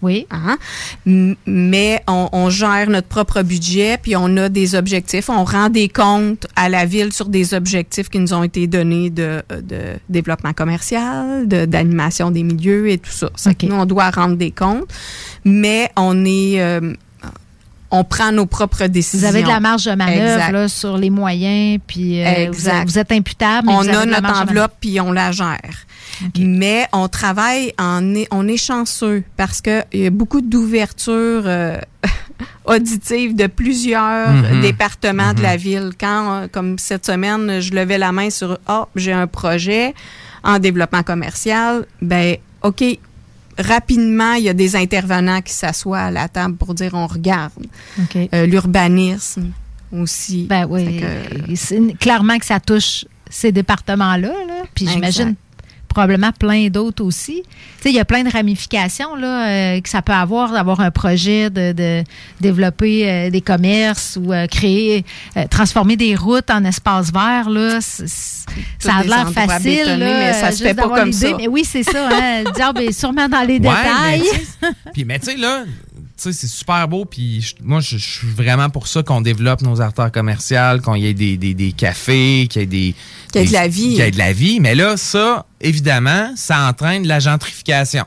Oui. 0.06 0.28
Hein? 0.30 0.58
Mais 1.46 2.02
on, 2.08 2.30
on 2.32 2.50
gère 2.52 2.90
notre 2.90 3.08
propre 3.08 3.42
budget, 3.42 3.98
puis 4.02 4.16
on 4.16 4.38
a 4.38 4.50
des 4.50 4.76
objectifs. 4.76 5.30
On 5.30 5.44
rend 5.44 5.70
des 5.70 5.90
comptes 5.90 6.46
à 6.56 6.70
la 6.70 6.86
ville 6.86 7.12
sur 7.12 7.28
des 7.28 7.54
objectifs 7.56 8.10
qui 8.10 8.20
nous 8.20 8.34
ont 8.34 8.44
été 8.44 8.68
donnés 8.68 9.10
de, 9.10 9.42
de 9.50 9.80
développement 10.10 10.54
commercial, 10.54 11.48
de- 11.48 11.66
d'animation 11.66 12.30
des 12.30 12.44
milieux 12.44 12.90
et 12.90 12.98
tout 13.00 13.12
ça. 13.12 13.30
Que 13.56 13.66
Nous, 13.66 13.76
on 13.76 13.86
doit 13.86 14.12
rendre 14.12 14.36
des 14.36 14.52
comptes, 14.52 14.88
mais 15.44 15.90
on 15.98 16.24
est... 16.26 16.62
euh, 16.62 16.94
on 17.92 18.04
prend 18.04 18.32
nos 18.32 18.46
propres 18.46 18.88
décisions. 18.88 19.30
Vous 19.30 19.36
avez 19.36 19.44
de 19.44 19.48
la 19.48 19.60
marge 19.60 19.86
de 19.86 19.94
manœuvre 19.94 20.52
là, 20.52 20.68
sur 20.68 20.98
les 20.98 21.10
moyens, 21.10 21.80
puis 21.88 22.22
euh, 22.24 22.48
vous, 22.48 22.54
Exact. 22.54 22.82
êtes- 22.82 22.88
vous 22.90 23.00
êtes 23.00 23.12
imputable. 23.12 23.68
mais 23.68 23.74
on 23.74 23.82
vous 23.82 23.88
avez 23.90 23.98
a 23.98 24.06
de 24.06 24.12
la 24.12 24.22
notre 24.22 24.42
enveloppe 24.42 24.74
puis 24.82 25.00
on 25.00 25.12
la 25.12 25.32
gère. 25.32 25.60
Mais 26.40 26.88
on 26.94 27.08
travaille 27.08 27.74
en 27.78 28.02
on 28.32 28.48
est 28.48 28.58
chanceux 28.58 29.24
parce 29.38 29.60
que 29.62 29.84
il 29.94 30.00
y 30.02 30.06
a 30.06 30.10
beaucoup 30.10 30.42
d'ouvertures 30.42 31.44
euh, 31.46 31.78
auditives 32.66 33.36
de 33.36 33.48
plusieurs 33.48 34.30
Mhm. 34.32 34.62
départements 34.62 35.34
de 35.34 35.42
la 35.42 35.58
ville. 35.58 35.92
Quand 36.00 36.32
euh, 36.44 36.48
comme 36.52 36.78
cette 36.80 37.06
semaine, 37.06 37.60
je 37.60 37.74
levais 37.74 37.98
la 37.98 38.12
main 38.12 38.30
sur 38.30 38.58
ah, 38.68 38.88
j'ai 38.96 39.14
un 39.14 39.28
projet 39.28 39.94
en 40.44 40.60
développement 40.60 41.04
commercial, 41.04 41.86
ben 42.02 42.38
OK, 42.62 42.84
rapidement, 43.58 44.34
il 44.34 44.44
y 44.44 44.50
a 44.50 44.54
des 44.54 44.76
intervenants 44.76 45.42
qui 45.42 45.54
s'assoient 45.54 46.00
à 46.00 46.12
la 46.12 46.28
table 46.28 46.56
pour 46.56 46.74
dire 46.74 46.92
on 46.94 47.08
regarde. 47.08 47.52
Euh, 48.34 48.46
L'urbanisme 48.46 49.52
aussi. 49.92 50.46
Ben 50.50 50.68
oui. 50.70 51.02
Clairement 52.00 52.38
que 52.38 52.46
ça 52.46 52.60
touche 52.60 53.06
ces 53.30 53.52
départements-là. 53.52 54.34
Là. 54.48 54.64
Puis 54.74 54.88
j'imagine. 54.88 55.36
Probablement 55.96 56.32
plein 56.34 56.68
d'autres 56.68 57.04
aussi. 57.06 57.42
Tu 57.78 57.84
sais, 57.84 57.90
il 57.90 57.96
y 57.96 58.00
a 58.00 58.06
plein 58.06 58.24
de 58.24 58.30
ramifications 58.30 59.16
là, 59.16 59.48
euh, 59.48 59.80
que 59.82 59.88
ça 59.88 60.02
peut 60.02 60.12
avoir 60.12 60.52
d'avoir 60.52 60.82
un 60.82 60.92
projet 60.92 61.50
de, 61.50 61.72
de 61.72 62.04
développer 62.42 63.10
euh, 63.10 63.30
des 63.30 63.40
commerces 63.42 64.20
ou 64.22 64.34
euh, 64.34 64.46
créer, 64.48 65.06
euh, 65.38 65.46
transformer 65.50 65.96
des 65.96 66.16
routes 66.16 66.50
en 66.52 66.66
espaces 66.66 67.14
verts. 67.14 67.50
Là, 67.50 67.80
ça 67.80 68.94
a 68.94 69.04
l'air 69.04 69.32
facile. 69.32 69.86
là, 69.86 69.98
mais 69.98 70.34
ça 70.34 70.52
se 70.52 70.64
fait 70.64 70.74
pas 70.74 70.90
comme 70.90 71.14
ça. 71.14 71.28
Mais 71.38 71.48
oui, 71.48 71.64
c'est 71.64 71.84
ça. 71.84 72.10
Hein, 72.12 72.44
le 72.46 72.52
diable 72.56 72.82
est 72.82 72.92
sûrement 72.92 73.30
dans 73.30 73.42
les 73.48 73.54
Ouais, 73.56 73.60
détails. 73.60 74.22
mais 74.22 74.22
tu 74.30 74.36
sais, 74.36 74.74
Puis, 74.94 75.06
mais 75.06 75.20
tu 75.20 75.26
sais, 75.32 75.38
là, 75.38 75.64
sais, 76.24 76.34
c'est 76.34 76.48
super 76.48 76.88
beau. 76.88 77.06
Puis, 77.06 77.42
je- 77.42 77.56
moi, 77.64 77.80
je 77.80 77.98
je 77.98 78.10
suis 78.20 78.28
vraiment 78.28 78.70
pour 78.70 78.88
ça 78.88 79.04
qu'on 79.04 79.22
développe 79.22 79.62
nos 79.62 79.82
artères 79.82 80.12
commerciales, 80.12 80.82
qu'on 80.82 80.96
y 80.96 81.06
ait 81.08 81.14
des, 81.14 81.38
des, 81.38 81.54
des 81.54 81.72
cafés, 81.72 82.48
qu'il 82.50 82.62
y 82.62 82.64
ait 82.64 82.68
des. 82.68 82.96
Qu'il 83.32 83.42
y 83.42 83.44
ait 83.44 83.48
de 83.48 83.54
la 83.54 83.68
vie. 83.68 83.82
Qu'il 83.90 83.98
y 83.98 84.02
ait 84.02 84.12
de 84.12 84.18
la 84.18 84.34
vie. 84.34 84.60
Mais 84.60 84.76
là, 84.76 84.98
ça, 84.98 85.46
évidemment, 85.62 86.32
ça 86.36 86.68
entraîne 86.68 87.06
la 87.08 87.20
gentrification. 87.20 88.06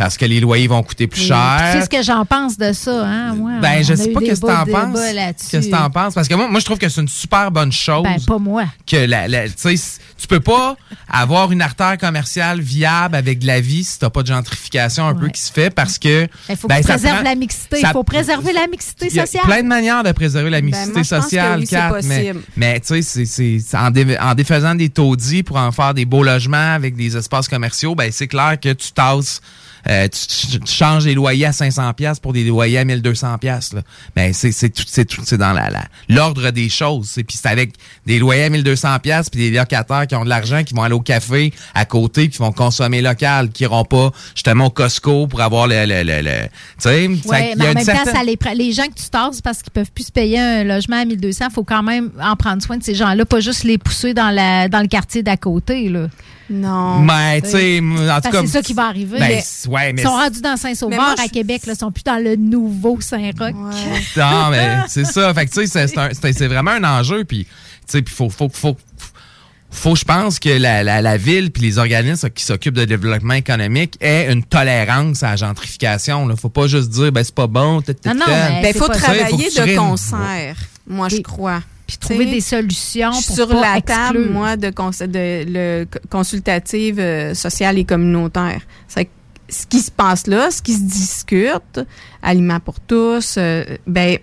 Parce 0.00 0.16
que 0.16 0.24
les 0.24 0.40
loyers 0.40 0.66
vont 0.66 0.82
coûter 0.82 1.06
plus 1.06 1.20
Tu 1.20 1.26
cher. 1.26 1.70
sais 1.74 1.82
ce 1.82 1.88
que 1.90 2.02
j'en 2.02 2.24
pense 2.24 2.56
de 2.56 2.72
ça, 2.72 3.04
hein? 3.06 3.34
Moi, 3.34 3.50
Ben, 3.60 3.84
je 3.84 3.94
sais 3.94 4.08
pas 4.12 4.20
qu'est-ce 4.20 4.40
que 4.40 4.46
t'en 4.46 4.64
penses. 4.64 4.98
là-dessus. 5.14 5.48
Qu'est-ce 5.50 5.66
que 5.66 5.70
t'en 5.76 5.90
penses? 5.90 6.14
Parce 6.14 6.26
que 6.26 6.32
moi, 6.34 6.48
moi, 6.48 6.58
je 6.58 6.64
trouve 6.64 6.78
que 6.78 6.88
c'est 6.88 7.02
une 7.02 7.08
super 7.08 7.50
bonne 7.50 7.70
chose. 7.70 8.02
Ben, 8.04 8.16
pas 8.26 8.38
moi. 8.38 8.64
que 8.86 8.96
la, 8.96 9.28
la- 9.28 9.50
tu 9.50 10.26
peux 10.26 10.40
pas 10.40 10.74
avoir 11.06 11.52
une 11.52 11.60
artère 11.60 11.98
commerciale 11.98 12.60
viable 12.60 13.14
avec 13.14 13.40
de 13.40 13.46
la 13.46 13.60
vie 13.60 13.84
si 13.84 13.98
t'as 13.98 14.08
pas 14.08 14.22
de 14.22 14.28
gentrification 14.28 15.06
un 15.06 15.14
peu 15.14 15.28
qui 15.28 15.40
se 15.42 15.52
fait 15.52 15.68
parce 15.68 15.98
que 15.98 16.26
Il 16.48 16.56
faut 16.56 16.66
ben, 16.66 16.76
que 16.76 16.80
tu 16.80 16.86
ça 16.86 16.94
préserves 16.94 17.14
prend- 17.16 17.24
la 17.24 17.34
mixité. 17.34 17.76
Il 17.80 17.86
faut 17.88 18.02
préserver 18.04 18.52
la 18.54 18.66
mixité 18.68 19.06
il 19.10 19.14
y 19.16 19.20
a 19.20 19.26
sociale. 19.26 19.44
plein 19.44 19.62
de 19.62 19.68
manières 19.68 20.02
de 20.02 20.12
préserver 20.12 20.48
la 20.48 20.62
mixité 20.62 20.86
Ben, 20.86 20.92
moi, 20.94 21.02
je 21.02 21.08
pense 21.10 21.18
que 21.18 21.22
sociale, 21.24 21.58
oui, 21.60 21.66
c'est 21.66 21.76
Kat, 21.76 21.90
mais, 22.04 22.22
possible. 22.24 22.40
mais 22.56 22.80
tu 22.80 22.86
sais, 22.86 23.02
c'est- 23.02 23.24
c'est 23.26 23.58
c'est 23.66 23.76
en, 23.76 23.90
dé- 23.90 24.16
en 24.18 24.34
défaisant 24.34 24.74
des 24.74 24.88
taudis 24.88 25.42
pour 25.42 25.56
en 25.58 25.72
faire 25.72 25.92
des 25.92 26.06
beaux 26.06 26.22
logements 26.22 26.74
avec 26.74 26.96
des 26.96 27.16
espaces 27.18 27.48
commerciaux, 27.48 27.94
ben 27.94 28.10
c'est 28.12 28.28
clair 28.28 28.58
que 28.58 28.72
tu 28.72 28.92
tasses, 28.92 29.40
euh, 29.88 30.08
tu, 30.08 30.58
tu- 30.58 30.66
changes 30.66 31.06
les 31.06 31.14
loyers 31.14 31.46
à 31.46 31.52
500 31.52 31.92
pièces 31.94 32.20
pour 32.20 32.32
des 32.32 32.44
loyers 32.44 32.78
à 32.78 32.84
1200 32.84 33.38
pièces. 33.38 33.74
Ben 34.14 34.32
c'est 34.32 34.52
c'est 34.52 34.70
tout 34.70 34.84
c'est 34.86 35.04
tout 35.04 35.22
c'est 35.24 35.38
dans 35.38 35.52
la 35.52 35.70
la- 35.70 35.84
l'ordre 36.08 36.50
des 36.50 36.68
choses. 36.68 37.08
C'est- 37.10 37.24
Puis 37.24 37.38
c'est 37.40 37.48
avec 37.48 37.72
des 38.06 38.18
loyers 38.18 38.44
à 38.44 38.50
1200 38.50 38.98
pièces 39.00 39.30
puis 39.30 39.50
des 39.50 39.56
locataires 39.56 40.06
qui 40.06 40.14
ont 40.14 40.24
de 40.24 40.28
l'argent 40.28 40.62
qui 40.64 40.74
vont 40.74 40.82
aller 40.82 40.94
au 40.94 41.00
café 41.00 41.52
à 41.74 41.84
côté 41.84 42.28
qui 42.28 42.38
vont 42.38 42.52
consommer 42.52 43.00
local, 43.02 43.50
qui 43.50 43.62
iront 43.64 43.84
pas 43.84 44.10
justement 44.34 44.66
au 44.66 44.70
Costco 44.70 45.26
pour 45.26 45.40
avoir 45.40 45.66
le 45.66 45.84
le 45.86 46.02
le, 46.02 46.22
le- 46.22 46.46
tu 46.46 46.50
sais, 46.78 47.04
y 47.04 47.08
mais 47.56 47.64
en 47.70 47.74
même 47.74 47.84
temps, 47.86 48.04
ça 48.12 48.22
les, 48.24 48.38
les 48.54 48.72
gens 48.72 48.86
que 48.86 49.00
tu 49.00 49.08
tasses 49.10 49.40
parce 49.40 49.62
qu'ils 49.62 49.72
peuvent 49.72 49.90
plus 49.92 50.04
se 50.08 50.12
payer 50.12 50.38
un 50.38 50.64
logement 50.64 51.00
à 51.00 51.04
1200, 51.04 51.46
il 51.50 51.52
faut 51.54 51.64
quand 51.64 51.82
même 51.82 52.10
en 52.22 52.36
prendre 52.36 52.62
soin 52.62 52.76
de 52.76 52.82
ces 52.82 52.94
gens-là, 52.94 53.24
pas 53.24 53.40
juste 53.40 53.64
les 53.64 53.78
pousser 53.78 54.14
dans, 54.14 54.30
la, 54.30 54.68
dans 54.68 54.80
le 54.80 54.88
quartier 54.88 55.22
d'à 55.22 55.36
côté. 55.36 55.88
Là. 55.88 56.08
Non. 56.50 56.98
Mais, 57.00 57.40
tu 57.42 57.50
sais, 57.50 57.80
en 57.80 58.20
tout 58.20 58.30
cas. 58.30 58.40
C'est 58.40 58.46
ça 58.48 58.62
qui 58.62 58.72
va 58.74 58.86
arriver. 58.86 59.18
Ben, 59.20 59.28
Mais 59.28 59.70
ouais, 59.72 59.92
mais 59.92 60.02
ils 60.02 60.04
sont 60.04 60.10
rendus 60.12 60.40
dans 60.40 60.56
Saint-Sauveur 60.56 61.14
à 61.18 61.28
Québec, 61.28 61.64
là, 61.66 61.74
ils 61.74 61.78
sont 61.78 61.92
plus 61.92 62.02
dans 62.02 62.22
le 62.22 62.34
nouveau 62.34 63.00
Saint-Roch. 63.00 63.54
Non, 64.16 64.50
mais 64.50 64.78
c'est 64.88 65.04
ça. 65.04 65.32
Fait 65.32 65.46
que, 65.46 65.52
tu 65.52 65.66
sais, 65.66 65.86
c'est- 66.32 66.46
vraiment 66.48 66.72
un 66.72 66.82
enjeu. 66.84 67.24
Puis, 67.24 67.44
tu 67.44 67.50
sais, 67.86 68.02
puis 68.02 68.12
faut, 68.12 68.28
faut, 68.30 68.50
faut, 68.52 68.76
faut, 69.70 69.94
je 69.94 70.04
pense 70.04 70.40
que 70.40 70.48
la, 70.48 70.82
la, 70.82 71.00
la 71.00 71.16
ville 71.16 71.52
puis 71.52 71.62
les 71.62 71.78
organismes 71.78 72.28
qui 72.30 72.42
s'occupent 72.44 72.74
de 72.74 72.84
développement 72.84 73.34
économique 73.34 73.96
aient 74.00 74.32
une 74.32 74.42
tolérance 74.42 75.22
à 75.22 75.30
la 75.30 75.36
gentrification. 75.36 76.26
Là. 76.26 76.34
Faut 76.34 76.48
pas 76.48 76.66
juste 76.66 76.90
dire, 76.90 77.12
ben, 77.12 77.22
c'est 77.22 77.34
pas 77.34 77.46
bon. 77.46 77.74
Non, 78.04 78.14
non, 78.14 78.24
mais 78.26 78.62
Ben, 78.62 78.74
faut 78.74 78.88
travailler 78.88 79.48
de 79.50 79.76
concert, 79.76 80.56
moi, 80.88 81.08
je 81.08 81.18
crois. 81.18 81.60
Puis 81.98 82.08
trouver 82.08 82.26
des 82.26 82.40
solutions 82.40 83.10
pour 83.10 83.20
sur 83.36 83.48
pas 83.48 83.60
la 83.60 83.80
table, 83.82 84.18
moi, 84.30 84.56
de, 84.56 84.70
cons- 84.70 84.90
de 84.90 85.44
le 85.46 85.84
co- 85.84 85.98
consultative 86.08 86.98
euh, 87.00 87.34
sociale 87.34 87.78
et 87.78 87.84
communautaire. 87.84 88.62
C'est 88.88 89.08
ce 89.48 89.66
qui 89.66 89.80
se 89.80 89.90
passe 89.90 90.26
là, 90.28 90.50
ce 90.50 90.62
qui 90.62 90.74
se 90.74 90.82
discute, 90.82 91.80
aliments 92.22 92.60
pour 92.60 92.78
tous, 92.80 93.34
euh, 93.36 93.64
ben, 93.86 94.18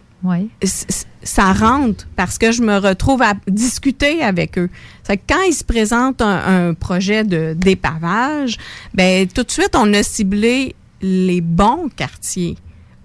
c- 0.63 0.85
ça 1.21 1.51
rentre 1.53 2.07
parce 2.15 2.37
que 2.37 2.51
je 2.53 2.61
me 2.61 2.77
retrouve 2.77 3.21
à 3.21 3.33
discuter 3.47 4.23
avec 4.23 4.57
eux. 4.57 4.69
C'est 5.03 5.17
que 5.17 5.23
quand 5.27 5.41
ils 5.41 5.53
se 5.53 5.63
présentent 5.65 6.21
un, 6.21 6.69
un 6.69 6.73
projet 6.73 7.23
de 7.25 7.53
dépavage, 7.57 8.57
ben 8.93 9.27
tout 9.27 9.43
de 9.43 9.51
suite 9.51 9.75
on 9.75 9.93
a 9.93 10.01
ciblé 10.03 10.75
les 11.01 11.41
bons 11.41 11.89
quartiers 11.95 12.55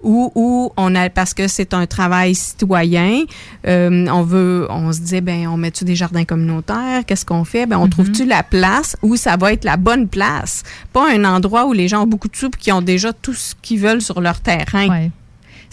où 0.03 0.71
on 0.77 0.95
a 0.95 1.09
parce 1.09 1.33
que 1.33 1.47
c'est 1.47 1.73
un 1.73 1.85
travail 1.85 2.35
citoyen, 2.35 3.23
euh, 3.67 4.05
on 4.09 4.23
veut, 4.23 4.67
on 4.69 4.91
se 4.91 4.99
dit 4.99 5.21
ben 5.21 5.47
on 5.47 5.57
met-tu 5.57 5.85
des 5.85 5.95
jardins 5.95 6.25
communautaires, 6.25 7.05
qu'est-ce 7.05 7.25
qu'on 7.25 7.43
fait? 7.45 7.65
Ben 7.65 7.77
on 7.77 7.87
trouve-tu 7.87 8.25
la 8.25 8.43
place 8.43 8.95
où 9.01 9.15
ça 9.15 9.37
va 9.37 9.53
être 9.53 9.63
la 9.63 9.77
bonne 9.77 10.07
place, 10.07 10.63
pas 10.91 11.11
un 11.11 11.23
endroit 11.25 11.65
où 11.65 11.73
les 11.73 11.87
gens 11.87 12.03
ont 12.03 12.07
beaucoup 12.07 12.27
de 12.27 12.35
sous 12.35 12.47
et 12.47 12.57
qui 12.59 12.71
ont 12.71 12.81
déjà 12.81 13.13
tout 13.13 13.33
ce 13.33 13.55
qu'ils 13.61 13.79
veulent 13.79 14.01
sur 14.01 14.21
leur 14.21 14.39
terrain. 14.39 14.87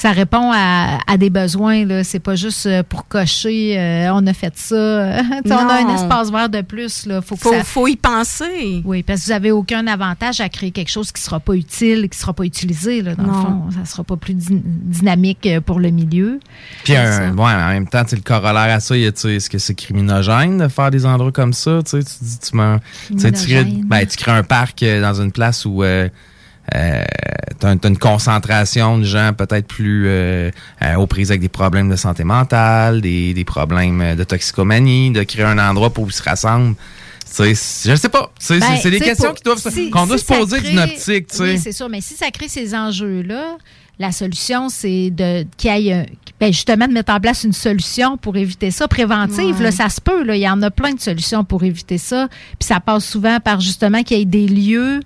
Ça 0.00 0.12
répond 0.12 0.50
à, 0.52 0.98
à 1.06 1.16
des 1.18 1.28
besoins. 1.28 1.84
Là. 1.84 2.04
C'est 2.04 2.20
pas 2.20 2.34
juste 2.34 2.64
euh, 2.64 2.82
pour 2.82 3.06
cocher, 3.06 3.78
euh, 3.78 4.10
on 4.14 4.26
a 4.26 4.32
fait 4.32 4.56
ça. 4.56 4.74
On 5.44 5.50
a 5.68 5.82
un 5.84 5.94
espace 5.94 6.30
vert 6.32 6.48
de 6.48 6.62
plus. 6.62 7.04
Là. 7.06 7.20
Faut, 7.20 7.34
que 7.36 7.42
Faut- 7.42 7.52
ça- 7.52 7.64
faut 7.64 7.86
y 7.86 7.96
penser. 7.96 8.82
Oui, 8.84 9.02
parce 9.02 9.20
que 9.20 9.24
vous 9.26 9.30
n'avez 9.32 9.50
aucun 9.50 9.86
avantage 9.86 10.40
à 10.40 10.48
créer 10.48 10.70
quelque 10.70 10.88
chose 10.90 11.12
qui 11.12 11.20
ne 11.20 11.24
sera 11.24 11.38
pas 11.40 11.52
utile, 11.54 12.08
qui 12.08 12.16
ne 12.16 12.20
sera 12.20 12.32
pas 12.32 12.44
utilisé. 12.44 13.02
Là, 13.02 13.14
dans 13.14 13.24
le 13.24 13.28
Non. 13.28 13.42
fond, 13.42 13.62
ça 13.72 13.80
ne 13.80 13.84
sera 13.84 14.04
pas 14.04 14.16
plus 14.16 14.32
dy- 14.34 14.62
dynamique 14.64 15.44
euh, 15.46 15.60
pour 15.60 15.78
le 15.80 15.90
milieu. 15.90 16.40
Puis 16.84 16.96
un- 16.96 17.36
ouais, 17.36 17.52
en 17.52 17.68
même 17.68 17.86
temps, 17.88 18.02
tu 18.04 18.10
sais, 18.10 18.16
le 18.16 18.22
corollaire 18.22 18.74
à 18.74 18.80
ça, 18.80 18.96
y 18.96 19.04
a, 19.06 19.08
est-ce 19.10 19.50
que 19.50 19.58
c'est 19.58 19.74
criminogène 19.74 20.56
de 20.58 20.68
faire 20.68 20.90
des 20.90 21.04
endroits 21.04 21.32
comme 21.32 21.52
ça? 21.52 21.80
Tu 21.84 21.90
sais, 21.90 22.04
tu 22.04 22.24
dis, 22.24 22.38
tu 22.38 23.32
tu 23.32 23.46
crées, 23.46 23.64
ben, 23.84 24.06
tu 24.06 24.16
crées 24.16 24.32
un 24.32 24.42
parc 24.44 24.82
dans 24.82 25.20
une 25.20 25.32
place 25.32 25.64
où 25.66 25.82
euh, 25.82 26.08
euh, 26.74 27.02
t'as, 27.58 27.76
t'as 27.76 27.88
une 27.88 27.98
concentration 27.98 28.98
de 28.98 29.04
gens 29.04 29.32
peut-être 29.36 29.66
plus 29.66 30.04
euh, 30.06 30.50
euh, 30.82 30.94
aux 30.96 31.06
prises 31.06 31.30
avec 31.30 31.40
des 31.40 31.48
problèmes 31.48 31.88
de 31.90 31.96
santé 31.96 32.24
mentale, 32.24 33.00
des, 33.00 33.34
des 33.34 33.44
problèmes 33.44 34.00
euh, 34.00 34.14
de 34.14 34.24
toxicomanie, 34.24 35.10
de 35.10 35.22
créer 35.22 35.44
un 35.44 35.58
endroit 35.58 35.90
pour 35.90 36.04
où 36.04 36.08
ils 36.08 36.12
se 36.12 36.22
rassemblent. 36.22 36.74
Tu 37.34 37.54
sais, 37.54 37.90
je 37.90 37.94
sais 37.96 38.08
pas. 38.08 38.32
Tu 38.40 38.46
sais, 38.46 38.58
Ben, 38.58 38.76
c'est, 38.82 38.90
des 38.90 38.98
questions 38.98 39.28
pour- 39.28 39.34
qui 39.36 39.42
doivent, 39.44 39.58
si- 39.58 39.88
qu'on 39.90 40.06
doit 40.06 40.18
si 40.18 40.24
se 40.24 40.32
poser 40.32 40.60
d'une 40.60 40.78
optique. 40.80 41.28
Tu 41.28 41.36
sais. 41.36 41.42
Oui, 41.44 41.58
c'est 41.58 41.72
sûr. 41.72 41.88
Mais 41.88 42.00
si 42.00 42.14
ça 42.14 42.28
crée 42.32 42.48
ces 42.48 42.74
enjeux-là, 42.74 43.56
la 44.00 44.10
solution, 44.10 44.68
c'est 44.68 45.10
de 45.10 45.46
qu'il 45.56 45.76
y 45.78 45.90
ait 45.90 45.92
un- 45.92 46.06
ben, 46.40 46.52
justement 46.52 46.88
de 46.88 46.92
mettre 46.92 47.12
en 47.12 47.20
place 47.20 47.44
une 47.44 47.52
solution 47.52 48.16
pour 48.16 48.36
éviter 48.36 48.72
ça. 48.72 48.88
Préventive, 48.88 49.56
Ouais. 49.58 49.62
là, 49.64 49.70
ça 49.70 49.88
se 49.90 50.00
peut. 50.00 50.24
Là, 50.24 50.34
il 50.34 50.40
y 50.40 50.48
en 50.48 50.60
a 50.62 50.70
plein 50.72 50.92
de 50.92 51.00
solutions 51.00 51.44
pour 51.44 51.62
éviter 51.62 51.98
ça. 51.98 52.26
Puis 52.58 52.66
ça 52.66 52.80
passe 52.80 53.04
souvent 53.04 53.38
par 53.38 53.60
justement 53.60 54.02
qu'il 54.02 54.18
y 54.18 54.22
ait 54.22 54.24
des 54.24 54.48
lieux 54.48 55.00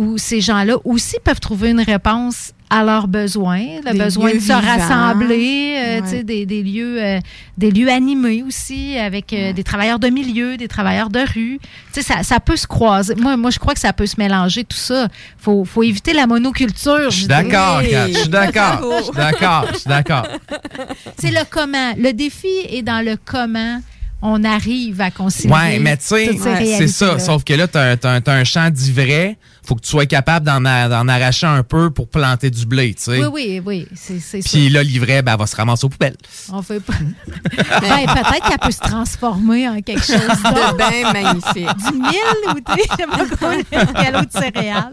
où 0.00 0.16
ces 0.18 0.40
gens-là 0.40 0.76
aussi 0.84 1.16
peuvent 1.22 1.40
trouver 1.40 1.70
une 1.70 1.80
réponse 1.82 2.52
à 2.72 2.84
leurs 2.84 3.08
besoins, 3.08 3.64
le 3.84 3.92
Des 3.92 3.98
besoin 3.98 4.28
de 4.32 4.38
se 4.38 4.44
vivants. 4.44 4.60
rassembler, 4.60 5.74
euh, 5.76 6.00
Ouais. 6.00 6.18
tu 6.18 6.24
des, 6.24 6.46
des 6.46 6.62
lieux, 6.62 7.02
euh, 7.02 7.18
des 7.58 7.70
lieux 7.72 7.90
animés 7.90 8.44
aussi, 8.46 8.96
avec 8.96 9.32
euh, 9.32 9.52
des 9.52 9.64
travailleurs 9.64 9.98
de 9.98 10.08
milieu, 10.08 10.56
des 10.56 10.68
travailleurs 10.68 11.10
de 11.10 11.18
rue. 11.34 11.58
Tu 11.92 12.00
sais, 12.00 12.02
ça, 12.02 12.22
ça 12.22 12.38
peut 12.40 12.54
se 12.56 12.68
croiser. 12.68 13.14
Moi, 13.16 13.36
moi, 13.36 13.50
je 13.50 13.58
crois 13.58 13.74
que 13.74 13.80
ça 13.80 13.92
peut 13.92 14.06
se 14.06 14.14
mélanger 14.18 14.62
tout 14.64 14.76
ça. 14.76 15.08
Faut, 15.36 15.64
faut 15.64 15.82
éviter 15.82 16.12
la 16.12 16.26
monoculture. 16.28 17.10
Je 17.10 17.16
suis 17.16 17.26
d'accord, 17.26 17.82
Kat, 17.82 18.08
je 18.08 18.18
suis 18.20 18.28
d'accord. 18.28 18.80
Je 18.98 19.02
suis 19.04 19.12
d'accord, 19.14 19.66
je 19.72 19.78
suis 19.78 19.88
d'accord. 19.88 20.26
C'est 21.18 21.30
le 21.32 21.40
comment. 21.50 21.92
Le 21.98 22.12
défi 22.12 22.46
est 22.68 22.82
dans 22.82 23.04
le 23.04 23.16
comment 23.24 23.80
on 24.22 24.44
arrive 24.44 25.00
à 25.00 25.10
concilier. 25.10 25.52
Ouais, 25.52 25.78
mais 25.80 25.96
tu 25.96 26.04
sais, 26.04 26.30
c'est 26.78 26.86
ça. 26.88 27.18
Sauf 27.18 27.42
que 27.42 27.54
là, 27.54 27.66
t'as 27.66 27.92
un, 27.92 27.96
t'as 27.96 28.12
un- 28.14 28.20
t'as 28.20 28.34
un 28.34 28.44
champ 28.44 28.70
d'ivraie. 28.70 29.36
Faut 29.70 29.76
que 29.76 29.82
tu 29.82 29.90
sois 29.90 30.06
capable 30.06 30.44
d'en, 30.44 30.64
a- 30.64 30.88
d'en 30.88 31.06
arracher 31.06 31.46
un 31.46 31.62
peu 31.62 31.90
pour 31.90 32.08
planter 32.08 32.50
du 32.50 32.66
blé, 32.66 32.92
tu 32.94 33.02
sais. 33.04 33.24
Oui, 33.24 33.28
oui, 33.32 33.62
oui. 33.64 33.86
C'est. 33.94 34.40
Puis 34.40 34.68
là, 34.68 34.82
l'ivraie, 34.82 35.22
ben, 35.22 35.34
elle 35.34 35.38
va 35.38 35.46
se 35.46 35.54
ramasser 35.54 35.84
aux 35.84 35.88
poubelles. 35.88 36.16
On 36.52 36.60
fait 36.60 36.80
pas. 36.80 36.94
ben, 37.80 38.04
peut-être 38.06 38.48
qu'elle 38.48 38.58
peut 38.58 38.72
se 38.72 38.80
transformer 38.80 39.68
en 39.68 39.80
quelque 39.80 40.02
chose. 40.04 40.16
De 40.18 40.76
bien 40.76 41.12
magnifique. 41.12 41.68
Du 41.88 41.98
miel 42.00 42.12
ou 42.48 42.54
des, 42.54 42.82
je 42.98 44.16
autre 44.18 44.32
céréales. 44.32 44.90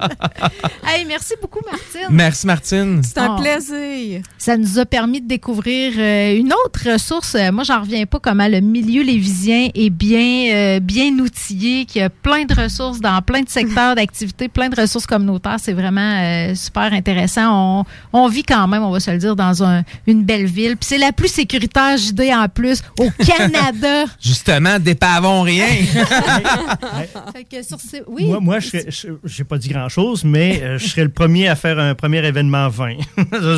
hey, 0.85 1.05
merci 1.05 1.33
beaucoup, 1.41 1.61
Martine. 1.65 2.07
Merci, 2.11 2.45
Martine. 2.45 3.01
C'est 3.03 3.17
un 3.17 3.35
Oh. 3.35 3.41
plaisir. 3.41 4.21
Ça 4.37 4.57
nous 4.57 4.77
a 4.77 4.85
permis 4.85 5.21
de 5.21 5.27
découvrir 5.27 5.93
euh, 5.97 6.37
une 6.37 6.53
autre 6.53 6.91
ressource. 6.91 7.33
Euh, 7.33 7.51
Moi, 7.51 7.63
j'en 7.63 7.81
reviens 7.81 8.05
pas 8.05 8.19
comment 8.19 8.47
le 8.47 8.59
milieu 8.59 9.01
lévisien 9.01 9.69
est 9.73 9.89
bien, 9.89 10.53
euh, 10.53 10.79
bien 10.79 11.11
outillé, 11.17 11.85
qu'il 11.85 12.01
y 12.01 12.05
a 12.05 12.11
plein 12.11 12.45
de 12.45 12.53
ressources 12.53 12.99
dans 12.99 13.21
plein 13.23 13.41
de 13.41 13.49
secteurs 13.49 13.95
d'activité, 13.95 14.47
plein 14.49 14.66
de 14.69 14.79
ressources 14.79 15.05
communautaires. 15.05 15.57
C'est 15.61 15.73
vraiment 15.73 16.19
euh, 16.21 16.55
super 16.55 16.91
intéressant. 16.93 17.83
On, 18.13 18.21
on 18.23 18.27
vit 18.27 18.43
quand 18.43 18.67
même, 18.67 18.83
on 18.83 18.91
va 18.91 18.99
se 18.99 19.11
le 19.11 19.17
dire, 19.17 19.35
dans 19.35 19.63
un- 19.63 19.83
une 20.05 20.23
belle 20.23 20.45
ville. 20.45 20.77
Puis 20.77 20.87
c'est 20.89 20.97
la 20.97 21.11
plus 21.11 21.27
sécuritaire 21.29 21.97
JD 21.97 22.21
en 22.33 22.47
plus 22.49 22.81
au 22.99 23.09
Canada. 23.25 24.05
Justement, 24.21 24.79
dépavons 24.79 25.41
rien. 25.41 25.67
Fait 27.33 27.43
que 27.43 27.63
sur 27.63 27.79
ces- 27.79 28.03
oui. 28.07 28.25
Moi, 28.25 28.39
moi 28.39 28.59
je 28.59 28.77
n'ai 28.77 29.43
pas 29.43 29.57
dit 29.57 29.69
grand-chose, 29.69 30.23
mais 30.23 30.61
euh, 30.61 30.77
je 30.77 30.87
serais 30.87 31.03
le 31.03 31.09
premier 31.09 31.47
à 31.47 31.55
faire 31.55 31.79
un 31.79 31.95
premier 31.95 32.25
événement 32.25 32.69
20. 32.69 32.93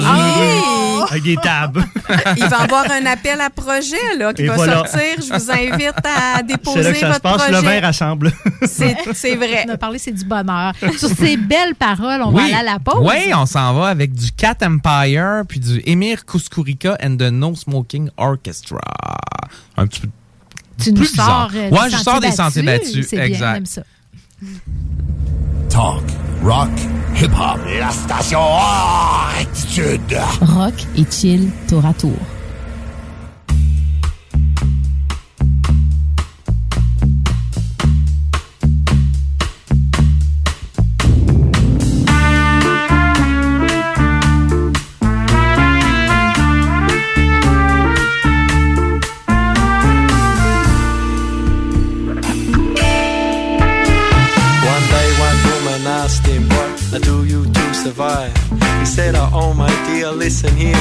Ah 0.06 1.06
Avec 1.12 1.24
des 1.24 1.36
tables. 1.38 1.84
Il 2.38 2.44
va 2.46 2.58
y 2.60 2.62
avoir 2.64 2.86
un 2.92 3.06
appel 3.06 3.40
à 3.42 3.50
projet 3.50 3.96
là, 4.18 4.34
qui 4.34 4.44
Et 4.44 4.48
va 4.48 4.56
voilà. 4.56 4.74
sortir. 4.78 5.02
Je 5.18 5.34
vous 5.34 5.52
invite 5.52 5.94
à 6.04 6.44
déposer 6.44 6.84
C'est 6.84 6.90
là 6.90 6.92
que 6.94 7.00
ça 7.00 7.08
se 7.08 7.12
votre 7.14 7.22
passe. 7.22 7.36
projet. 7.44 7.52
Le 7.52 7.58
vin 7.68 7.80
rassemble. 7.82 8.32
C'est 8.64 8.96
c'est 9.14 9.36
vrai. 9.36 9.66
On 9.68 9.74
a 9.74 9.78
parlé, 9.78 9.98
c'est 9.98 10.12
du 10.12 10.26
bonheur. 10.26 10.74
Sur 10.98 11.10
ces 11.10 11.38
belles 11.38 11.76
paroles, 11.78 12.22
on 12.24 12.32
va 12.32 12.44
aller 12.44 12.54
à 12.54 12.64
la 12.64 12.80
pause. 12.80 13.00
Oui, 13.02 13.34
on 13.36 13.46
s'en 13.46 13.74
va 13.74 13.88
avec 13.88 14.14
du 14.14 14.32
Cat 14.32 14.58
Empire 14.64 15.44
puis 15.48 15.60
du 15.60 15.82
Emir 15.86 16.26
Kusturica 16.26 16.98
and 17.04 17.18
the 17.18 17.32
No 17.32 17.56
Smoking 17.56 18.10
Orchestra. 18.18 18.80
Un 19.78 19.88
petit 19.88 20.02
peu 20.02 20.10
Tu 20.82 20.90
nous 20.92 21.02
plus 21.02 21.12
bizarre. 21.12 21.52
sors 21.52 21.60
euh, 21.62 21.70
ouais, 21.70 21.90
des 21.90 21.98
je 21.98 22.02
sors 22.02 22.20
des 22.20 22.32
sentiers 22.32 22.64
battus. 22.64 23.08
C'est 23.10 23.16
bien, 23.18 23.26
exact. 23.26 23.58
aime 23.58 23.66
ça. 23.66 23.84
Talk, 25.70 26.04
rock, 26.44 26.70
hip-hop. 27.16 27.60
La 27.80 27.90
station 27.92 28.40
attitude. 29.40 30.18
Rock 30.42 30.74
et 30.98 31.06
chill 31.10 31.50
tour 31.68 31.86
à 31.86 31.94
tour. 31.94 32.18
Survive? 57.84 58.39
Said, 59.00 59.16
Oh, 59.16 59.30
oh 59.32 59.54
my 59.54 59.72
dear, 59.88 60.12
listen 60.12 60.54
here. 60.58 60.76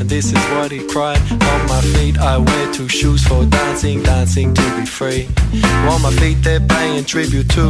And 0.00 0.10
this 0.10 0.32
is 0.32 0.44
what 0.56 0.72
he 0.72 0.84
cried. 0.88 1.22
On 1.30 1.60
my 1.68 1.80
feet, 1.94 2.18
I 2.18 2.36
wear 2.36 2.72
two 2.72 2.88
shoes 2.88 3.22
for 3.24 3.46
dancing, 3.46 4.02
dancing 4.02 4.52
to 4.54 4.76
be 4.76 4.84
free. 4.84 5.28
On 5.86 6.02
my 6.02 6.10
feet, 6.18 6.42
they're 6.42 6.58
paying 6.58 7.04
tribute 7.04 7.48
to 7.50 7.66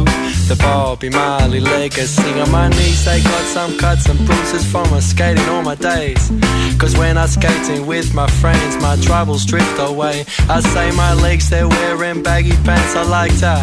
the 0.49 0.57
Bobby 0.57 1.11
Marley 1.11 1.59
legacy. 1.59 2.31
On 2.41 2.49
my 2.49 2.67
knees, 2.69 3.05
they 3.05 3.21
got 3.21 3.45
some 3.45 3.77
cuts 3.77 4.09
and 4.09 4.17
bruises 4.25 4.65
from 4.71 4.89
my 4.89 4.99
skating 4.99 5.47
all 5.49 5.61
my 5.61 5.75
days. 5.75 6.31
Cause 6.79 6.97
when 6.97 7.15
I'm 7.15 7.27
skating 7.27 7.85
with 7.85 8.11
my 8.15 8.27
friends, 8.41 8.81
my 8.81 8.95
troubles 8.95 9.45
drift 9.45 9.77
away. 9.77 10.25
I 10.49 10.61
say 10.61 10.89
my 10.97 11.13
legs, 11.13 11.51
they're 11.51 11.69
wearing 11.69 12.23
baggy 12.23 12.57
pants. 12.65 12.95
I 12.95 13.03
like 13.03 13.37
to 13.45 13.55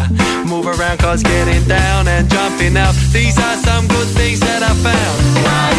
move 0.47 0.67
around 0.67 0.99
cause 0.99 1.21
getting 1.21 1.67
down 1.67 2.07
and 2.07 2.31
jumping 2.31 2.77
out. 2.77 2.95
These 3.11 3.37
are 3.37 3.57
some 3.57 3.89
good 3.89 4.07
things 4.15 4.39
that 4.39 4.63
I 4.63 4.73
found. 4.87 5.72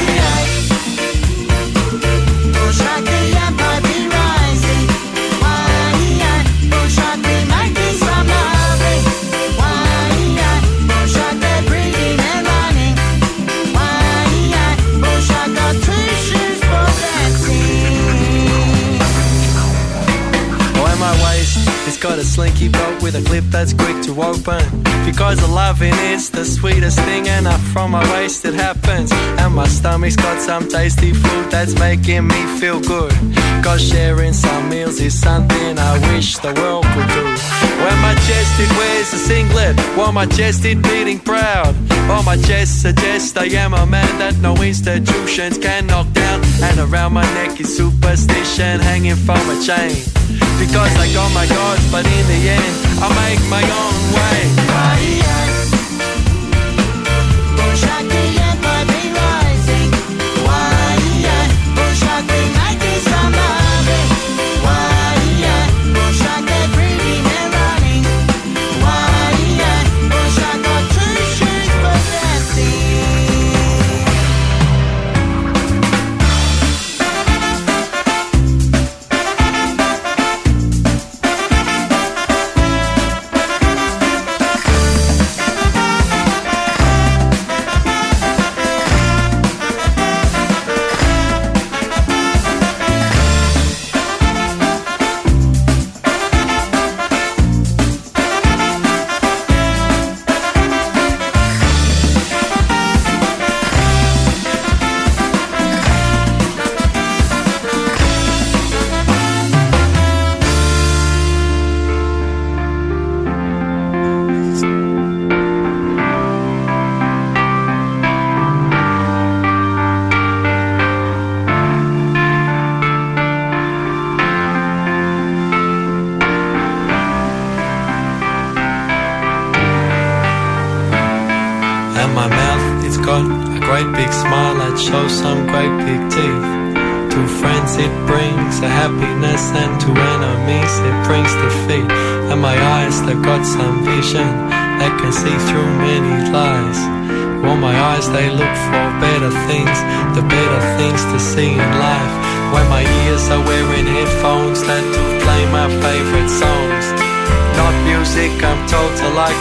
With 23.04 23.14
a 23.16 23.22
clip 23.28 23.44
that's 23.52 23.74
quick 23.74 24.02
to 24.02 24.12
open. 24.22 24.64
Because 25.04 25.38
the 25.38 25.46
loving 25.46 25.92
is 26.12 26.30
the 26.30 26.44
sweetest 26.44 26.98
thing, 27.00 27.28
and 27.28 27.46
up 27.46 27.60
from 27.60 27.90
my 27.90 28.02
waist 28.14 28.46
it 28.46 28.54
happens. 28.54 29.12
And 29.12 29.54
my 29.54 29.68
stomach's 29.68 30.16
got 30.16 30.40
some 30.40 30.66
tasty 30.66 31.12
food 31.12 31.50
that's 31.50 31.78
making 31.78 32.26
me 32.26 32.40
feel 32.58 32.80
good. 32.80 33.12
Cause 33.62 33.82
sharing 33.86 34.32
some 34.32 34.70
meals 34.70 34.98
is 35.00 35.14
something 35.20 35.78
I 35.78 35.92
wish 36.12 36.38
the 36.38 36.54
world 36.54 36.84
could 36.94 37.08
do. 37.18 37.24
When 37.84 37.98
my 38.00 38.14
chest 38.26 38.52
it 38.64 38.70
wears 38.78 39.12
a 39.12 39.18
singlet, 39.18 39.78
while 39.96 40.12
my 40.12 40.26
chest 40.26 40.64
it 40.64 40.82
beating 40.82 41.20
proud. 41.20 41.74
While 42.08 42.22
my 42.22 42.36
chest 42.36 42.80
suggests 42.80 43.36
I 43.36 43.46
am 43.64 43.74
a 43.74 43.84
man 43.84 44.18
that 44.18 44.36
no 44.38 44.54
institutions 44.62 45.58
can 45.58 45.86
knock 45.86 46.10
down. 46.14 46.42
And 46.62 46.78
around 46.80 47.12
my 47.12 47.26
neck 47.34 47.60
is 47.60 47.76
superstition 47.76 48.80
hanging 48.80 49.16
from 49.16 49.42
a 49.50 49.62
chain. 49.62 50.23
Because 50.58 50.96
I 50.96 51.12
got 51.12 51.32
my 51.32 51.46
gods, 51.46 51.84
but 51.90 52.06
in 52.06 52.26
the 52.26 52.40
end, 52.48 52.74
I 53.00 53.08
make 53.22 53.42
my 53.48 53.62
own 53.62 53.94
way. 54.14 55.33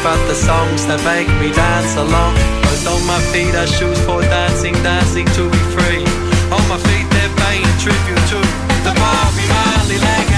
But 0.02 0.18
the 0.28 0.36
songs 0.36 0.86
that 0.88 1.00
make 1.06 1.28
me 1.40 1.52
dance 1.54 1.96
along. 1.96 2.36
Cause 2.64 2.88
on 2.88 3.02
my 3.06 3.20
feet 3.32 3.54
are 3.54 3.68
shoes 3.68 4.00
for 4.06 4.22
dancing, 4.22 4.74
dancing 4.82 5.28
to 5.38 5.44
be 5.50 5.62
free. 5.76 6.04
On 6.50 6.64
my 6.72 6.80
feet 6.88 7.08
they're 7.14 7.36
paying 7.46 7.74
tribute 7.84 8.26
to 8.34 8.40
the 8.88 8.94
Bobby 8.98 9.46
Marley 9.52 10.00
legacy. 10.00 10.33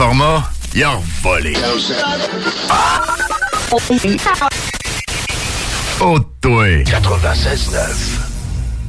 Format, 0.00 0.42
il 0.74 0.82
a 0.82 0.92
volé. 1.22 1.52
Oh, 6.00 6.18
toi. 6.40 6.64
96.9. 6.84 7.76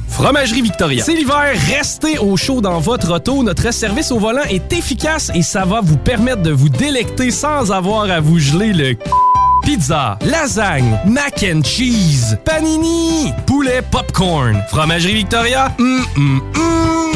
Fromagerie 0.08 0.62
Victoria. 0.62 1.04
C'est 1.04 1.12
l'hiver, 1.12 1.52
restez 1.68 2.16
au 2.18 2.38
chaud 2.38 2.62
dans 2.62 2.80
votre 2.80 3.12
auto. 3.12 3.42
Notre 3.42 3.74
service 3.74 4.10
au 4.10 4.18
volant 4.18 4.44
est 4.48 4.72
efficace 4.72 5.30
et 5.34 5.42
ça 5.42 5.66
va 5.66 5.82
vous 5.82 5.98
permettre 5.98 6.40
de 6.40 6.50
vous 6.50 6.70
délecter 6.70 7.30
sans 7.30 7.70
avoir 7.70 8.10
à 8.10 8.20
vous 8.20 8.38
geler 8.38 8.72
le 8.72 8.96
Pizza, 9.64 10.18
lasagne, 10.24 10.98
mac 11.04 11.44
and 11.44 11.62
cheese, 11.62 12.38
panini, 12.42 13.34
poulet 13.46 13.82
popcorn. 13.82 14.62
Fromagerie 14.70 15.16
Victoria, 15.16 15.70
hum, 15.78 16.06
hum, 16.16 16.40
hum. 16.56 17.12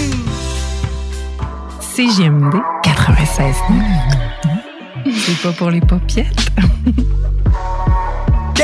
CGMD 1.80 2.56
96. 3.06 3.54
C'est 5.14 5.42
pas 5.42 5.52
pour 5.52 5.70
les 5.70 5.80
popiettes. 5.80 6.50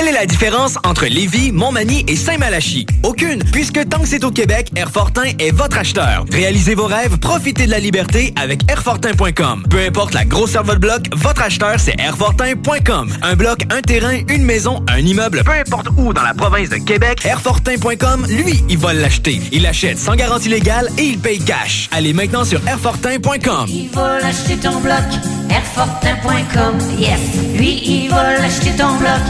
Quelle 0.03 0.17
est 0.17 0.19
la 0.19 0.27
différence 0.27 0.79
entre 0.83 1.07
Lévis, 1.07 1.53
Montmagny 1.53 2.05
et 2.09 2.17
Saint-Malachie? 2.17 2.87
Aucune, 3.05 3.41
puisque 3.53 3.89
tant 3.89 4.01
que 4.01 4.09
c'est 4.09 4.25
au 4.25 4.33
Québec, 4.33 4.69
Airfortin 4.75 5.31
est 5.39 5.53
votre 5.53 5.79
acheteur. 5.79 6.25
Réalisez 6.29 6.75
vos 6.75 6.87
rêves, 6.87 7.19
profitez 7.21 7.67
de 7.67 7.71
la 7.71 7.79
liberté 7.79 8.35
avec 8.35 8.69
Airfortin.com. 8.69 9.63
Peu 9.71 9.79
importe 9.79 10.13
la 10.15 10.25
grosseur 10.25 10.63
de 10.63 10.67
votre 10.67 10.81
bloc, 10.81 11.03
votre 11.15 11.43
acheteur, 11.43 11.77
c'est 11.79 11.95
Airfortin.com. 12.01 13.13
Un 13.23 13.37
bloc, 13.37 13.61
un 13.71 13.81
terrain, 13.81 14.19
une 14.29 14.43
maison, 14.43 14.85
un 14.89 14.99
immeuble, 14.99 15.45
peu 15.45 15.53
importe 15.53 15.87
où 15.97 16.13
dans 16.13 16.25
la 16.25 16.35
province 16.35 16.71
de 16.71 16.79
Québec, 16.79 17.25
Airfortin.com, 17.25 18.27
lui, 18.29 18.65
il 18.69 18.79
va 18.79 18.95
l'acheter. 18.95 19.41
Il 19.53 19.65
achète 19.67 20.01
sans 20.01 20.17
garantie 20.17 20.49
légale 20.49 20.89
et 20.99 21.05
il 21.05 21.19
paye 21.21 21.39
cash. 21.39 21.89
Allez 21.93 22.13
maintenant 22.13 22.45
sur 22.45 22.61
Airfortin.com. 22.67 23.67
Il 23.69 23.89
va 23.91 24.19
l'acheter 24.19 24.57
ton 24.57 24.81
bloc, 24.81 25.05
Airfortin.com, 25.49 26.77
yes. 26.99 27.21
Lui, 27.57 27.81
il 27.85 28.11
va 28.11 28.41
l'acheter 28.41 28.73
ton 28.77 28.97
bloc, 28.97 29.21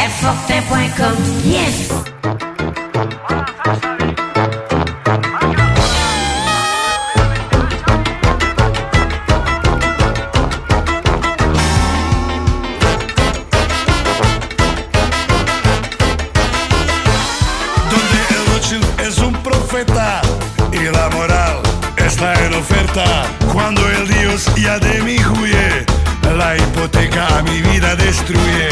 Airfortin.com, 0.00 1.14
yes. 1.44 1.88
donde 17.90 18.20
el 18.30 18.46
Rothschild 18.46 19.00
es 19.00 19.18
un 19.18 19.34
profeta 19.42 20.22
y 20.72 20.78
la 20.78 21.10
moral 21.10 21.60
está 21.98 22.42
en 22.46 22.54
oferta. 22.54 23.26
Cuando 23.52 23.86
el 23.86 24.08
Dios 24.08 24.46
ya 24.56 24.78
de 24.78 25.02
mí 25.02 25.18
huye, 25.38 25.84
la 26.38 26.56
hipoteca 26.56 27.36
a 27.36 27.42
mi 27.42 27.60
vida 27.60 27.94
destruye. 27.96 28.69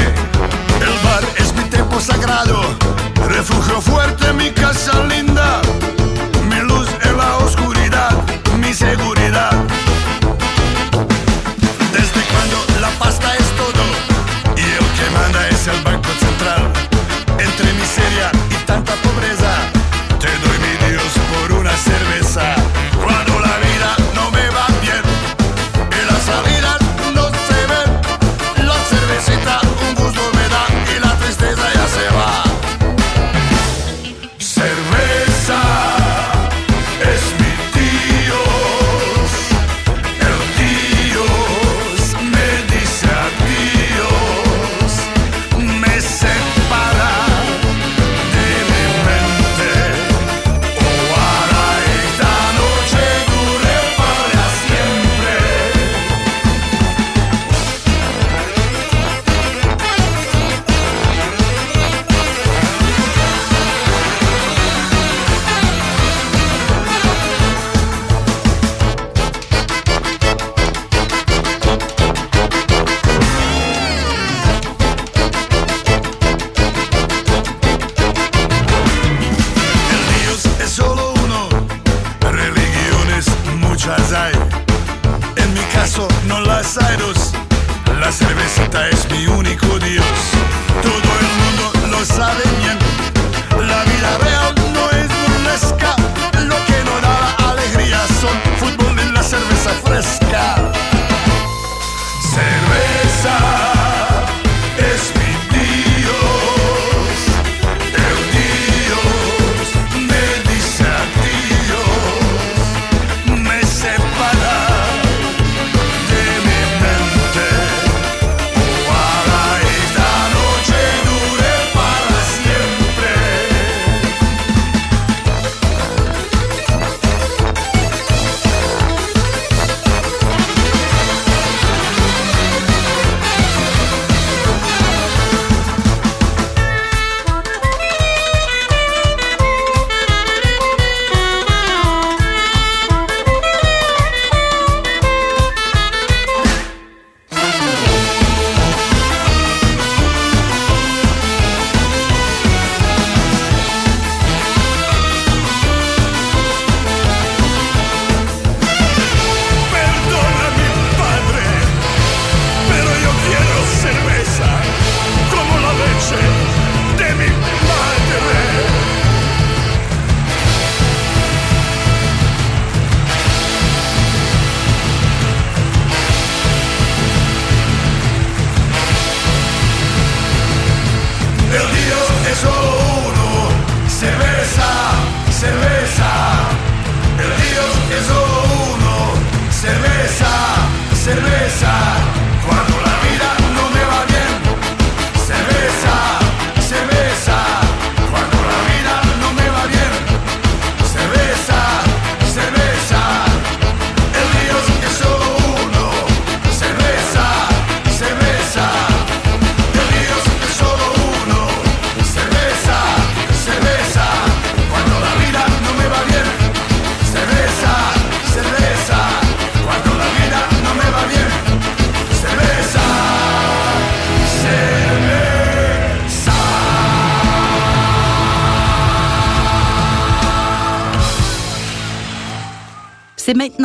Sagrado, 2.01 2.61
refugio 3.29 3.81
fuerte, 3.81 4.33
mi 4.33 4.51
casa 4.51 5.05
linda, 5.05 5.28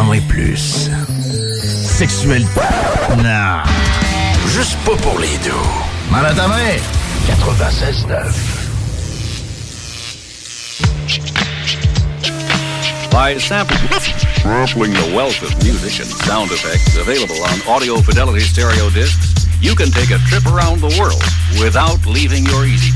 Ans 0.00 0.12
et 0.12 0.20
plus. 0.22 0.90
Sexuel. 1.84 2.46
Non. 3.18 3.62
Juste 4.48 4.76
pas 4.84 4.96
pour 4.96 5.18
les 5.18 5.36
deux. 5.44 5.50
Mal 6.10 6.26
à 6.26 6.34
ta 6.34 6.48
main. 6.48 6.76
96.9. 7.28 8.60
by 13.10 13.36
sample. 13.38 13.74
Sampling 14.40 14.92
the 14.92 15.12
wealth 15.14 15.42
of 15.42 15.50
music 15.64 16.00
and 16.00 16.08
sound 16.24 16.50
effects 16.52 16.96
available 16.96 17.42
on 17.42 17.74
Audio 17.74 17.96
Fidelity 17.96 18.40
stereo 18.40 18.88
discs, 18.90 19.46
you 19.60 19.74
can 19.74 19.90
take 19.90 20.10
a 20.10 20.18
trip 20.30 20.46
around 20.46 20.80
the 20.80 20.96
world 20.98 21.22
without 21.60 21.98
leaving 22.06 22.46
your 22.46 22.64
easy 22.64 22.92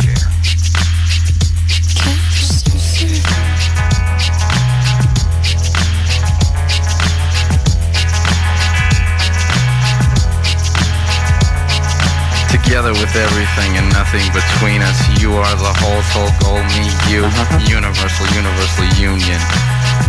together 12.74 12.98
with 12.98 13.14
everything 13.14 13.78
and 13.78 13.86
nothing 13.94 14.26
between 14.34 14.82
us. 14.82 14.98
You 15.22 15.30
are 15.30 15.54
the 15.54 15.72
whole 15.78 16.02
soul 16.10 16.26
goal, 16.42 16.58
me, 16.74 16.90
you. 17.06 17.22
Universal, 17.70 18.26
universal 18.34 18.90
union. 18.98 19.38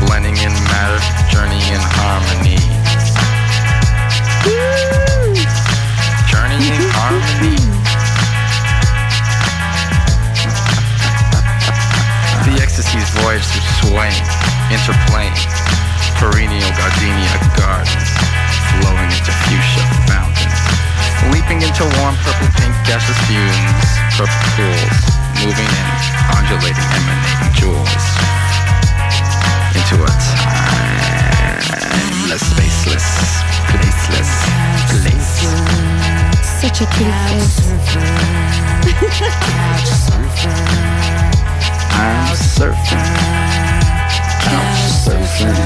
Blending 0.01 0.33
in 0.41 0.49
matter, 0.73 0.97
journey 1.29 1.61
in 1.69 1.77
harmony. 1.77 2.57
Journey 6.25 6.57
in 6.73 6.81
harmony. 6.89 7.61
The 12.49 12.53
ecstasy's 12.65 13.09
voyage 13.21 13.45
through 13.45 13.93
swaying, 13.93 14.25
interplaying. 14.73 15.37
Perennial 16.17 16.73
gardenia 16.73 17.37
gardens, 17.61 18.09
flowing 18.73 19.11
into 19.13 19.31
fuchsia 19.45 19.74
warm 22.05 22.17
purple 22.21 22.49
pink 22.61 22.75
gaseous 22.85 23.17
fumes, 23.25 23.89
purple 24.13 24.41
pools, 24.53 24.97
moving 25.41 25.65
in, 25.65 25.89
undulating, 26.37 26.89
emanating 26.93 27.49
jewels. 27.57 28.05
Into 29.73 29.97
a 30.05 30.11
timeless, 31.01 32.45
spaceless, 32.45 33.07
placeless 33.69 34.31
place. 34.93 35.49
Such 36.61 36.77
a 36.81 36.87
pretty 36.93 37.09
face. 37.25 37.57
I'm 41.89 42.29
surfing. 42.53 43.09
I'm 44.53 44.77
surfing. 45.01 45.57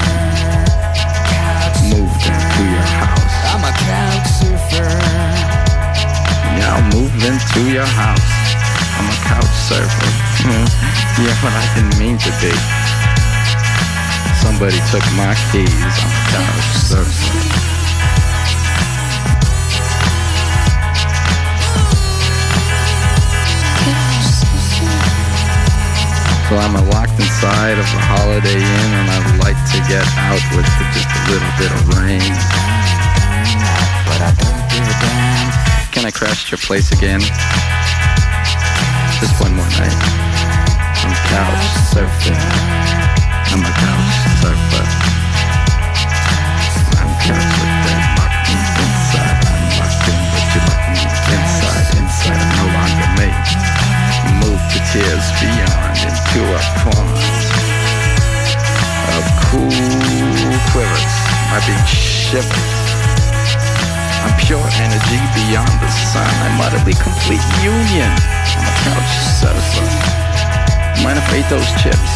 Moved 1.90 2.24
into 2.24 2.62
your 2.72 2.88
house. 2.96 3.34
I'm 3.52 3.62
a 3.64 3.72
couch 3.76 4.28
surfer. 4.40 5.59
Yeah, 6.58 6.74
I'll 6.74 6.88
move 6.90 7.14
into 7.22 7.70
your 7.70 7.86
house. 7.86 8.32
I'm 8.98 9.06
a 9.06 9.16
couch 9.28 9.54
surfer. 9.68 10.10
yeah, 11.22 11.36
but 11.42 11.52
I 11.52 11.64
didn't 11.74 11.98
mean 11.98 12.18
to 12.18 12.30
be. 12.40 12.52
Somebody 14.40 14.78
took 14.90 15.04
my 15.14 15.34
keys. 15.52 15.68
I'm 15.68 16.10
a 16.10 16.22
couch 16.32 16.68
surfer. 16.88 17.60
So 26.50 26.56
I'm 26.56 26.74
locked 26.90 27.14
inside 27.14 27.78
of 27.78 27.86
the 27.94 28.02
Holiday 28.10 28.58
Inn 28.58 28.90
and 28.98 29.06
I'd 29.08 29.38
like 29.38 29.60
to 29.70 29.78
get 29.86 30.02
out 30.18 30.42
with 30.50 30.66
just 30.90 31.06
a 31.06 31.22
little 31.30 31.52
bit 31.62 31.70
of 31.70 31.86
rain. 31.94 32.34
But 34.02 34.18
I 34.18 34.34
don't 34.34 34.66
give 34.66 34.82
a 34.82 34.96
damn. 34.98 35.59
Can 36.00 36.08
I 36.08 36.16
crash 36.16 36.48
at 36.48 36.50
your 36.50 36.56
place 36.64 36.88
again? 36.96 37.20
Just 39.20 39.36
one 39.36 39.52
more 39.52 39.68
night. 39.76 39.92
I'm 41.04 41.12
couch 41.28 41.60
surfing. 41.92 42.40
I'm 43.52 43.60
a 43.60 43.68
couch 43.68 44.16
surfer. 44.40 44.80
I'm 46.96 47.12
couch 47.20 47.52
that 47.84 48.00
locked 48.16 48.48
inside. 48.48 49.44
I'm 49.44 49.76
locked 49.76 50.08
in, 50.08 50.16
but 50.24 50.40
you 50.56 50.64
locked 50.72 50.88
me 50.88 51.04
inside. 51.36 51.92
Inside, 52.00 52.40
I'm 52.40 52.56
no 52.56 52.64
longer 52.80 53.12
me. 53.20 53.28
Move 54.40 54.56
to 54.72 54.80
tears 54.96 55.28
beyond 55.36 56.00
into 56.00 56.40
a 56.48 56.64
pond 56.80 57.12
of 59.20 59.24
cool 59.52 59.68
quivers. 60.72 61.12
My 61.52 61.60
being 61.68 61.84
shivered. 61.84 62.79
I'm 64.20 64.36
pure 64.36 64.60
energy 64.80 65.20
beyond 65.32 65.72
the 65.80 65.88
sun. 66.12 66.28
I'm 66.44 66.60
utterly 66.60 66.92
complete 66.92 67.40
union. 67.64 68.12
I'm 68.56 68.66
a 68.68 68.74
couch 68.84 69.12
surfer. 69.40 69.88
Mind 71.00 71.16
if 71.16 71.24
I 71.32 71.40
eat 71.40 71.48
those 71.48 71.64
chips? 71.80 72.12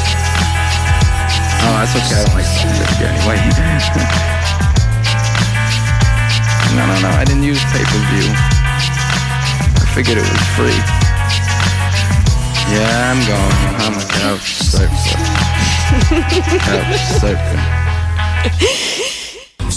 Oh, 1.64 1.80
that's 1.80 1.96
okay. 1.96 2.20
I 2.20 2.28
don't 2.28 2.36
like 2.36 2.44
chips 2.60 3.00
anyway. 3.00 3.40
no, 6.76 6.84
no, 6.84 6.92
no. 7.00 7.08
I 7.16 7.24
didn't 7.24 7.44
use 7.44 7.64
pay-per-view. 7.72 8.28
I 9.80 9.88
figured 9.96 10.18
it 10.18 10.26
was 10.28 10.44
free. 10.52 10.76
Yeah, 12.68 13.12
I'm 13.12 13.20
going. 13.24 13.80
I'm 13.80 13.96
a 13.96 14.04
couch 14.04 14.60
surfer. 14.60 15.16
couch 16.68 17.00
surfer. 17.20 17.60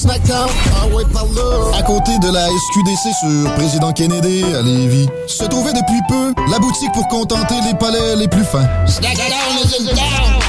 Ah 0.09 0.87
ouais, 0.95 1.03
par 1.11 1.25
là. 1.25 1.77
À 1.77 1.81
côté 1.83 2.17
de 2.19 2.31
la 2.31 2.47
SQDC 2.47 3.13
sur 3.19 3.53
Président 3.55 3.91
Kennedy 3.91 4.43
à 4.55 4.61
Lévis, 4.61 5.09
se 5.37 5.45
trouvait 5.45 5.73
depuis 5.73 6.01
peu 6.07 6.33
la 6.49 6.57
boutique 6.57 6.91
pour 6.93 7.07
contenter 7.09 7.55
les 7.65 7.75
palais 7.75 8.15
les 8.15 8.27
plus 8.27 8.43
fins. 8.43 8.67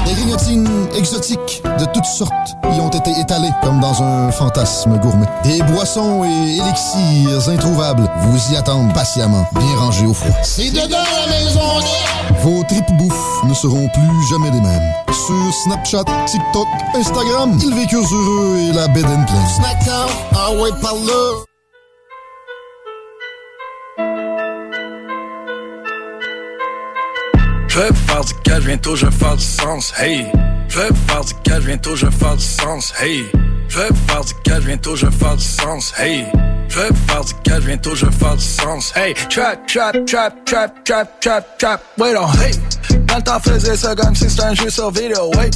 Des 0.07 0.13
grignotines 0.15 0.89
exotiques 0.97 1.63
de 1.79 1.85
toutes 1.93 2.07
sortes 2.07 2.57
y 2.75 2.81
ont 2.81 2.89
été 2.89 3.11
étalées 3.21 3.51
comme 3.63 3.81
dans 3.81 4.03
un 4.03 4.31
fantasme 4.33 4.99
gourmet. 4.99 5.27
Des 5.45 5.61
boissons 5.65 6.25
et 6.25 6.57
élixirs 6.57 7.51
introuvables 7.51 8.09
vous 8.23 8.55
y 8.55 8.57
attendent 8.57 8.95
patiemment, 8.95 9.47
bien 9.53 9.77
rangés 9.77 10.07
au 10.07 10.15
froid. 10.15 10.35
C'est 10.43 10.71
dedans 10.71 10.97
la 11.21 11.33
maison 11.33 11.61
Vos 12.43 12.63
tripes 12.65 12.97
bouffe 12.97 13.45
ne 13.45 13.53
seront 13.53 13.89
plus 13.89 14.29
jamais 14.31 14.51
les 14.51 14.61
mêmes. 14.61 14.93
Sur 15.11 15.55
Snapchat, 15.65 16.05
TikTok, 16.27 16.67
Instagram, 16.95 17.59
ils 17.63 17.75
vécurent 17.75 18.09
heureux 18.11 18.59
et 18.59 18.73
la 18.73 18.89
bed 18.89 19.05
and. 19.05 19.27
Snackdown, 19.57 20.09
ah 20.35 20.53
ouais, 20.53 20.71
par 20.81 20.95
là. 20.95 21.48
Je 27.79 27.83
vais 27.85 27.95
faire 28.09 28.25
du 28.25 28.35
cash, 28.43 28.65
bientôt 28.65 28.97
je 28.97 29.07
vais 29.07 29.13
faire 29.13 29.37
du 29.37 29.45
sens. 29.45 29.93
Hey, 30.01 30.27
Je 30.69 30.79
vais 30.79 30.89
faire 31.07 31.25
du 31.25 31.35
cash, 31.45 31.63
bientôt 31.63 31.95
je 31.95 32.07
vais 32.07 32.13
faire 32.13 32.35
du 32.35 32.43
sens, 32.43 32.93
hey. 33.01 33.25
Je 33.69 33.79
vais 33.79 33.89
faire 34.09 34.25
du 34.25 34.35
cash, 34.43 34.65
bientôt 34.65 34.97
je 34.97 35.07
vais 35.07 35.13
faire 35.13 35.37
du 35.37 35.45
sens, 35.45 35.95
hey. 35.97 36.25
Je 36.69 36.77
vais 36.77 36.89
faire 37.07 37.25
du 37.25 37.35
cash, 37.45 37.61
bientôt 37.61 37.95
je 37.95 38.07
vais 38.07 38.13
faire 38.13 38.35
du 38.35 38.43
sens, 38.43 38.93
hey. 38.97 39.15
Trap, 39.15 39.65
trap, 39.69 40.07
trap, 40.07 40.45
trap, 40.45 40.85
trap, 40.85 41.21
trap, 41.21 41.59
trap, 41.59 41.83
wait 41.99 42.17
on, 42.17 42.27
hey. 42.43 42.51
Dans 43.07 43.17
le 43.19 43.23
temps 43.23 43.39
faisait 43.39 43.77
ça 43.77 43.95
comme 43.95 44.17
si 44.17 44.29
c'était 44.29 44.43
un 44.43 44.55
jeu 44.55 44.71
sur 44.71 44.91
vidéo, 44.91 45.31
ouais. 45.37 45.51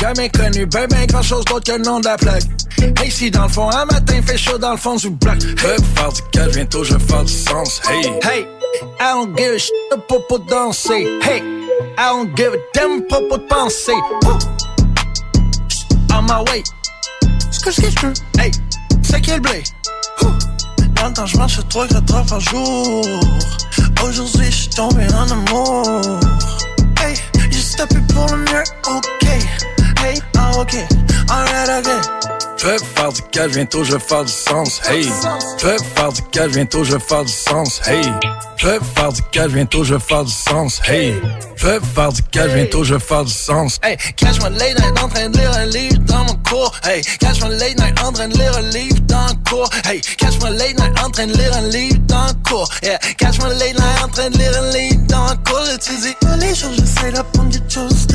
Jamais 0.00 0.28
connu, 0.28 0.66
ben 0.66 0.86
ben 0.86 1.04
grand 1.06 1.22
chose 1.22 1.44
d'autre 1.46 1.72
que 1.72 1.76
le 1.76 1.82
nom 1.82 1.98
de 1.98 2.04
la 2.04 2.16
plaque. 2.16 2.44
Hey, 3.02 3.10
si 3.10 3.28
dans 3.28 3.42
le 3.42 3.48
fond, 3.48 3.68
un 3.70 3.86
matin 3.86 4.20
fait 4.24 4.38
chaud 4.38 4.58
dans 4.58 4.70
le 4.70 4.76
fond 4.76 4.94
du 4.94 5.10
bloc. 5.10 5.34
Je 5.40 5.66
vais 5.66 5.76
faire 5.96 6.12
du 6.12 6.22
cash, 6.30 6.52
bientôt 6.54 6.84
je 6.84 6.94
vais 6.94 7.04
faire 7.04 7.24
du 7.24 7.32
sens, 7.32 7.80
hey. 7.90 8.06
Hey, 8.22 8.46
I 9.00 9.12
don't 9.12 9.36
give 9.36 9.54
a 9.54 9.58
shit 9.58 9.74
de 9.90 9.96
popo 9.98 10.38
danser, 10.38 11.06
hey. 11.22 11.42
I 11.98 12.08
don't 12.10 12.34
give 12.34 12.52
a 12.52 12.58
damn 12.74 13.06
propos 13.06 13.38
de 13.38 13.46
penser. 13.46 13.92
On 16.12 16.22
my 16.22 16.42
way. 16.50 16.62
Ce 17.50 17.60
que 17.60 17.70
je 17.70 18.06
veux, 18.06 18.12
hey, 18.38 18.50
c'est 19.02 19.20
quel 19.20 19.40
blé? 19.40 19.62
Temps, 21.14 21.24
je 21.24 21.36
marche 21.36 21.60
3 21.68 21.86
4 21.86 22.14
heures 22.14 22.26
par 22.26 22.40
jour. 22.40 23.04
Aujourd'hui, 24.02 24.46
je 24.46 24.56
suis 24.56 24.68
tombé 24.70 25.06
en 25.14 25.30
amour. 25.30 26.20
Hey, 27.00 27.14
j'ai 27.50 27.76
tapé 27.76 27.96
pour 28.12 28.26
le 28.26 28.38
mieux, 28.38 28.64
ok. 28.88 29.75
Hey, 30.06 30.22
ah, 30.38 30.52
ok, 30.60 30.74
alright, 31.28 31.84
ok. 31.84 31.90
Je 32.58 32.66
vais 32.66 32.78
faire 32.78 33.12
du 33.12 33.22
cash, 33.32 33.50
bientôt 33.50 33.82
je 33.82 33.94
vais 33.94 33.98
faire 33.98 34.24
du 34.24 34.32
sens, 34.32 34.80
hey. 34.88 35.10
Je 35.58 35.66
vais 35.66 35.76
faire 35.96 36.12
du 36.12 36.22
cash, 36.30 36.52
bientôt 36.52 36.84
je 36.84 36.92
vais 36.92 37.00
faire 37.00 37.24
du 37.24 37.32
sens, 37.32 37.80
hey. 37.88 38.04
Je 38.56 38.66
vais 38.68 38.78
faire 38.94 39.12
du 39.12 39.22
cash, 39.32 39.50
bientôt 39.50 39.82
je 39.82 39.94
vais 39.94 40.00
faire 40.00 40.24
du 40.24 40.30
sens, 40.30 40.80
hey. 40.88 41.20
Je 41.56 41.66
vais 41.66 41.80
faire 41.80 42.12
du 42.12 42.22
cash, 42.22 42.52
bientôt 42.52 42.84
je 42.84 42.94
vais 42.94 43.00
faire 43.00 43.24
du 43.24 43.32
sens. 43.32 43.80
Hey, 43.82 43.96
catch 44.16 44.38
my 44.38 44.50
late 44.56 44.78
night 44.78 45.02
en 45.02 45.08
train 45.08 45.28
de 45.28 45.38
lire 45.38 45.52
un 45.56 45.64
livre 45.66 45.98
dans 46.06 46.24
mon 46.24 46.34
cours. 46.48 46.72
Hey, 46.84 47.02
catch 47.18 47.42
my 47.42 47.48
late 47.50 47.76
night 47.78 48.00
en 48.00 48.12
train 48.12 48.28
de 48.28 48.38
lire 48.38 48.56
un 48.56 48.62
livre 48.62 49.00
dans 49.08 49.26
le 49.26 49.50
cours. 49.50 49.70
Hey, 49.84 50.00
catch 50.00 50.38
my 50.42 50.50
late 50.50 50.78
night 50.78 50.98
en 51.04 51.10
train 51.10 51.26
de 51.26 51.36
lire 51.36 51.56
un 51.56 51.68
livre 51.68 51.98
dans 52.06 52.26
le 52.26 52.48
cours. 52.48 52.68
Yeah, 52.82 52.98
catch 53.16 53.38
my 53.38 53.48
late 53.58 53.74
night 53.74 54.04
en 54.04 54.08
train 54.08 54.30
de 54.30 54.38
lire 54.38 54.52
un 54.62 54.70
livre 54.70 55.00
dans 55.08 55.26
le 55.30 55.36
cours. 55.44 55.66
Tu 55.80 55.96
dis, 55.96 56.14
les 56.38 56.54
jours 56.54 56.70
j'essaie 56.78 57.10
d'apprendre 57.10 57.50
des 57.50 57.62
choses 57.68 58.06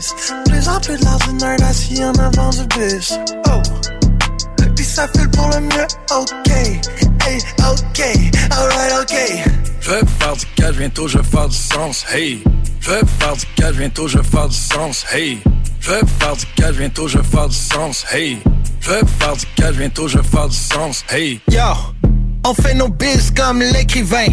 plus. 0.00 0.50
Plus 0.50 0.68
en 0.68 0.80
plus 0.80 0.98
de 0.98 1.04
l'ordinaire 1.04 1.56
assis 1.68 2.04
en 2.04 2.12
avant 2.14 2.50
du 2.50 2.66
bus. 2.76 3.18
Oh. 3.46 3.62
Puis 4.76 4.84
ça 4.84 5.06
file 5.08 5.28
pour 5.30 5.48
le 5.48 5.60
mieux, 5.60 5.86
ok, 6.10 6.50
hey, 6.50 7.38
ok, 7.58 8.00
alright, 8.50 8.92
ok. 9.02 9.16
Je 9.80 9.90
vais 9.90 10.00
faire 10.18 10.36
du 10.36 10.46
cash, 10.56 10.76
bientôt 10.76 11.08
je 11.08 11.18
vais 11.18 11.24
faire 11.24 11.48
du 11.48 11.56
sens, 11.56 12.04
hey. 12.12 12.42
Je 12.80 12.90
vais 12.90 13.00
faire 13.18 13.36
du 13.36 13.46
cash, 13.56 13.74
bientôt 13.76 14.08
je 14.08 14.18
vais 14.18 14.24
faire 14.24 14.48
du 14.48 14.56
sens, 14.56 15.04
hey. 15.12 15.42
Je 15.80 15.90
vais 15.90 16.00
faire 16.18 16.36
du 16.36 16.46
cash, 16.56 16.76
bientôt 16.76 17.08
je 17.08 17.18
vais 17.18 17.24
faire 17.24 17.48
du 17.48 17.56
sens, 17.56 18.04
hey. 18.12 18.38
Je 18.80 18.90
vais 18.90 19.00
faire 19.18 19.36
du 19.36 19.46
cash, 19.56 19.76
bientôt 19.76 20.08
je 20.08 20.18
vais 20.18 20.28
faire 20.28 20.48
du 20.48 20.56
sens, 20.56 21.04
hey. 21.10 21.40
Yo, 21.50 21.60
on 22.46 22.54
fait 22.54 22.74
nos 22.74 22.88
biz 22.88 23.30
comme 23.36 23.60
l'écrivain. 23.60 24.28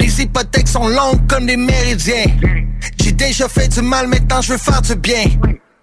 Les 0.00 0.22
hypothèques 0.22 0.68
sont 0.68 0.88
longues 0.88 1.26
comme 1.28 1.46
des 1.46 1.56
méridiens. 1.56 2.26
J'ai 3.00 3.12
déjà 3.12 3.48
fait 3.48 3.68
du 3.68 3.82
mal, 3.82 4.06
maintenant 4.06 4.40
je 4.40 4.52
veux 4.52 4.58
faire 4.58 4.82
du 4.82 4.94
bien. 4.96 5.24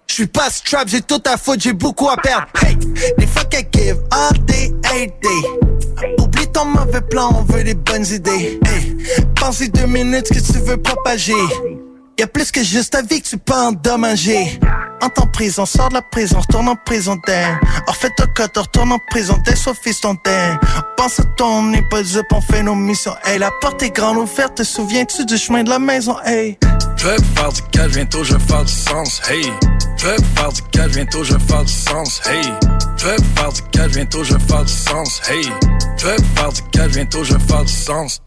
Je 0.06 0.14
suis 0.14 0.26
pas 0.26 0.48
strap, 0.50 0.88
j'ai 0.88 1.02
tout 1.02 1.22
à 1.26 1.36
foutre, 1.36 1.62
j'ai 1.62 1.72
beaucoup 1.72 2.08
à 2.08 2.16
perdre. 2.16 2.46
Hey, 2.62 2.76
des 3.18 3.26
fuck 3.26 3.52
I 3.54 3.66
give 3.72 3.98
all 4.10 4.32
day, 4.46 4.72
every 4.84 5.08
day. 5.22 6.14
Oublie 6.18 6.46
ton 6.52 6.64
mauvais 6.66 7.00
plan, 7.02 7.30
on 7.34 7.52
veut 7.52 7.64
des 7.64 7.74
bonnes 7.74 8.06
idées. 8.06 8.58
Hey, 8.66 8.96
pense 9.34 9.60
deux 9.70 9.86
minutes 9.86 10.28
que 10.28 10.40
tu 10.40 10.58
veux 10.58 10.76
propager. 10.76 11.34
Y'a 12.18 12.26
plus 12.26 12.50
que 12.50 12.64
juste 12.64 12.92
ta 12.92 13.02
vie 13.02 13.20
que 13.20 13.28
tu 13.28 13.36
peux 13.36 13.52
endommager. 13.52 14.58
En 15.02 15.26
prison, 15.26 15.66
sors 15.66 15.90
de 15.90 15.94
la 15.94 16.02
prison, 16.02 16.40
retourne 16.40 16.68
en 16.68 16.76
prison 16.76 17.16
d'air. 17.26 17.60
Refais 17.86 18.08
ton 18.16 18.24
code, 18.34 18.56
retourne 18.56 18.92
en 18.92 18.98
prison, 19.10 19.38
t'es 19.44 19.54
soit 19.54 19.74
fiston 19.74 20.16
d'air. 20.24 20.58
Pense 20.96 21.20
à 21.20 21.24
toi, 21.36 21.46
on 21.46 21.62
n'est 21.64 21.86
pas 21.90 22.02
dupe, 22.02 22.26
on 22.32 22.40
fait 22.40 22.62
nos 22.62 22.74
missions. 22.74 23.14
Hey, 23.24 23.38
la 23.38 23.50
porte 23.60 23.82
est 23.82 23.90
grande 23.90 24.16
ouverte, 24.16 24.56
te 24.56 24.62
souviens-tu 24.62 25.26
du 25.26 25.36
chemin 25.36 25.62
de 25.62 25.68
la 25.68 25.78
maison? 25.78 26.16
Hey. 26.24 26.58
Je 26.96 27.06
vais 27.06 27.16
faire 27.34 27.52
du 27.52 27.62
cash, 27.70 27.92
bientôt 27.92 28.24
je 28.24 28.34
vais 28.34 28.64
du 28.64 28.72
sens, 28.72 29.20
hey. 29.28 29.52
Je 29.98 30.06
vais 30.06 30.16
faire 30.34 30.52
du 30.52 30.62
cash, 30.72 30.90
bientôt 30.92 31.24
je 31.24 31.34
vais 31.34 31.64
du 31.64 31.72
sens, 31.72 32.20
hey. 32.26 32.52
Je 32.96 33.06
vais 33.06 33.16
faire 33.36 33.52
du 33.52 33.62
cash, 33.70 33.90
bientôt 33.92 34.24
je 34.24 34.34
vais 34.34 34.64
du 34.64 34.72
sens, 34.72 35.20
hey. 35.28 35.52
Je 35.98 36.06
vais 36.06 36.16
faire 36.34 36.52
du 36.52 36.62
cash, 36.72 36.90
bientôt 36.92 37.24
je 37.24 37.34
vais 37.34 37.64
du 37.64 37.72
sens. 37.72 38.22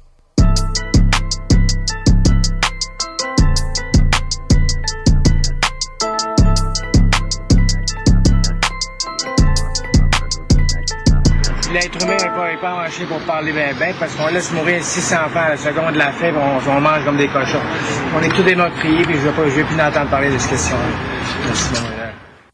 L'être 11.71 12.03
humain 12.03 12.17
n'est 12.17 12.29
pas, 12.29 12.51
est 12.51 12.57
pas 12.57 12.75
marché 12.75 13.05
pour 13.05 13.19
parler 13.19 13.51
bien 13.51 13.69
ben, 13.79 13.93
parce 13.99 14.15
qu'on 14.15 14.27
laisse 14.27 14.51
mourir 14.51 14.83
600 14.83 15.15
enfants 15.27 15.39
à 15.39 15.49
la 15.49 15.57
seconde 15.57 15.93
de 15.93 15.99
la 15.99 16.11
faim, 16.11 16.33
on, 16.35 16.81
mange 16.81 17.05
comme 17.05 17.17
des 17.17 17.27
cochons. 17.27 17.61
On 18.17 18.23
est 18.23 18.29
tous 18.29 18.41
des 18.41 18.55
meurtriers, 18.55 19.03
puis 19.03 19.15
je 19.15 19.27
ne 19.27 19.49
vais, 19.49 19.63
plus 19.63 19.75
entendre 19.79 20.09
parler 20.09 20.31
de 20.31 20.37
cette 20.39 20.49
question-là. 20.49 21.98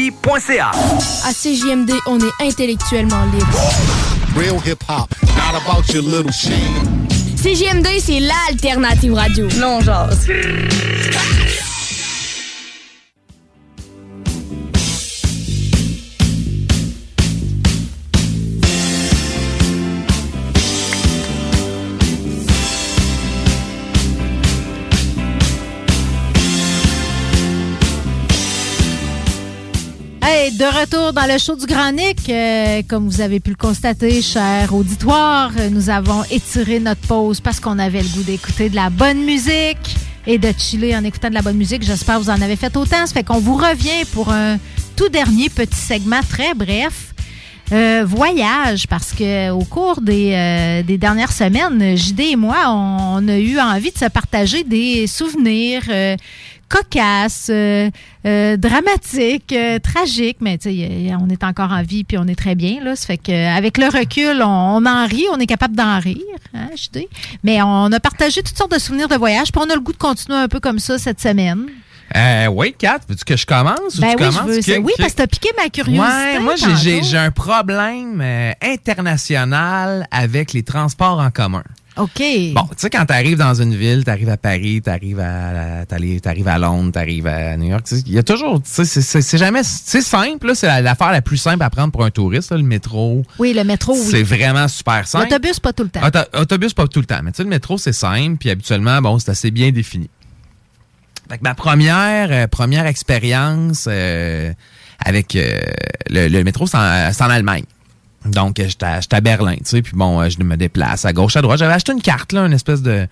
cégeplevy.ca 0.00 0.70
À 1.24 1.32
CJMD, 1.32 1.92
on 2.06 2.18
est 2.18 2.46
intellectuellement 2.48 3.24
libre. 3.32 3.46
Real 4.36 4.56
hip 4.66 4.82
hop, 4.88 5.10
not 5.36 5.60
about 5.60 5.92
your 5.92 6.02
little 6.02 6.32
shit. 6.32 6.52
CJMD, 7.36 7.86
c'est 8.00 8.20
l'alternative 8.20 9.14
radio. 9.14 9.48
Non, 9.58 9.80
genre. 9.80 10.08
De 30.30 30.80
retour 30.80 31.12
dans 31.12 31.26
le 31.26 31.38
show 31.38 31.56
du 31.56 31.66
Grand. 31.66 31.92
Euh, 32.28 32.82
comme 32.86 33.08
vous 33.08 33.20
avez 33.20 33.40
pu 33.40 33.50
le 33.50 33.56
constater, 33.56 34.22
cher 34.22 34.72
auditoire, 34.72 35.50
nous 35.72 35.90
avons 35.90 36.22
étiré 36.30 36.78
notre 36.78 37.00
pause 37.00 37.40
parce 37.40 37.58
qu'on 37.58 37.80
avait 37.80 38.00
le 38.00 38.08
goût 38.08 38.22
d'écouter 38.22 38.68
de 38.68 38.76
la 38.76 38.90
bonne 38.90 39.24
musique 39.24 39.96
et 40.28 40.38
de 40.38 40.52
chiller 40.56 40.94
en 40.94 41.02
écoutant 41.02 41.30
de 41.30 41.34
la 41.34 41.42
bonne 41.42 41.56
musique. 41.56 41.82
J'espère 41.82 42.18
que 42.18 42.22
vous 42.22 42.30
en 42.30 42.40
avez 42.40 42.54
fait 42.54 42.76
autant. 42.76 43.06
Ça 43.06 43.12
fait 43.12 43.24
qu'on 43.24 43.40
vous 43.40 43.56
revient 43.56 44.04
pour 44.12 44.30
un 44.30 44.58
tout 44.94 45.08
dernier 45.08 45.48
petit 45.48 45.80
segment 45.80 46.20
très 46.28 46.54
bref. 46.54 47.12
Euh, 47.72 48.04
voyage, 48.06 48.86
parce 48.86 49.12
que 49.12 49.50
au 49.50 49.64
cours 49.64 50.00
des, 50.00 50.32
euh, 50.34 50.96
dernières 50.96 51.32
semaines, 51.32 51.96
JD 51.96 52.20
et 52.20 52.36
moi, 52.36 52.66
on, 52.68 53.26
a 53.26 53.36
eu 53.36 53.58
envie 53.58 53.90
de 53.90 53.98
se 53.98 54.08
partager 54.08 54.62
des 54.62 55.08
souvenirs 55.08 55.82
cocasses, 56.70 57.48
euh, 57.50 57.90
euh, 58.26 58.56
dramatiques, 58.56 59.52
euh, 59.52 59.78
tragiques, 59.78 60.38
mais 60.40 60.56
tu 60.56 60.70
sais, 60.70 61.12
on 61.20 61.28
est 61.28 61.44
encore 61.44 61.72
en 61.72 61.82
vie 61.82 62.04
puis 62.04 62.16
on 62.16 62.26
est 62.26 62.34
très 62.34 62.54
bien 62.54 62.82
là. 62.82 62.96
Ça 62.96 63.06
fait 63.08 63.18
que 63.18 63.56
avec 63.56 63.76
le 63.76 63.86
recul, 63.86 64.40
on, 64.42 64.46
on 64.78 64.86
en 64.86 65.06
rit, 65.06 65.26
on 65.32 65.38
est 65.38 65.46
capable 65.46 65.76
d'en 65.76 65.98
rire, 65.98 66.16
hein, 66.54 66.68
JD. 66.76 67.06
Mais 67.44 67.60
on 67.62 67.90
a 67.92 68.00
partagé 68.00 68.42
toutes 68.42 68.56
sortes 68.56 68.72
de 68.72 68.78
souvenirs 68.78 69.08
de 69.08 69.16
voyage, 69.16 69.52
puis 69.52 69.60
on 69.64 69.68
a 69.70 69.74
le 69.74 69.80
goût 69.80 69.92
de 69.92 69.98
continuer 69.98 70.38
un 70.38 70.48
peu 70.48 70.60
comme 70.60 70.78
ça 70.78 70.96
cette 70.98 71.20
semaine. 71.20 71.66
Euh, 72.16 72.46
oui, 72.48 72.74
Kat, 72.76 72.98
veux-tu 73.08 73.24
que 73.24 73.36
je 73.36 73.46
commence 73.46 73.98
ou 73.98 74.00
Ben 74.00 74.16
tu 74.16 74.24
oui, 74.24 74.30
je 74.32 74.38
commences? 74.38 74.66
veux. 74.66 74.78
Oui, 74.78 74.92
parce 74.98 75.12
que 75.12 75.18
t'as 75.18 75.26
piqué 75.28 75.50
ma 75.56 75.68
curiosité. 75.68 76.02
Ouais, 76.02 76.40
moi, 76.40 76.54
j'ai- 76.56 77.16
un 77.16 77.30
problème 77.30 78.20
euh, 78.20 78.52
international 78.62 80.06
avec 80.10 80.52
les 80.52 80.62
transports 80.64 81.20
en 81.20 81.30
commun. 81.30 81.62
OK. 81.96 82.22
Bon, 82.54 82.62
tu 82.70 82.74
sais, 82.78 82.90
quand 82.90 83.04
tu 83.04 83.12
arrives 83.12 83.36
dans 83.36 83.54
une 83.60 83.74
ville, 83.74 84.04
tu 84.04 84.10
arrives 84.10 84.28
à 84.28 84.36
Paris, 84.36 84.80
tu 84.82 84.88
arrives 84.88 85.20
à, 85.20 85.84
t'arrives- 85.86 86.48
à 86.48 86.58
Londres, 86.58 86.92
tu 86.92 86.98
arrives 86.98 87.26
à 87.26 87.56
New 87.56 87.68
York, 87.68 87.84
il 88.06 88.12
y 88.12 88.18
a 88.18 88.22
toujours, 88.22 88.62
tu 88.62 88.84
sais, 88.84 88.84
c'est- 89.02 89.36
jamais, 89.38 89.62
c'est 89.64 90.00
simple, 90.00 90.52
c'est 90.54 90.66
la- 90.66 90.80
l'affaire 90.80 91.10
la 91.12 91.20
plus 91.20 91.36
simple 91.36 91.62
à 91.62 91.68
prendre 91.68 91.90
pour 91.92 92.04
un 92.04 92.10
touriste, 92.10 92.52
là, 92.52 92.56
le 92.56 92.62
métro. 92.62 93.22
Oui, 93.38 93.52
le 93.54 93.64
métro, 93.64 93.92
oui. 93.94 94.08
C'est 94.10 94.22
vraiment 94.22 94.68
super 94.68 95.06
simple. 95.06 95.24
L'autobus, 95.30 95.58
pas 95.60 95.72
tout 95.72 95.82
le 95.82 95.88
temps. 95.90 96.06
Auto- 96.06 96.38
autobus, 96.40 96.72
pas 96.74 96.86
tout 96.86 97.00
le 97.00 97.06
temps. 97.06 97.20
Mais 97.22 97.32
tu 97.32 97.38
sais, 97.38 97.42
le 97.42 97.48
métro, 97.50 97.76
c'est 97.76 97.92
simple. 97.92 98.36
Puis 98.38 98.50
habituellement, 98.50 99.02
bon, 99.02 99.18
c'est 99.18 99.30
assez 99.32 99.50
bien 99.50 99.70
défini. 99.72 100.08
Fait 101.28 101.38
que 101.38 101.42
ma 101.44 101.54
première, 101.54 102.28
euh, 102.30 102.46
première 102.46 102.86
expérience 102.86 103.86
euh, 103.88 104.52
avec 105.04 105.36
euh, 105.36 105.60
le, 106.08 106.28
le 106.28 106.44
métro, 106.44 106.66
c'est 106.66 106.76
en, 106.76 107.12
c'est 107.12 107.22
en 107.22 107.30
Allemagne. 107.30 107.64
Donc, 108.26 108.60
euh, 108.60 108.66
j'étais 108.68 109.16
à, 109.16 109.20
Berlin, 109.22 109.54
tu 109.56 109.60
sais, 109.64 109.82
puis 109.82 109.92
bon, 109.94 110.20
euh, 110.20 110.28
je 110.28 110.38
me 110.44 110.56
déplace 110.56 111.04
à 111.06 111.12
gauche, 111.14 111.36
à 111.36 111.42
droite. 111.42 111.58
J'avais 111.58 111.72
acheté 111.72 111.92
une 111.92 112.02
carte, 112.02 112.32
là, 112.32 112.44
une 112.46 112.52
espèce 112.52 112.82
de, 112.82 113.06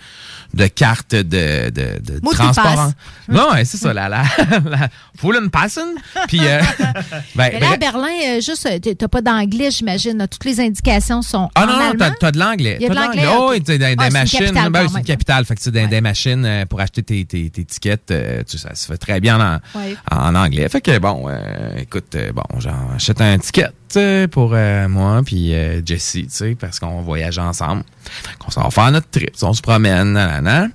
de 0.52 0.66
carte 0.66 1.14
de, 1.14 1.70
de, 1.70 2.20
transport. 2.30 2.78
en- 2.78 2.92
Non, 3.32 3.52
ouais, 3.52 3.64
c'est 3.64 3.78
ça, 3.78 3.94
la, 3.94 4.08
la, 4.10 4.22
la 4.70 4.88
Fullenpassen. 5.18 5.88
Puis, 6.28 6.40
euh, 6.42 6.60
ben, 7.34 7.50
Mais 7.54 7.60
là, 7.60 7.72
à. 7.72 7.76
Berlin, 7.78 8.40
juste, 8.44 8.68
t'as 8.98 9.08
pas 9.08 9.22
d'anglais, 9.22 9.70
j'imagine. 9.70 10.26
Toutes 10.30 10.44
les 10.44 10.60
indications 10.60 11.22
sont 11.22 11.48
Ah 11.54 11.64
en 11.64 11.66
non, 11.66 11.78
non, 11.98 12.10
t'as, 12.20 12.30
de 12.30 12.38
l'anglais. 12.38 12.76
Il 12.80 12.82
y 12.82 12.86
a 12.86 12.90
de 12.90 12.94
l'anglais, 12.94 13.24
Oh, 13.28 13.44
ok. 13.46 13.50
oui, 13.52 13.62
t'as 13.62 13.78
des, 13.78 13.78
des 13.78 13.94
Ah, 13.98 14.02
c'est 14.02 14.08
une 14.08 14.12
machines. 14.52 14.70
ben, 14.70 14.80
c'est 14.82 14.86
une 14.88 14.92
même. 14.94 15.04
capitale. 15.04 15.44
Fait 15.46 15.54
que 15.54 15.60
tu 15.60 15.64
sais, 15.64 15.70
des, 15.70 15.86
des 15.86 16.00
machines 16.02 16.64
pour 16.68 16.80
acheter 16.80 17.02
tes, 17.02 17.24
tes, 17.24 17.48
tes 17.50 17.64
tickets, 17.64 18.10
euh, 18.10 18.42
tu 18.46 18.58
sais, 18.58 18.68
ça 18.68 18.74
se 18.74 18.86
fait 18.86 18.98
très 18.98 19.20
bien 19.20 19.40
en, 19.40 19.78
Ouais. 19.78 19.96
en 20.10 20.34
anglais. 20.34 20.68
Fait 20.68 20.80
que 20.82 20.98
bon, 20.98 21.24
euh, 21.28 21.38
écoute, 21.78 22.14
bon, 22.34 22.42
j'achète 22.60 23.20
un 23.22 23.38
ticket 23.38 23.68
pour 24.30 24.50
euh, 24.54 24.86
moi 24.98 25.22
puis 25.24 25.54
euh, 25.54 25.80
Jessie, 25.84 26.24
tu 26.24 26.30
sais, 26.34 26.54
parce 26.54 26.78
qu'on 26.80 27.00
voyage 27.02 27.38
ensemble. 27.38 27.84
Qu'on 28.38 28.50
s'en 28.50 28.62
va 28.62 28.70
faire 28.70 28.90
notre 28.90 29.08
trip, 29.10 29.30
on 29.42 29.52
se 29.52 29.60
promène, 29.62 30.12
nanana. 30.12 30.68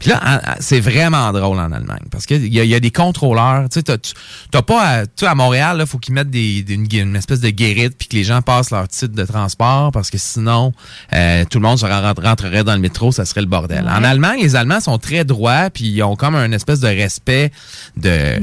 Puis 0.00 0.10
là, 0.10 0.40
c'est 0.60 0.80
vraiment 0.80 1.32
drôle 1.32 1.58
en 1.58 1.70
Allemagne 1.70 2.02
parce 2.10 2.26
qu'il 2.26 2.44
y, 2.44 2.58
y 2.66 2.74
a 2.74 2.80
des 2.80 2.90
contrôleurs. 2.90 3.68
Tu 3.70 3.80
sais, 3.80 3.82
t'as- 3.82 4.62
pas 4.62 4.80
à, 4.82 5.06
tu 5.06 5.24
à 5.24 5.34
Montréal, 5.34 5.78
il 5.80 5.86
faut 5.86 5.98
qu'ils 5.98 6.14
mettent 6.14 6.30
des, 6.30 6.62
des- 6.62 6.74
une, 6.98 7.14
espèce 7.16 7.40
de 7.40 7.48
guérite 7.50 7.94
puis 7.96 8.08
que 8.08 8.16
les 8.16 8.24
gens 8.24 8.42
passent 8.42 8.70
leur 8.70 8.88
titre 8.88 9.14
de 9.14 9.24
transport 9.24 9.92
parce 9.92 10.10
que 10.10 10.18
sinon, 10.18 10.72
euh, 11.12 11.44
tout 11.48 11.58
le 11.58 11.62
monde 11.66 11.78
se 11.78 11.86
ren- 11.86 12.12
rentrerait 12.20 12.64
dans 12.64 12.74
le 12.74 12.80
métro, 12.80 13.12
ça 13.12 13.24
serait 13.24 13.40
le 13.42 13.46
bordel. 13.46 13.88
En 13.88 14.02
Allemagne, 14.04 14.40
les 14.42 14.56
Allemands 14.56 14.80
sont 14.80 14.98
très 14.98 15.24
droits 15.24 15.70
puis 15.70 15.84
ils 15.84 16.02
ont 16.02 16.16
comme 16.16 16.34
un 16.34 16.50
espèce 16.52 16.80
de 16.80 16.88
respect 16.88 17.52
de 17.96 18.38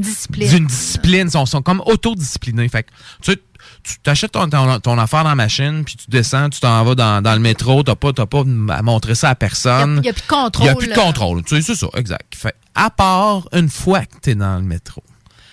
d'une 0.49 0.67
discipline. 0.67 1.27
Ils 1.27 1.31
sont, 1.31 1.45
sont 1.45 1.61
comme 1.61 1.81
autodisciplinés. 1.85 2.69
Fait 2.69 2.83
que, 2.83 2.89
tu 3.21 3.33
sais, 3.33 3.39
tu 3.83 3.97
t'achètes 3.99 4.31
ton, 4.31 4.49
ton, 4.49 4.79
ton 4.79 4.97
affaire 4.97 5.23
dans 5.23 5.29
la 5.29 5.35
machine, 5.35 5.83
puis 5.83 5.95
tu 5.95 6.09
descends, 6.09 6.49
tu 6.49 6.59
t'en 6.59 6.83
vas 6.83 6.95
dans, 6.95 7.21
dans 7.21 7.33
le 7.33 7.39
métro, 7.39 7.83
t'as 7.83 7.95
pas, 7.95 8.13
pas 8.13 8.43
à 8.69 8.81
montrer 8.81 9.15
ça 9.15 9.29
à 9.29 9.35
personne. 9.35 9.99
Il 10.03 10.07
y 10.07 10.09
a 10.09 10.13
plus 10.13 10.21
de 10.21 10.27
contrôle, 10.27 10.65
Il 10.65 10.67
y 10.67 10.69
a 10.69 10.75
plus 10.75 10.87
de 10.87 10.93
contrôle. 10.93 11.43
Tu 11.43 11.55
sais, 11.55 11.61
c'est 11.61 11.75
ça, 11.75 11.87
exact. 11.95 12.35
Fait, 12.35 12.55
à 12.75 12.89
part 12.89 13.47
une 13.53 13.69
fois 13.69 14.05
que 14.05 14.17
t'es 14.21 14.35
dans 14.35 14.55
le 14.55 14.63
métro. 14.63 15.03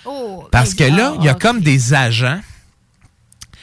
Oh, 0.05 0.47
Parce 0.53 0.75
que 0.75 0.85
ben, 0.85 0.97
là, 0.97 1.15
il 1.19 1.25
y 1.25 1.29
a 1.29 1.33
ah, 1.33 1.35
comme 1.35 1.61
des 1.61 1.95
agents 1.95 2.41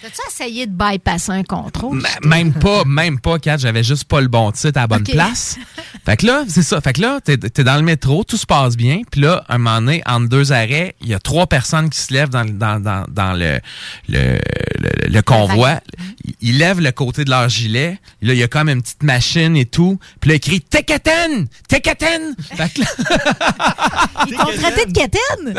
T'as-tu 0.04 0.18
essayé 0.30 0.68
de 0.68 0.74
bypasser 0.74 1.32
un 1.32 1.44
contrôle? 1.44 1.98
M- 2.00 2.30
Même 2.30 2.52
pas, 2.54 2.84
même 2.86 3.22
pas, 3.22 3.40
Kat, 3.40 3.56
j'avais 3.58 3.84
juste 3.86 4.04
pas 4.04 4.20
le 4.20 4.28
bon 4.28 4.52
titre 4.52 4.78
à 4.78 4.82
la 4.82 4.88
bonne 4.88 5.04
place. 5.04 5.58
Fait 6.06 6.18
que 6.18 6.26
là, 6.26 6.44
c'est 6.50 6.62
ça. 6.62 6.82
Fait 6.82 6.92
que 6.92 7.00
là, 7.00 7.20
t'es 7.24 7.36
es 7.42 7.64
dans 7.64 7.78
le 7.78 7.84
métro, 7.84 8.26
tout 8.26 8.36
se 8.36 8.46
passe 8.46 8.76
bien. 8.76 9.04
Puis 9.10 9.22
là, 9.22 9.46
un 9.48 9.58
moment 9.60 9.80
donné, 9.80 10.02
entre 10.06 10.28
deux 10.28 10.52
arrêts, 10.52 10.94
il 11.00 11.08
y 11.08 11.14
a 11.14 11.20
trois 11.20 11.48
personnes 11.48 11.90
qui 11.90 12.00
se 12.02 12.14
lèvent 12.14 12.28
dans, 12.32 12.44
le- 12.44 12.50
dans, 12.50 12.82
dans, 12.82 13.06
dans 13.08 13.32
le, 13.32 13.62
le, 14.10 14.40
le, 14.82 15.08
le 15.10 15.22
convoi. 15.22 15.80
Ils, 16.26 16.34
ils 16.42 16.58
lèvent 16.58 16.82
le 16.82 16.92
côté 16.92 17.24
de 17.24 17.30
leur 17.30 17.48
gilet. 17.48 17.98
Là, 18.22 18.34
il 18.34 18.40
y 18.40 18.44
a 18.44 18.50
comme 18.50 18.68
une 18.68 18.82
petite 18.82 19.04
machine 19.04 19.56
et 19.56 19.66
tout. 19.66 19.98
Puis 20.20 20.32
là, 20.32 20.36
il 20.36 20.40
crie 20.42 20.60
«Teketen! 20.70 21.48
Teketen!» 21.70 22.36
Fait 22.58 22.74
que 22.74 22.82
là, 22.82 22.88
Ils 24.28 24.36
t'ont 24.36 24.46
traité 24.62 24.86
de 24.86 24.92
quétaine? 24.92 25.54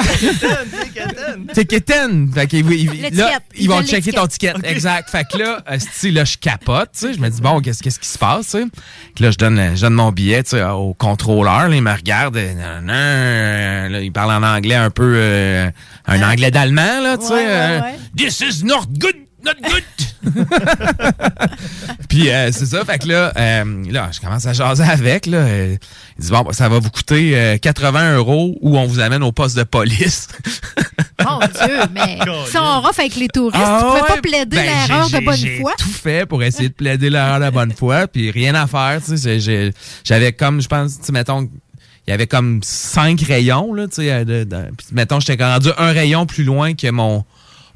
Teketen! 1.55 2.31
Fait 2.33 2.47
que, 2.47 2.57
ils- 2.57 2.95
ils- 2.95 3.16
là, 3.16 3.39
Ils 3.57 3.62
ils 3.65 3.69
vont 3.69 3.83
checker 3.83 4.12
ton 4.12 4.27
Exact. 4.65 5.11
Fait 5.11 5.27
que 5.31 5.39
là, 5.39 5.62
esti, 5.70 6.11
là, 6.11 6.24
je 6.24 6.36
capote, 6.36 6.90
tu 6.93 7.01
sais. 7.01 7.15
Je 7.15 7.20
me 7.20 7.28
dis, 7.28 7.40
bon, 7.40 7.61
qu'est-ce 7.61 7.82
qu'est-ce 7.82 7.98
qui 8.01 8.09
se 8.09 8.19
passe, 8.19 8.51
tu 8.51 8.59
sais? 8.62 8.65
Puis 9.15 9.24
là, 9.24 9.31
je 9.31 9.36
donne, 9.39 9.77
je 9.77 9.81
donne 9.81 9.94
mon 9.94 10.12
billet, 10.12 10.43
tu 10.43 10.51
sais, 10.51 10.62
au 10.65 10.94
contrôleur. 10.94 11.69
Là, 11.69 11.74
il 11.74 11.82
me 11.82 11.93
regarde. 11.93 12.36
euh, 12.36 13.89
là, 13.89 14.01
il 14.01 14.12
parle 14.12 14.32
en 14.32 14.47
anglais 14.47 14.74
un 14.74 14.90
peu, 14.90 15.15
euh, 15.16 15.70
un 16.06 16.23
anglais 16.23 16.51
d'allemand, 16.51 17.01
là, 17.02 17.16
tu 17.19 17.27
sais. 17.27 17.32
Ouais, 17.35 17.40
ouais, 17.40 17.47
euh, 17.48 17.81
ouais. 17.81 17.94
This 18.16 18.40
is 18.40 18.65
not 18.65 18.85
good! 18.98 19.24
Not 19.45 19.53
good! 19.62 19.83
Puis 22.09 22.31
euh, 22.31 22.51
c'est 22.53 22.66
ça, 22.66 22.85
fait 22.85 22.99
que 22.99 23.09
là, 23.09 23.33
euh, 23.37 23.85
là, 23.91 24.11
je 24.12 24.21
commence 24.21 24.47
à 24.47 24.53
jaser 24.53 24.85
avec. 24.85 25.27
Là, 25.27 25.39
euh, 25.39 25.77
il 26.19 26.25
dit 26.25 26.31
bon, 26.31 26.47
ça 26.53 26.69
va 26.69 26.79
vous 26.79 26.91
coûter 26.91 27.37
euh, 27.37 27.57
80 27.59 28.16
euros 28.16 28.57
ou 28.61 28.79
on 28.79 28.87
vous 28.87 29.01
amène 29.01 29.23
au 29.23 29.33
poste 29.33 29.57
de 29.57 29.65
police. 29.65 30.29
Mon 31.25 31.39
Dieu, 31.39 31.79
mais 31.93 32.19
si 32.51 32.57
on 32.59 32.81
rough 32.81 32.99
avec 32.99 33.16
les 33.16 33.29
touristes, 33.29 33.57
Ah 33.62 33.79
tu 33.81 33.87
pouvais 33.87 34.01
ouais, 34.03 34.09
pas 34.09 34.21
plaider 34.23 34.57
ben, 34.57 34.65
l'erreur 34.89 35.09
j'ai- 35.09 35.21
de 35.21 35.25
bonne 35.25 35.37
j'ai 35.37 35.61
foi? 35.61 35.73
tout 35.79 35.89
fait 35.89 36.27
pour 36.27 36.43
essayer 36.43 36.69
de 36.69 36.75
plaider 36.75 37.11
l'erreur 37.11 37.41
de 37.41 37.51
bonne 37.51 37.73
foi, 37.73 38.07
puis 38.07 38.31
rien 38.31 38.55
à 38.55 38.66
faire. 38.66 39.01
Tu 39.05 39.16
sais, 39.16 39.39
j'ai- 39.39 39.41
j'ai- 39.41 39.73
j'avais 40.05 40.33
comme, 40.33 40.61
je 40.61 40.69
pense, 40.69 40.99
tu 40.99 41.05
sais, 41.07 41.12
mettons, 41.12 41.49
il 42.07 42.11
y 42.11 42.12
avait 42.12 42.27
comme 42.27 42.61
cinq 42.62 43.23
rayons 43.23 43.73
là, 43.73 43.87
tu 43.89 43.97
sais, 43.97 44.25
de- 44.25 44.45
de- 44.45 44.65
puis 44.77 44.87
mettons, 44.93 45.21
j'étais 45.21 45.43
rendu 45.43 45.71
un 45.79 45.93
rayon 45.93 46.27
plus 46.27 46.45
loin 46.45 46.75
que 46.75 46.91
mon 46.91 47.25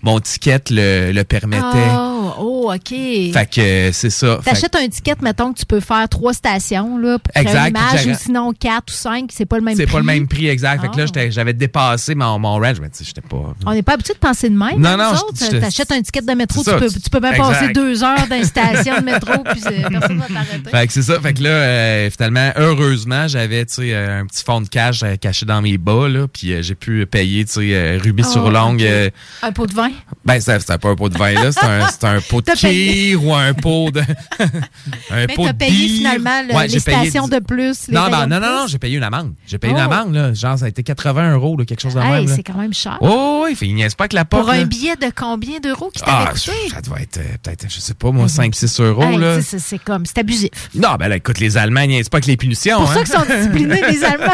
mon 0.03 0.20
ticket 0.20 0.61
le, 0.70 1.12
le 1.12 1.25
permettait. 1.25 1.65
Oh, 1.95 2.33
oh, 2.39 2.73
OK. 2.75 2.89
Fait 2.91 3.51
que 3.51 3.61
euh, 3.61 3.91
c'est 3.93 4.11
ça. 4.11 4.39
Que- 4.41 4.45
T'achètes 4.45 4.77
un 4.77 4.87
ticket, 4.89 5.15
mettons 5.23 5.53
que 5.53 5.59
tu 5.59 5.66
peux 5.66 5.81
faire 5.81 6.09
trois 6.09 6.33
stations 6.35 6.99
là, 6.99 7.19
pour 7.19 7.35
Exact, 7.37 7.69
image, 7.70 8.07
ou 8.07 8.15
sinon 8.15 8.53
quatre 8.53 8.93
ou 8.93 8.95
cinq, 8.97 9.31
c'est 9.33 9.47
pas 9.47 9.57
le 9.57 9.62
même 9.62 9.77
c'est 9.77 9.85
prix. 9.87 9.93
pas 9.93 9.99
le 9.99 10.05
même 10.05 10.29
prix 10.29 10.49
exact. 10.49 10.83
Fait 10.83 10.89
que 10.89 10.97
là, 10.99 11.07
Ah. 11.15 11.31
j'avais 11.31 11.53
dépassé 11.53 12.15
mon, 12.15 12.39
mon 12.39 12.55
range, 12.59 12.81
mais 12.81 12.91
tu 12.91 12.99
sais, 12.99 13.05
j'étais 13.07 13.20
pas. 13.23 13.55
On 13.66 13.73
n'est 13.73 13.83
pas 13.83 13.95
habitué 13.95 14.15
de 14.15 14.19
penser 14.19 14.49
de 14.51 14.57
même. 14.57 14.79
Non, 14.79 14.91
hein, 14.91 15.12
non, 15.15 15.59
T'achètes 15.61 15.91
un 15.93 16.03
ticket 16.03 16.20
de 16.23 16.33
métro, 16.33 16.62
c'est 16.62 16.73
tu 16.75 16.79
peux, 16.79 16.89
tu 16.89 17.11
peux 17.11 17.20
même 17.20 17.37
passer 17.37 17.73
deux 17.73 18.03
heures 18.05 18.27
dans 18.29 18.37
une 18.37 18.45
station 18.45 18.99
de 19.01 19.05
métro, 19.05 19.33
puis 19.51 19.61
c'est- 19.61 19.89
personne 19.91 20.19
va 20.19 20.27
t'arrêter. 20.35 20.70
Fait 20.70 20.87
que 20.87 20.93
c'est 20.93 21.03
ça. 21.03 21.19
Fait 21.20 21.35
que 21.35 21.43
là, 21.43 21.51
euh, 21.51 22.11
finalement, 22.11 22.51
heureusement, 22.57 23.27
j'avais, 23.29 23.65
tu 23.66 23.75
sais, 23.75 23.95
euh, 23.95 24.20
un 24.20 24.27
petit 24.27 24.45
fond 24.45 24.61
de 24.61 24.69
cash 24.69 25.03
euh, 25.03 25.16
caché 25.16 25.45
dans 25.47 25.61
mes 25.62 25.79
bas, 25.79 26.09
là, 26.09 26.27
puis 26.29 26.53
euh, 26.53 26.62
j'ai 26.62 26.75
pu 26.75 27.05
payer, 27.07 27.45
tu 27.45 27.53
sais, 27.53 27.61
euh, 27.75 27.99
rubis 28.03 28.25
Oh, 28.29 28.33
sur 28.33 28.51
longue. 28.51 28.81
ok. 28.81 28.87
euh, 28.87 29.11
Un 29.43 29.53
pot 29.53 29.66
de 29.66 29.75
vin. 29.75 29.88
Ben, 30.24 30.40
c'est 30.40 30.59
c'était 30.60 30.78
pas 30.78 30.89
un 30.90 30.94
pot 30.97 31.09
de 31.09 31.19
vin, 31.19 31.32
là, 31.32 31.51
c'est 31.52 32.05
un, 32.05 32.16
un 32.16 32.20
pot 32.20 32.40
de 32.47 32.52
kir 32.52 33.24
ou 33.24 33.35
un 33.35 33.55
pot 33.55 33.90
de... 33.90 34.01
un 35.10 35.27
Mais 35.27 35.35
pot 35.35 35.47
de 35.47 35.52
payé 35.52 35.70
bière. 35.70 35.97
finalement 36.12 36.43
le- 36.48 36.55
Ouais, 36.55 36.66
les 36.69 36.81
payé 36.81 36.97
stations 37.10 37.28
de 37.28 37.39
plus. 37.39 37.89
les 37.89 37.94
Non, 37.94 38.09
ben, 38.10 38.27
non, 38.27 38.40
non, 38.40 38.51
non, 38.60 38.66
j'ai 38.66 38.78
payé 38.78 38.97
une 38.97 39.02
amende. 39.02 39.32
J'ai 39.47 39.59
payé 39.59 39.73
une 39.73 39.78
Oh. 39.78 39.82
amende, 39.93 40.15
là. 40.15 40.32
Genre, 40.35 40.59
ça 40.59 40.65
a 40.65 40.69
été 40.69 40.82
80 40.82 41.32
euros, 41.35 41.56
là, 41.56 41.65
quelque 41.65 41.81
chose 41.81 41.94
de 41.94 42.01
Hey, 42.01 42.27
même. 42.27 42.28
c'est 42.28 42.43
quand 42.43 42.59
même 42.59 42.74
cher. 42.74 42.98
Oh, 43.01 43.44
oui, 43.47 43.56
il 43.62 43.74
niaise 43.74 43.94
pas 43.94 44.05
avec 44.05 44.12
la 44.12 44.24
porte. 44.24 44.43
Pour 44.44 44.51
un 44.52 44.65
billet 44.65 44.97
de 44.97 45.10
combien 45.15 45.60
d'euros 45.60 45.90
qui 45.94 46.01
t'avait 46.02 46.27
Ah, 46.28 46.32
coûté? 46.32 46.52
ça 46.73 46.81
doit 46.81 47.01
être 47.01 47.19
euh, 47.19 47.23
peut-être, 47.43 47.66
je 47.69 47.81
sais 47.81 47.94
pas, 47.94 48.10
moi, 48.10 48.27
5-6 48.28 48.81
euros, 48.82 49.02
Hey, 49.02 49.16
là. 49.19 49.39
c'est 49.43 49.78
comme, 49.78 50.05
c'est 50.06 50.19
abusif. 50.19 50.51
Non, 50.74 50.94
ben 50.98 51.09
là, 51.09 51.16
écoute, 51.16 51.39
les 51.39 51.56
Allemands 51.56 51.86
niaisent 51.86 52.09
pas 52.09 52.16
avec 52.19 52.27
les 52.27 52.36
punitions. 52.36 52.78
C'est 52.78 52.82
pour 52.82 52.90
hein. 52.90 53.05
ça 53.05 53.24
qu'ils 53.24 53.31
sont 53.31 53.36
disciplinés, 53.36 53.81
les 53.90 54.05
Allemands. 54.05 54.32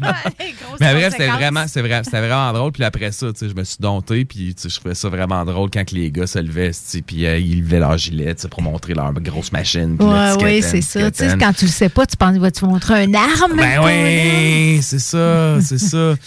Mais 0.80 0.94
bref, 0.94 1.10
c'était 1.12 1.28
vraiment, 1.28 1.66
c'était 1.66 1.82
vrai, 1.82 2.02
c'était 2.04 2.20
vraiment 2.20 2.52
drôle. 2.52 2.72
Puis 2.72 2.84
après 2.84 3.12
ça, 3.12 3.32
tu 3.32 3.38
sais, 3.38 3.48
je 3.48 3.54
me 3.54 3.64
suis 3.64 3.76
dompté. 3.80 4.24
Puis 4.24 4.54
tu 4.54 4.62
sais, 4.62 4.68
je 4.68 4.80
trouvais 4.90 4.94
ça 4.94 5.24
vraiment 5.24 5.44
drôle 5.44 5.70
quand 5.70 5.90
les 5.92 6.10
gars 6.10 6.26
se 6.26 6.38
levaient, 6.38 6.72
puis 7.06 7.26
euh, 7.26 7.38
ils 7.38 7.60
levaient 7.60 7.78
leur 7.78 7.96
gilet, 7.96 8.34
pour 8.50 8.62
montrer 8.62 8.94
leur 8.94 9.12
grosse 9.14 9.52
machine. 9.52 9.96
Ouais, 10.00 10.32
oui, 10.42 10.62
c'est 10.62 10.82
ça. 10.82 11.10
quand 11.38 11.52
tu 11.52 11.66
le 11.66 11.70
sais 11.70 11.88
pas, 11.88 12.06
tu 12.06 12.16
penses, 12.16 12.36
vas-tu 12.36 12.64
montrer 12.64 13.04
un 13.04 13.14
arme? 13.14 13.56
Ben 13.56 13.80
oui, 13.84 14.82
c'est 14.82 14.98
ça, 14.98 15.60
c'est 15.60 15.78
ça. 15.78 16.14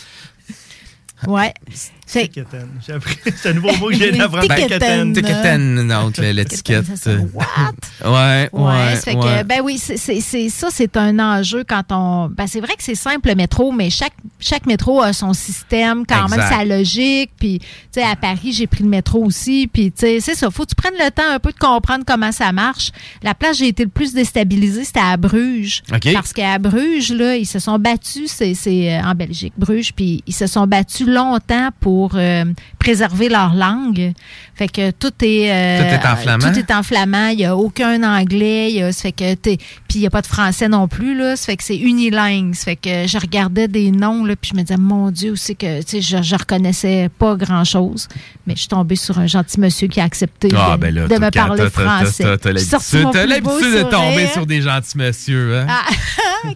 Ouais. 1.26 1.54
C'est 2.06 2.28
Ticketen. 2.28 2.68
J'ai 2.86 2.94
appris. 2.94 3.16
C'est 3.36 3.50
un 3.50 3.54
nouveau 3.54 3.74
mot 3.78 3.88
que 3.90 3.96
j'ai 3.96 4.12
d'apprendre. 4.12 4.44
Ticketen. 4.56 5.14
Ticketen, 5.14 5.88
donc 5.88 6.18
le- 6.18 6.32
l'étiquette. 6.32 6.86
Ouais, 8.06 8.06
ouais, 8.06 8.50
Ouais, 8.52 8.96
ça 8.96 9.02
fait 9.02 9.16
ouais. 9.16 9.42
que, 9.42 9.44
ben 9.44 9.62
oui, 9.64 9.78
c'est 9.78 9.98
ça, 10.50 10.68
c'est 10.72 10.98
un 10.98 11.20
enjeu 11.20 11.64
quand 11.68 11.84
on. 11.92 12.30
Ben, 12.30 12.48
c'est 12.48 12.60
vrai 12.60 12.74
que 12.76 12.84
c'est 12.84 12.96
simple 12.96 13.30
le 13.30 13.36
métro, 13.36 13.72
mais 13.72 13.90
chaque, 13.90 14.14
chaque 14.40 14.66
métro 14.66 15.02
a 15.02 15.14
son 15.14 15.34
système, 15.34 16.06
quand 16.06 16.28
même 16.30 16.40
sa 16.42 16.66
logique. 16.66 17.32
Puis, 17.40 17.60
tu 17.60 17.66
sais, 17.92 18.04
à 18.04 18.16
Paris, 18.16 18.52
j'ai 18.54 18.68
pris 18.68 18.84
le 18.84 18.90
métro 18.90 19.24
aussi. 19.24 19.68
Puis, 19.72 19.92
tu 19.92 20.02
sais, 20.02 20.20
c'est 20.20 20.36
ça. 20.36 20.50
Faut 20.52 20.64
que 20.64 20.70
tu 20.70 20.76
prennes 20.76 20.94
le 21.00 21.10
temps 21.12 21.30
un 21.32 21.40
peu 21.40 21.52
de 21.52 21.58
comprendre 21.58 22.04
comment 22.06 22.32
ça 22.32 22.52
marche. 22.52 22.92
La 23.24 23.34
place, 23.34 23.58
j'ai 23.58 23.68
été 23.70 23.84
le 23.84 23.90
plus 23.90 24.14
déstabilisée, 24.14 24.84
c'était 24.84 25.00
à 25.00 25.16
Bruges. 25.18 25.82
OK. 25.94 26.12
Parce 26.14 26.34
qu'à 26.34 26.60
Bruges, 26.60 27.12
là, 27.14 27.36
ils 27.38 27.46
se 27.46 27.60
sont 27.60 27.80
battus, 27.80 28.32
c'est 28.32 28.54
c'est, 28.54 28.94
euh, 28.94 29.02
en 29.04 29.16
Belgique, 29.16 29.54
Bruges, 29.58 29.94
puis 29.96 30.24
ils 30.28 30.34
se 30.34 30.48
sont 30.48 30.68
battus 30.68 31.08
longtemps 31.08 31.70
pour 31.80 31.93
euh, 32.16 32.46
préserver 32.80 33.30
leur 33.30 33.54
langue. 33.54 34.14
Fait 34.64 34.70
que 34.70 34.92
tout 34.92 35.12
est 35.22 35.52
euh, 35.52 35.80
Tout 35.80 35.94
est 35.94 36.08
en 36.10 36.16
flamand? 36.16 36.52
Tout 36.54 36.58
est 36.60 36.72
en 36.72 36.84
flamand. 36.84 37.28
Il 37.28 37.38
n'y 37.38 37.46
a 37.46 37.58
aucun 37.58 38.02
anglais. 38.04 38.70
Il 38.72 38.78
y 38.78 38.82
a, 38.82 38.94
ça 38.94 39.02
fait 39.02 39.12
que 39.12 39.34
t'es- 39.34 39.58
puis 39.58 39.96
il 39.98 40.00
n'y 40.00 40.08
a 40.08 40.10
pas 40.10 40.22
de 40.22 40.28
français 40.28 40.70
non 40.70 40.88
plus 40.88 41.18
là. 41.18 41.36
Ça 41.36 41.48
fait 41.48 41.58
que 41.58 41.66
c'est 41.66 41.76
unilingue. 41.76 42.56
Ça 42.56 42.64
fait 42.64 42.76
que 42.78 43.06
je 43.06 43.18
regardais 43.18 43.68
des 43.68 43.92
noms 43.92 44.24
là, 44.24 44.36
puis 44.38 44.52
je 44.54 44.58
me 44.58 44.62
disais 44.64 44.78
mon 44.78 45.12
Dieu, 45.12 45.34
c'est 45.36 45.56
que 45.56 45.82
je, 45.82 46.00
je 46.22 46.36
reconnaissais 46.38 47.10
pas 47.20 47.36
grand 47.36 47.66
chose. 47.66 48.08
Mais 48.48 48.54
je 48.56 48.60
suis 48.60 48.68
tombée 48.70 48.96
sur 48.96 49.20
un 49.20 49.28
gentil 49.28 49.60
monsieur 49.60 49.90
qui 49.90 50.00
a 50.00 50.06
accepté 50.06 50.48
Ah, 50.56 50.78
de, 50.78 50.82
ben 50.82 50.96
là, 50.96 51.02
de 51.04 51.08
t'as- 51.10 51.20
me 51.20 51.30
parler 51.30 51.70
français. 51.70 52.24
t'as- 52.38 53.26
l'habitude 53.26 53.74
de 53.74 53.84
tomber 53.90 54.28
sur 54.28 54.46
des 54.46 54.62
gentils 54.62 54.98
monsieur, 54.98 55.58
hein? 55.58 55.66
Ah. 55.70 55.84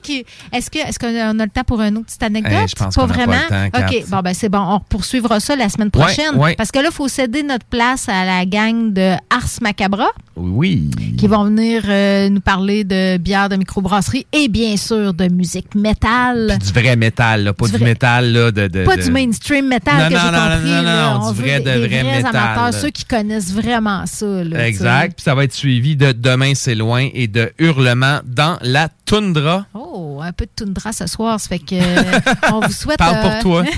Est-ce 0.54 0.70
que 0.70 0.80
est-ce 0.80 1.00
qu'on 1.00 1.08
a 1.40 1.46
le 1.46 1.50
temps 1.50 1.64
pour 1.66 1.82
une 1.82 1.96
autre 1.98 2.08
petite 2.08 2.22
anecdote? 2.24 2.68
Je 2.70 2.76
pense 2.76 2.94
pas 2.96 3.06
vraiment? 3.06 3.34
le 3.50 3.70
temps, 3.72 3.80
Kat. 3.80 3.88
OK. 3.90 4.04
Bon, 4.10 4.20
ben 4.20 4.34
c'est 4.34 4.50
bon. 4.50 4.60
On 4.60 4.80
poursuivra 4.82 5.40
ça 5.40 5.56
la 5.56 5.70
semaine 5.70 5.92
prochaine. 5.92 6.36
Ouais, 6.36 6.42
ouais. 6.44 6.56
Parce 6.56 6.72
que 6.72 6.80
là, 6.80 6.90
il 6.92 6.94
faut 6.94 7.08
céder 7.08 7.42
notre 7.42 7.66
place 7.66 7.97
à 8.07 8.26
la 8.26 8.45
gang 8.45 8.94
de 8.94 9.14
Ars 9.30 9.48
Macabra 9.61 10.07
Oui. 10.36 10.90
qui 11.18 11.28
vont 11.28 11.45
venir 11.45 11.84
euh, 11.88 12.30
nous 12.30 12.40
parler 12.41 12.84
de 12.84 13.18
bières 13.18 13.49
de 13.49 13.56
microbrasserie 13.56 14.26
et 14.34 14.48
bien 14.48 14.78
sûr 14.78 15.14
de 15.14 15.28
musique 15.30 15.74
métal. 15.76 16.57
Du 16.64 16.72
vrai 16.74 16.95
métal, 16.95 17.44
là, 17.45 17.53
pas 17.53 17.65
Du 17.65 17.72
du, 17.74 17.78
vrai- 17.78 17.86
métal 17.86 18.32
là, 18.32 18.52
de, 18.52 18.68
de- 18.68 18.84
Pas 18.86 18.98
de- 18.98 19.02
du 19.03 19.11
mainstream 19.11 19.68
métal 19.68 19.95
Non, 19.98 20.03
que 20.10 20.22
j'ai 20.22 20.28
compris. 20.28 20.69
non, 20.72 20.78
non, 20.78 20.84
là. 20.84 21.19
On 21.22 21.32
du 21.32 21.41
vrai- 21.41 21.60
de 21.60 21.69
vrai 21.72 21.88
vrais 21.88 22.03
métal, 22.18 22.36
amateurs, 22.36 22.74
ceux 22.82 22.90
qui 22.90 23.06
connaissent 23.06 23.52
vraiment 23.53 24.06
ça. 24.06 24.26
là, 24.44 24.68
Exact. 24.68 25.15
Puis 25.15 25.24
ça 25.24 25.34
va 25.36 25.44
être 25.44 25.53
suivi 25.53 25.95
de 25.95 26.11
Demain 26.11 26.53
c'est 26.56 26.76
loin 26.76 27.07
et 27.14 27.28
de 27.28 27.52
Hurlement 27.60 28.19
dans 28.26 28.57
la 28.61 28.90
toundra. 29.06 29.65
Oh, 29.74 30.19
un 30.22 30.32
peu 30.34 30.45
de 30.45 30.52
toundra 30.65 30.91
ce 30.91 31.07
soir, 31.07 31.40
ça 31.40 31.48
fait 31.49 31.60
que 31.60 31.76
euh, 31.76 32.19
on 32.53 32.60
vous 32.60 32.72
souhaite. 32.74 32.98
Parle 32.98 33.40
pour 33.41 33.57
euh, 33.57 33.64
toi. 33.64 33.64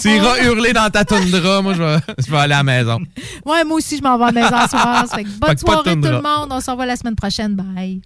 Tu 0.00 0.08
iras 0.10 0.42
hurler 0.42 0.72
dans 0.72 0.90
ta 0.90 1.04
toundra. 1.04 1.61
Moi, 1.62 1.74
je 1.74 1.82
vais, 1.82 1.96
je 2.18 2.30
vais 2.30 2.36
aller 2.38 2.54
à 2.54 2.58
la 2.58 2.62
maison. 2.64 2.98
Ouais, 3.46 3.64
moi 3.64 3.78
aussi, 3.78 3.96
je 3.96 4.02
m'en 4.02 4.18
vais 4.18 4.24
à 4.24 4.30
la 4.32 4.42
maison 4.42 4.56
ce 4.64 4.68
soir. 4.70 5.06
Fait 5.14 5.24
que 5.24 5.28
bonne 5.28 5.48
Fait 5.50 5.54
que 5.54 5.60
soirée 5.60 5.94
tout 5.94 6.00
le 6.02 6.22
monde. 6.22 6.48
On 6.50 6.60
se 6.60 6.70
revoit 6.70 6.86
la 6.86 6.96
semaine 6.96 7.16
prochaine. 7.16 7.54
Bye. 7.54 8.02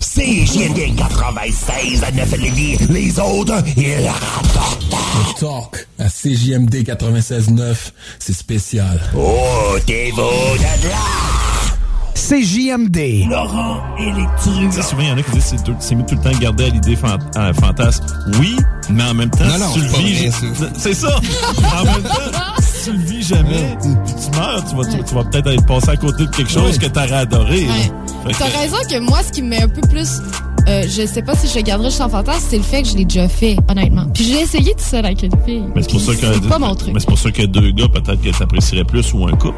CJMD 0.00 0.96
96 0.96 2.04
à 2.04 2.10
9 2.12 2.36
Lévis. 2.38 2.76
Les 2.88 3.18
autres, 3.20 3.62
ils 3.76 4.06
rapportent. 4.08 4.84
Le 4.90 5.40
talk 5.40 5.86
à 5.98 6.08
CJMD 6.08 6.74
96.9, 6.74 7.76
c'est 8.18 8.32
spécial. 8.32 9.00
Oh, 9.16 9.76
t'es 9.86 10.10
beau 10.14 10.30
de 10.56 10.88
là. 10.88 11.49
CJMD. 12.14 13.26
Laurent 13.28 13.80
Tu 14.42 14.70
sais, 14.72 14.82
souvent, 14.82 15.02
il 15.02 15.08
y 15.08 15.12
en 15.12 15.18
a 15.18 15.22
qui 15.22 15.30
disent 15.32 15.44
c'est 15.44 15.64
tout- 15.64 15.74
c'est 15.78 15.94
mieux 15.94 16.04
tout 16.06 16.14
le 16.16 16.20
temps 16.30 16.38
garder 16.38 16.64
à 16.64 16.68
l'idée 16.68 16.96
fantasme. 16.96 18.04
Oui, 18.38 18.56
mais 18.90 19.04
en 19.04 19.14
même 19.14 19.30
temps, 19.30 19.44
Non, 19.44 19.58
non, 19.58 19.72
si 19.72 19.80
tu 19.80 19.80
le 19.80 19.88
vis. 20.08 20.32
C'est 20.76 20.94
ça! 20.94 21.16
en 21.16 21.84
même 21.84 22.02
temps, 22.02 22.40
si 22.60 22.84
tu 22.90 22.92
le 22.96 23.02
vis 23.04 23.22
jamais, 23.26 23.76
puis 23.80 24.14
tu 24.24 24.38
meurs, 24.38 24.64
tu 24.68 24.76
vas, 24.76 24.84
tu, 24.84 25.04
tu 25.04 25.14
vas 25.14 25.24
peut-être 25.24 25.46
aller 25.48 25.62
passer 25.66 25.90
à 25.90 25.96
côté 25.96 26.26
de 26.26 26.30
quelque 26.30 26.50
chose 26.50 26.78
que 26.78 26.86
t'aurais 26.86 27.12
adoré. 27.12 27.66
que- 28.26 28.32
T'as 28.38 28.44
raison 28.46 28.76
que 28.88 28.98
moi, 29.00 29.22
ce 29.26 29.32
qui 29.32 29.42
me 29.42 29.48
met 29.48 29.62
un 29.62 29.68
peu 29.68 29.80
plus. 29.82 30.18
euh, 30.68 30.82
je 30.84 31.06
sais 31.06 31.22
pas 31.22 31.34
si 31.34 31.48
je 31.48 31.54
le 31.56 31.62
garderai 31.62 31.88
juste 31.90 32.02
en 32.02 32.08
fantasme, 32.10 32.46
c'est 32.50 32.58
le 32.58 32.62
fait 32.62 32.82
que 32.82 32.88
je 32.88 32.96
l'ai 32.96 33.04
déjà 33.04 33.28
fait, 33.28 33.56
honnêtement. 33.68 34.04
Puis 34.12 34.24
j'ai 34.24 34.40
essayé 34.40 34.72
tout 34.74 34.84
seul 34.84 35.04
avec 35.06 35.22
une 35.22 35.32
fille. 35.44 35.64
Mais 35.74 35.82
c'est 35.82 35.90
pour 35.90 36.00
ça 36.00 36.12
que. 36.14 36.34
C'est 36.34 36.48
pas 36.48 36.58
mon 36.58 36.74
truc. 36.74 36.92
Mais 36.92 37.00
c'est 37.00 37.08
pour 37.08 37.18
ça 37.18 37.30
que 37.30 37.42
deux 37.46 37.70
gars, 37.72 37.88
peut-être 37.88 38.20
que 38.22 38.30
t'apprécierais 38.38 38.84
plus 38.84 39.12
ou 39.14 39.26
un 39.26 39.32
couple. 39.32 39.56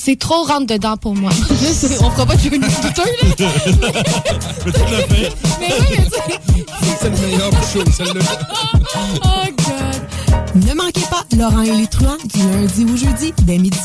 C'est 0.00 0.16
trop 0.16 0.44
rentre 0.44 0.66
dedans 0.66 0.96
pour 0.96 1.14
moi. 1.14 1.30
On 2.00 2.10
fera 2.10 2.24
pas 2.24 2.36
de 2.36 2.54
une 2.54 2.60
douteux, 2.60 3.02
là. 3.02 3.28
Mais 4.64 4.72
tu 4.72 4.80
l'as 4.90 5.02
fait. 5.08 5.32
Mais 5.60 5.74
oui, 5.80 5.86
mais 5.90 6.04
tu 6.04 6.10
sais. 6.10 6.66
C'est 7.00 7.10
le 7.10 7.16
meilleur 7.18 7.50
show, 7.72 7.84
celle-là. 7.90 8.24
Oh, 9.24 9.44
God. 9.58 10.64
Ne 10.64 10.74
manquez 10.74 11.06
pas 11.10 11.24
Laurent 11.36 11.62
et 11.62 11.72
les 11.72 11.86
truands 11.88 12.16
du 12.32 12.38
lundi 12.38 12.84
au 12.84 12.96
jeudi 12.96 13.34
dès 13.42 13.58
midi. 13.58 13.76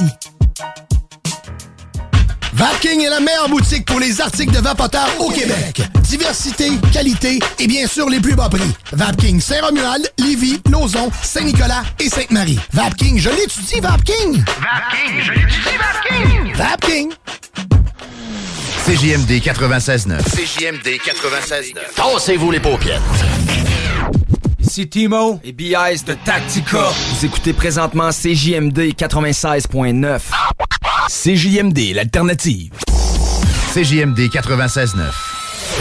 Vapking 2.64 3.02
est 3.02 3.10
la 3.10 3.19
meilleure 3.19 3.49
boutique 3.49 3.84
pour 3.84 3.99
les 3.99 4.22
articles 4.22 4.53
de 4.53 4.60
vapoteurs 4.60 5.10
au 5.19 5.30
Québec. 5.30 5.81
Diversité, 6.03 6.69
qualité 6.94 7.40
et 7.60 7.68
bien 7.68 7.85
sûr 7.88 8.10
les 8.10 8.22
plus 8.22 8.35
bas 8.35 8.48
prix. 8.48 8.72
Vapking 8.94 9.41
Saint-Romuald, 9.41 10.10
Lévis, 10.18 10.61
Lauson, 10.72 11.11
Saint-Nicolas 11.22 11.84
et 11.99 12.07
Sainte-Marie. 12.07 12.57
Vapking, 12.72 13.19
je 13.19 13.30
l'étudie, 13.31 13.81
Vapking! 13.81 14.45
Vapking, 14.45 15.22
je 15.22 15.31
l'étudie, 15.34 15.77
Vapking. 15.77 16.53
Vapking! 16.56 17.11
CJMD 18.85 19.41
96.9. 19.41 20.23
CJMD 20.23 20.88
96.9. 20.88 21.73
Tassez-vous 21.98 22.49
les 22.49 22.61
paupières. 22.61 23.02
Ici 24.61 24.88
Timo 24.88 25.41
et 25.44 25.52
BIS 25.52 26.06
de 26.07 26.14
Tactica. 26.14 26.88
Vous 27.10 27.26
écoutez 27.26 27.52
présentement 27.52 28.11
CJMD 28.11 28.94
96.9. 28.98 30.22
CJMD, 31.09 31.93
l'alternative. 31.95 32.71
CJMD 33.73 34.30
96.9. 34.30 35.01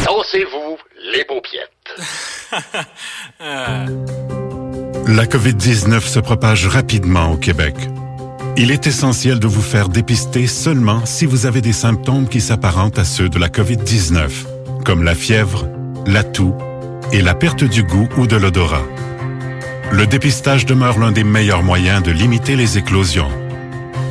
Tassez-vous 0.04 0.78
les 1.12 1.24
paupiètes. 1.24 1.70
La 5.06 5.26
COVID-19 5.26 6.00
se 6.00 6.18
propage 6.18 6.66
rapidement 6.66 7.30
au 7.32 7.36
Québec. 7.36 7.74
Il 8.56 8.70
est 8.72 8.86
essentiel 8.86 9.38
de 9.38 9.46
vous 9.46 9.62
faire 9.62 9.88
dépister 9.88 10.46
seulement 10.48 11.06
si 11.06 11.24
vous 11.24 11.46
avez 11.46 11.60
des 11.60 11.72
symptômes 11.72 12.28
qui 12.28 12.40
s'apparentent 12.40 12.98
à 12.98 13.04
ceux 13.04 13.28
de 13.28 13.38
la 13.38 13.48
COVID-19, 13.48 14.28
comme 14.84 15.04
la 15.04 15.14
fièvre, 15.14 15.68
la 16.06 16.24
toux 16.24 16.54
et 17.12 17.22
la 17.22 17.34
perte 17.34 17.62
du 17.64 17.84
goût 17.84 18.08
ou 18.16 18.26
de 18.26 18.36
l'odorat. 18.36 18.86
Le 19.92 20.06
dépistage 20.06 20.66
demeure 20.66 20.98
l'un 20.98 21.12
des 21.12 21.24
meilleurs 21.24 21.62
moyens 21.62 22.02
de 22.02 22.10
limiter 22.10 22.56
les 22.56 22.78
éclosions. 22.78 23.30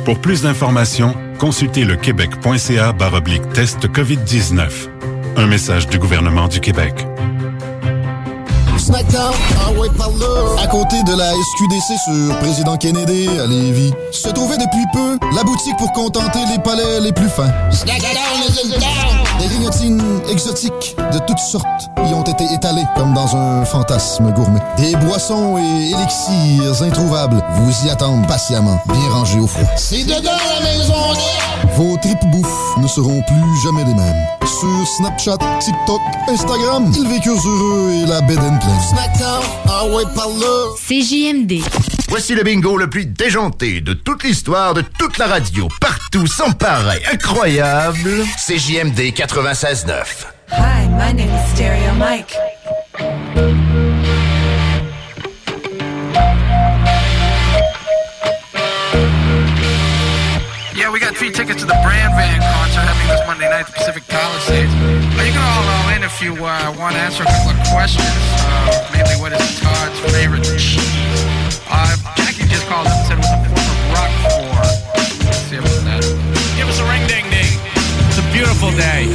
Pour 0.04 0.18
plus 0.18 0.42
d'informations, 0.42 1.14
consultez 1.38 1.84
le 1.84 1.96
québec.ca 1.96 2.92
baroblique 2.92 3.48
test 3.52 3.86
COVID-19. 3.86 4.88
Un 5.36 5.46
message 5.46 5.86
du 5.86 5.98
gouvernement 5.98 6.48
du 6.48 6.58
Québec. 6.58 7.06
Snackdown, 8.82 9.32
ah 9.60 9.70
ouais, 9.78 9.88
par 9.96 10.10
là. 10.10 10.60
À 10.60 10.66
côté 10.66 11.00
de 11.04 11.16
la 11.16 11.30
SQDC 11.30 11.98
sur 12.04 12.38
Président 12.40 12.76
Kennedy 12.76 13.28
à 13.38 13.46
Lévis, 13.46 13.92
se 14.10 14.28
trouvait 14.30 14.56
depuis 14.56 14.84
peu 14.92 15.18
la 15.36 15.44
boutique 15.44 15.76
pour 15.78 15.92
contenter 15.92 16.40
les 16.50 16.58
palais 16.58 17.00
les 17.00 17.12
plus 17.12 17.28
fins. 17.28 17.52
Des 19.38 19.46
grignotines 19.46 20.20
exotiques 20.28 20.96
de 21.12 21.18
toutes 21.20 21.38
sortes 21.38 21.90
y 22.08 22.12
ont 22.12 22.24
été 22.24 22.44
étalées 22.52 22.84
comme 22.96 23.14
dans 23.14 23.36
un 23.36 23.64
fantasme 23.64 24.32
gourmet. 24.32 24.60
Des 24.76 24.96
boissons 24.96 25.58
et 25.58 25.90
élixirs 25.90 26.82
introuvables 26.82 27.40
vous 27.54 27.86
y 27.86 27.90
attendent 27.90 28.26
patiemment, 28.26 28.80
bien 28.86 29.10
rangés 29.10 29.38
au 29.38 29.46
froid. 29.46 29.68
C'est 29.76 30.02
dedans 30.04 30.32
la 30.58 30.60
maison 30.64 30.94
Vos 31.76 31.96
tripes 31.98 32.24
bouffe 32.30 32.76
ne 32.78 32.86
seront 32.86 33.22
plus 33.22 33.62
jamais 33.64 33.84
les 33.84 33.94
mêmes. 33.94 34.26
Sur 34.44 34.86
Snapchat, 34.96 35.38
TikTok, 35.60 36.00
Instagram, 36.28 36.92
ils 36.94 37.08
vécurent 37.08 37.46
heureux 37.46 37.92
et 37.92 38.06
la 38.06 38.20
bed 38.22 38.38
and 38.38 38.58
ah 39.68 39.86
ouais, 39.86 40.04
par 40.14 40.28
là. 40.28 40.74
CJMD. 40.76 41.62
Voici 42.08 42.34
le 42.34 42.42
bingo 42.42 42.76
le 42.76 42.90
plus 42.90 43.06
déjanté 43.06 43.80
de 43.80 43.94
toute 43.94 44.22
l'histoire 44.22 44.74
de 44.74 44.82
toute 44.82 45.18
la 45.18 45.26
radio. 45.26 45.68
Partout, 45.80 46.26
sans 46.26 46.52
pareil, 46.52 47.00
incroyable. 47.12 48.24
CJMD 48.46 49.14
96.9. 49.14 50.26
Hi, 50.50 50.86
my 50.88 51.12
name 51.14 51.30
is 51.30 51.54
Stereo 51.54 51.94
Mike. 51.94 52.36
Tickets 61.32 61.60
to 61.60 61.66
the 61.66 61.78
Brand 61.80 62.12
Van 62.14 62.40
concert 62.52 62.84
happening 62.84 63.08
this 63.08 63.24
Monday 63.26 63.48
night 63.48 63.64
at 63.64 63.66
the 63.66 63.72
Pacific 63.72 64.04
Palisades. 64.06 64.72
But 65.16 65.24
you 65.24 65.32
can 65.32 65.40
all 65.40 65.64
uh, 65.64 65.96
in 65.96 66.04
if 66.04 66.20
you 66.20 66.36
uh, 66.36 66.76
want 66.76 66.94
to 66.94 67.00
answer 67.00 67.24
a 67.24 67.26
couple 67.26 67.56
of 67.56 67.60
questions. 67.72 68.04
Uh, 68.44 68.92
mainly, 68.92 69.16
what 69.16 69.32
is 69.32 69.40
Todd's 69.60 69.98
favorite 70.12 70.44
cheese? 70.60 70.84
Uh, 71.72 71.96
Jackie 72.20 72.44
just 72.48 72.68
called 72.68 72.86
up 72.86 72.92
and 72.92 73.06
said 73.08 73.16
was 73.16 73.32
a 73.32 73.40
form 73.48 73.64
of 73.64 73.78
Roquefort. 73.96 74.68
Let's 75.24 75.48
see 75.48 75.56
about 75.56 75.80
that. 75.88 76.04
Give 76.56 76.68
us 76.68 76.78
a 76.78 76.86
ring 76.86 77.04
ding 77.08 77.24
ding. 77.32 77.52
It's 78.12 78.20
a 78.20 78.26
beautiful 78.32 78.70
day. 78.76 79.08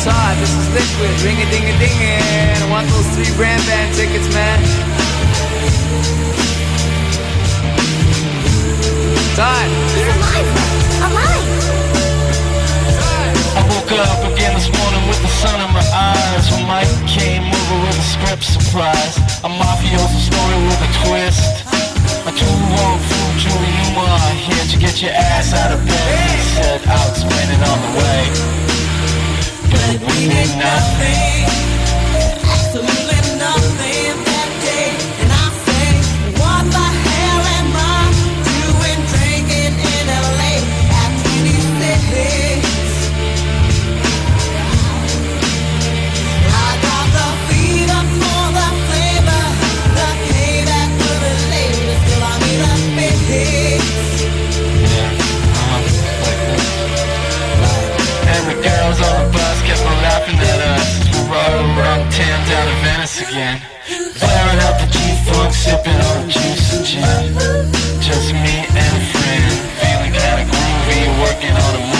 Yeah, 0.00 0.12
Todd, 0.12 0.36
this 0.40 0.54
is 0.56 0.68
Liquid. 0.72 1.12
Ring 1.20 1.36
a 1.36 1.46
ding 1.50 1.68
a 1.68 1.76
ding 1.76 1.92
I 1.92 2.66
want 2.70 2.88
those 2.88 3.06
three 3.12 3.28
brand 3.36 3.60
band 3.68 3.94
tickets, 3.94 4.32
man. 4.32 4.58
Todd. 9.36 9.68
I 13.52 13.62
woke 13.68 13.92
up 13.92 14.32
again 14.32 14.54
this 14.56 14.72
morning 14.72 15.04
with 15.08 15.20
the 15.20 15.32
sun 15.42 15.60
in 15.60 15.72
my 15.74 15.84
eyes. 15.92 16.50
When 16.50 16.66
Mike 16.66 16.88
came 17.04 17.44
over 17.44 17.76
with 17.84 17.98
a 17.98 18.06
script 18.08 18.44
surprise. 18.44 19.18
A 19.44 19.48
mafioso 19.52 20.16
story 20.16 20.58
with 20.64 20.80
a 20.80 20.90
twist. 21.04 21.64
A 22.24 22.32
two-wrong 22.32 22.98
fool, 23.04 23.30
Julie 23.36 23.72
Newmar 23.80 24.16
Here 24.36 24.64
to 24.64 24.78
get 24.78 25.02
your 25.02 25.12
ass 25.12 25.52
out 25.52 25.72
of 25.72 25.84
bed. 25.84 26.30
He 26.30 26.40
said, 26.56 26.80
I'll 26.86 27.10
explain 27.10 27.48
it 27.52 27.60
on 27.68 27.78
the 27.80 27.98
way 27.98 28.69
But 29.70 30.00
we 30.00 30.28
did 30.28 30.50
nothing. 30.58 31.46
Absolutely 32.44 33.09
road 61.30 61.66
where 61.76 61.86
I'm 61.86 62.04
tanned 62.10 62.50
out 62.58 62.66
of 62.66 62.78
Venice 62.82 63.22
again. 63.22 63.62
Blaring 64.18 64.60
out 64.66 64.76
the 64.82 64.88
G-Funk, 64.90 65.54
sipping 65.54 66.00
on 66.10 66.28
juice 66.28 66.74
and 66.74 66.84
gin. 66.84 67.70
Just 68.02 68.32
me 68.34 68.66
and 68.66 68.94
a 68.98 69.04
friend, 69.14 69.52
feeling 69.78 70.12
kinda 70.12 70.44
groovy, 70.50 71.00
working 71.22 71.54
on 71.54 71.72
a 71.78 71.99